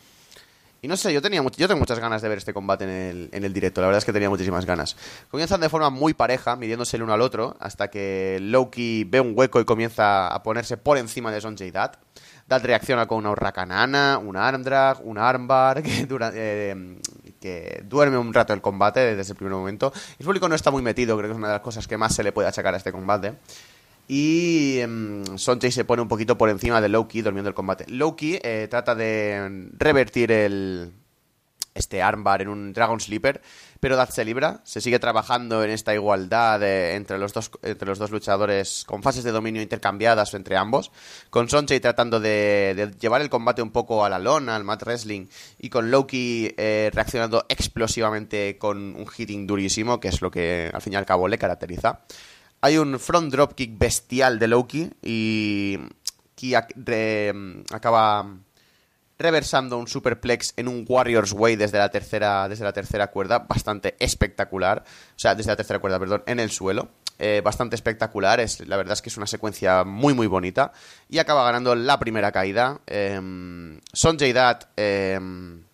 Y 0.84 0.90
no 0.90 0.98
sé, 0.98 1.14
yo 1.14 1.22
tenía 1.22 1.42
yo 1.42 1.68
tengo 1.70 1.80
muchas 1.80 1.98
ganas 2.00 2.22
de 2.22 2.28
ver 2.28 2.40
este 2.40 2.54
combate 2.54 2.84
en 2.84 2.90
el, 2.90 3.30
en 3.32 3.46
el 3.46 3.54
directo, 3.54 3.80
la 3.80 3.88
verdad 3.88 4.00
es 4.00 4.06
que 4.06 4.12
tenía 4.12 4.30
muchísimas 4.30 4.66
ganas. 4.66 4.98
Comienzan 5.32 5.62
de 5.62 5.70
forma 5.70 5.90
muy 5.90 6.14
pareja, 6.14 6.58
midiéndose 6.58 6.98
el 6.98 7.04
uno 7.04 7.14
al 7.14 7.22
otro, 7.22 7.56
hasta 7.62 7.90
que 7.90 8.38
Loki 8.42 9.06
ve 9.06 9.22
un 9.22 9.32
hueco 9.34 9.62
y 9.62 9.66
comienza 9.66 10.28
a 10.28 10.44
ponerse 10.44 10.76
por 10.76 10.98
encima 10.98 11.32
de 11.32 11.40
Son 11.40 11.56
Dad. 11.56 11.94
Dad 12.50 12.66
reacciona 12.66 13.06
con 13.06 13.20
una 13.20 13.32
hurracanana, 13.32 14.18
un 14.22 14.36
arm 14.36 14.62
drag, 14.62 15.00
un 15.08 15.18
armbar, 15.18 15.82
que 15.84 16.06
dura, 16.06 16.34
eh, 16.34 17.00
que 17.40 17.82
duerme 17.86 18.18
un 18.18 18.34
rato 18.34 18.52
el 18.52 18.60
combate 18.60 19.16
desde 19.16 19.32
el 19.32 19.38
primer 19.38 19.54
momento. 19.54 19.94
El 20.20 20.26
público 20.26 20.50
no 20.50 20.56
está 20.56 20.70
muy 20.70 20.82
metido, 20.82 21.16
creo 21.16 21.30
que 21.30 21.32
es 21.32 21.38
una 21.38 21.48
de 21.48 21.54
las 21.54 21.62
cosas 21.62 21.88
que 21.88 21.98
más 21.98 22.14
se 22.14 22.24
le 22.24 22.34
puede 22.34 22.50
achacar 22.50 22.74
a 22.74 22.78
este 22.78 22.92
combate. 22.92 23.36
Y 24.08 24.82
um, 24.84 25.38
se 25.38 25.86
pone 25.86 26.02
un 26.02 26.08
poquito 26.08 26.38
por 26.38 26.50
encima 26.50 26.82
de 26.82 26.90
Loki 26.90 27.22
durmiendo 27.22 27.50
el 27.50 27.56
combate. 27.56 27.86
Loki 27.88 28.38
eh, 28.44 28.68
trata 28.70 28.96
de 28.96 29.70
revertir 29.78 30.32
el, 30.32 30.92
este 31.74 32.02
armbar 32.02 32.42
en 32.42 32.50
un 32.50 32.74
Dragon 32.74 33.00
Sleeper, 33.00 33.42
pero 33.80 33.96
Dad 33.96 34.10
se 34.10 34.24
libra, 34.24 34.62
se 34.64 34.82
sigue 34.82 35.00
trabajando 35.00 35.64
en 35.64 35.72
esta 35.72 35.94
igualdad 35.94 36.62
entre, 36.64 37.18
los 37.18 37.34
dos, 37.34 37.52
entre 37.64 37.88
los 37.88 38.00
dos 38.00 38.12
luchadores 38.12 38.84
con 38.86 39.04
fases 39.04 39.24
de 39.24 39.32
dominio 39.32 39.62
intercambiadas 39.62 40.34
entre 40.34 40.58
ambos, 40.58 40.92
con 41.30 41.50
Sonchei 41.50 41.80
tratando 41.80 42.20
de, 42.20 42.92
llevar 43.00 43.22
el 43.22 43.30
combate 43.30 43.62
un 43.62 43.72
poco 43.72 44.06
a 44.06 44.10
la 44.10 44.20
lona, 44.20 44.56
al 44.56 44.64
mat 44.64 44.84
wrestling, 44.84 45.28
y 45.60 45.70
con 45.70 45.92
Loki 45.92 46.54
eh, 46.58 46.92
reaccionando 46.94 47.46
explosivamente 47.50 48.58
con 48.58 48.96
un 48.96 49.08
hitting 49.08 49.48
durísimo, 49.48 50.00
que 50.00 50.10
es 50.10 50.22
lo 50.22 50.32
que 50.32 50.70
al 50.74 50.82
fin 50.82 50.94
y 50.94 50.96
al 50.96 51.06
cabo 51.06 51.28
le 51.28 51.38
caracteriza. 51.38 52.02
Hay 52.66 52.78
un 52.78 52.98
front 52.98 53.30
dropkick 53.30 53.78
bestial 53.78 54.40
de 54.40 54.48
Loki 54.48 54.90
y 55.02 55.78
que 56.34 56.56
acaba 57.74 58.38
reversando 59.20 59.78
un 59.78 59.86
superplex 59.86 60.54
en 60.56 60.70
un 60.70 60.86
Warriors 60.88 61.34
Way 61.34 61.58
desde 61.58 61.78
la 61.78 61.90
tercera, 61.90 62.48
desde 62.48 62.64
la 62.64 62.72
tercera 62.72 63.08
cuerda, 63.08 63.40
bastante 63.40 63.98
espectacular, 64.00 64.82
o 64.88 65.20
sea, 65.20 65.36
desde 65.36 65.52
la 65.52 65.58
tercera 65.58 65.80
cuerda, 65.80 66.00
perdón, 66.00 66.24
en 66.26 66.40
el 66.40 66.52
suelo. 66.52 66.88
Eh, 67.20 67.42
bastante 67.44 67.76
espectacular, 67.76 68.40
es, 68.40 68.66
la 68.66 68.78
verdad 68.78 68.94
es 68.94 69.02
que 69.02 69.10
es 69.10 69.18
una 69.18 69.28
secuencia 69.28 69.84
muy 69.84 70.14
muy 70.14 70.28
bonita 70.28 70.72
y 71.10 71.18
acaba 71.18 71.44
ganando 71.44 71.76
la 71.76 72.00
primera 72.00 72.32
caída. 72.32 72.80
Eh, 72.88 73.78
Sonjay 73.92 74.32
Dat 74.32 74.70
em, 74.78 75.66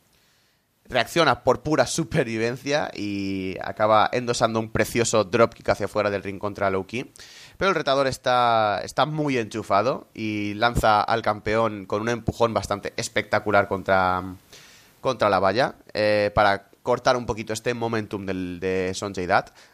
reacciona 0.90 1.44
por 1.44 1.62
pura 1.62 1.86
supervivencia 1.86 2.90
y 2.96 3.56
acaba 3.62 4.10
endosando 4.12 4.60
un 4.60 4.72
precioso 4.72 5.24
dropkick 5.24 5.70
hacia 5.70 5.86
afuera 5.86 6.10
del 6.10 6.24
ring 6.24 6.40
contra 6.40 6.70
Loki. 6.70 7.12
Pero 7.58 7.70
el 7.70 7.76
retador 7.76 8.08
está, 8.08 8.82
está 8.84 9.06
muy 9.06 9.38
enchufado 9.38 10.08
y 10.14 10.56
lanza 10.56 11.02
al 11.02 11.22
campeón 11.22 11.86
con 11.86 12.02
un 12.02 12.10
empujón 12.10 12.54
bastante 12.54 12.94
espectacular 12.98 13.68
contra, 13.68 14.24
contra 15.02 15.30
la 15.30 15.40
valla 15.40 15.76
eh, 15.94 16.32
para 16.34 16.69
cortar 16.90 17.16
un 17.16 17.28
poquito 17.28 17.54
este 17.54 17.76
momentum 17.76 18.26
del, 18.26 18.60
de 18.60 18.94
Sonjay. 18.96 19.28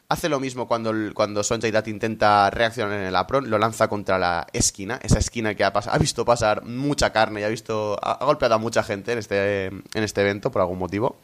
Hace 0.09 0.28
lo 0.28 0.41
mismo 0.41 0.68
cuando, 0.68 0.91
cuando 1.13 1.45
Sonjay 1.45 1.72
intenta 1.86 2.49
reaccionar 2.49 2.99
en 2.99 3.05
el 3.05 3.16
apron, 3.16 3.49
lo 3.49 3.57
lanza 3.57 3.88
contra 3.88 4.20
la 4.20 4.47
esquina, 4.51 4.99
esa 5.01 5.20
esquina 5.20 5.55
que 5.55 5.63
ha, 5.63 5.72
visto 5.97 6.26
pasar 6.26 6.66
mucha 6.66 7.13
carne 7.13 7.39
y 7.39 7.43
ha, 7.45 7.47
visto, 7.47 7.97
ha, 8.01 8.26
golpeado 8.26 8.55
a 8.55 8.57
mucha 8.57 8.84
gente 8.84 9.13
en 9.13 9.20
este, 9.20 9.68
en 9.68 10.03
este 10.03 10.20
evento 10.20 10.51
por 10.51 10.61
algún 10.61 10.78
motivo. 10.78 11.16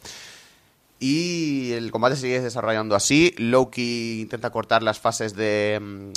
Y 0.98 1.74
el 1.74 1.92
combate 1.92 2.16
sigue 2.16 2.40
desarrollando 2.40 2.96
así. 2.96 3.36
Loki 3.38 4.22
intenta 4.22 4.50
cortar 4.50 4.84
las 4.84 4.98
fases 4.98 5.36
de, 5.36 6.10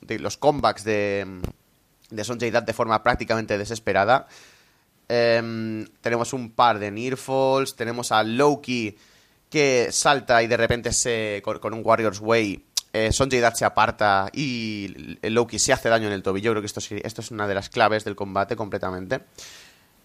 de 0.00 0.18
los 0.18 0.38
comebacks 0.38 0.82
de, 0.82 1.40
de 2.10 2.24
Sonjay 2.24 2.50
Dat 2.50 2.64
de 2.64 2.72
forma 2.72 3.00
prácticamente 3.04 3.56
desesperada. 3.58 4.26
Em, 5.08 5.86
tenemos 6.00 6.32
un 6.32 6.50
par 6.50 6.80
de 6.80 6.90
Nearfalls. 6.90 7.76
Tenemos 7.76 8.10
a 8.10 8.24
Loki 8.24 8.96
que 9.50 9.88
salta 9.90 10.42
y 10.42 10.46
de 10.46 10.56
repente 10.56 10.92
se 10.92 11.42
con, 11.44 11.74
un 11.74 11.82
Warriors 11.84 12.20
Way. 12.20 12.64
Eh, 12.92 13.12
Sonjay 13.12 13.42
se 13.54 13.64
aparta 13.64 14.30
y 14.32 15.16
Loki 15.22 15.58
se 15.58 15.72
hace 15.72 15.88
daño 15.88 16.06
en 16.06 16.12
el 16.12 16.22
tobillo. 16.22 16.52
Creo 16.52 16.62
que 16.62 16.66
esto, 16.66 16.80
esto 17.02 17.20
es 17.20 17.30
una 17.30 17.46
de 17.46 17.54
las 17.54 17.68
claves 17.68 18.04
del 18.04 18.16
combate 18.16 18.56
completamente. 18.56 19.20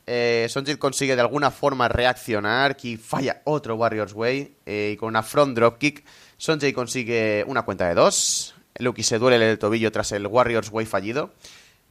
Eh, 0.08 0.48
consigue 0.78 1.16
de 1.16 1.22
alguna 1.22 1.52
forma 1.52 1.88
reaccionar. 1.88 2.76
Y 2.82 2.98
falla 2.98 3.42
otro 3.46 3.76
Warriors 3.76 4.14
Way. 4.14 4.58
Eh, 4.66 4.92
y 4.94 4.98
con 4.98 5.10
una 5.10 5.24
front 5.24 5.56
dropkick, 5.56 6.04
Sonjay 6.38 6.74
consigue 6.74 7.44
una 7.48 7.64
cuenta 7.64 7.88
de 7.88 7.94
dos. 7.94 8.56
Loki 8.78 9.04
se 9.04 9.20
duele 9.20 9.52
el 9.52 9.60
tobillo 9.60 9.92
tras 9.92 10.12
el 10.12 10.28
Warriors 10.28 10.70
Way 10.70 10.86
fallido. 10.86 11.34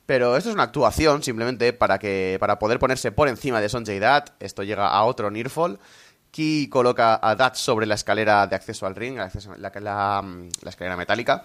Pero 0.06 0.36
esto 0.36 0.50
es 0.50 0.54
una 0.54 0.64
actuación 0.64 1.22
simplemente 1.22 1.72
para 1.72 1.98
que 1.98 2.36
para 2.38 2.58
poder 2.58 2.78
ponerse 2.78 3.10
por 3.10 3.28
encima 3.28 3.60
de 3.60 3.68
Sonjay. 3.68 4.00
Esto 4.38 4.62
llega 4.62 4.88
a 4.88 5.04
otro 5.04 5.30
Nearfall. 5.30 5.78
Ki 6.34 6.68
coloca 6.68 7.20
a 7.22 7.36
Dat 7.36 7.54
sobre 7.54 7.86
la 7.86 7.94
escalera 7.94 8.48
de 8.48 8.56
acceso 8.56 8.86
al 8.86 8.96
ring, 8.96 9.16
la, 9.16 9.30
la, 9.78 10.24
escalera 10.68 10.96
metálica. 10.96 11.44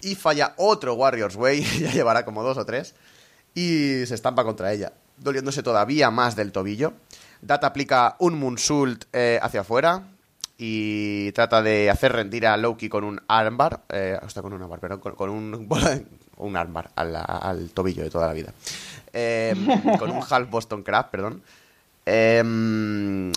Y 0.00 0.14
falla 0.14 0.54
otro 0.56 0.94
Warriors 0.94 1.36
Way, 1.36 1.62
ya 1.80 1.92
llevará 1.92 2.24
como 2.24 2.42
dos 2.42 2.56
o 2.56 2.64
tres. 2.64 2.94
Y 3.54 4.06
se 4.06 4.14
estampa 4.14 4.42
contra 4.42 4.72
ella, 4.72 4.92
doliéndose 5.18 5.62
todavía 5.62 6.10
más 6.10 6.34
del 6.34 6.50
tobillo. 6.50 6.94
Dat 7.42 7.64
aplica 7.64 8.16
un 8.18 8.40
Moonsault 8.40 9.04
eh, 9.12 9.38
hacia 9.42 9.60
afuera, 9.60 10.02
y 10.58 11.32
trata 11.32 11.60
de 11.60 11.90
hacer 11.90 12.12
rendir 12.12 12.46
a 12.46 12.56
Loki 12.56 12.88
con 12.88 13.04
un 13.04 13.20
armbar, 13.28 13.82
eh, 13.90 14.18
sea, 14.28 14.42
con 14.42 14.54
un 14.54 14.62
armbar, 14.62 14.80
perdón, 14.80 15.00
con, 15.00 15.28
un, 15.28 15.68
un 16.38 16.56
armbar 16.56 16.90
al, 16.96 17.70
tobillo 17.74 18.02
de 18.02 18.10
toda 18.10 18.28
la 18.28 18.32
vida. 18.32 18.54
Em, 19.12 19.66
con 19.98 20.10
un 20.10 20.22
half 20.30 20.48
Boston 20.48 20.82
Crab, 20.82 21.10
perdón. 21.10 21.42
Em, 22.06 23.32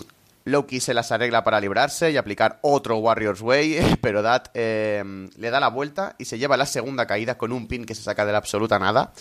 Loki 0.50 0.80
se 0.80 0.94
las 0.94 1.12
arregla 1.12 1.44
para 1.44 1.60
librarse 1.60 2.10
y 2.10 2.16
aplicar 2.16 2.58
otro 2.62 2.98
Warriors 2.98 3.40
Way, 3.40 3.98
pero 4.02 4.22
Dat 4.22 4.50
em, 4.54 5.28
le 5.36 5.50
da 5.50 5.60
la 5.60 5.68
vuelta 5.68 6.14
y 6.18 6.24
se 6.24 6.38
lleva 6.38 6.56
la 6.56 6.66
segunda 6.66 7.06
caída 7.06 7.38
con 7.38 7.52
un 7.52 7.66
pin 7.66 7.84
que 7.84 7.94
se 7.94 8.02
saca 8.02 8.26
de 8.26 8.32
la 8.32 8.38
absoluta 8.38 8.78
nada. 8.78 9.12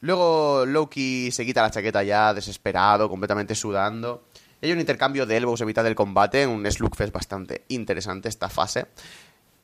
Luego 0.00 0.66
Loki 0.66 1.30
se 1.30 1.46
quita 1.46 1.62
la 1.62 1.70
chaqueta 1.70 2.02
ya, 2.02 2.34
desesperado, 2.34 3.08
completamente 3.08 3.54
sudando. 3.54 4.24
Hay 4.60 4.72
un 4.72 4.80
intercambio 4.80 5.26
de 5.26 5.36
elbows 5.36 5.60
en 5.60 5.66
mitad 5.66 5.84
del 5.84 5.94
combate, 5.94 6.46
un 6.46 6.70
slugfest 6.70 7.12
bastante 7.12 7.64
interesante 7.68 8.28
esta 8.28 8.48
fase. 8.48 8.86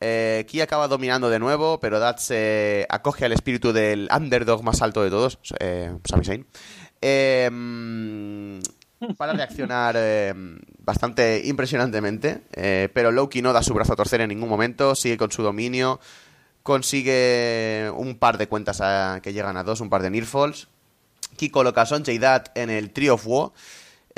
Eh, 0.00 0.44
Ki 0.48 0.60
acaba 0.60 0.86
dominando 0.86 1.28
de 1.28 1.38
nuevo, 1.38 1.80
pero 1.80 1.98
Dad 1.98 2.18
se 2.18 2.86
acoge 2.88 3.24
al 3.24 3.32
espíritu 3.32 3.72
del 3.72 4.08
underdog 4.14 4.62
más 4.62 4.80
alto 4.80 5.02
de 5.02 5.10
todos, 5.10 5.38
eh, 5.58 5.92
Sami 6.04 6.24
Zayn, 6.24 6.46
em, 7.00 8.60
para 9.16 9.32
reaccionar 9.32 9.96
em, 9.96 10.58
bastante 10.78 11.42
impresionantemente. 11.44 12.42
Eh, 12.52 12.88
pero 12.92 13.10
Loki 13.10 13.42
no 13.42 13.52
da 13.52 13.62
su 13.62 13.74
brazo 13.74 13.92
a 13.92 13.96
torcer 13.96 14.20
en 14.20 14.28
ningún 14.28 14.48
momento, 14.48 14.94
sigue 14.94 15.16
con 15.16 15.30
su 15.30 15.42
dominio, 15.42 16.00
consigue 16.62 17.90
un 17.94 18.16
par 18.16 18.38
de 18.38 18.48
cuentas 18.48 18.82
que 19.22 19.32
llegan 19.32 19.56
a 19.56 19.64
dos, 19.64 19.80
un 19.80 19.90
par 19.90 20.02
de 20.02 20.10
nearfalls. 20.10 20.68
Ki 21.36 21.50
coloca 21.50 21.82
a 21.82 21.86
Sonja 21.86 22.12
y 22.12 22.18
Dad 22.18 22.46
en 22.54 22.70
el 22.70 22.90
Tree 22.90 23.10
of 23.10 23.26
War 23.26 23.52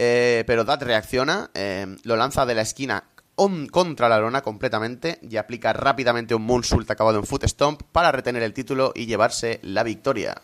eh, 0.02 0.44
pero 0.46 0.64
Dad 0.64 0.82
reacciona, 0.82 1.50
eh, 1.52 1.86
lo 2.04 2.16
lanza 2.16 2.46
de 2.46 2.54
la 2.54 2.62
esquina 2.62 3.04
contra 3.70 4.08
la 4.08 4.18
lona 4.18 4.40
completamente 4.40 5.18
y 5.22 5.36
aplica 5.36 5.74
rápidamente 5.74 6.34
un 6.34 6.42
moonsault 6.42 6.90
acabado 6.90 7.18
en 7.18 7.26
foot 7.26 7.44
stomp 7.44 7.82
para 7.92 8.10
retener 8.10 8.42
el 8.42 8.54
título 8.54 8.92
y 8.94 9.04
llevarse 9.04 9.60
la 9.62 9.82
victoria. 9.82 10.40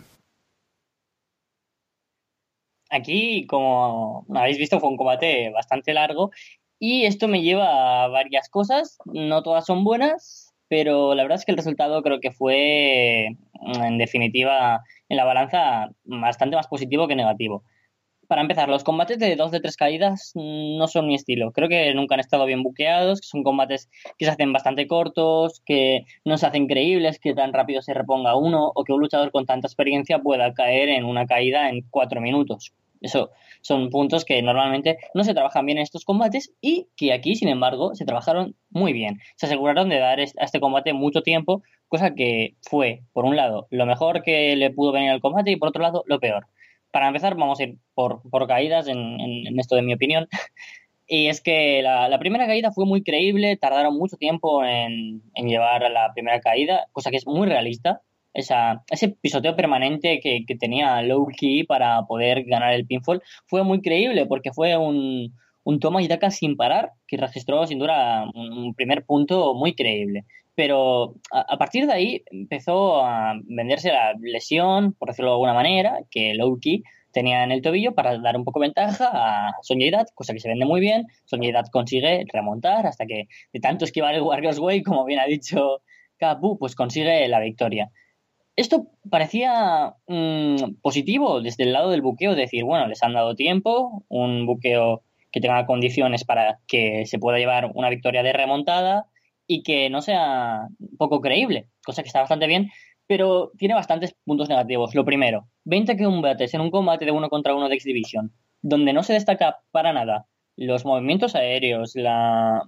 Aquí, 2.91 3.47
como 3.47 4.27
habéis 4.35 4.59
visto, 4.59 4.81
fue 4.81 4.89
un 4.89 4.97
combate 4.97 5.51
bastante 5.51 5.93
largo 5.93 6.31
y 6.79 7.05
esto 7.05 7.29
me 7.29 7.43
lleva 7.43 8.05
a 8.05 8.09
varias 8.09 8.49
cosas. 8.49 8.99
No 9.07 9.43
todas 9.43 9.67
son 9.67 9.85
buenas, 9.85 10.55
pero 10.69 11.15
la 11.15 11.23
verdad 11.23 11.39
es 11.39 11.45
que 11.45 11.53
el 11.53 11.59
resultado 11.59 12.03
creo 12.03 12.21
que 12.21 12.31
fue, 12.31 13.37
en 13.85 13.99
definitiva, 13.99 14.83
en 15.09 15.17
la 15.17 15.25
balanza 15.25 15.91
bastante 16.05 16.57
más 16.57 16.69
positivo 16.69 17.09
que 17.09 17.17
negativo 17.17 17.65
para 18.29 18.43
empezar, 18.43 18.69
los 18.69 18.85
combates 18.85 19.19
de 19.19 19.37
dos 19.37 19.51
de 19.51 19.61
tres 19.61 19.77
caídas 19.77 20.33
no 20.35 20.87
son 20.89 21.07
mi 21.07 21.15
estilo. 21.15 21.53
Creo 21.53 21.69
que 21.69 21.95
nunca 21.95 22.15
han 22.15 22.21
estado 22.21 22.47
bien 22.47 22.63
buqueados, 22.63 23.21
que 23.21 23.27
son 23.27 23.43
combates 23.43 23.89
que 24.19 24.25
se 24.25 24.31
hacen 24.31 24.53
bastante 24.53 24.87
cortos, 24.87 25.63
que 25.65 26.07
no 26.25 26.39
se 26.39 26.47
hacen 26.47 26.67
creíbles, 26.67 27.19
que 27.19 27.35
tan 27.35 27.53
rápido 27.53 27.83
se 27.83 27.95
reponga 27.95 28.37
uno 28.37 28.73
o 28.75 28.85
que 28.85 28.93
un 28.93 29.01
luchador 29.01 29.31
con 29.31 29.47
tanta 29.47 29.67
experiencia 29.67 30.19
pueda 30.19 30.53
caer 30.55 30.89
en 30.89 31.05
una 31.05 31.27
caída 31.27 31.69
en 31.69 31.83
cuatro 31.91 32.21
minutos. 32.21 32.73
Eso 33.01 33.31
son 33.61 33.91
puntos 33.91 34.25
que 34.25 34.41
normalmente 34.43 34.99
no 35.15 35.23
se 35.25 35.35
trabajan 35.35 35.67
bien 35.67 35.79
en 35.79 35.83
estos 35.83 36.05
combates 36.05 36.53
y 36.61 36.89
que 36.97 37.13
aquí, 37.13 37.35
sin 37.35 37.49
embargo, 37.49 37.95
se 37.95 38.05
trabajaron 38.05 38.57
muy 38.71 38.93
bien. 38.93 39.19
Se 39.37 39.47
aseguraron 39.47 39.89
de 39.89 39.99
dar 39.99 40.21
a 40.21 40.23
este 40.23 40.61
combate 40.61 40.93
mucho 40.93 41.23
tiempo, 41.23 41.63
cosa 41.89 42.15
que 42.15 42.57
fue, 42.63 43.03
por 43.13 43.25
un 43.25 43.37
lado, 43.37 43.67
lo 43.71 43.87
mejor 43.87 44.23
que 44.23 44.57
le 44.57 44.71
pudo 44.71 44.93
venir 44.93 45.11
al 45.11 45.21
combate 45.21 45.51
y 45.51 45.57
por 45.57 45.69
otro 45.69 45.83
lado, 45.83 46.05
lo 46.07 46.21
peor 46.21 46.47
para 46.97 47.09
empezar, 47.09 47.35
vamos 47.35 47.61
a 47.61 47.65
ir 47.65 47.77
por, 47.93 48.23
caídas 48.49 48.89
en, 48.89 49.59
esto 49.59 49.77
de 49.77 49.83
mi 49.83 49.93
opinión. 49.93 50.27
Y 51.09 51.27
es 51.27 51.43
que 51.43 51.83
la, 51.83 52.19
primera 52.19 52.47
caída 52.47 52.73
fue 52.73 52.87
muy 52.87 53.03
creíble, 53.03 53.57
tardaron 53.59 53.97
mucho 53.97 54.17
tiempo 54.17 54.65
en, 54.65 55.23
llevar 55.37 55.85
a 55.85 55.91
la 55.91 56.13
primera 56.15 56.41
caída, 56.41 56.87
cosa 56.93 57.11
que 57.11 57.19
es 57.19 57.27
muy 57.27 57.47
realista. 57.47 58.01
Esa, 58.33 58.83
ese 58.91 59.11
pisoteo 59.11 59.55
permanente 59.55 60.21
que, 60.21 60.57
tenía 60.59 61.03
Low 61.03 61.29
Key 61.29 61.65
para 61.65 62.03
poder 62.07 62.45
ganar 62.45 62.73
el 62.73 62.87
pinfall 62.87 63.23
fue 63.47 63.63
muy 63.63 63.83
creíble 63.83 64.25
porque 64.25 64.53
fue 64.53 64.77
un, 64.79 65.35
un 65.65 65.81
toma 65.81 66.03
y 66.03 66.09
daca 66.09 66.31
sin 66.31 66.57
parar 66.57 66.93
que 67.07 67.19
registró 67.19 67.67
sin 67.67 67.79
duda 67.79 68.25
un, 68.35 68.75
primer 68.75 69.05
punto 69.05 69.53
muy 69.55 69.75
creíble. 69.75 70.25
Pero 70.57 71.15
a, 71.31 71.57
partir 71.59 71.87
de 71.87 71.93
ahí 71.93 72.25
empezó 72.31 73.05
a 73.05 73.35
venderse 73.45 73.93
la 73.93 74.15
lesión, 74.19 74.95
por 74.95 75.09
decirlo 75.09 75.31
de 75.31 75.35
alguna 75.35 75.55
manera, 75.55 76.01
que 76.11 76.35
Loki 76.35 76.83
tenía 77.13 77.45
en 77.45 77.53
el 77.53 77.63
tobillo 77.63 77.95
para 77.95 78.19
dar 78.19 78.37
un 78.37 78.45
poco 78.45 78.61
ventaja 78.61 79.11
a 79.13 79.55
Sonyedat, 79.63 80.09
cosa 80.15 80.33
que 80.33 80.41
se 80.41 80.49
vende 80.49 80.65
muy 80.65 80.81
bien. 80.81 81.07
Sonyedat 81.27 81.71
consigue 81.71 82.25
remontar 82.33 82.87
hasta 82.87 83.07
que 83.07 83.29
de 83.53 83.61
tanto 83.61 83.85
esquivar 83.85 84.15
el 84.15 84.23
Warriors 84.23 84.59
Way, 84.59 84.83
como 84.83 85.05
bien 85.05 85.21
ha 85.21 85.27
dicho 85.27 85.83
Capu, 86.19 86.59
pues 86.59 86.75
consigue 86.75 87.29
la 87.29 87.41
victoria. 87.41 87.91
Esto 88.57 88.87
parecía 89.11 89.95
mm, 90.09 90.81
positivo 90.81 91.43
desde 91.43 91.65
el 91.65 91.75
lado 91.75 91.91
del 91.91 92.01
buqueo, 92.01 92.35
decir, 92.35 92.65
bueno, 92.65 92.87
les 92.87 93.03
han 93.03 93.13
dado 93.13 93.35
tiempo, 93.35 94.05
un 94.09 94.47
buqueo 94.47 95.03
que 95.31 95.41
tenga 95.43 95.67
condiciones 95.67 96.25
para 96.25 96.61
que 96.67 97.05
se 97.05 97.19
pueda 97.19 97.37
llevar 97.37 97.71
una 97.75 97.91
victoria 97.91 98.23
de 98.23 98.33
remontada, 98.33 99.07
y 99.47 99.63
que 99.63 99.91
no 99.91 100.03
sea 100.03 100.69
poco 100.99 101.21
creíble, 101.21 101.69
cosa 101.85 102.03
que 102.03 102.09
está 102.09 102.21
bastante 102.21 102.47
bien, 102.47 102.71
pero 103.07 103.53
tiene 103.57 103.75
bastantes 103.75 104.15
puntos 104.25 104.49
negativos. 104.49 104.95
Lo 104.95 105.05
primero, 105.05 105.49
20 105.65 105.97
combates 105.97 106.55
en 106.55 106.61
un 106.61 106.71
combate 106.71 107.05
de 107.05 107.13
uno 107.13 107.29
contra 107.29 107.55
uno 107.55 107.69
de 107.69 107.75
X-Division, 107.77 108.33
donde 108.63 108.93
no 108.93 109.03
se 109.03 109.13
destaca 109.13 109.59
para 109.71 109.93
nada 109.93 110.27
los 110.57 110.85
movimientos 110.85 111.35
aéreos, 111.35 111.95
la, 111.95 112.63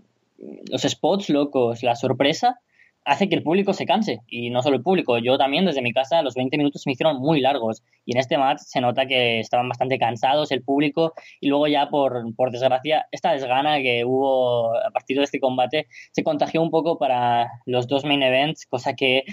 los 0.71 0.83
spots 0.83 1.31
locos, 1.31 1.83
la 1.83 1.97
sorpresa, 1.97 2.61
hace 3.09 3.29
que 3.29 3.35
el 3.35 3.43
público 3.43 3.73
se 3.73 3.87
canse. 3.87 4.21
Y 4.29 4.51
no 4.51 4.63
solo 4.63 4.77
el 4.77 4.83
público, 4.83 5.19
yo 5.19 5.39
también 5.39 5.65
desde 5.65 5.81
mi 5.81 5.93
casa 5.93 6.23
los 6.23 6.35
20 6.35 6.59
minutos 6.59 6.83
se 6.83 6.91
me 6.91 6.93
hicieron 6.93 7.19
muy 7.19 7.41
largos. 7.41 7.83
Y 8.05 8.13
en 8.13 8.19
este 8.19 8.37
match 8.37 8.61
se 8.61 8.83
nota 8.83 9.07
que 9.07 9.41
estaban 9.41 9.69
bastante 9.69 9.99
cansados 9.99 10.53
el 10.53 10.63
público. 10.63 11.15
Y 11.41 11.49
luego 11.49 11.67
ya 11.69 11.89
por, 11.89 12.35
por 12.37 12.51
desgracia, 12.51 13.07
esta 13.11 13.33
desgana 13.33 13.79
que 13.79 14.05
hubo 14.05 14.77
a 14.77 14.91
partir 14.91 15.17
de 15.17 15.25
este 15.25 15.41
combate 15.41 15.87
se 16.13 16.23
contagió 16.23 16.61
un 16.61 16.71
poco 16.71 16.99
para 16.99 17.51
los 17.65 17.89
dos 17.89 18.05
main 18.05 18.23
events, 18.23 18.67
cosa 18.67 18.95
que 18.95 19.25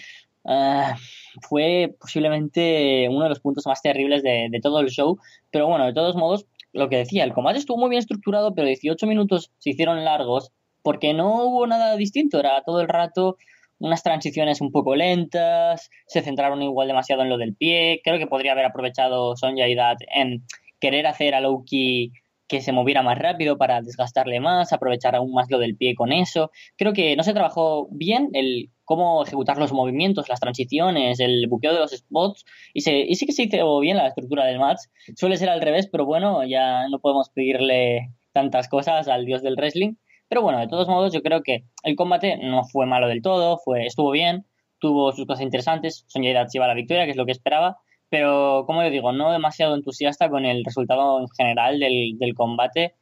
ah, 0.45 0.95
fue 1.41 1.95
posiblemente 1.99 3.09
uno 3.09 3.23
de 3.23 3.29
los 3.29 3.41
puntos 3.41 3.65
más 3.67 3.81
terribles 3.81 4.23
de, 4.23 4.47
de 4.49 4.59
todo 4.61 4.79
el 4.79 4.89
show. 4.89 5.19
Pero 5.51 5.67
bueno, 5.67 5.85
de 5.85 5.93
todos 5.93 6.15
modos, 6.15 6.45
lo 6.71 6.87
que 6.87 6.97
decía, 6.97 7.25
el 7.25 7.33
combate 7.33 7.59
estuvo 7.59 7.77
muy 7.77 7.89
bien 7.89 7.99
estructurado, 7.99 8.55
pero 8.55 8.67
18 8.67 9.05
minutos 9.05 9.51
se 9.57 9.71
hicieron 9.71 10.05
largos 10.05 10.53
porque 10.81 11.15
no 11.15 11.45
hubo 11.45 11.65
nada 11.65 11.97
distinto, 11.97 12.39
era 12.39 12.61
todo 12.63 12.79
el 12.79 12.87
rato 12.87 13.37
unas 13.79 14.03
transiciones 14.03 14.61
un 14.61 14.71
poco 14.71 14.95
lentas, 14.95 15.89
se 16.07 16.21
centraron 16.21 16.61
igual 16.61 16.87
demasiado 16.87 17.21
en 17.21 17.29
lo 17.29 17.37
del 17.37 17.55
pie. 17.55 18.01
Creo 18.03 18.17
que 18.17 18.27
podría 18.27 18.53
haber 18.53 18.65
aprovechado 18.65 19.35
Sonja 19.35 19.67
y 19.67 19.75
Dad 19.75 19.97
en 20.13 20.43
querer 20.79 21.07
hacer 21.07 21.35
a 21.35 21.41
Loki 21.41 22.11
que 22.47 22.61
se 22.61 22.71
moviera 22.71 23.01
más 23.01 23.17
rápido 23.17 23.57
para 23.57 23.81
desgastarle 23.81 24.39
más, 24.39 24.71
aprovechar 24.71 25.15
aún 25.15 25.33
más 25.33 25.49
lo 25.49 25.57
del 25.57 25.75
pie 25.75 25.95
con 25.95 26.11
eso. 26.11 26.51
Creo 26.77 26.93
que 26.93 27.15
no 27.15 27.23
se 27.23 27.33
trabajó 27.33 27.87
bien 27.91 28.29
el 28.33 28.69
cómo 28.83 29.23
ejecutar 29.23 29.57
los 29.57 29.73
movimientos, 29.73 30.29
las 30.29 30.39
transiciones, 30.39 31.19
el 31.19 31.47
buqueo 31.47 31.73
de 31.73 31.79
los 31.79 31.91
spots 31.91 32.45
y, 32.73 32.81
se, 32.81 32.99
y 32.99 33.15
sí 33.15 33.25
que 33.25 33.31
se 33.31 33.43
hizo 33.43 33.79
bien 33.79 33.97
la 33.97 34.07
estructura 34.07 34.45
del 34.45 34.59
match. 34.59 34.81
Suele 35.15 35.37
ser 35.37 35.49
al 35.49 35.61
revés, 35.61 35.87
pero 35.91 36.05
bueno, 36.05 36.45
ya 36.45 36.87
no 36.89 36.99
podemos 36.99 37.29
pedirle 37.29 38.11
tantas 38.31 38.67
cosas 38.67 39.07
al 39.07 39.25
dios 39.25 39.41
del 39.41 39.55
wrestling. 39.55 39.95
Pero 40.27 40.41
bueno, 40.41 40.59
de 40.59 40.67
todos 40.67 40.87
modos, 40.87 41.13
yo 41.13 41.21
creo 41.21 41.43
que 41.43 41.65
el 41.83 41.95
combate 41.95 42.37
no 42.37 42.63
fue 42.63 42.85
malo 42.85 43.07
del 43.07 43.21
todo, 43.21 43.57
fue, 43.57 43.85
estuvo 43.85 44.11
bien, 44.11 44.45
tuvo 44.79 45.11
sus 45.11 45.25
cosas 45.25 45.43
interesantes. 45.43 46.05
Dad 46.13 46.47
lleva 46.51 46.67
la 46.67 46.73
victoria, 46.73 47.05
que 47.05 47.11
es 47.11 47.17
lo 47.17 47.25
que 47.25 47.31
esperaba. 47.31 47.77
pero 48.09 48.65
como 48.67 48.83
yo 48.83 48.89
digo, 48.89 49.11
no 49.11 49.31
demasiado 49.31 49.75
entusiasta 49.75 50.29
con 50.29 50.45
el 50.45 50.63
resultado 50.63 51.19
en 51.19 51.27
general 51.29 51.79
del, 51.79 52.17
del 52.17 52.33
combate. 52.35 52.95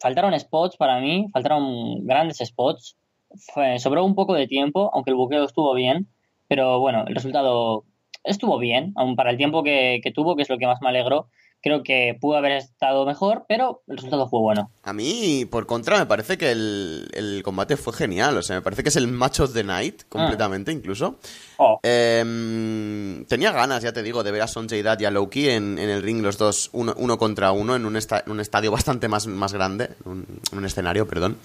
Faltaron 0.00 0.38
spots 0.38 0.76
para 0.76 1.00
mí, 1.00 1.26
faltaron 1.32 2.06
grandes 2.06 2.38
spots. 2.38 2.96
Fue, 3.52 3.78
sobró 3.78 4.04
un 4.04 4.14
poco 4.14 4.34
de 4.34 4.46
tiempo, 4.46 4.90
aunque 4.94 5.10
el 5.10 5.16
buqueo 5.16 5.44
estuvo 5.44 5.74
bien, 5.74 6.08
pero 6.48 6.80
bueno, 6.80 7.04
el 7.06 7.14
resultado 7.14 7.84
estuvo 8.24 8.58
bien, 8.58 8.92
aún 8.96 9.16
para 9.16 9.30
el 9.30 9.36
tiempo 9.36 9.62
que, 9.62 10.00
que 10.02 10.12
tuvo, 10.12 10.36
que 10.36 10.42
es 10.42 10.50
lo 10.50 10.58
que 10.58 10.66
más 10.66 10.80
me 10.80 10.88
alegró 10.88 11.28
creo 11.66 11.82
que 11.82 12.16
pudo 12.20 12.36
haber 12.36 12.52
estado 12.52 13.04
mejor, 13.04 13.44
pero 13.48 13.82
el 13.88 13.96
resultado 13.96 14.28
fue 14.28 14.38
bueno. 14.38 14.70
A 14.84 14.92
mí, 14.92 15.46
por 15.50 15.66
contra, 15.66 15.98
me 15.98 16.06
parece 16.06 16.38
que 16.38 16.52
el, 16.52 17.40
combate 17.42 17.76
fue 17.76 17.92
genial. 17.92 18.36
O 18.36 18.42
sea, 18.42 18.54
me 18.54 18.62
parece 18.62 18.84
que 18.84 18.88
es 18.88 18.94
el 18.94 19.08
match 19.08 19.40
of 19.40 19.52
the 19.52 19.64
night, 19.64 20.02
completamente, 20.08 20.70
incluso. 20.70 21.16
Oh. 21.56 21.80
Em, 21.82 23.24
tenía 23.24 23.50
ganas, 23.50 23.82
ya 23.82 23.92
te 23.92 24.04
digo, 24.04 24.22
de 24.22 24.30
ver 24.30 24.42
a 24.42 24.46
Sonjay 24.46 24.82
Dutt 24.82 25.00
y 25.00 25.06
a 25.06 25.10
Loki 25.10 25.48
en, 25.48 25.76
en 25.80 25.90
el 25.90 26.04
ring, 26.04 26.22
los 26.22 26.38
dos, 26.38 26.70
uno, 26.72 26.94
uno 26.98 27.18
contra 27.18 27.50
uno, 27.50 27.74
en 27.74 27.84
un, 27.84 27.98
un 28.26 28.40
estadio 28.40 28.70
bastante 28.70 29.08
más, 29.08 29.26
más 29.26 29.52
grande, 29.52 29.90
un, 30.04 30.24
un 30.52 30.64
escenario, 30.64 31.08
perdón. 31.08 31.36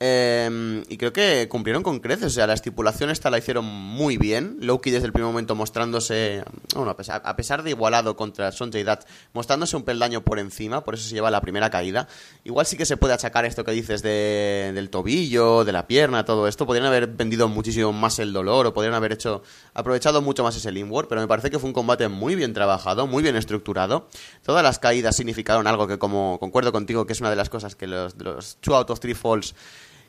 Em, 0.00 0.84
y 0.88 0.96
creo 0.96 1.12
que 1.12 1.48
cumplieron 1.48 1.82
con 1.82 1.98
creces. 1.98 2.26
O 2.26 2.30
sea, 2.30 2.46
la 2.46 2.54
estipulación 2.54 3.10
esta 3.10 3.30
la 3.30 3.38
hicieron 3.38 3.64
muy 3.64 4.16
bien. 4.16 4.56
Loki 4.60 4.90
desde 4.90 5.06
el 5.06 5.12
primer 5.12 5.28
momento 5.28 5.54
mostrándose, 5.54 6.44
bueno, 6.74 6.90
a 6.90 7.36
pesar, 7.36 7.62
de 7.62 7.70
igualado 7.70 8.16
contra 8.16 8.52
Sonjay 8.52 8.84
Dutt, 8.84 9.00
mostrándose 9.32 9.76
un 9.76 9.82
peldaño 9.82 10.22
por 10.22 10.38
encima, 10.38 10.84
por 10.84 10.94
eso 10.94 11.08
se 11.08 11.14
lleva 11.14 11.30
la 11.30 11.40
primera 11.40 11.70
caída. 11.70 12.06
Igual 12.44 12.66
sí 12.66 12.76
que 12.76 12.86
se 12.86 12.96
puede 12.96 13.14
achacar 13.14 13.44
esto 13.44 13.64
que 13.64 13.72
dices 13.72 14.02
de, 14.02 14.70
del 14.74 14.88
tobillo, 14.90 15.64
de 15.64 15.72
la 15.72 15.86
pierna, 15.86 16.24
todo 16.24 16.46
esto. 16.46 16.64
Podrían 16.64 16.86
haber 16.86 17.08
vendido 17.08 17.48
muchísimo 17.48 17.92
más 17.92 18.18
el 18.20 18.32
dolor 18.32 18.66
o 18.66 18.74
podrían 18.74 18.94
haber 18.94 19.12
hecho, 19.12 19.42
aprovechado 19.74 20.22
mucho 20.22 20.44
más 20.44 20.56
ese 20.56 20.70
Limward, 20.70 21.08
pero 21.08 21.20
me 21.20 21.26
parece 21.26 21.50
que 21.50 21.58
fue 21.58 21.68
un 21.68 21.74
combate 21.74 22.06
muy 22.08 22.36
bien 22.36 22.52
trabajado, 22.52 23.08
muy 23.08 23.22
bien 23.22 23.34
estructurado. 23.34 24.08
Todas 24.44 24.62
las 24.62 24.78
caídas 24.78 25.16
significaron 25.16 25.66
algo 25.66 25.88
que, 25.88 25.98
como 25.98 26.38
concuerdo 26.38 26.70
contigo, 26.70 27.04
que 27.04 27.14
es 27.14 27.20
una 27.20 27.30
de 27.30 27.36
las 27.36 27.48
cosas 27.48 27.74
que 27.74 27.88
los, 27.88 28.16
los 28.18 28.58
two 28.60 28.76
out 28.76 28.90
of 28.90 29.00
three 29.00 29.14
falls 29.14 29.54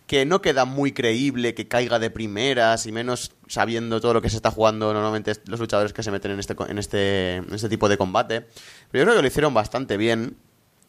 que 0.10 0.26
no 0.26 0.42
queda 0.42 0.66
muy 0.66 0.92
creíble 0.92 1.54
que 1.54 1.68
caiga 1.68 2.00
de 2.00 2.10
primeras 2.10 2.88
y 2.88 2.92
menos 2.92 3.32
sabiendo 3.48 4.02
todo 4.02 4.16
lo 4.16 4.24
que 4.24 4.32
se 4.32 4.38
está 4.38 4.50
jugando 4.50 4.92
normalmente 4.92 5.34
los 5.46 5.60
luchadores 5.60 5.94
que 5.94 6.02
se 6.02 6.10
meten 6.10 6.32
en 6.32 6.40
este, 6.40 6.56
en 6.68 6.80
este, 6.80 7.38
este 7.54 7.70
tipo 7.70 7.88
de 7.88 7.96
combate. 7.96 8.48
Pero 8.90 9.04
yo 9.04 9.06
creo 9.06 9.16
que 9.18 9.22
lo 9.22 9.28
hicieron 9.28 9.54
bastante 9.54 9.98
bien. 9.98 10.36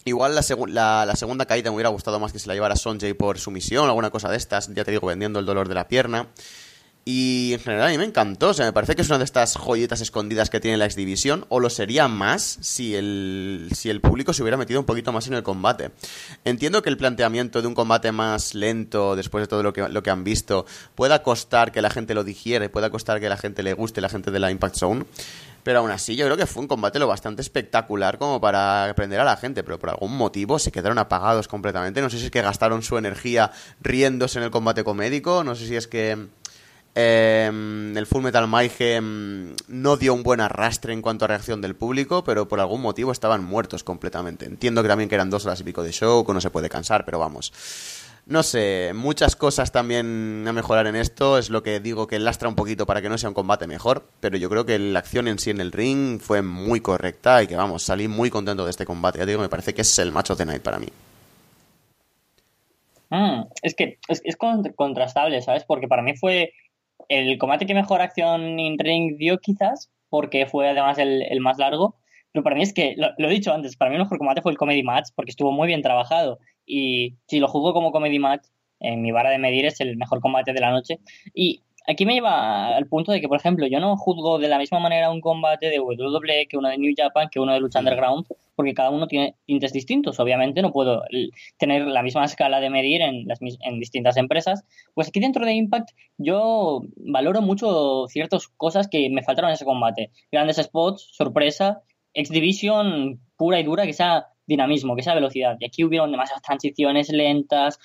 Igual 0.06 0.34
la, 0.34 1.04
la, 1.04 1.16
segunda 1.16 1.44
caída 1.44 1.70
me 1.70 1.74
hubiera 1.74 1.90
gustado 1.90 2.18
más 2.18 2.32
que 2.32 2.38
se 2.38 2.48
la 2.48 2.54
llevara 2.54 2.76
Sonjay 2.76 3.12
por 3.12 3.38
sumisión 3.38 3.84
o 3.84 3.88
alguna 3.88 4.08
cosa 4.08 4.30
de 4.30 4.38
estas, 4.38 4.72
ya 4.72 4.84
te 4.84 4.90
digo, 4.90 5.06
vendiendo 5.06 5.38
el 5.38 5.44
dolor 5.44 5.68
de 5.68 5.74
la 5.74 5.86
pierna. 5.86 6.28
Y 7.04 7.54
en 7.54 7.60
general 7.60 7.86
a 7.86 7.90
mí 7.90 7.98
me 7.98 8.04
encantó, 8.04 8.50
o 8.50 8.54
sea, 8.54 8.66
me 8.66 8.72
parece 8.72 8.94
que 8.94 9.02
es 9.02 9.08
una 9.08 9.18
de 9.18 9.24
estas 9.24 9.56
joyetas 9.56 10.02
escondidas 10.02 10.50
que 10.50 10.60
tiene 10.60 10.76
la 10.76 10.84
X-Division, 10.84 11.46
o 11.48 11.58
lo 11.58 11.70
sería 11.70 12.08
más 12.08 12.58
si 12.60 12.94
el, 12.94 13.70
si 13.74 13.88
el 13.88 14.02
público 14.02 14.34
se 14.34 14.42
hubiera 14.42 14.58
metido 14.58 14.80
un 14.80 14.86
poquito 14.86 15.10
más 15.10 15.26
en 15.26 15.34
el 15.34 15.42
combate. 15.42 15.92
Entiendo 16.44 16.82
que 16.82 16.90
el 16.90 16.98
planteamiento 16.98 17.62
de 17.62 17.68
un 17.68 17.74
combate 17.74 18.12
más 18.12 18.54
lento, 18.54 19.16
después 19.16 19.42
de 19.42 19.48
todo 19.48 19.62
lo 19.62 19.72
que, 19.72 19.88
lo 19.88 20.02
que 20.02 20.10
han 20.10 20.24
visto, 20.24 20.66
pueda 20.94 21.22
costar 21.22 21.72
que 21.72 21.80
la 21.80 21.90
gente 21.90 22.14
lo 22.14 22.22
digiere, 22.22 22.68
pueda 22.68 22.90
costar 22.90 23.18
que 23.18 23.30
la 23.30 23.38
gente 23.38 23.62
le 23.62 23.72
guste, 23.72 24.02
la 24.02 24.10
gente 24.10 24.30
de 24.30 24.38
la 24.38 24.50
Impact 24.50 24.76
Zone, 24.76 25.06
pero 25.62 25.80
aún 25.80 25.90
así 25.90 26.16
yo 26.16 26.24
creo 26.26 26.36
que 26.36 26.46
fue 26.46 26.62
un 26.62 26.68
combate 26.68 26.98
lo 26.98 27.06
bastante 27.06 27.42
espectacular 27.42 28.18
como 28.18 28.40
para 28.40 28.90
aprender 28.90 29.20
a 29.20 29.24
la 29.24 29.36
gente, 29.36 29.62
pero 29.62 29.78
por 29.78 29.90
algún 29.90 30.16
motivo 30.16 30.58
se 30.58 30.72
quedaron 30.72 30.98
apagados 30.98 31.48
completamente. 31.48 32.00
No 32.00 32.10
sé 32.10 32.18
si 32.18 32.26
es 32.26 32.30
que 32.30 32.42
gastaron 32.42 32.82
su 32.82 32.96
energía 32.98 33.50
riéndose 33.80 34.38
en 34.38 34.44
el 34.44 34.50
combate 34.50 34.84
comédico, 34.84 35.44
no 35.44 35.54
sé 35.54 35.66
si 35.66 35.76
es 35.76 35.86
que 35.86 36.28
Em, 36.94 37.96
el 37.96 38.06
Full 38.06 38.22
Metal 38.22 38.48
Mayhem 38.48 39.54
no 39.68 39.96
dio 39.96 40.12
un 40.12 40.24
buen 40.24 40.40
arrastre 40.40 40.92
en 40.92 41.02
cuanto 41.02 41.24
a 41.24 41.28
reacción 41.28 41.60
del 41.60 41.76
público, 41.76 42.24
pero 42.24 42.48
por 42.48 42.58
algún 42.58 42.82
motivo 42.82 43.12
estaban 43.12 43.44
muertos 43.44 43.84
completamente. 43.84 44.46
Entiendo 44.46 44.82
que 44.82 44.88
también 44.88 45.08
que 45.08 45.14
eran 45.14 45.30
dos 45.30 45.46
horas 45.46 45.60
y 45.60 45.64
pico 45.64 45.84
de 45.84 45.92
show, 45.92 46.24
que 46.24 46.32
uno 46.32 46.40
se 46.40 46.50
puede 46.50 46.68
cansar, 46.68 47.04
pero 47.04 47.20
vamos. 47.20 47.52
No 48.26 48.42
sé, 48.42 48.92
muchas 48.94 49.34
cosas 49.34 49.72
también 49.72 50.44
a 50.46 50.52
mejorar 50.52 50.86
en 50.86 50.96
esto, 50.96 51.38
es 51.38 51.48
lo 51.48 51.62
que 51.62 51.80
digo 51.80 52.06
que 52.06 52.18
lastra 52.18 52.48
un 52.48 52.54
poquito 52.54 52.86
para 52.86 53.00
que 53.00 53.08
no 53.08 53.18
sea 53.18 53.28
un 53.28 53.34
combate 53.34 53.66
mejor, 53.66 54.04
pero 54.20 54.36
yo 54.36 54.50
creo 54.50 54.66
que 54.66 54.78
la 54.78 54.98
acción 54.98 55.26
en 55.26 55.38
sí 55.38 55.50
en 55.50 55.60
el 55.60 55.72
ring 55.72 56.20
fue 56.20 56.42
muy 56.42 56.80
correcta 56.80 57.42
y 57.42 57.46
que 57.46 57.56
vamos, 57.56 57.82
salí 57.82 58.08
muy 58.08 58.30
contento 58.30 58.64
de 58.64 58.70
este 58.70 58.84
combate. 58.84 59.18
Ya 59.18 59.26
digo, 59.26 59.40
me 59.40 59.48
parece 59.48 59.74
que 59.74 59.82
es 59.82 59.98
el 59.98 60.12
macho 60.12 60.34
de 60.34 60.44
Night 60.44 60.62
para 60.62 60.78
mí. 60.78 60.88
Mm, 63.10 63.42
es 63.62 63.74
que 63.74 63.98
es 64.06 64.36
contrastable, 64.76 65.42
¿sabes? 65.42 65.64
Porque 65.64 65.88
para 65.88 66.02
mí 66.02 66.16
fue 66.16 66.52
el 67.08 67.38
combate 67.38 67.66
que 67.66 67.74
mejor 67.74 68.00
acción 68.00 68.58
in 68.58 68.78
ring 68.78 69.16
dio 69.16 69.38
quizás, 69.38 69.90
porque 70.08 70.46
fue 70.46 70.68
además 70.68 70.98
el, 70.98 71.40
más 71.40 71.58
largo, 71.58 71.96
pero 72.32 72.42
para 72.42 72.56
mí 72.56 72.62
es 72.62 72.72
que, 72.72 72.94
lo, 72.96 73.28
he 73.28 73.32
dicho 73.32 73.52
antes, 73.52 73.76
para 73.76 73.90
mí 73.90 73.96
el 73.96 74.02
mejor 74.02 74.18
combate 74.18 74.42
fue 74.42 74.52
el 74.52 74.58
comedy 74.58 74.82
match, 74.82 75.08
porque 75.14 75.30
estuvo 75.30 75.52
muy 75.52 75.66
bien 75.66 75.82
trabajado, 75.82 76.38
y 76.66 77.16
si 77.26 77.38
lo 77.40 77.48
jugó 77.48 77.72
como 77.72 77.92
comedy 77.92 78.18
match, 78.18 78.46
en 78.80 79.02
mi 79.02 79.12
vara 79.12 79.30
de 79.30 79.38
medir 79.38 79.66
es 79.66 79.80
el 79.80 79.96
mejor 79.96 80.20
combate 80.20 80.52
de 80.52 80.60
la 80.60 80.70
noche, 80.70 80.98
y 81.34 81.62
aquí 81.90 82.06
me 82.06 82.14
lleva 82.14 82.76
al 82.76 82.86
punto 82.86 83.12
de 83.12 83.20
que, 83.20 83.28
por 83.28 83.38
ejemplo, 83.38 83.66
yo 83.66 83.80
no 83.80 83.96
juzgo 83.96 84.38
de 84.38 84.48
la 84.48 84.58
misma 84.58 84.78
manera 84.78 85.10
un 85.10 85.20
combate 85.20 85.68
de 85.68 85.80
WWE 85.80 86.46
que 86.48 86.56
uno 86.56 86.68
de 86.68 86.78
New 86.78 86.92
Japan, 86.96 87.28
que 87.30 87.40
uno 87.40 87.52
de 87.52 87.60
Lucha 87.60 87.80
Underground, 87.80 88.26
porque 88.54 88.74
cada 88.74 88.90
uno 88.90 89.06
tiene 89.06 89.34
tintes 89.46 89.72
distintos. 89.72 90.20
Obviamente 90.20 90.62
no 90.62 90.72
puedo 90.72 91.02
tener 91.58 91.86
la 91.86 92.02
misma 92.02 92.24
escala 92.24 92.60
de 92.60 92.70
medir 92.70 93.00
en, 93.00 93.26
las, 93.26 93.40
en 93.40 93.80
distintas 93.80 94.16
empresas. 94.16 94.64
Pues 94.94 95.08
aquí 95.08 95.20
dentro 95.20 95.44
de 95.44 95.54
Impact 95.54 95.90
yo 96.18 96.82
valoro 96.96 97.42
mucho 97.42 98.06
ciertas 98.08 98.48
cosas 98.48 98.88
que 98.88 99.10
me 99.10 99.22
faltaron 99.22 99.50
en 99.50 99.54
ese 99.54 99.64
combate. 99.64 100.10
Grandes 100.30 100.56
spots, 100.56 101.10
sorpresa, 101.12 101.82
X-Division 102.14 103.20
pura 103.36 103.60
y 103.60 103.62
dura, 103.62 103.86
que 103.86 103.92
sea 103.92 104.26
dinamismo, 104.46 104.96
que 104.96 105.02
sea 105.02 105.14
velocidad. 105.14 105.56
Y 105.60 105.66
aquí 105.66 105.84
hubieron 105.84 106.10
demasiadas 106.10 106.42
transiciones 106.42 107.08
lentas, 107.08 107.78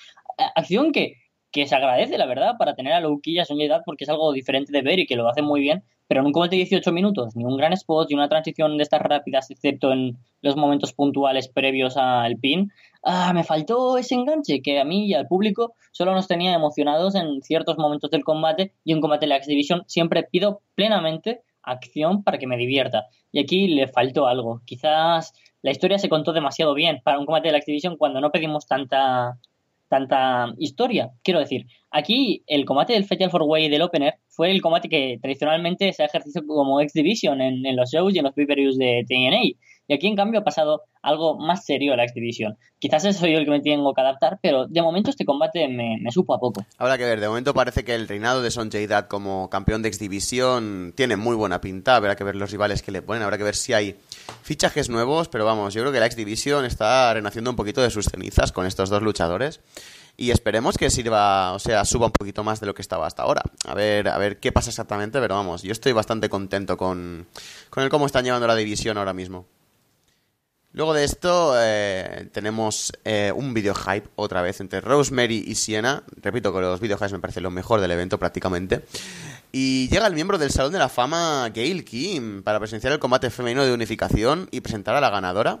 acción 0.54 0.92
que 0.92 1.16
que 1.50 1.66
se 1.66 1.74
agradece, 1.74 2.18
la 2.18 2.26
verdad, 2.26 2.56
para 2.58 2.74
tener 2.74 2.92
a 2.92 3.00
y 3.00 3.38
a 3.38 3.44
edad 3.44 3.82
porque 3.84 4.04
es 4.04 4.10
algo 4.10 4.32
diferente 4.32 4.72
de 4.72 4.82
ver 4.82 4.98
y 4.98 5.06
que 5.06 5.16
lo 5.16 5.28
hace 5.28 5.42
muy 5.42 5.60
bien, 5.60 5.84
pero 6.08 6.20
en 6.20 6.26
un 6.26 6.32
combate 6.32 6.56
de 6.56 6.62
18 6.62 6.92
minutos, 6.92 7.34
ni 7.34 7.44
un 7.44 7.56
gran 7.56 7.72
spot, 7.72 8.08
ni 8.08 8.14
una 8.14 8.28
transición 8.28 8.76
de 8.76 8.82
estas 8.82 9.00
rápidas, 9.00 9.50
excepto 9.50 9.92
en 9.92 10.18
los 10.42 10.56
momentos 10.56 10.92
puntuales 10.92 11.48
previos 11.48 11.96
al 11.96 12.36
pin, 12.36 12.70
ah, 13.02 13.32
me 13.32 13.44
faltó 13.44 13.98
ese 13.98 14.14
enganche 14.14 14.62
que 14.62 14.78
a 14.78 14.84
mí 14.84 15.06
y 15.06 15.14
al 15.14 15.26
público 15.26 15.74
solo 15.92 16.12
nos 16.12 16.28
tenía 16.28 16.54
emocionados 16.54 17.14
en 17.14 17.42
ciertos 17.42 17.78
momentos 17.78 18.10
del 18.10 18.24
combate 18.24 18.72
y 18.84 18.94
un 18.94 19.00
combate 19.00 19.26
de 19.26 19.30
la 19.30 19.36
X-Division 19.36 19.84
siempre 19.86 20.24
pido 20.24 20.60
plenamente 20.74 21.40
acción 21.62 22.22
para 22.22 22.38
que 22.38 22.46
me 22.46 22.56
divierta. 22.56 23.06
Y 23.32 23.40
aquí 23.40 23.66
le 23.68 23.88
faltó 23.88 24.28
algo. 24.28 24.62
Quizás 24.64 25.34
la 25.62 25.72
historia 25.72 25.98
se 25.98 26.08
contó 26.08 26.32
demasiado 26.32 26.74
bien 26.74 27.00
para 27.02 27.18
un 27.18 27.26
combate 27.26 27.48
de 27.48 27.52
la 27.52 27.58
X-Division 27.58 27.96
cuando 27.96 28.20
no 28.20 28.30
pedimos 28.30 28.66
tanta 28.66 29.38
tanta 29.88 30.52
historia. 30.58 31.10
Quiero 31.22 31.40
decir, 31.40 31.66
aquí 31.90 32.42
el 32.46 32.64
combate 32.64 32.92
del 32.92 33.04
Fatal 33.04 33.30
Four 33.30 33.42
Way 33.42 33.68
del 33.68 33.82
Opener 33.82 34.14
fue 34.28 34.50
el 34.50 34.60
combate 34.60 34.88
que 34.88 35.18
tradicionalmente 35.20 35.92
se 35.92 36.02
ha 36.02 36.06
ejercido 36.06 36.46
como 36.46 36.80
X 36.80 36.92
Division 36.92 37.40
en, 37.40 37.64
en 37.64 37.76
los 37.76 37.90
shows 37.90 38.14
y 38.14 38.18
en 38.18 38.24
los 38.24 38.34
pay 38.34 38.46
de 38.46 39.04
TNA. 39.08 39.58
Y 39.88 39.94
aquí, 39.94 40.06
en 40.06 40.16
cambio, 40.16 40.40
ha 40.40 40.44
pasado 40.44 40.82
algo 41.02 41.38
más 41.38 41.64
serio 41.64 41.92
a 41.92 41.96
la 41.96 42.02
X 42.04 42.14
Division. 42.14 42.58
Quizás 42.78 43.02
soy 43.16 43.32
yo 43.32 43.38
el 43.38 43.44
que 43.44 43.50
me 43.50 43.60
tengo 43.60 43.94
que 43.94 44.00
adaptar, 44.00 44.38
pero 44.42 44.66
de 44.66 44.82
momento 44.82 45.10
este 45.10 45.24
combate 45.24 45.68
me, 45.68 45.98
supo 46.10 46.34
a 46.34 46.40
poco. 46.40 46.64
Habrá 46.78 46.98
que 46.98 47.04
ver, 47.04 47.20
de 47.20 47.28
momento 47.28 47.54
parece 47.54 47.84
que 47.84 47.94
el 47.94 48.08
reinado 48.08 48.42
de 48.42 48.50
Sonjay 48.50 48.86
Dutt 48.86 49.06
como 49.06 49.48
campeón 49.48 49.82
de 49.82 49.88
X 49.88 50.00
Division 50.00 50.92
tiene 50.96 51.16
muy 51.16 51.36
buena 51.36 51.60
pinta. 51.60 51.96
Habrá 51.96 52.16
que 52.16 52.24
ver 52.24 52.36
los 52.36 52.50
rivales 52.50 52.82
que 52.82 52.90
le 52.90 53.02
ponen, 53.02 53.22
habrá 53.22 53.38
que 53.38 53.44
ver 53.44 53.54
si 53.54 53.72
hay 53.72 53.96
fichajes 54.42 54.88
nuevos, 54.88 55.28
pero 55.28 55.44
vamos, 55.44 55.74
yo 55.74 55.82
creo 55.82 55.92
que 55.92 56.00
la 56.00 56.06
X 56.06 56.16
Division 56.16 56.64
está 56.64 57.14
renaciendo 57.14 57.50
un 57.50 57.56
poquito 57.56 57.80
de 57.80 57.90
sus 57.90 58.06
cenizas 58.06 58.50
con 58.50 58.66
estos 58.66 58.90
dos 58.90 59.02
luchadores 59.02 59.60
y 60.16 60.30
esperemos 60.30 60.78
que 60.78 60.90
sirva, 60.90 61.52
o 61.52 61.58
sea, 61.58 61.84
suba 61.84 62.06
un 62.06 62.12
poquito 62.12 62.42
más 62.42 62.58
de 62.58 62.66
lo 62.66 62.74
que 62.74 62.82
estaba 62.82 63.06
hasta 63.06 63.22
ahora. 63.22 63.42
A 63.66 63.74
ver, 63.74 64.08
a 64.08 64.18
ver 64.18 64.38
qué 64.38 64.50
pasa 64.50 64.70
exactamente, 64.70 65.20
pero 65.20 65.34
vamos, 65.34 65.62
yo 65.62 65.72
estoy 65.72 65.92
bastante 65.92 66.28
contento 66.28 66.76
con, 66.76 67.26
con 67.70 67.84
el 67.84 67.90
cómo 67.90 68.06
están 68.06 68.24
llevando 68.24 68.46
la 68.46 68.54
división 68.54 68.96
ahora 68.96 69.12
mismo. 69.12 69.46
Luego 70.76 70.92
de 70.92 71.04
esto 71.04 71.54
eh, 71.56 72.28
tenemos 72.32 72.92
eh, 73.02 73.32
un 73.34 73.54
video 73.54 73.74
hype 73.74 74.10
otra 74.14 74.42
vez 74.42 74.60
entre 74.60 74.82
Rosemary 74.82 75.42
y 75.46 75.54
Siena. 75.54 76.02
Repito 76.20 76.52
que 76.52 76.60
los 76.60 76.80
video 76.80 76.98
hypes 76.98 77.12
me 77.14 77.18
parece 77.18 77.40
lo 77.40 77.50
mejor 77.50 77.80
del 77.80 77.92
evento 77.92 78.18
prácticamente. 78.18 78.84
Y 79.52 79.88
llega 79.88 80.06
el 80.06 80.12
miembro 80.12 80.36
del 80.36 80.50
Salón 80.50 80.74
de 80.74 80.78
la 80.78 80.90
Fama, 80.90 81.50
Gail 81.54 81.82
Kim, 81.82 82.42
para 82.42 82.58
presenciar 82.58 82.92
el 82.92 82.98
combate 82.98 83.30
femenino 83.30 83.64
de 83.64 83.72
unificación 83.72 84.50
y 84.50 84.60
presentar 84.60 84.94
a 84.94 85.00
la 85.00 85.08
ganadora. 85.08 85.60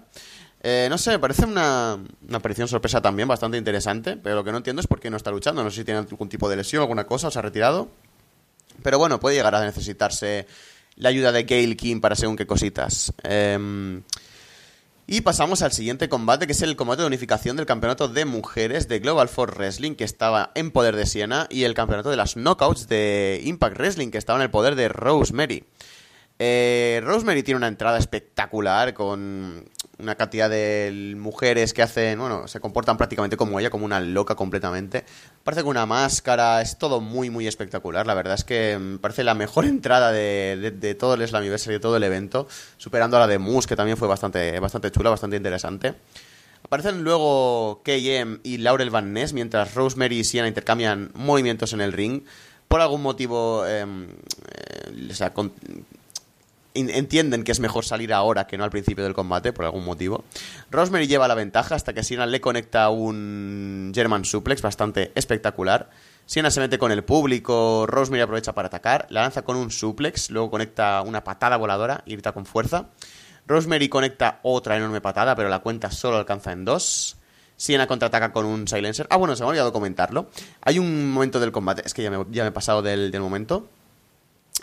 Eh, 0.62 0.88
no 0.90 0.98
sé, 0.98 1.12
me 1.12 1.18
parece 1.18 1.46
una, 1.46 1.98
aparición 2.30 2.68
sorpresa 2.68 3.00
también 3.00 3.26
bastante 3.26 3.56
interesante, 3.56 4.18
pero 4.18 4.34
lo 4.34 4.44
que 4.44 4.52
no 4.52 4.58
entiendo 4.58 4.80
es 4.80 4.86
por 4.86 5.00
qué 5.00 5.08
no 5.08 5.16
está 5.16 5.30
luchando. 5.30 5.64
No 5.64 5.70
sé 5.70 5.76
si 5.76 5.84
tiene 5.84 6.00
algún 6.00 6.28
tipo 6.28 6.46
de 6.46 6.56
lesión, 6.56 6.82
alguna 6.82 7.06
cosa, 7.06 7.28
o 7.28 7.30
se 7.30 7.38
ha 7.38 7.42
retirado. 7.42 7.88
Pero 8.82 8.98
bueno, 8.98 9.18
puede 9.18 9.36
llegar 9.36 9.54
a 9.54 9.64
necesitarse 9.64 10.46
la 10.96 11.08
ayuda 11.08 11.32
de 11.32 11.44
Gail 11.44 11.74
Kim 11.74 12.02
para 12.02 12.16
según 12.16 12.36
qué 12.36 12.46
cositas. 12.46 13.14
Eh, 13.22 14.02
y 15.06 15.20
pasamos 15.20 15.62
al 15.62 15.72
siguiente 15.72 16.08
combate, 16.08 16.46
que 16.46 16.52
es 16.52 16.62
el 16.62 16.74
combate 16.74 17.02
de 17.02 17.06
unificación 17.06 17.56
del 17.56 17.66
campeonato 17.66 18.08
de 18.08 18.24
mujeres 18.24 18.88
de 18.88 18.98
Global 18.98 19.28
Force 19.28 19.56
Wrestling, 19.56 19.94
que 19.94 20.04
estaba 20.04 20.50
en 20.54 20.72
poder 20.72 20.96
de 20.96 21.06
Siena, 21.06 21.46
y 21.48 21.62
el 21.62 21.74
campeonato 21.74 22.10
de 22.10 22.16
las 22.16 22.34
Knockouts 22.34 22.88
de 22.88 23.40
Impact 23.44 23.78
Wrestling, 23.78 24.10
que 24.10 24.18
estaba 24.18 24.38
en 24.38 24.42
el 24.42 24.50
poder 24.50 24.74
de 24.74 24.88
Rosemary. 24.88 25.64
Eh, 26.38 27.00
Rosemary 27.02 27.42
tiene 27.42 27.56
una 27.56 27.68
entrada 27.68 27.98
espectacular 27.98 28.92
con 28.92 29.64
una 29.98 30.14
cantidad 30.14 30.50
de 30.50 31.14
mujeres 31.16 31.72
que 31.72 31.80
hacen, 31.80 32.18
bueno, 32.18 32.46
se 32.48 32.60
comportan 32.60 32.98
prácticamente 32.98 33.38
como 33.38 33.58
ella, 33.58 33.70
como 33.70 33.86
una 33.86 34.00
loca 34.00 34.34
completamente. 34.34 35.04
Parece 35.42 35.62
que 35.62 35.68
una 35.68 35.86
máscara, 35.86 36.60
es 36.60 36.76
todo 36.76 37.00
muy, 37.00 37.30
muy 37.30 37.46
espectacular. 37.46 38.06
La 38.06 38.14
verdad 38.14 38.34
es 38.34 38.44
que 38.44 38.78
me 38.78 38.98
parece 38.98 39.24
la 39.24 39.34
mejor 39.34 39.64
entrada 39.66 40.12
de, 40.12 40.74
de, 40.78 40.94
todo 40.94 41.14
el 41.14 41.26
Slammiversary, 41.26 41.74
de 41.74 41.80
todo 41.80 41.96
el 41.96 42.04
evento, 42.04 42.46
superando 42.76 43.16
a 43.16 43.20
la 43.20 43.26
de 43.26 43.38
Moose, 43.38 43.66
que 43.68 43.76
también 43.76 43.96
fue 43.96 44.08
bastante, 44.08 44.60
bastante 44.60 44.90
chula, 44.90 45.10
bastante 45.10 45.36
interesante. 45.36 45.94
Aparecen 46.62 47.04
luego 47.04 47.82
KM 47.84 48.40
y 48.42 48.58
Laurel 48.58 48.90
Van 48.90 49.12
Ness, 49.12 49.32
mientras 49.32 49.74
Rosemary 49.74 50.18
y 50.18 50.24
Sienna 50.24 50.48
intercambian 50.48 51.12
movimientos 51.14 51.72
en 51.72 51.80
el 51.80 51.92
ring. 51.92 52.24
Por 52.68 52.80
algún 52.80 53.02
motivo, 53.02 53.64
em, 53.64 54.08
eh, 54.08 54.90
entienden 56.76 57.44
que 57.44 57.52
es 57.52 57.60
mejor 57.60 57.84
salir 57.84 58.12
ahora 58.12 58.46
que 58.46 58.58
no 58.58 58.64
al 58.64 58.70
principio 58.70 59.04
del 59.04 59.14
combate, 59.14 59.52
por 59.52 59.64
algún 59.64 59.84
motivo. 59.84 60.24
Rosemary 60.70 61.06
lleva 61.06 61.28
la 61.28 61.34
ventaja 61.34 61.74
hasta 61.74 61.92
que 61.92 62.02
Siena 62.02 62.26
le 62.26 62.40
conecta 62.40 62.90
un 62.90 63.92
German 63.94 64.24
suplex 64.24 64.62
bastante 64.62 65.12
espectacular. 65.14 65.90
Siena 66.26 66.50
se 66.50 66.60
mete 66.60 66.78
con 66.78 66.90
el 66.90 67.04
público, 67.04 67.86
Rosemary 67.86 68.22
aprovecha 68.22 68.54
para 68.54 68.66
atacar, 68.66 69.06
la 69.10 69.22
lanza 69.22 69.42
con 69.42 69.56
un 69.56 69.70
suplex, 69.70 70.30
luego 70.30 70.50
conecta 70.50 71.02
una 71.02 71.22
patada 71.22 71.56
voladora 71.56 72.02
y 72.04 72.12
grita 72.12 72.32
con 72.32 72.46
fuerza. 72.46 72.86
Rosemary 73.46 73.88
conecta 73.88 74.40
otra 74.42 74.76
enorme 74.76 75.00
patada, 75.00 75.36
pero 75.36 75.48
la 75.48 75.60
cuenta 75.60 75.90
solo 75.90 76.16
alcanza 76.16 76.52
en 76.52 76.64
dos. 76.64 77.16
Siena 77.56 77.86
contraataca 77.86 78.32
con 78.32 78.44
un 78.44 78.68
silencer. 78.68 79.06
Ah, 79.08 79.16
bueno, 79.16 79.34
se 79.34 79.42
me 79.42 79.46
ha 79.46 79.48
olvidado 79.50 79.72
comentarlo. 79.72 80.28
Hay 80.62 80.78
un 80.78 81.10
momento 81.12 81.40
del 81.40 81.52
combate, 81.52 81.82
es 81.86 81.94
que 81.94 82.02
ya 82.02 82.10
me, 82.10 82.26
ya 82.30 82.42
me 82.42 82.48
he 82.48 82.52
pasado 82.52 82.82
del, 82.82 83.10
del 83.10 83.20
momento 83.20 83.68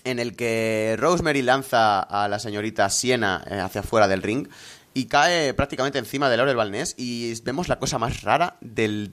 en 0.04 0.20
el 0.20 0.36
que 0.36 0.96
Rosemary 0.98 1.42
lanza 1.42 2.00
a 2.00 2.28
la 2.28 2.40
señorita 2.40 2.90
Siena 2.90 3.44
eh, 3.50 3.60
hacia 3.60 3.82
afuera 3.82 4.08
del 4.08 4.22
ring 4.22 4.48
y 4.94 5.06
cae 5.06 5.54
prácticamente 5.54 6.00
encima 6.00 6.30
de 6.30 6.38
Laurel 6.38 6.56
Balnés 6.56 6.96
y 6.98 7.34
vemos 7.42 7.68
la 7.68 7.80
cosa 7.80 7.98
más 7.98 8.22
rara 8.22 8.58
del, 8.62 9.12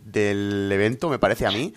evento, 0.71 1.09
me 1.09 1.19
parece 1.19 1.47
a 1.47 1.51
mí. 1.51 1.73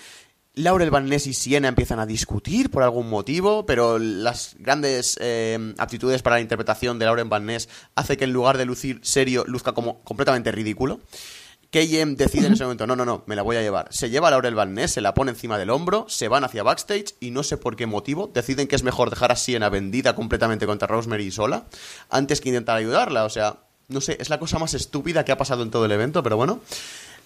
Laurel 0.55 0.91
Balnés 0.91 1.26
y 1.26 1.34
Siena 1.34 1.68
empiezan 1.68 1.99
a 1.99 2.05
discutir 2.05 2.70
por 2.70 2.84
algún 2.84 3.09
motivo, 3.09 3.66
pero 3.66 3.97
las 3.97 4.55
grandes 4.59 5.18
eh, 5.20 5.74
aptitudes 5.80 6.22
para 6.22 6.36
la 6.36 6.41
interpretación 6.41 6.99
de 6.99 7.05
Laurel 7.05 7.28
Balnés 7.28 7.70
hace 7.95 8.18
que 8.18 8.26
en 8.26 8.34
lugar 8.34 8.57
de 8.57 8.66
lucir 8.66 8.99
serio, 9.01 9.45
luzca 9.47 9.72
como 9.72 10.03
completamente 10.03 10.51
ridículo. 10.51 10.99
KM 11.74 12.15
decide 12.15 12.45
en 12.45 12.53
ese 12.53 12.63
momento, 12.63 12.86
no, 12.86 12.95
no, 12.95 13.03
no, 13.03 13.24
me 13.26 13.36
la 13.36 13.41
voy 13.41 13.55
a 13.57 13.61
llevar. 13.61 13.88
Se 13.89 14.11
lleva 14.11 14.28
a 14.28 14.32
Laurel 14.32 14.55
Ness, 14.76 14.91
se 14.91 15.01
la 15.01 15.15
pone 15.15 15.32
encima 15.32 15.57
del 15.57 15.71
hombro, 15.71 16.05
se 16.07 16.28
van 16.28 16.43
hacia 16.43 16.61
backstage 16.61 17.15
y 17.19 17.32
no 17.32 17.41
sé 17.41 17.57
por 17.57 17.76
qué 17.76 17.88
motivo 17.88 18.30
deciden 18.32 18.67
que 18.67 18.76
es 18.76 18.84
mejor 18.84 19.09
dejar 19.09 19.32
a 19.32 19.36
Siena 19.36 19.69
vendida 19.69 20.13
completamente 20.13 20.67
contra 20.67 20.88
Rosemary 20.88 21.32
sola 21.32 21.65
antes 22.11 22.41
que 22.41 22.49
intentar 22.49 22.78
ayudarla. 22.78 23.26
O 23.26 23.30
sea, 23.30 23.57
no 23.88 24.01
sé, 24.01 24.17
es 24.19 24.30
la 24.30 24.38
cosa 24.38 24.59
más 24.59 24.76
estúpida 24.76 25.26
que 25.26 25.32
ha 25.32 25.38
pasado 25.38 25.63
en 25.63 25.71
todo 25.71 25.86
el 25.86 25.91
evento, 25.91 26.21
pero 26.21 26.38
bueno. 26.38 26.61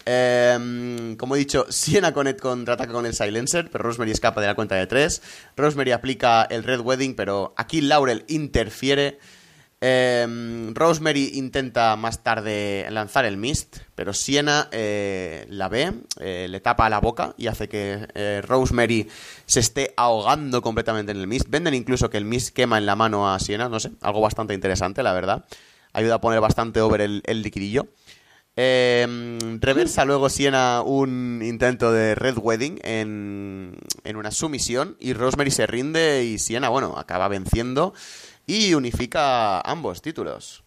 Em, 0.06 1.18
como 1.18 1.36
he 1.36 1.40
dicho, 1.40 1.66
Siena 1.70 2.14
contraataca 2.14 2.94
con 2.94 3.06
el 3.06 3.14
Silencer, 3.14 3.70
pero 3.70 3.84
Rosemary 3.84 4.12
escapa 4.12 4.40
de 4.40 4.48
la 4.48 4.56
cuenta 4.56 4.76
de 4.76 4.88
tres. 4.88 5.22
Rosemary 5.58 5.92
aplica 5.92 6.44
el 6.44 6.64
Red 6.64 6.80
Wedding, 6.80 7.18
pero 7.18 7.54
aquí 7.58 7.82
Laurel 7.82 8.24
interfiere. 8.30 9.20
Em, 9.80 10.74
Rosemary 10.74 11.34
intenta 11.36 11.96
más 11.98 12.24
tarde 12.24 12.88
lanzar 12.90 13.26
el 13.26 13.38
Mist, 13.38 13.78
pero 13.94 14.12
Siena 14.12 14.70
eh, 14.72 15.46
la 15.50 15.70
ve, 15.70 15.94
eh, 16.20 16.48
le 16.50 16.60
tapa 16.62 16.90
la 16.90 17.00
boca 17.00 17.36
y 17.38 17.46
hace 17.46 17.70
que 17.70 18.08
eh, 18.16 18.42
Rosemary 18.44 19.08
se 19.46 19.60
esté 19.60 19.94
ahogando 19.96 20.64
completamente 20.64 21.12
en 21.12 21.20
el 21.20 21.28
Mist. 21.28 21.48
Venden 21.50 21.76
incluso 21.76 22.10
que 22.10 22.18
el 22.18 22.26
Mist 22.26 22.56
quema 22.56 22.80
en 22.80 22.88
la 22.88 22.96
mano 22.96 23.32
a 23.32 23.40
Siena, 23.40 23.70
no 23.70 23.80
sé, 23.80 23.92
algo 24.02 24.20
bastante 24.20 24.56
interesante, 24.56 25.04
la 25.04 25.14
verdad. 25.14 25.46
Ayuda 25.94 26.16
a 26.16 26.22
poner 26.22 26.42
bastante 26.42 26.82
over 26.82 27.02
el, 27.02 27.22
el 27.26 27.44
liquidillo. 27.44 27.88
Em, 28.60 29.62
reversa 29.62 30.04
luego 30.04 30.30
Siena 30.30 30.82
un 30.84 31.42
intento 31.44 31.92
de 31.92 32.16
Red 32.16 32.40
Wedding 32.40 32.80
en, 32.82 33.78
en 34.04 34.16
una 34.16 34.32
sumisión 34.32 34.98
y 35.00 35.14
Rosemary 35.14 35.52
se 35.52 35.68
rinde 35.68 36.26
y 36.26 36.40
Siena, 36.40 36.70
bueno, 36.70 36.96
acaba 36.98 37.28
venciendo 37.28 37.94
y 38.48 38.74
unifica 38.74 39.60
ambos 39.62 40.02
títulos. 40.02 40.64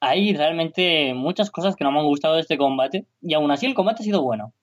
Hay 0.00 0.34
realmente 0.34 1.12
muchas 1.14 1.50
cosas 1.50 1.74
que 1.74 1.84
no 1.84 1.90
me 1.90 1.98
han 1.98 2.06
gustado 2.06 2.36
de 2.36 2.42
este 2.42 2.56
combate 2.56 3.06
y 3.20 3.34
aún 3.34 3.50
así 3.50 3.66
el 3.66 3.74
combate 3.74 4.02
ha 4.02 4.04
sido 4.04 4.22
bueno. 4.22 4.54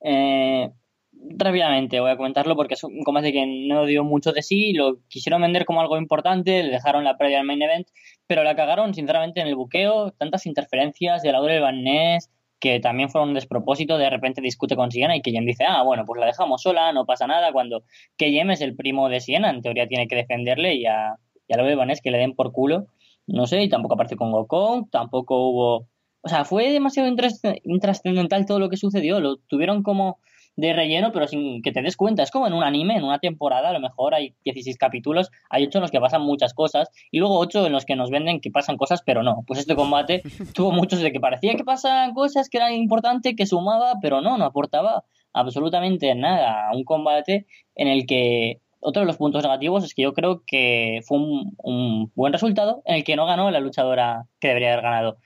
Eh, 0.00 0.70
rápidamente 1.12 2.00
voy 2.00 2.10
a 2.10 2.16
comentarlo 2.16 2.56
porque 2.56 2.74
es 2.74 2.84
un 2.84 3.02
combate 3.02 3.32
que 3.32 3.46
no 3.46 3.84
dio 3.84 4.04
mucho 4.04 4.32
de 4.32 4.42
sí, 4.42 4.72
lo 4.72 4.98
quisieron 5.08 5.42
vender 5.42 5.64
como 5.64 5.80
algo 5.80 5.98
importante, 5.98 6.62
le 6.62 6.70
dejaron 6.70 7.04
la 7.04 7.18
previa 7.18 7.40
al 7.40 7.46
main 7.46 7.62
event, 7.62 7.88
pero 8.26 8.44
la 8.44 8.56
cagaron 8.56 8.94
sinceramente 8.94 9.40
en 9.40 9.48
el 9.48 9.56
buqueo, 9.56 10.12
tantas 10.12 10.46
interferencias 10.46 11.22
de 11.22 11.32
la 11.32 11.42
del 11.42 11.60
Van 11.60 11.82
Ness, 11.82 12.30
que 12.58 12.80
también 12.80 13.10
fue 13.10 13.22
un 13.22 13.34
despropósito, 13.34 13.98
de 13.98 14.10
repente 14.10 14.40
discute 14.40 14.76
con 14.76 14.90
Siena 14.90 15.16
y 15.16 15.22
que 15.22 15.30
dice, 15.30 15.64
ah, 15.68 15.82
bueno, 15.82 16.04
pues 16.06 16.18
la 16.20 16.26
dejamos 16.26 16.62
sola, 16.62 16.92
no 16.92 17.04
pasa 17.04 17.26
nada, 17.26 17.52
cuando 17.52 17.82
KM 18.16 18.52
es 18.52 18.60
el 18.60 18.74
primo 18.74 19.08
de 19.08 19.20
Siena, 19.20 19.50
en 19.50 19.62
teoría 19.62 19.86
tiene 19.86 20.08
que 20.08 20.16
defenderle 20.16 20.74
y 20.74 20.86
a, 20.86 21.16
lo 21.48 21.64
de 21.64 21.74
Vanés 21.74 22.00
que 22.00 22.10
le 22.10 22.18
den 22.18 22.34
por 22.34 22.52
culo, 22.52 22.86
no 23.26 23.46
sé, 23.46 23.62
y 23.62 23.68
tampoco 23.68 23.94
apareció 23.94 24.16
con 24.16 24.32
Gokong, 24.32 24.90
tampoco 24.90 25.48
hubo... 25.48 25.88
O 26.22 26.28
sea, 26.28 26.44
fue 26.44 26.72
demasiado 26.72 27.08
intrascendental 27.62 28.46
todo 28.46 28.58
lo 28.58 28.68
que 28.68 28.76
sucedió, 28.76 29.20
lo 29.20 29.36
tuvieron 29.36 29.84
como 29.84 30.18
de 30.56 30.72
relleno, 30.72 31.12
pero 31.12 31.28
sin 31.28 31.62
que 31.62 31.72
te 31.72 31.82
des 31.82 31.96
cuenta. 31.96 32.22
Es 32.22 32.30
como 32.30 32.46
en 32.46 32.54
un 32.54 32.64
anime, 32.64 32.96
en 32.96 33.04
una 33.04 33.18
temporada, 33.18 33.68
a 33.68 33.72
lo 33.72 33.80
mejor 33.80 34.14
hay 34.14 34.34
16 34.44 34.76
capítulos, 34.78 35.30
hay 35.50 35.64
8 35.64 35.78
en 35.78 35.82
los 35.82 35.90
que 35.90 36.00
pasan 36.00 36.22
muchas 36.22 36.54
cosas, 36.54 36.90
y 37.10 37.18
luego 37.18 37.38
8 37.38 37.66
en 37.66 37.72
los 37.72 37.84
que 37.84 37.96
nos 37.96 38.10
venden 38.10 38.40
que 38.40 38.50
pasan 38.50 38.76
cosas, 38.76 39.02
pero 39.04 39.22
no. 39.22 39.44
Pues 39.46 39.60
este 39.60 39.76
combate 39.76 40.22
tuvo 40.54 40.72
muchos 40.72 41.00
de 41.00 41.12
que 41.12 41.20
parecía 41.20 41.54
que 41.54 41.64
pasaban 41.64 42.14
cosas 42.14 42.48
que 42.48 42.58
eran 42.58 42.72
importantes, 42.72 43.34
que 43.36 43.46
sumaba, 43.46 43.94
pero 44.00 44.20
no, 44.20 44.38
no 44.38 44.44
aportaba 44.44 45.04
absolutamente 45.32 46.14
nada 46.14 46.68
a 46.68 46.74
un 46.74 46.84
combate 46.84 47.46
en 47.74 47.88
el 47.88 48.06
que 48.06 48.60
otro 48.80 49.00
de 49.00 49.06
los 49.06 49.16
puntos 49.16 49.42
negativos 49.42 49.84
es 49.84 49.94
que 49.94 50.02
yo 50.02 50.14
creo 50.14 50.42
que 50.46 51.00
fue 51.04 51.18
un, 51.18 51.56
un, 51.58 52.12
buen 52.14 52.32
resultado 52.32 52.82
en 52.84 52.96
el 52.96 53.04
que 53.04 53.16
no 53.16 53.26
ganó 53.26 53.50
la 53.50 53.60
luchadora 53.60 54.26
que 54.38 54.48
debería 54.48 54.72
haber 54.72 54.84
ganado 54.84 55.18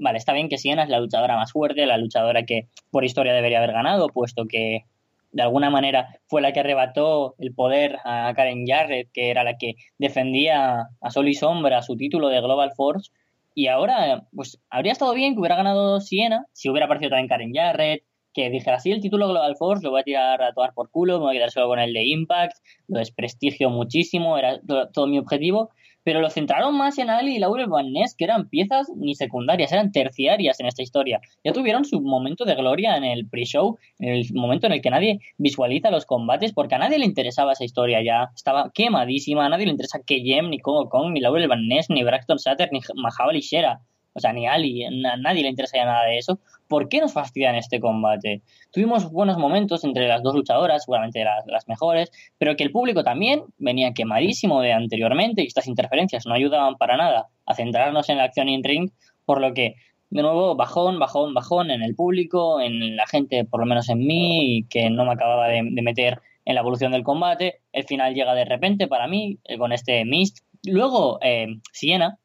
vale, 0.00 0.18
está 0.18 0.32
bien 0.32 0.48
que 0.48 0.58
Siena 0.58 0.82
es 0.82 0.88
la 0.88 1.00
luchadora 1.00 1.36
más 1.36 1.52
fuerte, 1.52 1.86
la 1.86 1.98
luchadora 1.98 2.44
que 2.44 2.68
por 2.90 3.04
historia 3.04 3.32
debería 3.32 3.58
haber 3.58 3.72
ganado, 3.72 4.08
puesto 4.08 4.46
que 4.46 4.84
de 5.32 5.42
alguna 5.42 5.70
manera 5.70 6.08
fue 6.26 6.40
la 6.40 6.52
que 6.52 6.60
arrebató 6.60 7.34
el 7.38 7.54
poder 7.54 7.98
a 8.04 8.32
Karen 8.34 8.66
Jarrett, 8.66 9.10
que 9.12 9.30
era 9.30 9.44
la 9.44 9.56
que 9.58 9.74
defendía 9.98 10.88
a 11.00 11.10
sol 11.10 11.28
y 11.28 11.34
sombra 11.34 11.82
su 11.82 11.96
título 11.96 12.28
de 12.28 12.40
Global 12.40 12.72
Force. 12.74 13.10
Y 13.54 13.66
ahora, 13.66 14.24
pues 14.34 14.60
habría 14.70 14.92
estado 14.92 15.12
bien 15.14 15.34
que 15.34 15.40
hubiera 15.40 15.56
ganado 15.56 16.00
Siena, 16.00 16.46
si 16.52 16.70
hubiera 16.70 16.86
aparecido 16.86 17.10
también 17.10 17.28
Karen 17.28 17.52
Jarrett, 17.52 18.04
que 18.32 18.50
dijera, 18.50 18.76
así 18.76 18.92
el 18.92 19.00
título 19.00 19.28
Global 19.28 19.56
Force 19.56 19.82
lo 19.82 19.90
voy 19.90 20.00
a 20.00 20.04
tirar 20.04 20.42
a 20.42 20.52
tomar 20.52 20.72
por 20.72 20.90
culo, 20.90 21.18
me 21.18 21.26
voy 21.26 21.36
a 21.36 21.38
quedar 21.38 21.50
solo 21.50 21.68
con 21.68 21.80
el 21.80 21.92
de 21.92 22.04
Impact, 22.04 22.56
lo 22.86 22.98
desprestigio 23.00 23.70
muchísimo, 23.70 24.38
era 24.38 24.60
todo 24.92 25.06
mi 25.08 25.18
objetivo, 25.18 25.70
pero 26.08 26.22
lo 26.22 26.30
centraron 26.30 26.74
más 26.74 26.96
en 26.96 27.10
Ali 27.10 27.36
y 27.36 27.38
Laurel 27.38 27.66
Van 27.66 27.92
Ness, 27.92 28.14
que 28.14 28.24
eran 28.24 28.48
piezas 28.48 28.90
ni 28.96 29.14
secundarias, 29.14 29.72
eran 29.72 29.92
terciarias 29.92 30.58
en 30.58 30.64
esta 30.64 30.80
historia. 30.80 31.20
Ya 31.44 31.52
tuvieron 31.52 31.84
su 31.84 32.00
momento 32.00 32.46
de 32.46 32.54
gloria 32.54 32.96
en 32.96 33.04
el 33.04 33.28
pre-show, 33.28 33.76
en 33.98 34.14
el 34.14 34.26
momento 34.32 34.66
en 34.66 34.72
el 34.72 34.80
que 34.80 34.88
nadie 34.88 35.20
visualiza 35.36 35.90
los 35.90 36.06
combates, 36.06 36.54
porque 36.54 36.76
a 36.76 36.78
nadie 36.78 36.98
le 36.98 37.04
interesaba 37.04 37.52
esa 37.52 37.66
historia 37.66 38.02
ya. 38.02 38.30
Estaba 38.34 38.70
quemadísima, 38.72 39.44
a 39.44 39.50
nadie 39.50 39.66
le 39.66 39.72
interesa 39.72 40.00
que 40.00 40.22
Jem, 40.22 40.48
ni 40.48 40.60
Kongo 40.60 40.88
Kong, 40.88 41.12
ni 41.12 41.20
Laurel 41.20 41.46
Van 41.46 41.68
Ness, 41.68 41.90
ni 41.90 42.02
Braxton 42.02 42.38
Sutter, 42.38 42.70
ni 42.72 42.80
Mahabali 42.94 43.40
Shera 43.40 43.82
o 44.18 44.20
sea, 44.20 44.32
ni 44.32 44.48
Ali, 44.48 44.84
a 44.84 45.16
nadie 45.16 45.42
le 45.42 45.48
interesa 45.48 45.76
ya 45.76 45.84
nada 45.84 46.04
de 46.06 46.18
eso. 46.18 46.40
¿Por 46.68 46.88
qué 46.88 47.00
nos 47.00 47.12
fastidian 47.12 47.54
este 47.54 47.80
combate? 47.80 48.42
Tuvimos 48.70 49.10
buenos 49.10 49.38
momentos 49.38 49.84
entre 49.84 50.06
las 50.06 50.22
dos 50.22 50.34
luchadoras, 50.34 50.84
seguramente 50.84 51.24
las, 51.24 51.46
las 51.46 51.66
mejores, 51.66 52.10
pero 52.38 52.56
que 52.56 52.64
el 52.64 52.70
público 52.70 53.02
también 53.02 53.44
venía 53.56 53.94
quemadísimo 53.94 54.60
de 54.60 54.72
anteriormente 54.72 55.42
y 55.42 55.46
estas 55.46 55.66
interferencias 55.66 56.26
no 56.26 56.34
ayudaban 56.34 56.76
para 56.76 56.96
nada 56.96 57.28
a 57.46 57.54
centrarnos 57.54 58.08
en 58.08 58.18
la 58.18 58.24
acción 58.24 58.48
in-ring, 58.48 58.90
por 59.24 59.40
lo 59.40 59.54
que 59.54 59.74
de 60.10 60.22
nuevo, 60.22 60.56
bajón, 60.56 60.98
bajón, 60.98 61.34
bajón 61.34 61.70
en 61.70 61.82
el 61.82 61.94
público, 61.94 62.60
en 62.60 62.96
la 62.96 63.06
gente, 63.06 63.44
por 63.44 63.60
lo 63.60 63.66
menos 63.66 63.88
en 63.88 63.98
mí, 63.98 64.66
que 64.70 64.88
no 64.90 65.04
me 65.04 65.12
acababa 65.12 65.48
de, 65.48 65.62
meter 65.62 66.20
en 66.44 66.54
la 66.54 66.62
evolución 66.62 66.92
del 66.92 67.02
combate. 67.02 67.60
El 67.72 67.84
final 67.84 68.14
llega 68.14 68.34
de 68.34 68.46
repente 68.46 68.88
para 68.88 69.06
mí, 69.06 69.38
eh, 69.44 69.58
con 69.58 69.72
este 69.72 70.04
mist. 70.04 70.38
Luego, 70.64 71.18
eh, 71.22 71.58
Siena, 71.72 72.18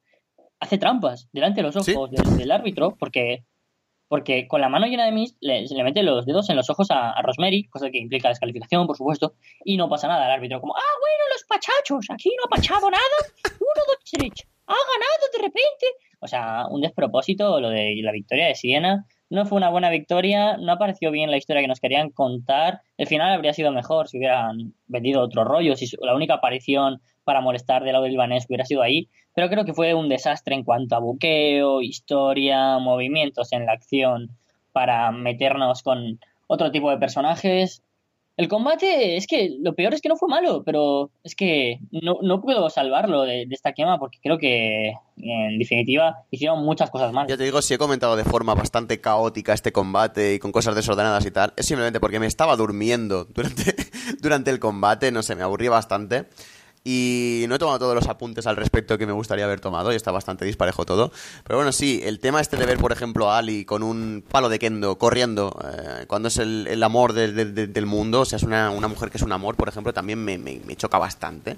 hace 0.59 0.77
trampas 0.77 1.27
delante 1.33 1.61
de 1.61 1.67
los 1.67 1.75
ojos 1.75 2.09
del, 2.09 2.51
árbitro 2.51 2.95
porque, 2.97 3.43
porque 4.07 4.47
con 4.47 4.61
la 4.61 4.69
mano 4.69 4.85
llena 4.87 5.05
de 5.05 5.11
mist 5.11 5.37
le, 5.41 5.67
se 5.67 5.75
le 5.75 5.83
mete 5.83 6.03
los 6.03 6.25
dedos 6.25 6.49
en 6.49 6.55
los 6.55 6.69
ojos 6.69 6.87
a, 6.91 7.21
Rosemary, 7.21 7.67
cosa 7.69 7.89
que 7.89 7.99
implica 7.99 8.29
descalificación, 8.29 8.85
por 8.87 8.97
supuesto, 8.97 9.33
y 9.63 9.77
no 9.77 9.89
pasa 9.89 10.07
nada. 10.07 10.25
El 10.25 10.31
árbitro 10.31 10.61
como, 10.61 10.75
ah, 10.75 10.97
bueno, 10.99 11.23
los 11.31 11.43
pachachos, 11.45 12.09
aquí 12.09 12.29
no 12.37 12.43
ha 12.45 12.49
pachado 12.49 12.89
nada, 12.89 13.03
uno, 13.45 13.83
dos, 13.87 13.97
tres, 14.11 14.47
ha 14.67 14.73
ganado 14.73 15.23
de 15.33 15.39
repente. 15.39 15.85
O 16.19 16.27
sea, 16.27 16.67
un 16.69 16.81
despropósito 16.81 17.59
lo 17.59 17.69
de 17.69 17.95
la 18.01 18.11
victoria 18.11 18.47
de 18.47 18.55
Siena. 18.55 19.05
No 19.29 19.45
fue 19.45 19.57
una 19.57 19.69
buena 19.69 19.89
victoria, 19.89 20.57
no 20.57 20.73
apareció 20.73 21.11
bien 21.11 21.31
la 21.31 21.37
historia 21.37 21.61
que 21.61 21.67
nos 21.67 21.79
querían 21.79 22.09
contar. 22.11 22.81
El 22.97 23.07
final 23.07 23.33
habría 23.33 23.53
sido 23.53 23.71
mejor 23.71 24.07
si 24.07 24.17
hubieran 24.17 24.73
vendido 24.87 25.21
otro 25.21 25.43
rollo, 25.43 25.75
si 25.75 25.87
la 26.01 26.15
única 26.15 26.35
aparición 26.35 27.01
para 27.23 27.41
molestar 27.41 27.83
del 27.83 27.93
lado 27.93 28.07
libanés 28.07 28.45
hubiera 28.47 28.65
sido 28.65 28.81
ahí. 28.81 29.09
Pero 29.33 29.49
creo 29.49 29.65
que 29.65 29.73
fue 29.73 29.93
un 29.93 30.09
desastre 30.09 30.55
en 30.55 30.63
cuanto 30.63 30.95
a 30.95 30.99
buqueo, 30.99 31.81
historia, 31.81 32.77
movimientos 32.79 33.53
en 33.53 33.65
la 33.65 33.73
acción 33.73 34.37
para 34.71 35.11
meternos 35.11 35.81
con 35.81 36.19
otro 36.47 36.71
tipo 36.71 36.89
de 36.89 36.97
personajes. 36.97 37.83
El 38.35 38.47
combate 38.47 39.15
es 39.15 39.27
que 39.27 39.57
lo 39.61 39.75
peor 39.75 39.93
es 39.93 40.01
que 40.01 40.09
no 40.09 40.15
fue 40.15 40.27
malo, 40.27 40.63
pero 40.65 41.11
es 41.23 41.35
que 41.35 41.79
no, 41.91 42.17
no 42.23 42.41
puedo 42.41 42.67
salvarlo 42.71 43.21
de, 43.21 43.47
esta 43.51 43.73
quema 43.73 43.99
porque 43.99 44.17
creo 44.23 44.39
que 44.39 44.93
en 45.17 45.59
definitiva 45.59 46.25
hicieron 46.31 46.65
muchas 46.65 46.89
cosas 46.89 47.13
mal. 47.13 47.27
Ya 47.27 47.37
te 47.37 47.43
digo, 47.43 47.61
si 47.61 47.75
he 47.75 47.77
comentado 47.77 48.15
de 48.15 48.23
forma 48.23 48.55
bastante 48.55 48.99
caótica 48.99 49.53
este 49.53 49.71
combate 49.71 50.33
y 50.33 50.39
con 50.39 50.51
cosas 50.51 50.73
desordenadas 50.73 51.25
y 51.27 51.31
tal, 51.31 51.53
es 51.57 51.67
simplemente 51.67 51.99
porque 51.99 52.19
me 52.19 52.25
estaba 52.25 52.55
durmiendo 52.55 53.25
durante, 53.25 53.75
durante 54.21 54.49
el 54.49 54.59
combate, 54.59 55.11
no 55.11 55.21
sé, 55.21 55.35
me 55.35 55.43
aburrí 55.43 55.67
bastante. 55.67 56.25
Y 56.85 57.45
no 57.47 57.55
he 57.55 57.59
tomado 57.59 57.79
todos 57.79 57.95
los 57.95 58.07
apuntes 58.09 58.45
al 58.45 58.57
respecto 58.57 58.97
que 58.97 59.05
me 59.05 59.13
gustaría 59.13 59.45
haber 59.45 59.61
tomado 59.61 59.93
y 59.93 59.95
está 59.95 60.11
bastante 60.11 60.43
disparejo 60.43 60.85
todo. 60.85 61.13
Pero 61.45 61.57
bueno, 61.57 61.71
sí, 61.71 62.01
el 62.03 62.19
tema 62.19 62.41
este 62.41 62.57
de 62.57 62.65
ver, 62.65 62.77
por 62.77 62.91
ejemplo, 62.91 63.31
a 63.31 63.37
Ali 63.37 63.63
con 63.63 63.83
un 63.83 64.21
palo 64.29 64.49
de 64.49 64.59
kendo 64.59 64.97
corriendo 64.97 65.57
eh, 65.63 66.05
cuando 66.07 66.27
es 66.27 66.37
el, 66.37 66.83
amor 66.83 67.13
del 67.13 67.85
mundo, 67.85 68.21
o 68.21 68.25
sea, 68.25 68.35
es 68.35 68.43
una, 68.43 68.69
mujer 68.69 69.09
que 69.09 69.17
es 69.17 69.23
un 69.23 69.31
amor, 69.31 69.55
por 69.55 69.69
ejemplo, 69.69 69.93
también 69.93 70.23
me, 70.23 70.75
choca 70.75 70.97
bastante. 70.97 71.55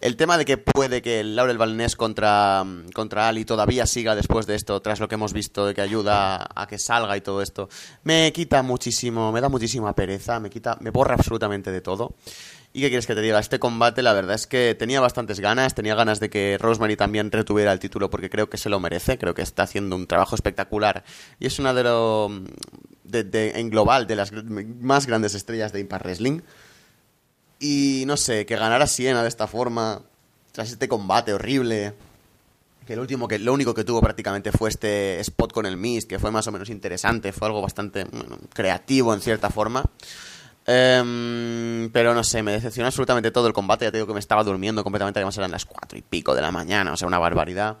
El 0.00 0.16
tema 0.16 0.38
de 0.38 0.44
que 0.44 0.56
puede 0.56 1.02
que 1.02 1.20
el 1.20 1.36
Laurel 1.36 1.58
Valnés 1.58 1.94
contra, 1.94 2.64
contra 2.94 3.28
Ali 3.28 3.44
todavía 3.44 3.84
siga 3.84 4.14
después 4.14 4.46
de 4.46 4.54
esto, 4.54 4.80
tras 4.80 5.00
lo 5.00 5.08
que 5.08 5.16
hemos 5.16 5.32
visto 5.32 5.66
de 5.66 5.74
que 5.74 5.82
ayuda 5.82 6.48
a 6.54 6.66
que 6.68 6.78
salga 6.78 7.16
y 7.16 7.20
todo 7.20 7.42
esto, 7.42 7.68
me 8.04 8.32
quita 8.32 8.62
muchísimo, 8.62 9.30
me 9.32 9.40
da 9.40 9.48
muchísima 9.48 9.92
pereza, 9.92 10.38
me 10.38 10.48
quita, 10.48 10.78
me 10.80 10.90
borra 10.90 11.16
absolutamente 11.16 11.70
de 11.70 11.80
todo. 11.80 12.14
¿Y 12.72 12.82
qué 12.82 12.88
quieres 12.88 13.06
que 13.08 13.16
te 13.16 13.20
diga? 13.20 13.40
Este 13.40 13.58
combate, 13.58 14.00
la 14.00 14.12
verdad 14.12 14.36
es 14.36 14.46
que 14.46 14.76
tenía 14.76 15.00
bastantes 15.00 15.40
ganas. 15.40 15.74
Tenía 15.74 15.96
ganas 15.96 16.20
de 16.20 16.30
que 16.30 16.56
Rosemary 16.56 16.96
también 16.96 17.32
retuviera 17.32 17.72
el 17.72 17.80
título 17.80 18.10
porque 18.10 18.30
creo 18.30 18.48
que 18.48 18.58
se 18.58 18.68
lo 18.68 18.78
merece. 18.78 19.18
Creo 19.18 19.34
que 19.34 19.42
está 19.42 19.64
haciendo 19.64 19.96
un 19.96 20.06
trabajo 20.06 20.36
espectacular. 20.36 21.02
Y 21.40 21.46
es 21.46 21.58
una 21.58 21.74
de 21.74 21.82
los. 21.82 22.30
en 23.12 23.70
global, 23.70 24.06
de 24.06 24.14
las 24.14 24.32
más 24.32 25.06
grandes 25.06 25.34
estrellas 25.34 25.72
de 25.72 25.80
Impact 25.80 26.04
Wrestling. 26.04 26.40
Y 27.58 28.04
no 28.06 28.16
sé, 28.16 28.46
que 28.46 28.56
ganara 28.56 28.86
Siena 28.86 29.22
de 29.22 29.28
esta 29.28 29.48
forma. 29.48 30.02
Tras 30.52 30.70
este 30.70 30.86
combate 30.86 31.34
horrible. 31.34 31.94
Que, 32.86 32.92
el 32.92 33.00
último 33.00 33.26
que 33.26 33.40
lo 33.40 33.52
único 33.52 33.74
que 33.74 33.82
tuvo 33.82 34.00
prácticamente 34.00 34.52
fue 34.52 34.68
este 34.68 35.18
spot 35.20 35.52
con 35.52 35.66
el 35.66 35.76
Mist, 35.76 36.08
que 36.08 36.20
fue 36.20 36.30
más 36.30 36.46
o 36.46 36.52
menos 36.52 36.70
interesante. 36.70 37.32
Fue 37.32 37.48
algo 37.48 37.62
bastante 37.62 38.06
creativo 38.54 39.12
en 39.12 39.20
cierta 39.20 39.50
forma. 39.50 39.84
Em, 40.72 41.90
pero 41.90 42.14
no 42.14 42.22
sé, 42.22 42.44
me 42.44 42.52
decepcionó 42.52 42.86
absolutamente 42.86 43.32
todo 43.32 43.48
el 43.48 43.52
combate. 43.52 43.86
Ya 43.86 43.90
te 43.90 43.96
digo 43.96 44.06
que 44.06 44.14
me 44.14 44.20
estaba 44.20 44.44
durmiendo 44.44 44.84
completamente. 44.84 45.18
Además 45.18 45.36
eran 45.36 45.50
las 45.50 45.64
cuatro 45.64 45.98
y 45.98 46.02
pico 46.02 46.32
de 46.32 46.42
la 46.42 46.52
mañana, 46.52 46.92
o 46.92 46.96
sea, 46.96 47.08
una 47.08 47.18
barbaridad. 47.18 47.78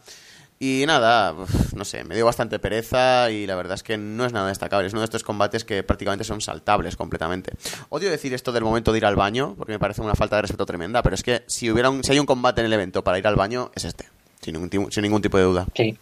Y 0.58 0.84
nada, 0.86 1.34
no 1.74 1.84
sé, 1.84 2.02
me 2.02 2.16
dio 2.16 2.26
bastante 2.26 2.58
pereza 2.58 3.30
y 3.30 3.46
la 3.46 3.54
verdad 3.54 3.74
es 3.74 3.84
que 3.84 3.96
no 3.96 4.26
es 4.26 4.32
nada 4.32 4.48
destacable. 4.48 4.88
Es 4.88 4.92
uno 4.92 5.02
de 5.02 5.04
estos 5.04 5.22
combates 5.22 5.64
que 5.64 5.84
prácticamente 5.84 6.24
son 6.24 6.40
saltables 6.40 6.96
completamente. 6.96 7.52
Odio 7.90 8.10
decir 8.10 8.34
esto 8.34 8.50
del 8.50 8.64
momento 8.64 8.90
de 8.90 8.98
ir 8.98 9.06
al 9.06 9.16
baño, 9.16 9.54
porque 9.56 9.72
me 9.72 9.78
parece 9.78 10.02
una 10.02 10.16
falta 10.16 10.36
de 10.36 10.42
respeto 10.42 10.66
tremenda, 10.66 11.02
pero 11.02 11.14
es 11.14 11.22
que 11.22 11.44
si, 11.46 11.70
hubiera 11.70 11.90
si 12.02 12.10
hay 12.10 12.18
un 12.18 12.26
combate 12.26 12.60
en 12.60 12.66
el 12.66 12.72
evento 12.72 13.04
para 13.04 13.18
ir 13.18 13.26
al 13.26 13.36
baño, 13.36 13.70
es 13.74 13.84
este, 13.84 14.06
sin 14.42 14.54
ningún, 14.54 14.92
sin 14.92 15.02
ningún 15.02 15.22
tipo 15.22 15.38
de 15.38 15.44
duda. 15.44 15.66
Sí. 15.74 15.96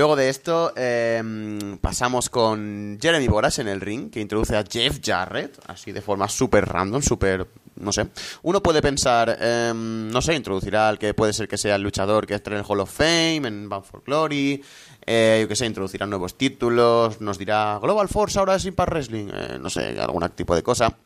Luego 0.00 0.16
de 0.16 0.30
esto 0.30 0.72
em, 0.76 1.76
pasamos 1.76 2.30
con 2.30 2.96
Jeremy 2.98 3.28
Boras 3.28 3.58
en 3.58 3.68
el 3.68 3.82
ring, 3.82 4.10
que 4.10 4.18
introduce 4.18 4.56
a 4.56 4.64
Jeff 4.64 4.98
Jarrett, 5.04 5.58
así 5.66 5.92
de 5.92 6.00
forma 6.00 6.26
súper 6.26 6.66
random, 6.66 7.02
súper, 7.02 7.46
no 7.76 7.92
sé. 7.92 8.06
Uno 8.40 8.62
puede 8.62 8.80
pensar, 8.80 9.36
em, 9.38 10.08
no 10.08 10.22
sé, 10.22 10.36
introducirá 10.36 10.88
al 10.88 10.98
que 10.98 11.12
puede 11.12 11.34
ser 11.34 11.48
que 11.48 11.58
sea 11.58 11.74
el 11.74 11.82
luchador 11.82 12.26
que 12.26 12.36
esté 12.36 12.48
en 12.48 12.56
el 12.56 12.64
Hall 12.66 12.80
of 12.80 12.90
Fame, 12.90 13.46
en 13.46 13.68
Bound 13.68 13.84
for 13.84 14.02
Glory, 14.02 14.64
eh, 15.04 15.40
yo 15.42 15.48
qué 15.48 15.54
sé, 15.54 15.66
introducirá 15.66 16.06
nuevos 16.06 16.34
títulos, 16.38 17.20
nos 17.20 17.36
dirá 17.36 17.78
Global 17.82 18.08
Force 18.08 18.38
ahora 18.38 18.54
es 18.54 18.64
Impact 18.64 18.92
Wrestling, 18.92 19.28
eh, 19.34 19.58
no 19.60 19.68
sé, 19.68 20.00
algún 20.00 20.26
tipo 20.30 20.56
de 20.56 20.62
cosa. 20.62 20.96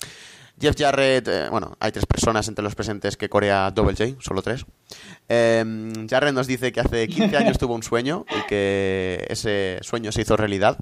Jeff 0.60 0.76
Jarrett, 0.78 1.26
eh, 1.28 1.48
bueno, 1.51 1.76
hay 1.81 1.90
tres 1.90 2.06
personas 2.06 2.47
entre 2.48 2.62
los 2.62 2.74
presentes 2.74 3.16
que 3.16 3.28
corea 3.28 3.70
Double 3.72 3.97
J, 3.97 4.20
solo 4.20 4.40
tres. 4.40 4.64
Em, 5.28 6.09
Jarrett 6.09 6.35
nos 6.35 6.47
dice 6.47 6.72
que 6.72 6.81
hace 6.81 7.09
15 7.09 7.36
años 7.36 7.59
tuvo 7.59 7.74
un 7.74 7.82
sueño 7.82 8.24
y 8.31 8.47
que 8.47 9.26
ese 9.28 9.78
sueño 9.82 10.12
se 10.12 10.22
hizo 10.22 10.36
realidad, 10.36 10.78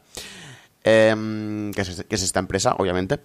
em, 0.84 1.72
que, 1.72 1.80
es, 1.80 2.22
esta 2.22 2.40
empresa, 2.40 2.74
obviamente. 2.78 3.20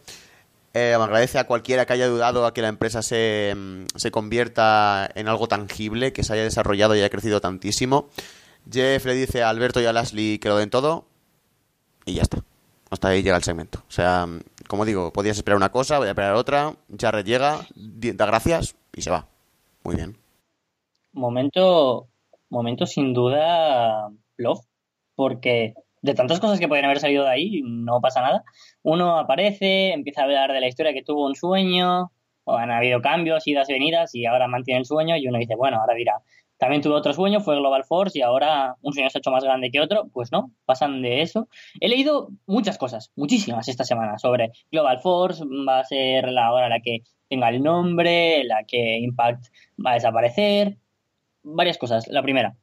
Eh, 0.74 0.94
agradece 0.94 1.40
a 1.40 1.46
cualquiera 1.46 1.86
que 1.86 1.94
haya 1.94 2.08
dudado 2.08 2.46
a 2.46 2.54
que 2.54 2.62
la 2.62 2.68
empresa 2.70 3.02
se, 3.02 3.50
em, 3.50 3.86
se 3.96 4.12
convierta 4.12 5.10
en 5.16 5.28
algo 5.28 5.48
tangible, 5.48 6.14
que 6.14 6.24
se 6.24 6.34
haya 6.34 6.44
desarrollado 6.44 6.96
y 6.96 7.00
haya 7.00 7.10
crecido 7.10 7.42
tantísimo. 7.42 8.10
Jeff 8.72 9.06
le 9.06 9.16
dice 9.16 9.44
a 9.44 9.50
Alberto 9.50 9.82
y 9.82 9.86
a 9.86 9.94
Leslie 9.94 10.40
que 10.40 10.50
lo 10.50 10.58
den 10.58 10.70
todo 10.70 11.08
y 12.06 12.14
ya 12.16 12.24
está. 12.24 12.44
Hasta 12.90 13.10
ahí 13.10 13.22
llega 13.22 13.36
el 13.36 13.44
segmento. 13.44 13.84
O 13.88 13.92
sea, 13.92 14.28
como 14.68 14.86
digo, 14.86 15.12
podías 15.12 15.38
esperar 15.38 15.58
una 15.58 15.72
cosa, 15.72 15.98
voy 15.98 16.08
a 16.08 16.12
esperar 16.12 16.36
otra, 16.36 16.74
Jarrett 17.00 17.26
llega, 17.26 17.60
da 17.76 18.26
gracias 18.26 18.76
y 18.96 19.02
se 19.02 19.10
va. 19.10 19.28
Muy 19.84 19.96
bien. 19.96 20.18
Momento, 21.14 22.08
momento 22.50 22.86
sin 22.86 23.14
duda, 23.14 24.10
Love, 24.38 24.66
porque 25.16 25.74
de 26.02 26.14
tantas 26.14 26.40
cosas 26.40 26.60
que 26.60 26.68
podrían 26.68 26.86
haber 26.86 27.00
salido 27.00 27.24
de 27.24 27.32
ahí, 27.32 27.62
no 27.64 28.00
pasa 28.02 28.22
nada. 28.22 28.44
Uno 28.84 29.18
aparece, 29.18 29.94
empieza 29.94 30.22
a 30.22 30.24
hablar 30.26 30.54
de 30.54 30.62
la 30.62 30.68
historia 30.68 30.94
que 30.94 31.04
tuvo 31.04 31.26
un 31.26 31.36
sueño, 31.36 32.12
o 32.44 32.56
han 32.56 32.72
habido 32.72 33.02
cambios, 33.02 33.48
idas 33.48 33.70
y 33.70 33.74
venidas, 33.74 34.16
y 34.16 34.26
ahora 34.26 34.48
mantiene 34.48 34.80
el 34.80 34.86
sueño, 34.86 35.18
y 35.18 35.28
uno 35.28 35.40
dice, 35.40 35.56
bueno, 35.56 35.80
ahora 35.80 35.96
dirá, 35.96 36.22
también 36.58 36.82
tuve 36.82 36.96
otro 36.96 37.14
sueño, 37.14 37.40
fue 37.40 37.56
Global 37.56 37.84
Force 37.84 38.18
y 38.18 38.22
ahora 38.22 38.76
un 38.82 38.94
sueño 38.94 39.10
se 39.10 39.18
ha 39.18 39.20
hecho 39.20 39.32
más 39.32 39.44
grande 39.44 39.70
que 39.70 39.80
otro. 39.80 40.10
Pues 40.12 40.32
no, 40.32 40.52
pasan 40.66 41.02
de 41.02 41.22
eso. 41.22 41.48
He 41.80 41.88
leído 41.88 42.30
muchas 42.48 42.78
cosas, 42.78 43.12
muchísimas 43.16 43.68
esta 43.68 43.84
semana 43.84 44.18
sobre 44.18 44.52
Global 44.72 45.00
Force. 45.00 45.44
Va 45.46 45.80
a 45.80 45.84
ser 45.84 46.32
la 46.32 46.52
hora 46.52 46.68
la 46.70 46.80
que 46.80 47.00
tenga 47.30 47.50
el 47.50 47.62
nombre, 47.62 48.44
la 48.44 48.64
que 48.64 48.98
Impact 48.98 49.46
va 49.84 49.92
a 49.92 49.96
desaparecer. 49.96 50.78
Varias 51.44 51.78
cosas. 51.78 52.08
La 52.08 52.24
primera, 52.24 52.58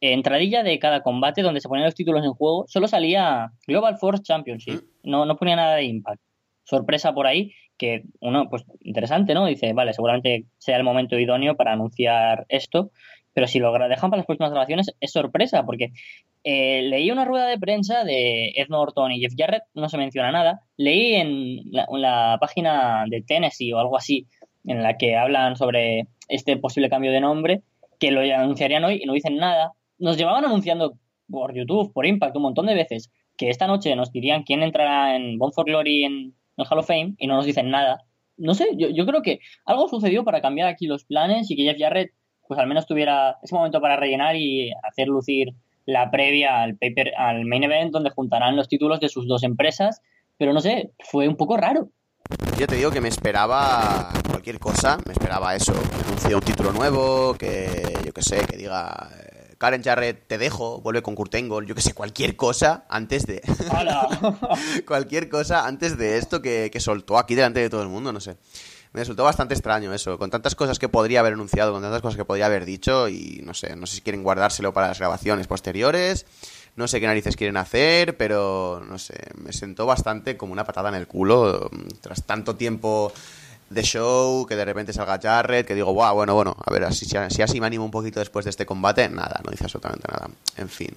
entradilla 0.00 0.62
de 0.62 0.78
cada 0.78 1.02
combate 1.02 1.42
donde 1.42 1.60
se 1.60 1.68
ponían 1.68 1.86
los 1.86 1.94
títulos 1.94 2.24
en 2.24 2.32
juego, 2.32 2.64
solo 2.66 2.88
salía 2.88 3.52
Global 3.66 3.98
Force 3.98 4.22
Championship. 4.22 4.82
Mm. 4.82 5.10
No, 5.10 5.26
no 5.26 5.36
ponía 5.36 5.56
nada 5.56 5.76
de 5.76 5.84
Impact. 5.84 6.20
Sorpresa 6.64 7.14
por 7.14 7.26
ahí, 7.26 7.52
que 7.78 8.02
uno, 8.20 8.50
pues 8.50 8.64
interesante, 8.80 9.32
¿no? 9.32 9.46
Dice, 9.46 9.72
vale, 9.72 9.94
seguramente 9.94 10.44
sea 10.58 10.76
el 10.76 10.84
momento 10.84 11.18
idóneo 11.18 11.56
para 11.56 11.72
anunciar 11.72 12.44
esto 12.48 12.90
pero 13.32 13.46
si 13.46 13.58
lo 13.58 13.72
dejan 13.72 14.10
para 14.10 14.18
las 14.18 14.26
próximas 14.26 14.50
grabaciones 14.50 14.94
es 15.00 15.12
sorpresa, 15.12 15.64
porque 15.64 15.92
eh, 16.44 16.82
leí 16.82 17.10
una 17.10 17.24
rueda 17.24 17.46
de 17.46 17.58
prensa 17.58 18.04
de 18.04 18.48
Ed 18.56 18.68
Norton 18.68 19.12
y 19.12 19.20
Jeff 19.20 19.34
Jarrett, 19.36 19.64
no 19.74 19.88
se 19.88 19.98
menciona 19.98 20.32
nada. 20.32 20.62
Leí 20.76 21.14
en 21.14 21.60
la, 21.72 22.36
página 22.40 23.04
de 23.08 23.22
Tennessee 23.22 23.72
o 23.72 23.78
algo 23.78 23.96
así, 23.96 24.26
en 24.64 24.82
la 24.82 24.96
que 24.96 25.16
hablan 25.16 25.56
sobre 25.56 26.08
este 26.28 26.56
posible 26.56 26.90
cambio 26.90 27.12
de 27.12 27.20
nombre, 27.20 27.62
que 27.98 28.10
lo 28.10 28.20
anunciarían 28.20 28.84
hoy 28.84 29.00
y 29.02 29.06
no 29.06 29.12
dicen 29.12 29.36
nada. 29.36 29.72
Nos 29.98 30.16
llevaban 30.16 30.44
anunciando 30.44 30.94
por 31.30 31.54
YouTube, 31.54 31.92
por 31.92 32.06
Impact, 32.06 32.36
un 32.36 32.42
montón 32.42 32.66
de 32.66 32.74
veces, 32.74 33.10
que 33.36 33.50
esta 33.50 33.66
noche 33.66 33.94
nos 33.94 34.10
dirían 34.10 34.42
quién 34.42 34.62
entrará 34.62 35.16
en 35.16 35.38
Bone 35.38 35.52
for 35.54 35.64
Glory 35.64 36.04
en 36.04 36.34
el 36.56 36.66
Hall 36.68 36.78
of 36.78 36.86
Fame 36.86 37.14
y 37.18 37.26
no 37.26 37.36
nos 37.36 37.46
dicen 37.46 37.70
nada. 37.70 38.04
No 38.36 38.54
sé, 38.54 38.68
yo, 38.76 38.88
yo 38.88 39.04
creo 39.06 39.22
que 39.22 39.40
algo 39.64 39.88
sucedió 39.88 40.24
para 40.24 40.40
cambiar 40.40 40.68
aquí 40.68 40.86
los 40.86 41.04
planes 41.04 41.50
y 41.50 41.56
que 41.56 41.62
Jeff 41.62 41.78
Jarrett 41.78 42.12
pues 42.48 42.58
al 42.58 42.66
menos 42.66 42.86
tuviera 42.86 43.36
ese 43.42 43.54
momento 43.54 43.80
para 43.80 43.96
rellenar 43.96 44.34
y 44.34 44.72
hacer 44.82 45.06
lucir 45.06 45.54
la 45.86 46.10
previa 46.10 46.62
al 46.62 46.76
paper, 46.76 47.12
al 47.16 47.44
main 47.44 47.64
event 47.64 47.92
donde 47.92 48.10
juntarán 48.10 48.56
los 48.56 48.68
títulos 48.68 49.00
de 49.00 49.08
sus 49.08 49.28
dos 49.28 49.42
empresas, 49.42 50.02
pero 50.36 50.52
no 50.52 50.60
sé, 50.60 50.90
fue 50.98 51.28
un 51.28 51.36
poco 51.36 51.56
raro. 51.56 51.90
Yo 52.58 52.66
te 52.66 52.76
digo 52.76 52.90
que 52.90 53.00
me 53.00 53.08
esperaba 53.08 54.10
cualquier 54.28 54.58
cosa, 54.58 54.98
me 55.06 55.12
esperaba 55.12 55.54
eso, 55.54 55.72
que 55.72 56.06
anuncie 56.06 56.34
un 56.34 56.42
título 56.42 56.72
nuevo, 56.72 57.34
que 57.34 57.82
yo 58.04 58.12
que 58.12 58.22
sé, 58.22 58.44
que 58.46 58.56
diga 58.56 59.10
eh, 59.16 59.54
Karen 59.56 59.82
Jarrett 59.82 60.26
te 60.26 60.36
dejo, 60.36 60.80
vuelve 60.80 61.02
con 61.02 61.14
Kurt 61.14 61.34
Angle, 61.34 61.66
yo 61.66 61.74
que 61.74 61.80
sé, 61.80 61.94
cualquier 61.94 62.36
cosa 62.36 62.84
antes 62.90 63.24
de 63.26 63.40
cualquier 64.86 65.28
cosa 65.28 65.66
antes 65.66 65.96
de 65.96 66.18
esto 66.18 66.42
que, 66.42 66.70
que 66.70 66.80
soltó 66.80 67.18
aquí 67.18 67.34
delante 67.34 67.60
de 67.60 67.70
todo 67.70 67.82
el 67.82 67.88
mundo, 67.88 68.12
no 68.12 68.20
sé 68.20 68.36
me 68.92 69.00
resultó 69.00 69.24
bastante 69.24 69.54
extraño 69.54 69.92
eso, 69.92 70.18
con 70.18 70.30
tantas 70.30 70.54
cosas 70.54 70.78
que 70.78 70.88
podría 70.88 71.20
haber 71.20 71.34
anunciado, 71.34 71.72
con 71.72 71.82
tantas 71.82 72.02
cosas 72.02 72.16
que 72.16 72.24
podría 72.24 72.46
haber 72.46 72.64
dicho 72.64 73.08
y 73.08 73.42
no 73.44 73.54
sé, 73.54 73.76
no 73.76 73.86
sé 73.86 73.96
si 73.96 74.00
quieren 74.00 74.22
guardárselo 74.22 74.72
para 74.72 74.88
las 74.88 74.98
grabaciones 74.98 75.46
posteriores, 75.46 76.26
no 76.76 76.88
sé 76.88 77.00
qué 77.00 77.06
narices 77.06 77.36
quieren 77.36 77.56
hacer, 77.56 78.16
pero 78.16 78.82
no 78.88 78.98
sé, 78.98 79.14
me 79.36 79.52
sentó 79.52 79.84
bastante 79.84 80.36
como 80.36 80.52
una 80.52 80.64
patada 80.64 80.88
en 80.88 80.94
el 80.94 81.06
culo 81.06 81.70
tras 82.00 82.24
tanto 82.24 82.56
tiempo 82.56 83.12
de 83.68 83.82
show, 83.82 84.46
que 84.46 84.56
de 84.56 84.64
repente 84.64 84.92
salga 84.92 85.18
Jarrett, 85.20 85.66
que 85.66 85.74
digo, 85.74 85.92
wow, 85.92 86.14
bueno, 86.14 86.34
bueno, 86.34 86.56
a 86.64 86.70
ver, 86.70 86.92
si, 86.94 87.04
si 87.04 87.42
así 87.42 87.60
me 87.60 87.66
animo 87.66 87.84
un 87.84 87.90
poquito 87.90 88.20
después 88.20 88.44
de 88.44 88.50
este 88.50 88.64
combate, 88.64 89.08
nada, 89.08 89.40
no 89.44 89.50
dice 89.50 89.64
absolutamente 89.64 90.08
nada, 90.10 90.30
en 90.56 90.68
fin. 90.68 90.94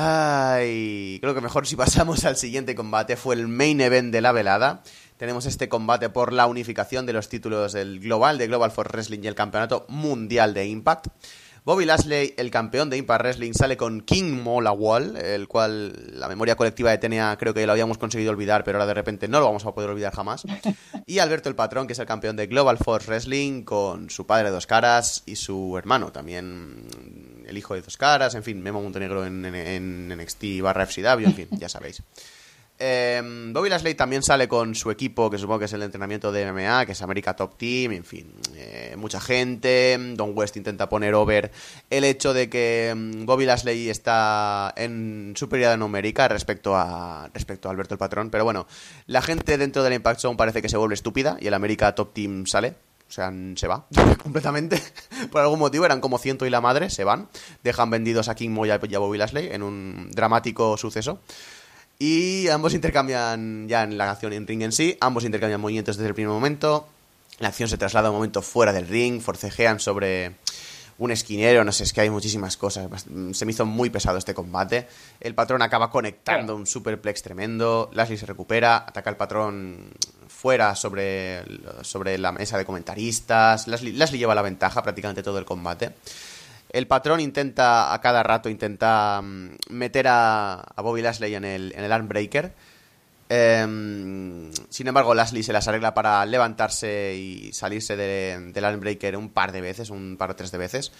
Ay, 0.00 1.18
creo 1.20 1.34
que 1.34 1.40
mejor 1.40 1.66
si 1.66 1.74
pasamos 1.74 2.24
al 2.24 2.36
siguiente 2.36 2.76
combate. 2.76 3.16
Fue 3.16 3.34
el 3.34 3.48
main 3.48 3.80
event 3.80 4.12
de 4.12 4.20
la 4.20 4.30
velada. 4.30 4.84
Tenemos 5.16 5.44
este 5.44 5.68
combate 5.68 6.08
por 6.08 6.32
la 6.32 6.46
unificación 6.46 7.04
de 7.04 7.12
los 7.12 7.28
títulos 7.28 7.72
del 7.72 7.98
Global 7.98 8.38
de 8.38 8.46
Global 8.46 8.70
Force 8.70 8.92
Wrestling 8.92 9.24
y 9.24 9.26
el 9.26 9.34
Campeonato 9.34 9.86
Mundial 9.88 10.54
de 10.54 10.66
Impact. 10.66 11.08
Bobby 11.64 11.84
Lashley, 11.84 12.34
el 12.36 12.50
campeón 12.50 12.90
de 12.90 12.96
Impact 12.96 13.22
Wrestling, 13.22 13.52
sale 13.52 13.76
con 13.76 14.00
King 14.00 14.42
Molawall, 14.42 15.16
el 15.16 15.48
cual 15.48 16.18
la 16.18 16.28
memoria 16.28 16.56
colectiva 16.56 16.90
de 16.90 16.98
TNA 16.98 17.36
creo 17.38 17.54
que 17.54 17.66
lo 17.66 17.72
habíamos 17.72 17.98
conseguido 17.98 18.30
olvidar, 18.30 18.64
pero 18.64 18.78
ahora 18.78 18.86
de 18.86 18.94
repente 18.94 19.28
no 19.28 19.40
lo 19.40 19.46
vamos 19.46 19.64
a 19.64 19.72
poder 19.72 19.90
olvidar 19.90 20.14
jamás. 20.14 20.44
Y 21.06 21.20
Alberto 21.20 21.48
el 21.48 21.54
Patrón, 21.54 21.86
que 21.86 21.94
es 21.94 21.98
el 21.98 22.06
campeón 22.06 22.36
de 22.36 22.46
Global 22.46 22.76
Force 22.76 23.08
Wrestling, 23.08 23.62
con 23.62 24.10
su 24.10 24.26
padre 24.26 24.50
Dos 24.50 24.66
Caras 24.66 25.22
y 25.24 25.36
su 25.36 25.78
hermano 25.78 26.12
también, 26.12 26.86
el 27.46 27.56
hijo 27.56 27.74
de 27.74 27.80
Dos 27.80 27.96
Caras, 27.96 28.34
en 28.34 28.42
fin, 28.42 28.60
Memo 28.60 28.82
Montenegro 28.82 29.24
en, 29.24 29.44
en, 29.46 29.54
en 29.54 30.08
NXT 30.08 30.60
barra 30.60 30.86
FCW, 30.86 31.24
en 31.24 31.34
fin, 31.34 31.48
ya 31.52 31.70
sabéis. 31.70 32.02
Eh, 32.80 33.50
Bobby 33.52 33.68
Lashley 33.68 33.94
también 33.94 34.22
sale 34.22 34.46
con 34.46 34.74
su 34.74 34.90
equipo, 34.90 35.28
que 35.30 35.38
supongo 35.38 35.60
que 35.60 35.64
es 35.64 35.72
el 35.72 35.82
entrenamiento 35.82 36.30
de 36.30 36.50
MMA, 36.52 36.86
que 36.86 36.92
es 36.92 37.02
América 37.02 37.34
Top 37.34 37.56
Team, 37.56 37.92
en 37.92 38.04
fin, 38.04 38.32
eh, 38.54 38.94
mucha 38.96 39.20
gente. 39.20 39.98
Don 40.14 40.32
West 40.34 40.56
intenta 40.56 40.88
poner 40.88 41.14
over 41.14 41.50
el 41.90 42.04
hecho 42.04 42.32
de 42.32 42.48
que 42.48 42.94
mm, 42.96 43.26
Bobby 43.26 43.46
Lashley 43.46 43.90
está 43.90 44.72
en 44.76 45.32
superioridad 45.36 45.76
numérica 45.76 46.28
respecto 46.28 46.76
a, 46.76 47.28
respecto 47.34 47.68
a 47.68 47.72
Alberto 47.72 47.94
el 47.94 47.98
Patrón, 47.98 48.30
pero 48.30 48.44
bueno, 48.44 48.66
la 49.06 49.22
gente 49.22 49.58
dentro 49.58 49.82
del 49.82 49.94
Impact 49.94 50.20
Zone 50.20 50.36
parece 50.36 50.62
que 50.62 50.68
se 50.68 50.76
vuelve 50.76 50.94
estúpida 50.94 51.36
y 51.40 51.48
el 51.48 51.54
América 51.54 51.94
Top 51.94 52.12
Team 52.14 52.46
sale. 52.46 52.74
O 53.08 53.10
sea, 53.10 53.32
se 53.56 53.66
va 53.66 53.86
completamente. 54.22 54.82
Por 55.32 55.40
algún 55.40 55.58
motivo 55.58 55.86
eran 55.86 56.02
como 56.02 56.18
ciento 56.18 56.44
y 56.44 56.50
la 56.50 56.60
madre, 56.60 56.90
se 56.90 57.04
van. 57.04 57.28
Dejan 57.64 57.88
vendidos 57.88 58.28
a 58.28 58.34
King 58.34 58.50
Moya 58.50 58.78
y 58.86 58.94
a 58.94 58.98
Bobby 58.98 59.16
Lashley 59.16 59.48
en 59.50 59.62
un 59.62 60.10
dramático 60.10 60.76
suceso. 60.76 61.20
Y 61.98 62.46
ambos 62.48 62.74
intercambian, 62.74 63.66
ya 63.68 63.82
en 63.82 63.98
la 63.98 64.10
acción 64.10 64.32
en 64.32 64.46
ring 64.46 64.62
en 64.62 64.70
sí, 64.70 64.96
ambos 65.00 65.24
intercambian 65.24 65.60
movimientos 65.60 65.96
desde 65.96 66.08
el 66.08 66.14
primer 66.14 66.32
momento. 66.32 66.86
La 67.40 67.48
acción 67.48 67.68
se 67.68 67.76
traslada 67.76 68.08
a 68.08 68.10
un 68.10 68.16
momento 68.16 68.40
fuera 68.40 68.72
del 68.72 68.86
ring, 68.86 69.20
forcejean 69.20 69.80
sobre 69.80 70.36
un 70.98 71.10
esquinero, 71.10 71.64
no 71.64 71.72
sé, 71.72 71.84
es 71.84 71.92
que 71.92 72.00
hay 72.00 72.10
muchísimas 72.10 72.56
cosas. 72.56 72.88
Se 73.32 73.44
me 73.44 73.52
hizo 73.52 73.66
muy 73.66 73.90
pesado 73.90 74.18
este 74.18 74.34
combate. 74.34 74.86
El 75.20 75.34
patrón 75.34 75.62
acaba 75.62 75.90
conectando 75.90 76.54
un 76.54 76.66
superplex 76.66 77.22
tremendo. 77.22 77.90
Lashley 77.92 78.18
se 78.18 78.26
recupera, 78.26 78.76
ataca 78.78 79.10
al 79.10 79.16
patrón 79.16 79.90
fuera 80.28 80.76
sobre, 80.76 81.42
sobre 81.82 82.18
la 82.18 82.30
mesa 82.30 82.58
de 82.58 82.64
comentaristas. 82.64 83.66
Lashley, 83.66 83.92
Lashley 83.92 84.18
lleva 84.18 84.34
la 84.34 84.42
ventaja 84.42 84.82
prácticamente 84.82 85.22
todo 85.22 85.38
el 85.38 85.44
combate. 85.44 85.94
El 86.70 86.86
patrón 86.86 87.20
intenta, 87.20 87.92
a 87.94 88.00
cada 88.00 88.22
rato, 88.22 88.48
intenta 88.48 89.20
mm, 89.22 89.50
meter 89.70 90.08
a, 90.08 90.60
a, 90.60 90.82
Bobby 90.82 91.02
Lashley 91.02 91.34
en 91.34 91.44
el, 91.44 91.72
en 91.76 91.84
el 91.84 91.92
armbreaker. 91.92 92.52
Eh, 93.30 94.50
sin 94.70 94.86
embargo, 94.86 95.14
Lashley 95.14 95.42
se 95.42 95.52
las 95.52 95.68
arregla 95.68 95.94
para 95.94 96.24
levantarse 96.24 97.14
y 97.14 97.52
salirse 97.52 97.96
de, 97.96 98.52
del 98.52 98.64
armbreaker 98.64 99.16
un 99.16 99.30
par 99.30 99.52
de 99.52 99.60
veces, 99.60 99.90
un 99.90 100.16
par 100.16 100.30
o 100.30 100.36
tres 100.36 100.50
de 100.50 100.58
veces. 100.58 100.92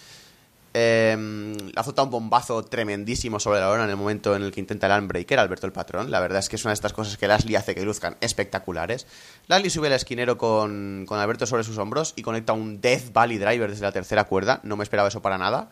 Eh, 0.73 1.57
azota 1.75 2.03
un 2.03 2.11
bombazo 2.11 2.63
tremendísimo 2.63 3.39
sobre 3.39 3.59
la 3.59 3.69
hora 3.69 3.85
en 3.85 3.89
el 3.89 3.95
momento 3.95 4.35
en 4.35 4.43
el 4.43 4.51
que 4.51 4.59
intenta 4.59 4.85
el 4.85 4.91
Armbreaker, 4.91 5.39
Alberto 5.39 5.65
el 5.65 5.73
patrón. 5.73 6.11
La 6.11 6.19
verdad 6.19 6.39
es 6.39 6.49
que 6.49 6.57
es 6.57 6.63
una 6.63 6.71
de 6.71 6.75
estas 6.75 6.93
cosas 6.93 7.17
que 7.17 7.27
Lashley 7.27 7.55
hace 7.55 7.73
que 7.73 7.83
luzcan 7.83 8.17
espectaculares. 8.21 9.07
Lashley 9.47 9.69
sube 9.69 9.87
al 9.87 9.93
esquinero 9.93 10.37
con, 10.37 11.05
con 11.07 11.19
Alberto 11.19 11.45
sobre 11.45 11.63
sus 11.63 11.77
hombros 11.77 12.13
y 12.15 12.21
conecta 12.21 12.53
un 12.53 12.81
Death 12.81 13.11
Valley 13.11 13.37
Driver 13.37 13.69
desde 13.69 13.83
la 13.83 13.91
tercera 13.91 14.25
cuerda. 14.25 14.59
No 14.63 14.77
me 14.77 14.83
esperaba 14.83 15.07
eso 15.07 15.21
para 15.21 15.37
nada. 15.37 15.71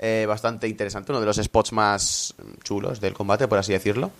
Eh, 0.00 0.26
bastante 0.28 0.68
interesante, 0.68 1.10
uno 1.10 1.18
de 1.18 1.26
los 1.26 1.38
spots 1.38 1.72
más 1.72 2.34
chulos 2.62 3.00
del 3.00 3.14
combate, 3.14 3.48
por 3.48 3.58
así 3.58 3.72
decirlo. 3.72 4.12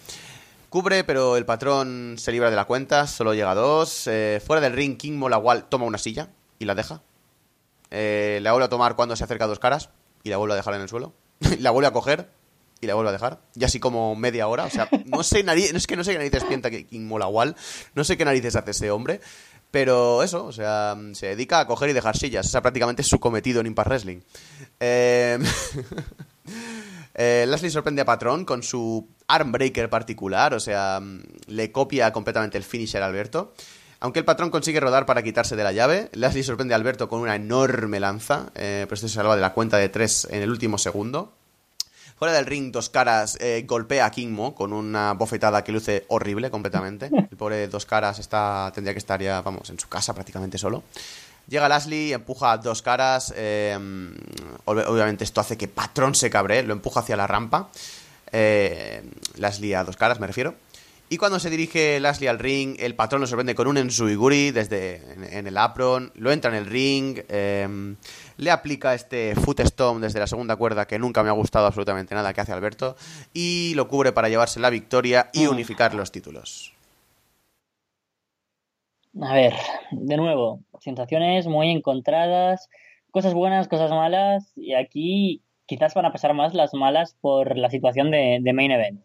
Cubre, 0.68 1.04
pero 1.04 1.36
el 1.36 1.46
patrón 1.46 2.16
se 2.18 2.32
libra 2.32 2.50
de 2.50 2.56
la 2.56 2.64
cuenta, 2.64 3.06
solo 3.06 3.32
llega 3.32 3.54
dos. 3.54 4.08
Eh, 4.08 4.42
fuera 4.44 4.60
del 4.60 4.72
ring, 4.72 4.96
King 4.96 5.12
Molawal 5.12 5.68
toma 5.68 5.84
una 5.84 5.96
silla 5.96 6.28
y 6.58 6.64
la 6.64 6.74
deja. 6.74 7.00
Eh, 7.90 8.40
la 8.42 8.50
vuelve 8.50 8.66
a 8.66 8.68
tomar 8.68 8.96
cuando 8.96 9.14
se 9.14 9.24
acerca 9.24 9.44
a 9.44 9.46
dos 9.46 9.60
caras 9.60 9.88
y 10.22 10.30
la 10.30 10.36
vuelve 10.36 10.54
a 10.54 10.56
dejar 10.56 10.74
en 10.74 10.82
el 10.82 10.88
suelo. 10.88 11.14
la 11.60 11.70
vuelve 11.70 11.88
a 11.88 11.92
coger 11.92 12.30
y 12.80 12.86
la 12.86 12.94
vuelve 12.94 13.10
a 13.10 13.12
dejar. 13.12 13.40
Y 13.54 13.64
así 13.64 13.80
como 13.80 14.14
media 14.14 14.48
hora. 14.48 14.64
O 14.64 14.70
sea, 14.70 14.88
no 15.06 15.22
sé 15.22 15.42
narices, 15.42 15.72
no 15.72 15.78
es 15.78 15.86
que 15.86 15.96
no 15.96 16.04
sé 16.04 16.12
qué 16.12 16.18
narices 16.18 16.44
piensa 16.44 16.70
que 16.70 16.86
King 16.86 17.06
Molawal. 17.06 17.56
No 17.94 18.04
sé 18.04 18.16
qué 18.16 18.24
narices 18.24 18.56
hace 18.56 18.70
ese 18.70 18.90
hombre. 18.90 19.20
Pero 19.70 20.22
eso, 20.22 20.46
o 20.46 20.52
sea, 20.52 20.96
se 21.12 21.26
dedica 21.26 21.60
a 21.60 21.66
coger 21.66 21.90
y 21.90 21.92
dejar 21.92 22.16
sillas. 22.16 22.46
Esa 22.46 22.62
prácticamente 22.62 23.02
es 23.02 23.08
su 23.08 23.20
cometido 23.20 23.60
en 23.60 23.66
Impact 23.66 23.88
Wrestling. 23.88 24.20
Eh... 24.80 25.38
eh, 27.14 27.70
sorprende 27.70 28.02
a 28.02 28.04
Patrón 28.04 28.44
con 28.44 28.62
su 28.62 29.08
armbreaker 29.26 29.90
particular. 29.90 30.54
O 30.54 30.60
sea, 30.60 31.02
le 31.46 31.72
copia 31.72 32.12
completamente 32.12 32.56
el 32.56 32.64
finisher 32.64 33.02
a 33.02 33.06
Alberto. 33.06 33.52
Aunque 34.00 34.20
el 34.20 34.24
patrón 34.24 34.50
consigue 34.50 34.78
rodar 34.78 35.06
para 35.06 35.22
quitarse 35.22 35.56
de 35.56 35.64
la 35.64 35.72
llave, 35.72 36.08
Lashley 36.12 36.44
sorprende 36.44 36.74
a 36.74 36.76
Alberto 36.76 37.08
con 37.08 37.20
una 37.20 37.34
enorme 37.34 37.98
lanza, 37.98 38.50
eh, 38.54 38.84
pero 38.84 38.94
esto 38.94 39.08
se 39.08 39.14
salva 39.14 39.34
de 39.34 39.42
la 39.42 39.52
cuenta 39.52 39.76
de 39.76 39.88
tres 39.88 40.26
en 40.30 40.42
el 40.42 40.50
último 40.50 40.78
segundo. 40.78 41.32
Fuera 42.16 42.34
del 42.34 42.46
ring, 42.46 42.72
Dos 42.72 42.90
Caras 42.90 43.36
eh, 43.40 43.64
golpea 43.66 44.06
a 44.06 44.10
King 44.10 44.28
Mo 44.28 44.54
con 44.54 44.72
una 44.72 45.12
bofetada 45.14 45.62
que 45.62 45.70
luce 45.70 46.04
horrible 46.08 46.50
completamente. 46.50 47.10
El 47.12 47.36
pobre 47.36 47.68
Dos 47.68 47.86
Caras 47.86 48.16
tendría 48.74 48.92
que 48.92 48.98
estar 48.98 49.22
ya, 49.22 49.40
vamos, 49.40 49.70
en 49.70 49.78
su 49.78 49.88
casa 49.88 50.14
prácticamente 50.14 50.58
solo. 50.58 50.82
Llega 51.48 51.68
Lashley, 51.68 52.12
empuja 52.12 52.52
a 52.52 52.58
Dos 52.58 52.82
Caras. 52.82 53.32
Eh, 53.36 53.78
obviamente 54.64 55.24
esto 55.24 55.40
hace 55.40 55.56
que 55.56 55.68
Patrón 55.68 56.14
se 56.14 56.28
cabre, 56.28 56.62
lo 56.62 56.72
empuja 56.72 57.00
hacia 57.00 57.16
la 57.16 57.26
rampa. 57.26 57.68
Eh, 58.32 59.02
a 59.76 59.84
Dos 59.84 59.96
Caras, 59.96 60.18
me 60.18 60.26
refiero. 60.26 60.54
Y 61.10 61.16
cuando 61.16 61.38
se 61.38 61.48
dirige 61.48 61.98
Lashley 62.00 62.28
al 62.28 62.38
ring, 62.38 62.76
el 62.78 62.94
patrón 62.94 63.22
lo 63.22 63.26
sorprende 63.26 63.54
con 63.54 63.66
un 63.66 63.78
Ensuiguri 63.78 64.50
desde 64.50 64.96
en, 65.14 65.24
en, 65.24 65.46
el 65.46 65.56
apron, 65.56 66.12
lo 66.16 66.30
entra 66.30 66.50
en 66.50 66.56
el 66.56 66.66
ring, 66.66 67.20
eh, 67.30 67.96
le 68.36 68.50
aplica 68.50 68.92
este 68.92 69.34
foot 69.34 69.60
stomp 69.60 70.02
desde 70.02 70.20
la 70.20 70.26
segunda 70.26 70.56
cuerda 70.56 70.86
que 70.86 70.98
nunca 70.98 71.22
me 71.22 71.30
ha 71.30 71.32
gustado 71.32 71.66
absolutamente 71.66 72.14
nada 72.14 72.34
que 72.34 72.42
hace 72.42 72.52
Alberto 72.52 72.94
y 73.32 73.72
lo 73.74 73.88
cubre 73.88 74.12
para 74.12 74.28
llevarse 74.28 74.60
la 74.60 74.68
victoria 74.68 75.30
y 75.32 75.46
unificar 75.46 75.94
los 75.94 76.12
títulos. 76.12 76.74
A 79.20 79.34
ver, 79.34 79.54
de 79.90 80.16
nuevo, 80.18 80.60
sensaciones 80.80 81.46
muy 81.46 81.70
encontradas, 81.70 82.68
cosas 83.10 83.32
buenas, 83.32 83.66
cosas 83.66 83.90
malas 83.90 84.52
y 84.56 84.74
aquí 84.74 85.42
quizás 85.64 85.94
van 85.94 86.04
a 86.04 86.12
pasar 86.12 86.34
más 86.34 86.52
las 86.52 86.74
malas 86.74 87.16
por 87.20 87.56
la 87.56 87.70
situación 87.70 88.10
de, 88.10 88.40
de 88.42 88.52
main 88.52 88.72
event. 88.72 89.02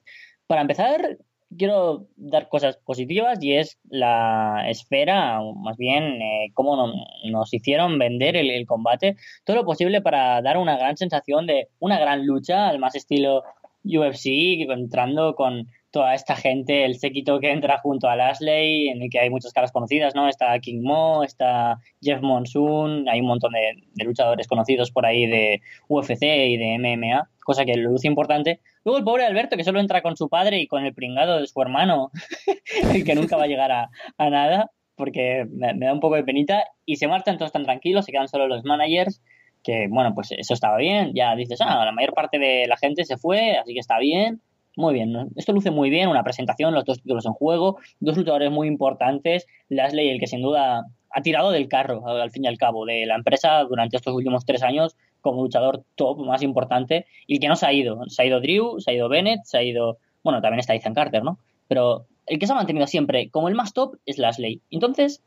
Para 0.47 0.61
empezar, 0.61 1.17
quiero 1.57 2.07
dar 2.15 2.49
cosas 2.49 2.77
positivas 2.77 3.41
y 3.41 3.53
es 3.53 3.79
la 3.89 4.65
esfera, 4.67 5.41
o 5.41 5.53
más 5.53 5.77
bien 5.77 6.21
eh, 6.21 6.51
cómo 6.53 6.75
no, 6.75 6.93
nos 7.29 7.53
hicieron 7.53 7.97
vender 7.99 8.35
el, 8.35 8.49
el, 8.49 8.65
combate, 8.65 9.15
todo 9.43 9.57
lo 9.57 9.65
posible 9.65 10.01
para 10.01 10.41
dar 10.41 10.57
una 10.57 10.77
gran 10.77 10.97
sensación 10.97 11.47
de 11.47 11.67
una 11.79 11.99
gran 11.99 12.25
lucha, 12.25 12.67
al 12.67 12.79
más 12.79 12.95
estilo 12.95 13.43
UFC, 13.83 14.27
entrando 14.69 15.35
con 15.35 15.67
toda 15.93 16.15
esta 16.15 16.35
gente, 16.35 16.85
el 16.85 16.97
séquito 16.97 17.39
que 17.39 17.51
entra 17.51 17.77
junto 17.77 18.09
a 18.09 18.15
Lashley, 18.15 18.89
en 18.89 19.03
el 19.03 19.11
que 19.11 19.19
hay 19.19 19.29
muchas 19.29 19.53
caras 19.53 19.71
conocidas, 19.71 20.15
¿no? 20.15 20.27
Está 20.27 20.57
King 20.59 20.81
Mo, 20.81 21.23
está 21.23 21.77
Jeff 22.01 22.19
Monsoon, 22.19 23.07
hay 23.07 23.21
un 23.21 23.27
montón 23.27 23.51
de, 23.53 24.03
luchadores 24.03 24.47
conocidos 24.47 24.89
por 24.89 25.05
ahí 25.05 25.27
de 25.27 25.61
UFC 25.87 26.23
y 26.23 26.57
de 26.57 26.79
MMA, 26.79 27.29
cosa 27.45 27.63
que 27.63 27.77
lo 27.77 27.91
luce 27.91 28.07
importante. 28.07 28.59
Luego 28.83 28.97
el 28.97 29.03
pobre 29.03 29.25
Alberto, 29.25 29.55
que 29.55 29.63
solo 29.63 29.79
entra 29.79 30.01
con 30.01 30.17
su 30.17 30.29
padre 30.29 30.57
y 30.57 30.67
con 30.67 30.83
el 30.83 30.95
pringado 30.95 31.39
de 31.39 31.45
su 31.45 31.61
hermano, 31.61 32.09
el 32.91 33.05
que 33.05 33.13
nunca 33.13 33.37
va 33.37 33.43
a 33.43 33.47
llegar 33.47 33.71
a, 33.71 33.91
nada, 34.17 34.71
porque 34.95 35.45
me, 35.47 35.75
da 35.77 35.93
un 35.93 35.99
poco 35.99 36.15
de 36.15 36.23
penita, 36.23 36.63
y 36.87 36.95
se 36.95 37.07
marchan 37.07 37.37
todos 37.37 37.51
tan 37.51 37.65
tranquilos, 37.65 38.05
se 38.05 38.11
quedan 38.11 38.27
solo 38.27 38.47
los 38.47 38.63
managers, 38.63 39.21
que 39.63 39.87
bueno, 39.91 40.15
pues 40.15 40.31
eso 40.31 40.55
estaba 40.55 40.77
bien, 40.77 41.11
ya 41.13 41.35
dices, 41.35 41.61
ah, 41.61 41.85
la 41.85 41.91
mayor 41.91 42.15
parte 42.15 42.39
de 42.39 42.65
la 42.67 42.77
gente 42.77 43.05
se 43.05 43.17
fue, 43.17 43.57
así 43.57 43.75
que 43.75 43.79
está 43.79 43.99
bien, 43.99 44.41
muy 44.75 44.93
bien, 44.93 45.29
esto 45.35 45.53
luce 45.53 45.71
muy 45.71 45.89
bien, 45.89 46.09
una 46.09 46.23
presentación, 46.23 46.73
los 46.73 46.85
dos 46.85 47.01
títulos 47.01 47.25
en 47.25 47.33
juego, 47.33 47.77
dos 47.99 48.17
luchadores 48.17 48.51
muy 48.51 48.67
importantes, 48.67 49.45
Lashley, 49.69 50.09
el 50.09 50.19
que 50.19 50.27
sin 50.27 50.41
duda 50.41 50.85
ha 51.13 51.21
tirado 51.21 51.51
del 51.51 51.67
carro, 51.67 52.07
al 52.07 52.31
fin 52.31 52.45
y 52.45 52.47
al 52.47 52.57
cabo, 52.57 52.85
de 52.85 53.05
la 53.05 53.15
empresa 53.15 53.63
durante 53.63 53.97
estos 53.97 54.13
últimos 54.13 54.45
tres 54.45 54.63
años 54.63 54.95
como 55.21 55.43
luchador 55.43 55.83
top 55.95 56.19
más 56.25 56.41
importante 56.41 57.05
y 57.27 57.39
que 57.39 57.47
no 57.47 57.55
se 57.55 57.65
ha 57.65 57.73
ido. 57.73 58.01
Se 58.09 58.23
ha 58.23 58.25
ido 58.25 58.41
Drew, 58.41 58.79
se 58.79 58.91
ha 58.91 58.93
ido 58.95 59.09
Bennett, 59.09 59.43
se 59.43 59.57
ha 59.57 59.63
ido, 59.63 59.97
bueno, 60.23 60.41
también 60.41 60.59
está 60.59 60.73
Ethan 60.73 60.95
Carter, 60.95 61.23
¿no? 61.23 61.37
Pero 61.67 62.07
el 62.25 62.39
que 62.39 62.47
se 62.47 62.53
ha 62.53 62.55
mantenido 62.55 62.87
siempre 62.87 63.29
como 63.29 63.47
el 63.47 63.55
más 63.55 63.73
top 63.73 63.95
es 64.05 64.17
Lashley. 64.17 64.61
Entonces, 64.71 65.21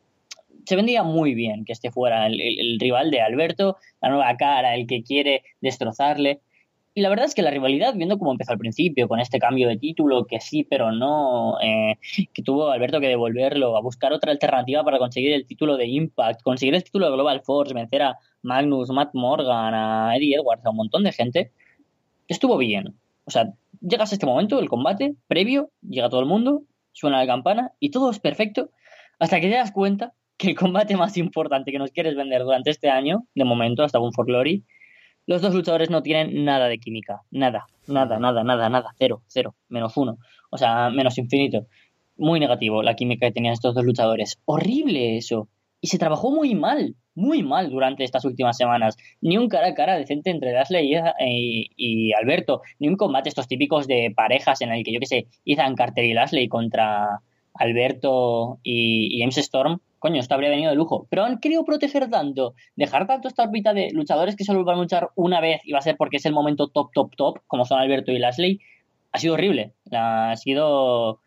se 0.66 0.74
vendría 0.76 1.04
muy 1.04 1.34
bien 1.34 1.64
que 1.64 1.72
este 1.72 1.92
fuera 1.92 2.26
el 2.26 2.78
rival 2.80 3.10
de 3.12 3.20
Alberto, 3.20 3.76
la 4.02 4.08
nueva 4.08 4.36
cara, 4.36 4.74
el 4.74 4.86
que 4.86 5.02
quiere 5.02 5.44
destrozarle. 5.60 6.40
Y 6.96 7.02
la 7.02 7.10
verdad 7.10 7.26
es 7.26 7.34
que 7.34 7.42
la 7.42 7.50
rivalidad, 7.50 7.94
viendo 7.94 8.16
cómo 8.18 8.32
empezó 8.32 8.52
al 8.52 8.58
principio, 8.58 9.06
con 9.06 9.20
este 9.20 9.38
cambio 9.38 9.68
de 9.68 9.76
título, 9.76 10.24
que 10.24 10.40
sí, 10.40 10.64
pero 10.64 10.92
no, 10.92 11.60
eh, 11.60 11.98
que 12.32 12.42
tuvo 12.42 12.70
Alberto 12.70 13.00
que 13.00 13.08
devolverlo, 13.08 13.76
a 13.76 13.82
buscar 13.82 14.14
otra 14.14 14.32
alternativa 14.32 14.82
para 14.82 14.96
conseguir 14.98 15.32
el 15.32 15.44
título 15.44 15.76
de 15.76 15.86
Impact, 15.88 16.40
conseguir 16.40 16.74
el 16.74 16.82
título 16.82 17.04
de 17.04 17.12
Global 17.12 17.42
Force, 17.42 17.74
vencer 17.74 18.00
a 18.00 18.18
Magnus, 18.40 18.88
Matt 18.88 19.10
Morgan, 19.12 19.74
a 19.74 20.16
Eddie 20.16 20.36
Edwards, 20.36 20.64
a 20.64 20.70
un 20.70 20.76
montón 20.76 21.04
de 21.04 21.12
gente, 21.12 21.52
estuvo 22.28 22.56
bien. 22.56 22.94
O 23.26 23.30
sea, 23.30 23.52
llegas 23.82 24.12
a 24.12 24.14
este 24.14 24.24
momento, 24.24 24.58
el 24.58 24.70
combate 24.70 25.16
previo, 25.28 25.68
llega 25.86 26.08
todo 26.08 26.20
el 26.20 26.26
mundo, 26.26 26.62
suena 26.92 27.18
la 27.18 27.26
campana 27.26 27.72
y 27.78 27.90
todo 27.90 28.10
es 28.10 28.20
perfecto 28.20 28.70
hasta 29.18 29.38
que 29.38 29.50
te 29.50 29.56
das 29.56 29.70
cuenta 29.70 30.14
que 30.38 30.48
el 30.48 30.56
combate 30.56 30.96
más 30.96 31.18
importante 31.18 31.72
que 31.72 31.78
nos 31.78 31.90
quieres 31.90 32.16
vender 32.16 32.42
durante 32.42 32.70
este 32.70 32.88
año, 32.88 33.26
de 33.34 33.44
momento, 33.44 33.82
hasta 33.82 33.98
un 33.98 34.14
For 34.14 34.24
Glory, 34.24 34.64
los 35.26 35.42
dos 35.42 35.54
luchadores 35.54 35.90
no 35.90 36.02
tienen 36.02 36.44
nada 36.44 36.68
de 36.68 36.78
química. 36.78 37.22
Nada, 37.30 37.66
nada, 37.86 38.18
nada, 38.18 38.44
nada, 38.44 38.68
nada. 38.68 38.94
Cero, 38.98 39.22
cero, 39.26 39.54
menos 39.68 39.96
uno. 39.96 40.18
O 40.50 40.58
sea, 40.58 40.90
menos 40.90 41.18
infinito. 41.18 41.66
Muy 42.16 42.40
negativo 42.40 42.82
la 42.82 42.94
química 42.94 43.26
que 43.26 43.32
tenían 43.32 43.52
estos 43.52 43.74
dos 43.74 43.84
luchadores. 43.84 44.38
Horrible 44.44 45.16
eso. 45.16 45.48
Y 45.80 45.88
se 45.88 45.98
trabajó 45.98 46.30
muy 46.30 46.54
mal, 46.54 46.94
muy 47.14 47.42
mal 47.42 47.70
durante 47.70 48.04
estas 48.04 48.24
últimas 48.24 48.56
semanas. 48.56 48.96
Ni 49.20 49.36
un 49.36 49.48
cara 49.48 49.68
a 49.68 49.74
cara 49.74 49.98
decente 49.98 50.30
entre 50.30 50.52
Lashley 50.52 50.94
y, 51.76 52.12
Alberto. 52.12 52.62
Ni 52.78 52.88
un 52.88 52.96
combate 52.96 53.28
estos 53.28 53.48
típicos 53.48 53.86
de 53.86 54.12
parejas 54.14 54.60
en 54.62 54.72
el 54.72 54.84
que, 54.84 54.92
yo 54.92 55.00
qué 55.00 55.06
sé, 55.06 55.26
Ethan 55.44 55.74
Carter 55.74 56.04
y 56.04 56.14
Lashley 56.14 56.48
contra 56.48 57.20
Alberto 57.58 58.58
y, 58.62 59.18
James 59.20 59.38
Storm, 59.38 59.80
coño, 59.98 60.20
esto 60.20 60.34
habría 60.34 60.50
venido 60.50 60.70
de 60.70 60.76
lujo. 60.76 61.06
Pero 61.10 61.24
han 61.24 61.38
querido 61.38 61.64
proteger 61.64 62.08
tanto, 62.10 62.54
dejar 62.76 63.06
tanto 63.06 63.28
esta 63.28 63.44
órbita 63.44 63.74
de 63.74 63.90
luchadores 63.92 64.36
que 64.36 64.44
solo 64.44 64.64
van 64.64 64.78
a 64.78 64.82
luchar 64.82 65.10
una 65.14 65.40
vez 65.40 65.60
y 65.64 65.72
va 65.72 65.78
a 65.78 65.82
ser 65.82 65.96
porque 65.96 66.18
es 66.18 66.26
el 66.26 66.32
momento 66.32 66.68
top, 66.68 66.90
top, 66.92 67.16
top, 67.16 67.38
como 67.46 67.64
son 67.64 67.80
Alberto 67.80 68.12
y 68.12 68.18
Lashley, 68.18 68.60
ha 69.12 69.18
sido 69.18 69.34
horrible. 69.34 69.72
Ha 69.92 70.34
sido 70.36 71.20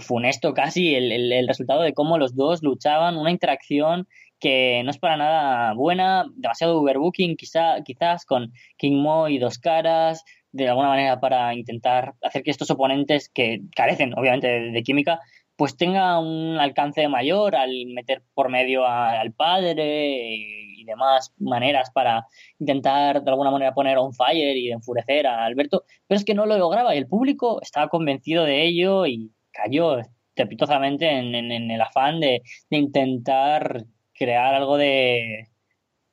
funesto 0.00 0.52
casi 0.54 0.94
el, 0.94 1.46
resultado 1.48 1.82
de 1.82 1.94
cómo 1.94 2.18
los 2.18 2.36
dos 2.36 2.62
luchaban, 2.62 3.16
una 3.16 3.30
interacción 3.30 4.06
que 4.38 4.82
no 4.84 4.90
es 4.90 4.98
para 4.98 5.16
nada 5.16 5.74
buena, 5.74 6.26
demasiado 6.34 6.80
overbooking 6.80 7.36
quizá, 7.36 7.82
quizás 7.84 8.24
con 8.24 8.52
King 8.76 8.96
Mo 8.96 9.28
y 9.28 9.38
dos 9.38 9.58
caras, 9.58 10.24
de 10.52 10.68
alguna 10.68 10.88
manera 10.88 11.20
para 11.20 11.54
intentar 11.54 12.14
hacer 12.22 12.42
que 12.42 12.50
estos 12.50 12.70
oponentes 12.70 13.28
que 13.28 13.60
carecen 13.74 14.18
obviamente 14.18 14.48
de 14.48 14.82
química 14.82 15.20
pues 15.60 15.76
tenga 15.76 16.18
un 16.18 16.56
alcance 16.58 17.06
mayor 17.06 17.54
al 17.54 17.84
meter 17.88 18.22
por 18.32 18.48
medio 18.48 18.86
al 18.86 19.30
padre 19.34 20.34
y 20.34 20.84
demás 20.86 21.34
maneras 21.38 21.90
para 21.90 22.26
intentar 22.58 23.22
de 23.22 23.30
alguna 23.30 23.50
manera 23.50 23.74
poner 23.74 23.98
on 23.98 24.14
fire 24.14 24.56
y 24.56 24.72
enfurecer 24.72 25.26
a 25.26 25.44
Alberto, 25.44 25.84
pero 26.06 26.18
es 26.18 26.24
que 26.24 26.32
no 26.32 26.46
lo 26.46 26.56
lograba. 26.56 26.94
Y 26.94 26.98
el 26.98 27.06
público 27.06 27.60
estaba 27.60 27.88
convencido 27.90 28.44
de 28.44 28.64
ello 28.64 29.04
y 29.04 29.32
cayó 29.50 29.98
estrepitosamente 29.98 31.10
en, 31.10 31.34
en, 31.34 31.70
el 31.70 31.80
afán 31.82 32.20
de 32.20 32.40
intentar 32.70 33.84
crear 34.14 34.54
algo 34.54 34.78
de, 34.78 35.50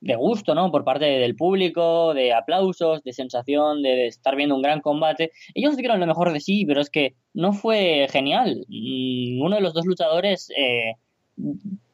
de 0.00 0.14
gusto, 0.14 0.54
¿no? 0.54 0.70
Por 0.70 0.84
parte 0.84 1.04
del 1.04 1.34
público, 1.34 2.14
de 2.14 2.32
aplausos, 2.32 3.02
de 3.02 3.12
sensación, 3.12 3.82
de, 3.82 4.06
estar 4.06 4.36
viendo 4.36 4.54
un 4.54 4.62
gran 4.62 4.80
combate. 4.80 5.32
Ellos 5.54 5.76
dieron 5.76 6.00
lo 6.00 6.06
mejor 6.06 6.32
de 6.32 6.40
sí, 6.40 6.64
pero 6.66 6.80
es 6.80 6.90
que 6.90 7.14
no 7.34 7.52
fue 7.52 8.06
genial. 8.10 8.64
Uno 8.68 9.56
de 9.56 9.62
los 9.62 9.74
dos 9.74 9.86
luchadores 9.86 10.50
eh, 10.56 10.94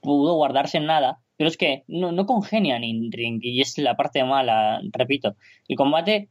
pudo 0.01 0.35
guardarse 0.35 0.79
en 0.79 0.87
nada, 0.87 1.21
pero 1.37 1.49
es 1.49 1.57
que 1.57 1.85
no, 1.89 2.13
no 2.13 2.27
congenian 2.27 2.85
en 2.85 3.11
ring 3.11 3.41
y 3.43 3.61
es 3.61 3.79
la 3.79 3.97
parte 3.97 4.23
mala, 4.25 4.81
repito. 4.93 5.37
El 5.69 5.77
combate 5.77 6.29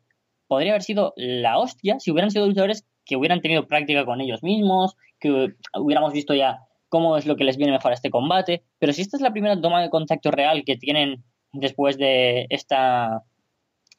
podría 0.48 0.74
haber 0.74 0.84
sido 0.84 1.14
la 1.16 1.58
hostia 1.58 2.00
si 2.00 2.12
hubieran 2.12 2.32
sido 2.32 2.48
luchadores 2.48 2.86
que 3.06 3.16
hubieran 3.16 3.42
tenido 3.42 3.68
práctica 3.68 4.06
con 4.06 4.22
ellos 4.22 4.44
mismos, 4.44 4.96
que 5.20 5.54
hubiéramos 5.78 6.14
visto 6.14 6.34
ya 6.34 6.60
cómo 6.90 7.18
es 7.18 7.26
lo 7.26 7.36
que 7.36 7.44
les 7.44 7.58
viene 7.58 7.72
mejor 7.72 7.92
a 7.92 7.96
este 7.96 8.12
combate, 8.12 8.64
pero 8.78 8.94
si 8.94 9.02
esta 9.02 9.18
es 9.18 9.22
la 9.22 9.32
primera 9.32 9.60
toma 9.60 9.82
de 9.82 9.90
contacto 9.90 10.30
real 10.30 10.64
que 10.64 10.78
tienen 10.78 11.24
después 11.54 11.98
de 11.98 12.48
esta, 12.50 13.24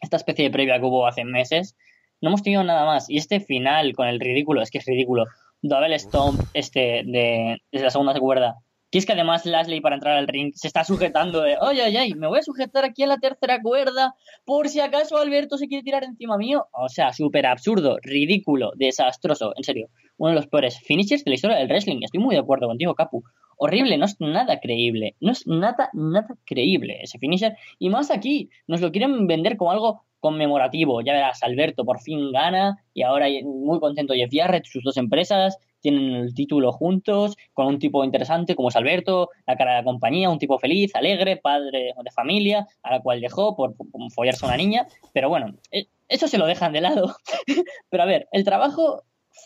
esta 0.01 0.17
especie 0.17 0.45
de 0.45 0.51
previa 0.51 0.79
que 0.79 0.85
hubo 0.85 1.07
hace 1.07 1.25
meses, 1.25 1.77
no 2.21 2.29
hemos 2.29 2.43
tenido 2.43 2.65
nada 2.65 2.85
más. 2.85 3.09
Y 3.09 3.17
este 3.17 3.41
final 3.41 3.95
con 3.95 4.09
el 4.09 4.21
ridículo, 4.21 4.61
es 4.63 4.71
que 4.71 4.79
es 4.79 4.87
ridículo. 4.87 5.25
Double 5.63 5.99
Stomp 5.99 6.41
este 6.53 7.03
de, 7.07 7.63
desde 7.73 7.85
la 7.85 7.91
segunda 7.91 8.19
cuerda. 8.19 8.57
Que 8.95 8.99
es 8.99 9.07
que 9.07 9.12
además 9.12 9.45
Lashley 9.45 9.81
para 9.81 9.97
entrar 9.97 10.16
al 10.16 10.29
ring 10.29 10.53
se 10.55 10.69
está 10.69 10.85
sujetando 10.85 11.43
de, 11.43 11.57
oye, 11.61 11.83
oye, 11.83 12.15
me 12.15 12.29
voy 12.29 12.39
a 12.39 12.43
sujetar 12.43 12.85
aquí 12.85 13.03
en 13.03 13.09
la 13.09 13.19
tercera 13.19 13.61
cuerda 13.61 14.15
por 14.45 14.69
si 14.69 14.79
acaso 14.79 15.16
Alberto 15.16 15.59
se 15.59 15.66
quiere 15.66 15.83
tirar 15.83 16.05
encima 16.05 16.39
mío. 16.39 16.69
O 16.71 16.89
sea, 16.89 17.12
súper 17.12 17.45
absurdo, 17.45 17.99
ridículo, 18.03 18.71
desastroso, 18.77 19.53
en 19.57 19.65
serio. 19.65 19.89
Uno 20.16 20.31
de 20.31 20.37
los 20.37 20.47
peores 20.47 20.79
finishers 20.79 21.25
de 21.25 21.33
la 21.33 21.35
historia 21.35 21.57
del 21.57 21.66
wrestling. 21.66 22.03
Estoy 22.05 22.21
muy 22.21 22.37
de 22.37 22.43
acuerdo 22.43 22.69
contigo, 22.69 22.95
Capu 22.95 23.25
horrible, 23.57 23.99
no 23.99 24.05
es 24.05 24.15
nada 24.21 24.61
creíble, 24.61 25.16
no 25.19 25.33
es 25.33 25.45
nada, 25.45 25.91
nada 25.93 26.29
creíble 26.45 27.01
ese 27.03 27.19
finisher. 27.19 27.57
Y 27.81 27.91
más 27.91 28.12
aquí, 28.12 28.49
nos 28.69 28.81
lo 28.81 28.93
quieren 28.93 29.27
vender 29.27 29.57
como 29.57 29.73
algo 29.73 30.05
conmemorativo. 30.21 31.01
Ya 31.01 31.15
verás, 31.15 31.43
Alberto 31.43 31.85
por 31.85 32.01
fin 32.01 32.31
gana 32.31 32.79
y 32.93 33.03
ahora 33.03 33.27
muy 33.43 33.81
contento 33.81 34.15
Jeff 34.15 34.31
Jarrett, 34.33 34.66
sus 34.66 34.85
dos 34.85 34.97
empresas 34.99 35.59
tienen 35.85 36.16
el 36.16 36.35
título 36.35 36.73
juntos, 36.73 37.36
con 37.52 37.66
un 37.66 37.78
tipo 37.78 38.02
interesante 38.05 38.56
como 38.56 38.70
es 38.70 38.77
Alberto, 38.77 39.31
la 39.47 39.56
cara 39.56 39.73
de 39.73 39.78
la 39.78 39.85
compañía, 39.85 40.31
un 40.31 40.40
tipo 40.40 40.59
feliz, 40.59 40.94
alegre, 40.97 41.36
padre 41.36 41.94
de 42.02 42.11
familia, 42.11 42.66
a 42.82 42.90
la 42.90 43.01
cual 43.01 43.20
dejó 43.20 43.55
por, 43.55 43.77
follarse 44.12 44.44
a 44.44 44.48
una 44.48 44.56
niña. 44.56 44.86
Pero 45.12 45.28
bueno, 45.28 45.55
e, 45.70 45.86
eso 46.09 46.27
se 46.27 46.39
lo 46.39 46.47
dejan 46.47 46.73
de 46.73 46.81
lado. 46.81 47.15
pero 47.90 48.02
a 48.02 48.06
ver, 48.06 48.27
el 48.32 48.43
trabajo 48.44 49.05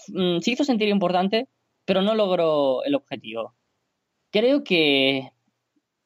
mm, 0.08 0.38
se 0.38 0.52
hizo 0.52 0.64
sentir 0.64 0.88
importante, 0.88 1.48
pero 1.84 2.00
no 2.00 2.14
logró 2.14 2.82
el 2.84 2.94
objetivo 2.94 3.54
creo 4.30 4.64
que 4.64 5.30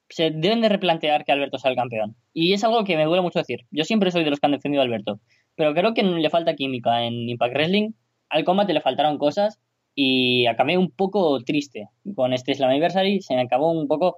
se 0.08 0.30
deben 0.30 0.60
de 0.60 0.68
replantear 0.68 1.24
que 1.24 1.32
Alberto 1.32 1.58
sea 1.58 1.70
el 1.70 1.76
campeón. 1.76 2.16
Y 2.32 2.52
es 2.52 2.64
algo 2.64 2.84
que 2.84 2.96
me 2.96 3.04
duele 3.04 3.22
mucho 3.22 3.38
decir. 3.38 3.60
Yo 3.70 3.84
siempre 3.84 4.10
soy 4.10 4.24
de 4.24 4.30
los 4.30 4.40
que 4.40 4.46
han 4.46 4.52
defendido 4.52 4.82
a 4.82 4.84
Alberto. 4.84 5.20
Pero 5.54 5.74
creo 5.74 5.94
que 5.94 6.02
le 6.02 6.30
falta 6.30 6.54
química 6.54 7.04
en 7.04 7.28
Impact 7.28 7.54
Wrestling. 7.54 7.92
Al 8.28 8.44
combate 8.44 8.72
le 8.72 8.80
faltaron 8.80 9.18
cosas 9.18 9.60
y 9.94 10.46
acabé 10.46 10.78
un 10.78 10.90
poco 10.90 11.40
triste 11.42 11.88
con 12.14 12.32
este 12.32 12.54
Slam 12.54 12.70
Anniversary. 12.70 13.20
Se 13.22 13.34
me 13.34 13.42
acabó 13.42 13.72
un 13.72 13.88
poco 13.88 14.16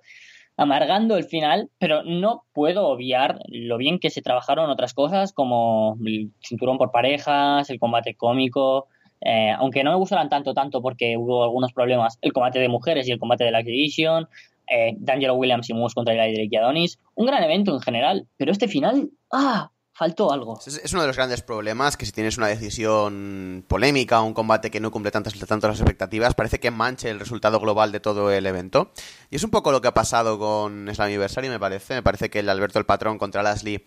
amargando 0.56 1.16
el 1.16 1.24
final, 1.24 1.70
pero 1.78 2.04
no 2.04 2.44
puedo 2.52 2.86
obviar 2.88 3.40
lo 3.48 3.76
bien 3.76 3.98
que 3.98 4.10
se 4.10 4.22
trabajaron 4.22 4.70
otras 4.70 4.94
cosas 4.94 5.32
como 5.32 5.96
el 6.04 6.30
cinturón 6.40 6.78
por 6.78 6.92
parejas, 6.92 7.70
el 7.70 7.80
combate 7.80 8.14
cómico, 8.14 8.86
eh, 9.20 9.50
aunque 9.58 9.82
no 9.82 9.90
me 9.90 9.96
gustaran 9.96 10.28
tanto, 10.28 10.54
tanto 10.54 10.80
porque 10.80 11.16
hubo 11.16 11.42
algunos 11.42 11.72
problemas, 11.72 12.18
el 12.20 12.32
combate 12.32 12.60
de 12.60 12.68
mujeres 12.68 13.08
y 13.08 13.12
el 13.12 13.18
combate 13.18 13.44
de 13.44 13.50
la 13.50 13.62
Division, 13.62 14.28
eh, 14.68 14.92
D'Angelo 14.98 15.34
Williams 15.34 15.68
y 15.70 15.74
Moose 15.74 15.94
contra 15.94 16.14
el 16.14 16.48
y 16.52 16.56
Adonis, 16.56 16.98
un 17.14 17.26
gran 17.26 17.42
evento 17.42 17.74
en 17.74 17.80
general, 17.80 18.28
pero 18.36 18.52
este 18.52 18.68
final, 18.68 19.10
¡ah! 19.32 19.70
Faltó 19.96 20.32
algo. 20.32 20.58
Es, 20.66 20.92
uno 20.92 21.02
de 21.02 21.06
los 21.06 21.16
grandes 21.16 21.40
problemas 21.40 21.96
que 21.96 22.04
si 22.04 22.10
tienes 22.10 22.36
una 22.36 22.48
decisión 22.48 23.64
polémica 23.68 24.20
un 24.22 24.34
combate 24.34 24.68
que 24.68 24.80
no 24.80 24.90
cumple 24.90 25.12
tantas, 25.12 25.34
tanto 25.46 25.68
las 25.68 25.78
expectativas, 25.78 26.34
parece 26.34 26.58
que 26.58 26.72
manche 26.72 27.10
el 27.10 27.20
resultado 27.20 27.60
global 27.60 27.92
de 27.92 28.00
todo 28.00 28.32
el 28.32 28.44
evento. 28.44 28.90
Y 29.30 29.36
es 29.36 29.44
un 29.44 29.50
poco 29.50 29.70
lo 29.70 29.80
que 29.80 29.86
ha 29.86 29.94
pasado 29.94 30.36
con 30.36 30.92
Slammiversary, 30.92 31.48
me 31.48 31.60
parece. 31.60 31.94
Me 31.94 32.02
parece 32.02 32.28
que 32.28 32.40
el 32.40 32.48
Alberto 32.48 32.80
el 32.80 32.86
Patrón 32.86 33.18
contra 33.18 33.44
Lashley 33.44 33.86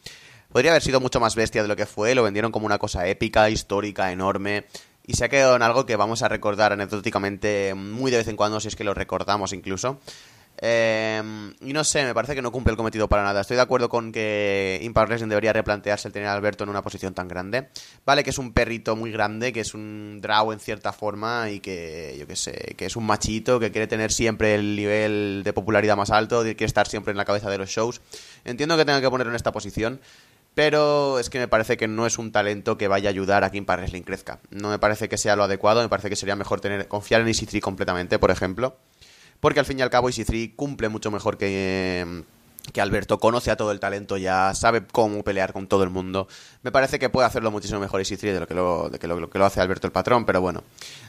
podría 0.50 0.72
haber 0.72 0.82
sido 0.82 1.02
mucho 1.02 1.20
más 1.20 1.36
bestia 1.36 1.62
de 1.62 1.68
lo 1.68 1.76
que 1.76 1.86
fue. 1.86 2.16
Lo 2.16 2.24
vendieron 2.24 2.54
como 2.54 2.66
una 2.66 2.78
cosa 2.78 3.06
épica, 3.06 3.50
histórica, 3.50 4.10
enorme 4.14 4.66
y 5.08 5.14
se 5.14 5.26
ha 5.26 5.30
quedado 5.30 5.56
en 5.56 5.62
algo 5.62 5.86
que 5.86 5.96
vamos 5.96 6.22
a 6.22 6.28
recordar 6.28 6.74
anecdóticamente 6.74 7.74
muy 7.74 8.12
de 8.12 8.18
vez 8.18 8.28
en 8.28 8.36
cuando, 8.36 8.60
si 8.60 8.68
es 8.68 8.76
que 8.76 8.84
lo 8.84 8.94
recordamos 8.94 9.54
incluso. 9.54 10.00
Eh, 10.60 11.22
y 11.62 11.74
no 11.74 11.84
sé, 11.84 12.04
me 12.04 12.14
parece 12.14 12.34
que 12.34 12.42
no 12.42 12.52
cumple 12.52 12.72
el 12.72 12.78
cometido 12.78 13.08
para 13.08 13.24
nada. 13.24 13.42
Estoy 13.42 13.56
de 13.56 13.62
acuerdo 13.62 13.90
con 13.90 14.12
que 14.12 14.80
Impact 14.82 15.10
Wrestling 15.10 15.30
debería 15.30 15.54
replantearse 15.54 16.08
el 16.08 16.14
tener 16.14 16.28
a 16.28 16.34
Alberto 16.34 16.64
en 16.64 16.70
una 16.70 16.82
posición 16.82 17.14
tan 17.14 17.28
grande. 17.28 17.70
Vale 18.06 18.24
que 18.24 18.32
es 18.32 18.38
un 18.38 18.54
perrito 18.54 18.96
muy 18.96 19.12
grande, 19.12 19.54
que 19.54 19.60
es 19.60 19.74
un 19.74 20.20
draw 20.22 20.52
en 20.52 20.60
cierta 20.60 20.92
forma 20.94 21.50
y 21.50 21.60
que, 21.60 22.16
yo 22.20 22.26
qué 22.26 22.36
sé, 22.36 22.76
que 22.78 22.86
es 22.88 22.96
un 22.96 23.06
machito, 23.06 23.60
que 23.60 23.72
quiere 23.72 23.88
tener 23.88 24.12
siempre 24.12 24.56
el 24.56 24.76
nivel 24.76 25.42
de 25.44 25.54
popularidad 25.54 25.96
más 25.96 26.10
alto, 26.10 26.42
quiere 26.42 26.66
estar 26.66 26.88
siempre 26.88 27.12
en 27.12 27.18
la 27.18 27.26
cabeza 27.26 27.50
de 27.50 27.58
los 27.58 27.70
shows. 27.70 28.02
Entiendo 28.44 28.78
que 28.78 28.86
tenga 28.86 29.02
que 29.02 29.10
ponerlo 29.10 29.32
en 29.32 29.36
esta 29.36 29.52
posición, 29.52 30.00
pero 30.56 31.20
es 31.20 31.30
que 31.30 31.38
me 31.38 31.48
parece 31.48 31.78
que 31.78 31.88
no 31.88 32.08
es 32.08 32.18
un 32.18 32.32
talento 32.32 32.80
que 32.80 32.88
vaya 32.88 33.10
a 33.10 33.12
ayudar 33.12 33.44
a 33.44 33.52
que 33.52 33.58
Impact 33.58 33.80
Wrestling 33.80 34.02
crezca. 34.02 34.40
No 34.50 34.70
me 34.70 34.80
parece 34.80 35.08
que 35.08 35.18
sea 35.18 35.36
lo 35.36 35.44
adecuado, 35.44 35.84
me 35.84 35.90
parece 35.90 36.10
que 36.10 36.16
sería 36.16 36.36
mejor 36.36 36.62
tener 36.62 36.88
confiar 36.88 37.22
en 37.22 37.28
EC3 37.28 37.60
completamente, 37.60 38.18
por 38.18 38.32
ejemplo. 38.32 38.76
Porque 39.40 39.60
al 39.60 39.66
fin 39.66 39.80
y 39.80 39.82
al 39.82 39.90
cabo 39.90 40.10
EC3 40.10 40.56
cumple 40.56 40.90
mucho 40.90 41.12
mejor 41.12 41.38
que, 41.38 42.24
que 42.74 42.82
Alberto, 42.82 43.20
conoce 43.20 43.52
a 43.52 43.58
todo 43.58 43.72
el 43.72 43.80
talento 43.80 44.18
ya, 44.18 44.54
sabe 44.54 44.86
cómo 44.86 45.24
pelear 45.24 45.54
con 45.54 45.68
todo 45.68 45.84
el 45.84 45.90
mundo. 45.90 46.28
Me 46.64 46.72
parece 46.72 47.00
que 47.00 47.10
puede 47.10 47.28
hacerlo 47.28 47.52
muchísimo 47.52 47.80
mejor 47.80 48.02
EC3 48.02 48.34
de 48.34 48.40
lo 48.40 48.48
que 48.48 48.54
lo, 48.54 48.90
de 48.90 49.00
que 49.00 49.08
lo, 49.08 49.30
que 49.30 49.40
lo 49.40 49.46
hace 49.46 49.62
Alberto 49.62 49.88
el 49.88 49.94
patrón, 49.94 50.26
pero 50.26 50.42
bueno. 50.42 50.64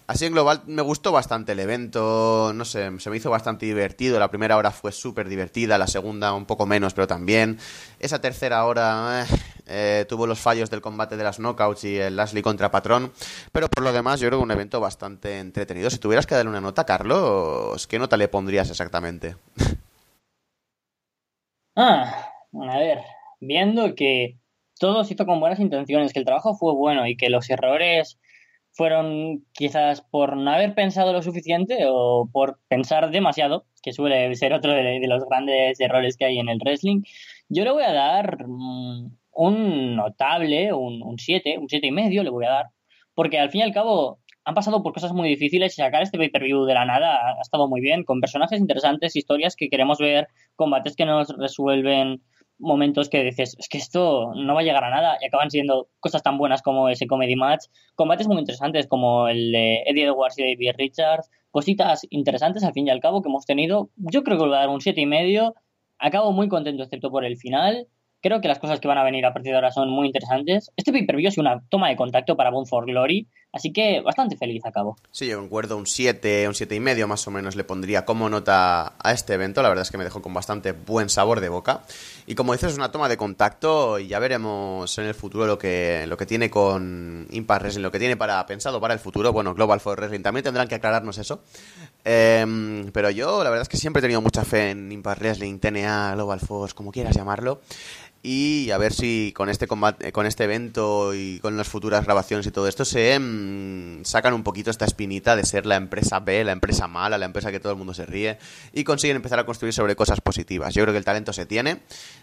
Así 0.06 0.24
en 0.24 0.32
global 0.32 0.62
me 0.66 0.82
gustó 0.82 1.12
bastante 1.12 1.52
el 1.52 1.60
evento, 1.60 2.52
no 2.54 2.64
sé, 2.64 2.90
se 2.98 3.10
me 3.10 3.16
hizo 3.16 3.30
bastante 3.30 3.66
divertido. 3.66 4.18
La 4.18 4.30
primera 4.30 4.56
hora 4.56 4.70
fue 4.70 4.92
súper 4.92 5.28
divertida, 5.28 5.78
la 5.78 5.86
segunda 5.86 6.32
un 6.32 6.46
poco 6.46 6.66
menos, 6.66 6.94
pero 6.94 7.06
también. 7.06 7.58
Esa 8.00 8.20
tercera 8.20 8.64
hora 8.64 9.26
eh, 9.66 10.06
tuvo 10.08 10.26
los 10.26 10.38
fallos 10.38 10.70
del 10.70 10.80
combate 10.80 11.16
de 11.16 11.24
las 11.24 11.38
knockouts 11.38 11.84
y 11.84 11.98
el 11.98 12.16
Lashley 12.16 12.42
contra 12.42 12.70
Patrón, 12.70 13.12
pero 13.52 13.68
por 13.68 13.84
lo 13.84 13.92
demás 13.92 14.20
yo 14.20 14.28
creo 14.28 14.38
que 14.38 14.44
un 14.44 14.50
evento 14.50 14.80
bastante 14.80 15.38
entretenido. 15.38 15.90
Si 15.90 15.98
tuvieras 15.98 16.26
que 16.26 16.34
darle 16.34 16.50
una 16.50 16.60
nota, 16.60 16.84
Carlos, 16.84 17.86
¿qué 17.86 17.98
nota 17.98 18.16
le 18.16 18.28
pondrías 18.28 18.70
exactamente? 18.70 19.36
Ah, 21.80 22.32
a 22.72 22.78
ver, 22.78 22.98
viendo 23.40 23.94
que 23.94 24.36
todo 24.80 25.04
se 25.04 25.14
hizo 25.14 25.26
con 25.26 25.38
buenas 25.38 25.60
intenciones, 25.60 26.12
que 26.12 26.18
el 26.18 26.24
trabajo 26.24 26.56
fue 26.56 26.74
bueno 26.74 27.06
y 27.06 27.16
que 27.16 27.30
los 27.30 27.48
errores 27.50 28.18
fueron 28.72 29.44
quizás 29.52 30.00
por 30.00 30.36
no 30.36 30.50
haber 30.50 30.74
pensado 30.74 31.12
lo 31.12 31.22
suficiente 31.22 31.84
o 31.88 32.28
por 32.32 32.58
pensar 32.66 33.12
demasiado, 33.12 33.64
que 33.80 33.92
suele 33.92 34.34
ser 34.34 34.54
otro 34.54 34.72
de, 34.72 34.98
los 35.06 35.24
grandes 35.26 35.78
errores 35.78 36.16
que 36.16 36.24
hay 36.24 36.40
en 36.40 36.48
el 36.48 36.58
wrestling. 36.58 37.02
Yo 37.48 37.62
le 37.62 37.70
voy 37.70 37.84
a 37.84 37.92
dar 37.92 38.48
mm, 38.48 39.16
un 39.34 39.94
notable, 39.94 40.72
un 40.72 41.16
7, 41.16 41.58
un 41.58 41.68
7 41.68 41.86
y 41.86 41.92
medio 41.92 42.24
le 42.24 42.30
voy 42.30 42.46
a 42.46 42.50
dar, 42.50 42.66
porque 43.14 43.38
al 43.38 43.50
fin 43.50 43.60
y 43.60 43.64
al 43.64 43.72
cabo 43.72 44.18
han 44.48 44.54
pasado 44.54 44.82
por 44.82 44.94
cosas 44.94 45.12
muy 45.12 45.28
difíciles 45.28 45.74
y 45.74 45.82
sacar 45.82 46.00
este 46.00 46.16
pay-per-view 46.16 46.64
de 46.64 46.72
la 46.72 46.86
nada 46.86 47.18
ha, 47.36 47.42
estado 47.42 47.68
muy 47.68 47.82
bien, 47.82 48.02
con 48.02 48.18
personajes 48.18 48.58
interesantes, 48.58 49.14
historias 49.14 49.54
que 49.54 49.68
queremos 49.68 49.98
ver, 49.98 50.28
combates 50.56 50.96
que 50.96 51.04
nos 51.04 51.28
resuelven 51.36 52.22
momentos 52.58 53.10
que 53.10 53.22
dices, 53.24 53.56
es 53.58 53.68
que 53.68 53.76
esto 53.76 54.32
no 54.34 54.54
va 54.54 54.60
a 54.60 54.62
llegar 54.62 54.84
a 54.84 54.90
nada 54.90 55.18
y 55.20 55.26
acaban 55.26 55.50
siendo 55.50 55.90
cosas 56.00 56.22
tan 56.22 56.38
buenas 56.38 56.62
como 56.62 56.88
ese 56.88 57.06
comedy 57.06 57.36
match, 57.36 57.66
combates 57.94 58.26
muy 58.26 58.38
interesantes 58.38 58.86
como 58.86 59.28
el 59.28 59.52
de 59.52 59.82
Eddie 59.84 60.06
Edwards 60.06 60.38
y 60.38 60.54
David 60.54 60.76
Richards, 60.78 61.28
cositas 61.50 62.06
interesantes 62.08 62.64
al 62.64 62.72
fin 62.72 62.86
y 62.86 62.90
al 62.90 63.00
cabo 63.00 63.20
que 63.20 63.28
hemos 63.28 63.44
tenido. 63.44 63.90
Yo 63.96 64.22
creo 64.22 64.38
que 64.38 64.44
le 64.44 64.48
voy 64.48 64.56
a 64.56 64.60
dar 64.60 64.70
un 64.70 64.80
siete 64.80 65.02
y 65.02 65.06
medio. 65.06 65.56
Acabo 65.98 66.32
muy 66.32 66.48
contento 66.48 66.84
excepto 66.84 67.10
por 67.10 67.26
el 67.26 67.36
final. 67.36 67.86
Creo 68.22 68.40
que 68.40 68.48
las 68.48 68.58
cosas 68.58 68.80
que 68.80 68.88
van 68.88 68.98
a 68.98 69.04
venir 69.04 69.24
a 69.26 69.32
partir 69.32 69.52
de 69.52 69.56
ahora 69.56 69.70
son 69.70 69.90
muy 69.90 70.06
interesantes. 70.06 70.72
Este 70.76 70.90
pay-per-view 70.90 71.28
es 71.28 71.38
una 71.38 71.62
toma 71.68 71.90
de 71.90 71.96
contacto 71.96 72.36
para 72.36 72.50
Bound 72.50 72.66
for 72.66 72.86
Glory, 72.86 73.28
así 73.58 73.72
que 73.72 74.00
bastante 74.00 74.36
feliz 74.36 74.64
acabo. 74.64 74.96
Sí, 75.10 75.26
yo 75.26 75.38
concuerdo, 75.38 75.76
un 75.76 75.86
7, 75.86 76.48
un 76.48 76.54
7 76.54 76.74
y 76.74 76.80
medio 76.80 77.06
más 77.06 77.26
o 77.26 77.30
menos 77.30 77.56
le 77.56 77.64
pondría 77.64 78.04
como 78.04 78.28
nota 78.30 78.94
a 78.98 79.12
este 79.12 79.34
evento. 79.34 79.62
La 79.62 79.68
verdad 79.68 79.82
es 79.82 79.90
que 79.90 79.98
me 79.98 80.04
dejó 80.04 80.22
con 80.22 80.32
bastante 80.32 80.72
buen 80.72 81.08
sabor 81.08 81.40
de 81.40 81.48
boca. 81.48 81.82
Y 82.26 82.34
como 82.34 82.52
dices, 82.52 82.72
es 82.72 82.78
una 82.78 82.90
toma 82.90 83.08
de 83.08 83.16
contacto 83.16 83.98
y 83.98 84.06
ya 84.06 84.18
veremos 84.18 84.96
en 84.98 85.06
el 85.06 85.14
futuro 85.14 85.46
lo 85.46 85.58
que, 85.58 86.04
lo 86.06 86.16
que 86.16 86.26
tiene 86.26 86.50
con 86.50 87.26
Impact 87.30 87.62
Wrestling, 87.62 87.82
lo 87.82 87.90
que 87.90 87.98
tiene 87.98 88.16
para 88.16 88.44
pensado 88.46 88.80
para 88.80 88.94
el 88.94 89.00
futuro. 89.00 89.32
Bueno, 89.32 89.54
Global 89.54 89.80
for 89.80 89.98
Wrestling 89.98 90.22
también 90.22 90.44
tendrán 90.44 90.68
que 90.68 90.76
aclararnos 90.76 91.18
eso. 91.18 91.42
Em, 92.04 92.90
pero 92.92 93.10
yo, 93.10 93.42
la 93.42 93.50
verdad 93.50 93.62
es 93.62 93.68
que 93.68 93.76
siempre 93.76 94.00
he 94.00 94.02
tenido 94.02 94.20
mucha 94.20 94.44
fe 94.44 94.70
en 94.70 94.90
Impact 94.92 95.20
Wrestling, 95.20 95.58
TNA, 95.58 96.14
Global 96.14 96.40
Force, 96.40 96.74
como 96.74 96.92
quieras 96.92 97.16
llamarlo 97.16 97.60
y 98.22 98.70
a 98.72 98.78
ver 98.78 98.92
si 98.92 99.32
con 99.34 99.48
este 99.48 99.68
combate, 99.68 100.10
con 100.10 100.26
este 100.26 100.44
evento 100.44 101.14
y 101.14 101.38
con 101.38 101.56
las 101.56 101.68
futuras 101.68 102.04
grabaciones 102.04 102.46
y 102.46 102.50
todo 102.50 102.66
esto 102.66 102.84
se 102.84 103.16
mm, 103.18 104.04
sacan 104.04 104.34
un 104.34 104.42
poquito 104.42 104.70
esta 104.70 104.84
espinita 104.84 105.36
de 105.36 105.44
ser 105.44 105.66
la 105.66 105.76
empresa 105.76 106.18
B, 106.18 106.42
la 106.42 106.52
empresa 106.52 106.88
mala, 106.88 107.16
la 107.16 107.26
empresa 107.26 107.52
que 107.52 107.60
todo 107.60 107.72
el 107.72 107.78
mundo 107.78 107.94
se 107.94 108.06
ríe 108.06 108.38
y 108.72 108.82
consiguen 108.82 109.16
empezar 109.16 109.38
a 109.38 109.46
construir 109.46 109.72
sobre 109.72 109.94
cosas 109.94 110.20
positivas. 110.20 110.74
Yo 110.74 110.82
creo 110.82 110.92
que 110.92 110.98
el 110.98 111.04
talento 111.04 111.32
se 111.32 111.46
tiene, 111.46 111.82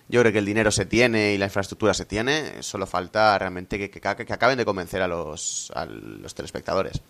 yo 0.09 0.19
creo 0.19 0.33
que 0.33 0.39
el 0.39 0.45
dinero 0.45 0.69
se 0.69 0.85
tiene 0.85 1.33
y 1.33 1.37
la 1.37 1.45
infraestructura 1.45 1.93
se 1.93 2.05
tiene, 2.05 2.61
solo 2.61 2.85
falta 2.87 3.37
realmente 3.39 3.77
que, 3.77 3.89
que, 3.89 4.33
acaben 4.33 4.57
de 4.57 4.65
convencer 4.65 5.01
a 5.01 5.07
los, 5.07 5.71
a 5.75 5.85
los 5.85 6.35
telespectadores. 6.35 7.01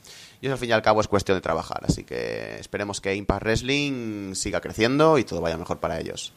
Y 0.41 0.45
eso 0.45 0.53
al 0.53 0.59
fin 0.59 0.69
y 0.69 0.73
al 0.73 0.83
cabo 0.83 1.01
es 1.01 1.07
cuestión 1.07 1.37
de 1.37 1.41
trabajar, 1.41 1.81
así 1.87 2.03
que 2.03 2.59
esperemos 2.59 3.01
que 3.01 3.15
Impact 3.15 3.41
Wrestling 3.41 4.35
siga 4.35 4.61
creciendo 4.61 5.17
y 5.17 5.23
todo 5.23 5.41
vaya 5.41 5.57
mejor 5.57 5.79
para 5.79 5.99
ellos. 5.99 6.33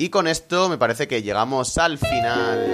Y 0.00 0.08
con 0.08 0.26
esto 0.26 0.70
me 0.70 0.78
parece 0.78 1.06
que 1.06 1.20
llegamos 1.22 1.76
al 1.76 1.98
final 1.98 2.66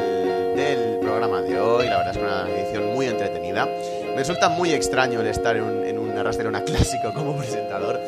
del 0.55 1.01
programa 1.01 1.43
de 1.43 1.59
hoy. 1.59 1.87
La 1.89 1.97
verdad 1.97 2.13
es 2.13 2.19
que 2.19 2.25
una 2.25 2.49
edición 2.49 2.95
muy 2.95 3.07
entretenida. 3.07 3.67
Me 3.67 4.19
resulta 4.19 4.49
muy 4.49 4.71
extraño 4.71 5.21
el 5.21 5.27
estar 5.27 5.57
en 5.57 5.65
un, 5.65 5.85
en 5.85 5.99
un 5.99 6.63
clásico 6.65 7.13
como 7.13 7.37
presentador. 7.37 7.99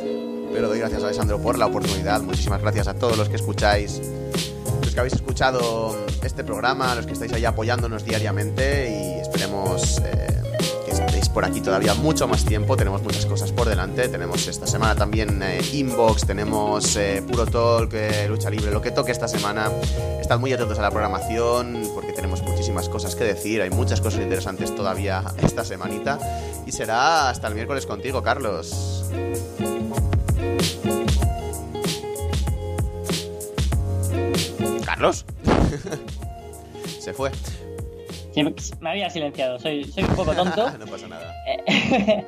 Pero 0.53 0.69
doy 0.69 0.78
gracias 0.78 1.03
a 1.03 1.07
Alessandro 1.07 1.43
por 1.43 1.59
la 1.59 1.66
oportunidad. 1.66 2.20
Muchísimas 2.20 2.61
gracias 2.61 2.86
a 2.86 2.95
todos 2.95 3.19
los 3.19 3.28
que 3.28 3.35
escucháis, 3.35 4.01
los 4.82 4.95
que 4.95 5.01
habéis 5.01 5.15
escuchado 5.15 5.97
este 6.23 6.45
programa, 6.45 6.95
los 6.95 7.05
que 7.05 7.15
estáis 7.15 7.32
ahí 7.32 7.45
apoyándonos 7.45 8.05
diariamente 8.05 8.89
y 8.89 9.20
esperemos... 9.20 9.99
Eh, 9.99 10.48
por 11.29 11.45
aquí 11.45 11.61
todavía 11.61 11.95
mucho 11.95 12.27
más 12.27 12.45
tiempo. 12.45 12.77
Tenemos 12.77 13.03
muchas 13.03 13.27
cosas 13.27 13.53
por 13.53 13.69
delante. 13.69 14.09
Tenemos 14.09 14.47
esta 14.47 14.67
semana 14.67 14.95
también 14.95 15.43
eh, 15.43 15.61
Inbox, 15.73 16.27
tenemos 16.27 16.97
eh, 16.97 17.23
Puro 17.27 17.47
Talk, 17.47 17.93
eh, 17.95 18.27
Lucha 18.29 18.51
Libre, 18.51 18.71
lo 18.71 18.81
que 18.81 18.91
toque 18.91 19.13
esta 19.13 19.29
semana. 19.29 19.71
Estad 20.21 20.39
muy 20.39 20.53
atentos 20.53 20.79
a 20.79 20.83
la 20.83 20.91
programación 20.91 21.89
porque 21.95 22.13
tenemos 22.13 22.43
muchísimas 22.43 22.89
cosas 22.89 23.15
que 23.15 23.25
decir. 23.25 23.63
Hay 23.63 23.71
muchas 23.71 24.01
cosas 24.01 24.21
interesantes 24.21 24.75
todavía 24.75 25.23
esta 25.43 25.65
semanita. 25.65 26.19
Y 26.67 26.73
será 26.73 27.31
hasta 27.31 27.49
el 27.49 27.55
miércoles 27.55 27.87
contigo, 27.87 28.23
Carlos. 28.23 29.05
¿Carlos? 34.85 35.25
Se 37.01 37.13
fue 37.13 37.31
me 38.81 38.91
había 38.91 39.11
silenciado, 39.11 39.59
soy, 39.59 39.85
soy 39.85 40.05
un 40.05 40.15
poco 40.15 40.35
tonto. 40.35 40.71
no 40.79 40.87
pasa 40.87 41.09
nada. 41.09 41.35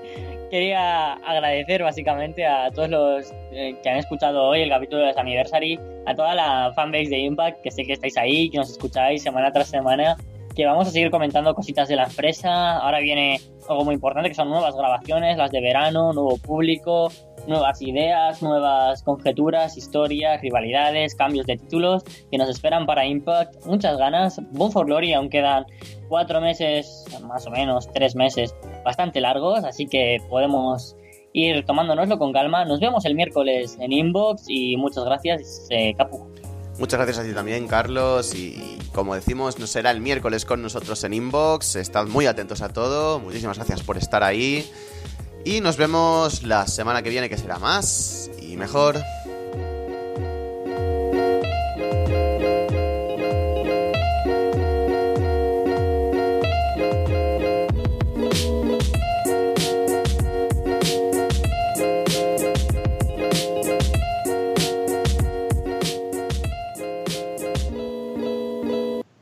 Quería 0.51 1.13
agradecer 1.13 1.83
básicamente 1.83 2.45
a 2.45 2.71
todos 2.73 2.91
los 2.91 3.33
eh, 3.53 3.77
que 3.83 3.89
han 3.89 3.99
escuchado 3.99 4.43
hoy 4.43 4.63
el 4.63 4.69
capítulo 4.69 5.03
de 5.03 5.15
Anniversary, 5.17 5.79
a 6.07 6.15
toda 6.15 6.35
la 6.35 6.73
fanbase 6.75 7.11
de 7.11 7.19
Impact, 7.19 7.61
que 7.63 7.71
sé 7.71 7.85
que 7.85 7.93
estáis 7.93 8.17
ahí, 8.17 8.51
que 8.51 8.59
nos 8.59 8.71
escucháis 8.71 9.23
semana 9.23 9.53
tras 9.53 9.69
semana, 9.69 10.17
que 10.55 10.67
vamos 10.67 10.89
a 10.89 10.91
seguir 10.91 11.11
comentando 11.11 11.55
cositas 11.55 11.89
de 11.89 11.97
la 11.97 12.05
empresa. 12.05 12.79
Ahora 12.79 13.01
viene 13.01 13.41
algo 13.69 13.85
muy 13.85 13.95
importante, 13.95 14.29
que 14.29 14.35
son 14.35 14.49
nuevas 14.49 14.75
grabaciones, 14.75 15.37
las 15.37 15.51
de 15.51 15.61
verano, 15.61 16.13
nuevo 16.13 16.37
público, 16.39 17.11
nuevas 17.47 17.81
ideas, 17.83 18.43
nuevas 18.43 19.03
conjeturas, 19.03 19.77
historias, 19.77 20.41
rivalidades, 20.41 21.15
cambios 21.15 21.47
de 21.47 21.57
títulos 21.57 22.03
que 22.31 22.39
nos 22.39 22.49
esperan 22.49 22.87
para 22.87 23.07
Impact. 23.07 23.67
Muchas 23.67 23.97
ganas. 23.99 24.41
Boom 24.53 24.71
for 24.71 24.87
Glory 24.87 25.13
aún 25.13 25.31
quedan 25.31 25.65
cuatro 26.09 26.41
meses, 26.41 27.05
más 27.27 27.47
o 27.47 27.51
menos 27.51 27.89
tres 27.93 28.15
meses, 28.15 28.55
bastante 28.85 29.21
largos, 29.21 29.65
así 29.65 29.87
que 29.87 30.19
podemos 30.29 30.97
ir 31.33 31.65
tomándonoslo 31.65 32.19
con 32.19 32.33
calma. 32.33 32.65
Nos 32.65 32.81
vemos 32.81 33.05
el 33.05 33.15
miércoles 33.15 33.77
en 33.81 33.93
Inbox 33.93 34.45
y 34.49 34.77
muchas 34.77 35.05
gracias, 35.05 35.67
eh, 35.71 35.95
Capu. 35.97 36.29
Muchas 36.81 36.99
gracias 36.99 37.19
a 37.19 37.29
ti 37.29 37.35
también, 37.35 37.69
Carlos. 37.69 38.35
Y 38.35 38.79
como 38.95 39.15
decimos, 39.15 39.59
nos 39.59 39.69
será 39.69 39.91
el 39.91 40.01
miércoles 40.01 40.47
con 40.47 40.63
nosotros 40.63 41.05
en 41.05 41.13
Inbox. 41.13 41.77
Estad 41.77 42.07
muy 42.07 42.25
atentos 42.25 42.63
a 42.63 42.71
todo. 42.71 43.21
Muchísimas 43.21 43.59
gracias 43.59 43.83
por 43.83 43.99
estar 43.99 44.23
ahí. 44.23 44.67
Y 45.45 45.61
nos 45.61 45.77
vemos 45.77 46.43
la 46.43 46.67
semana 46.67 47.03
que 47.03 47.11
viene, 47.11 47.29
que 47.29 47.37
será 47.37 47.59
más 47.59 48.31
y 48.41 48.57
mejor. 48.57 48.97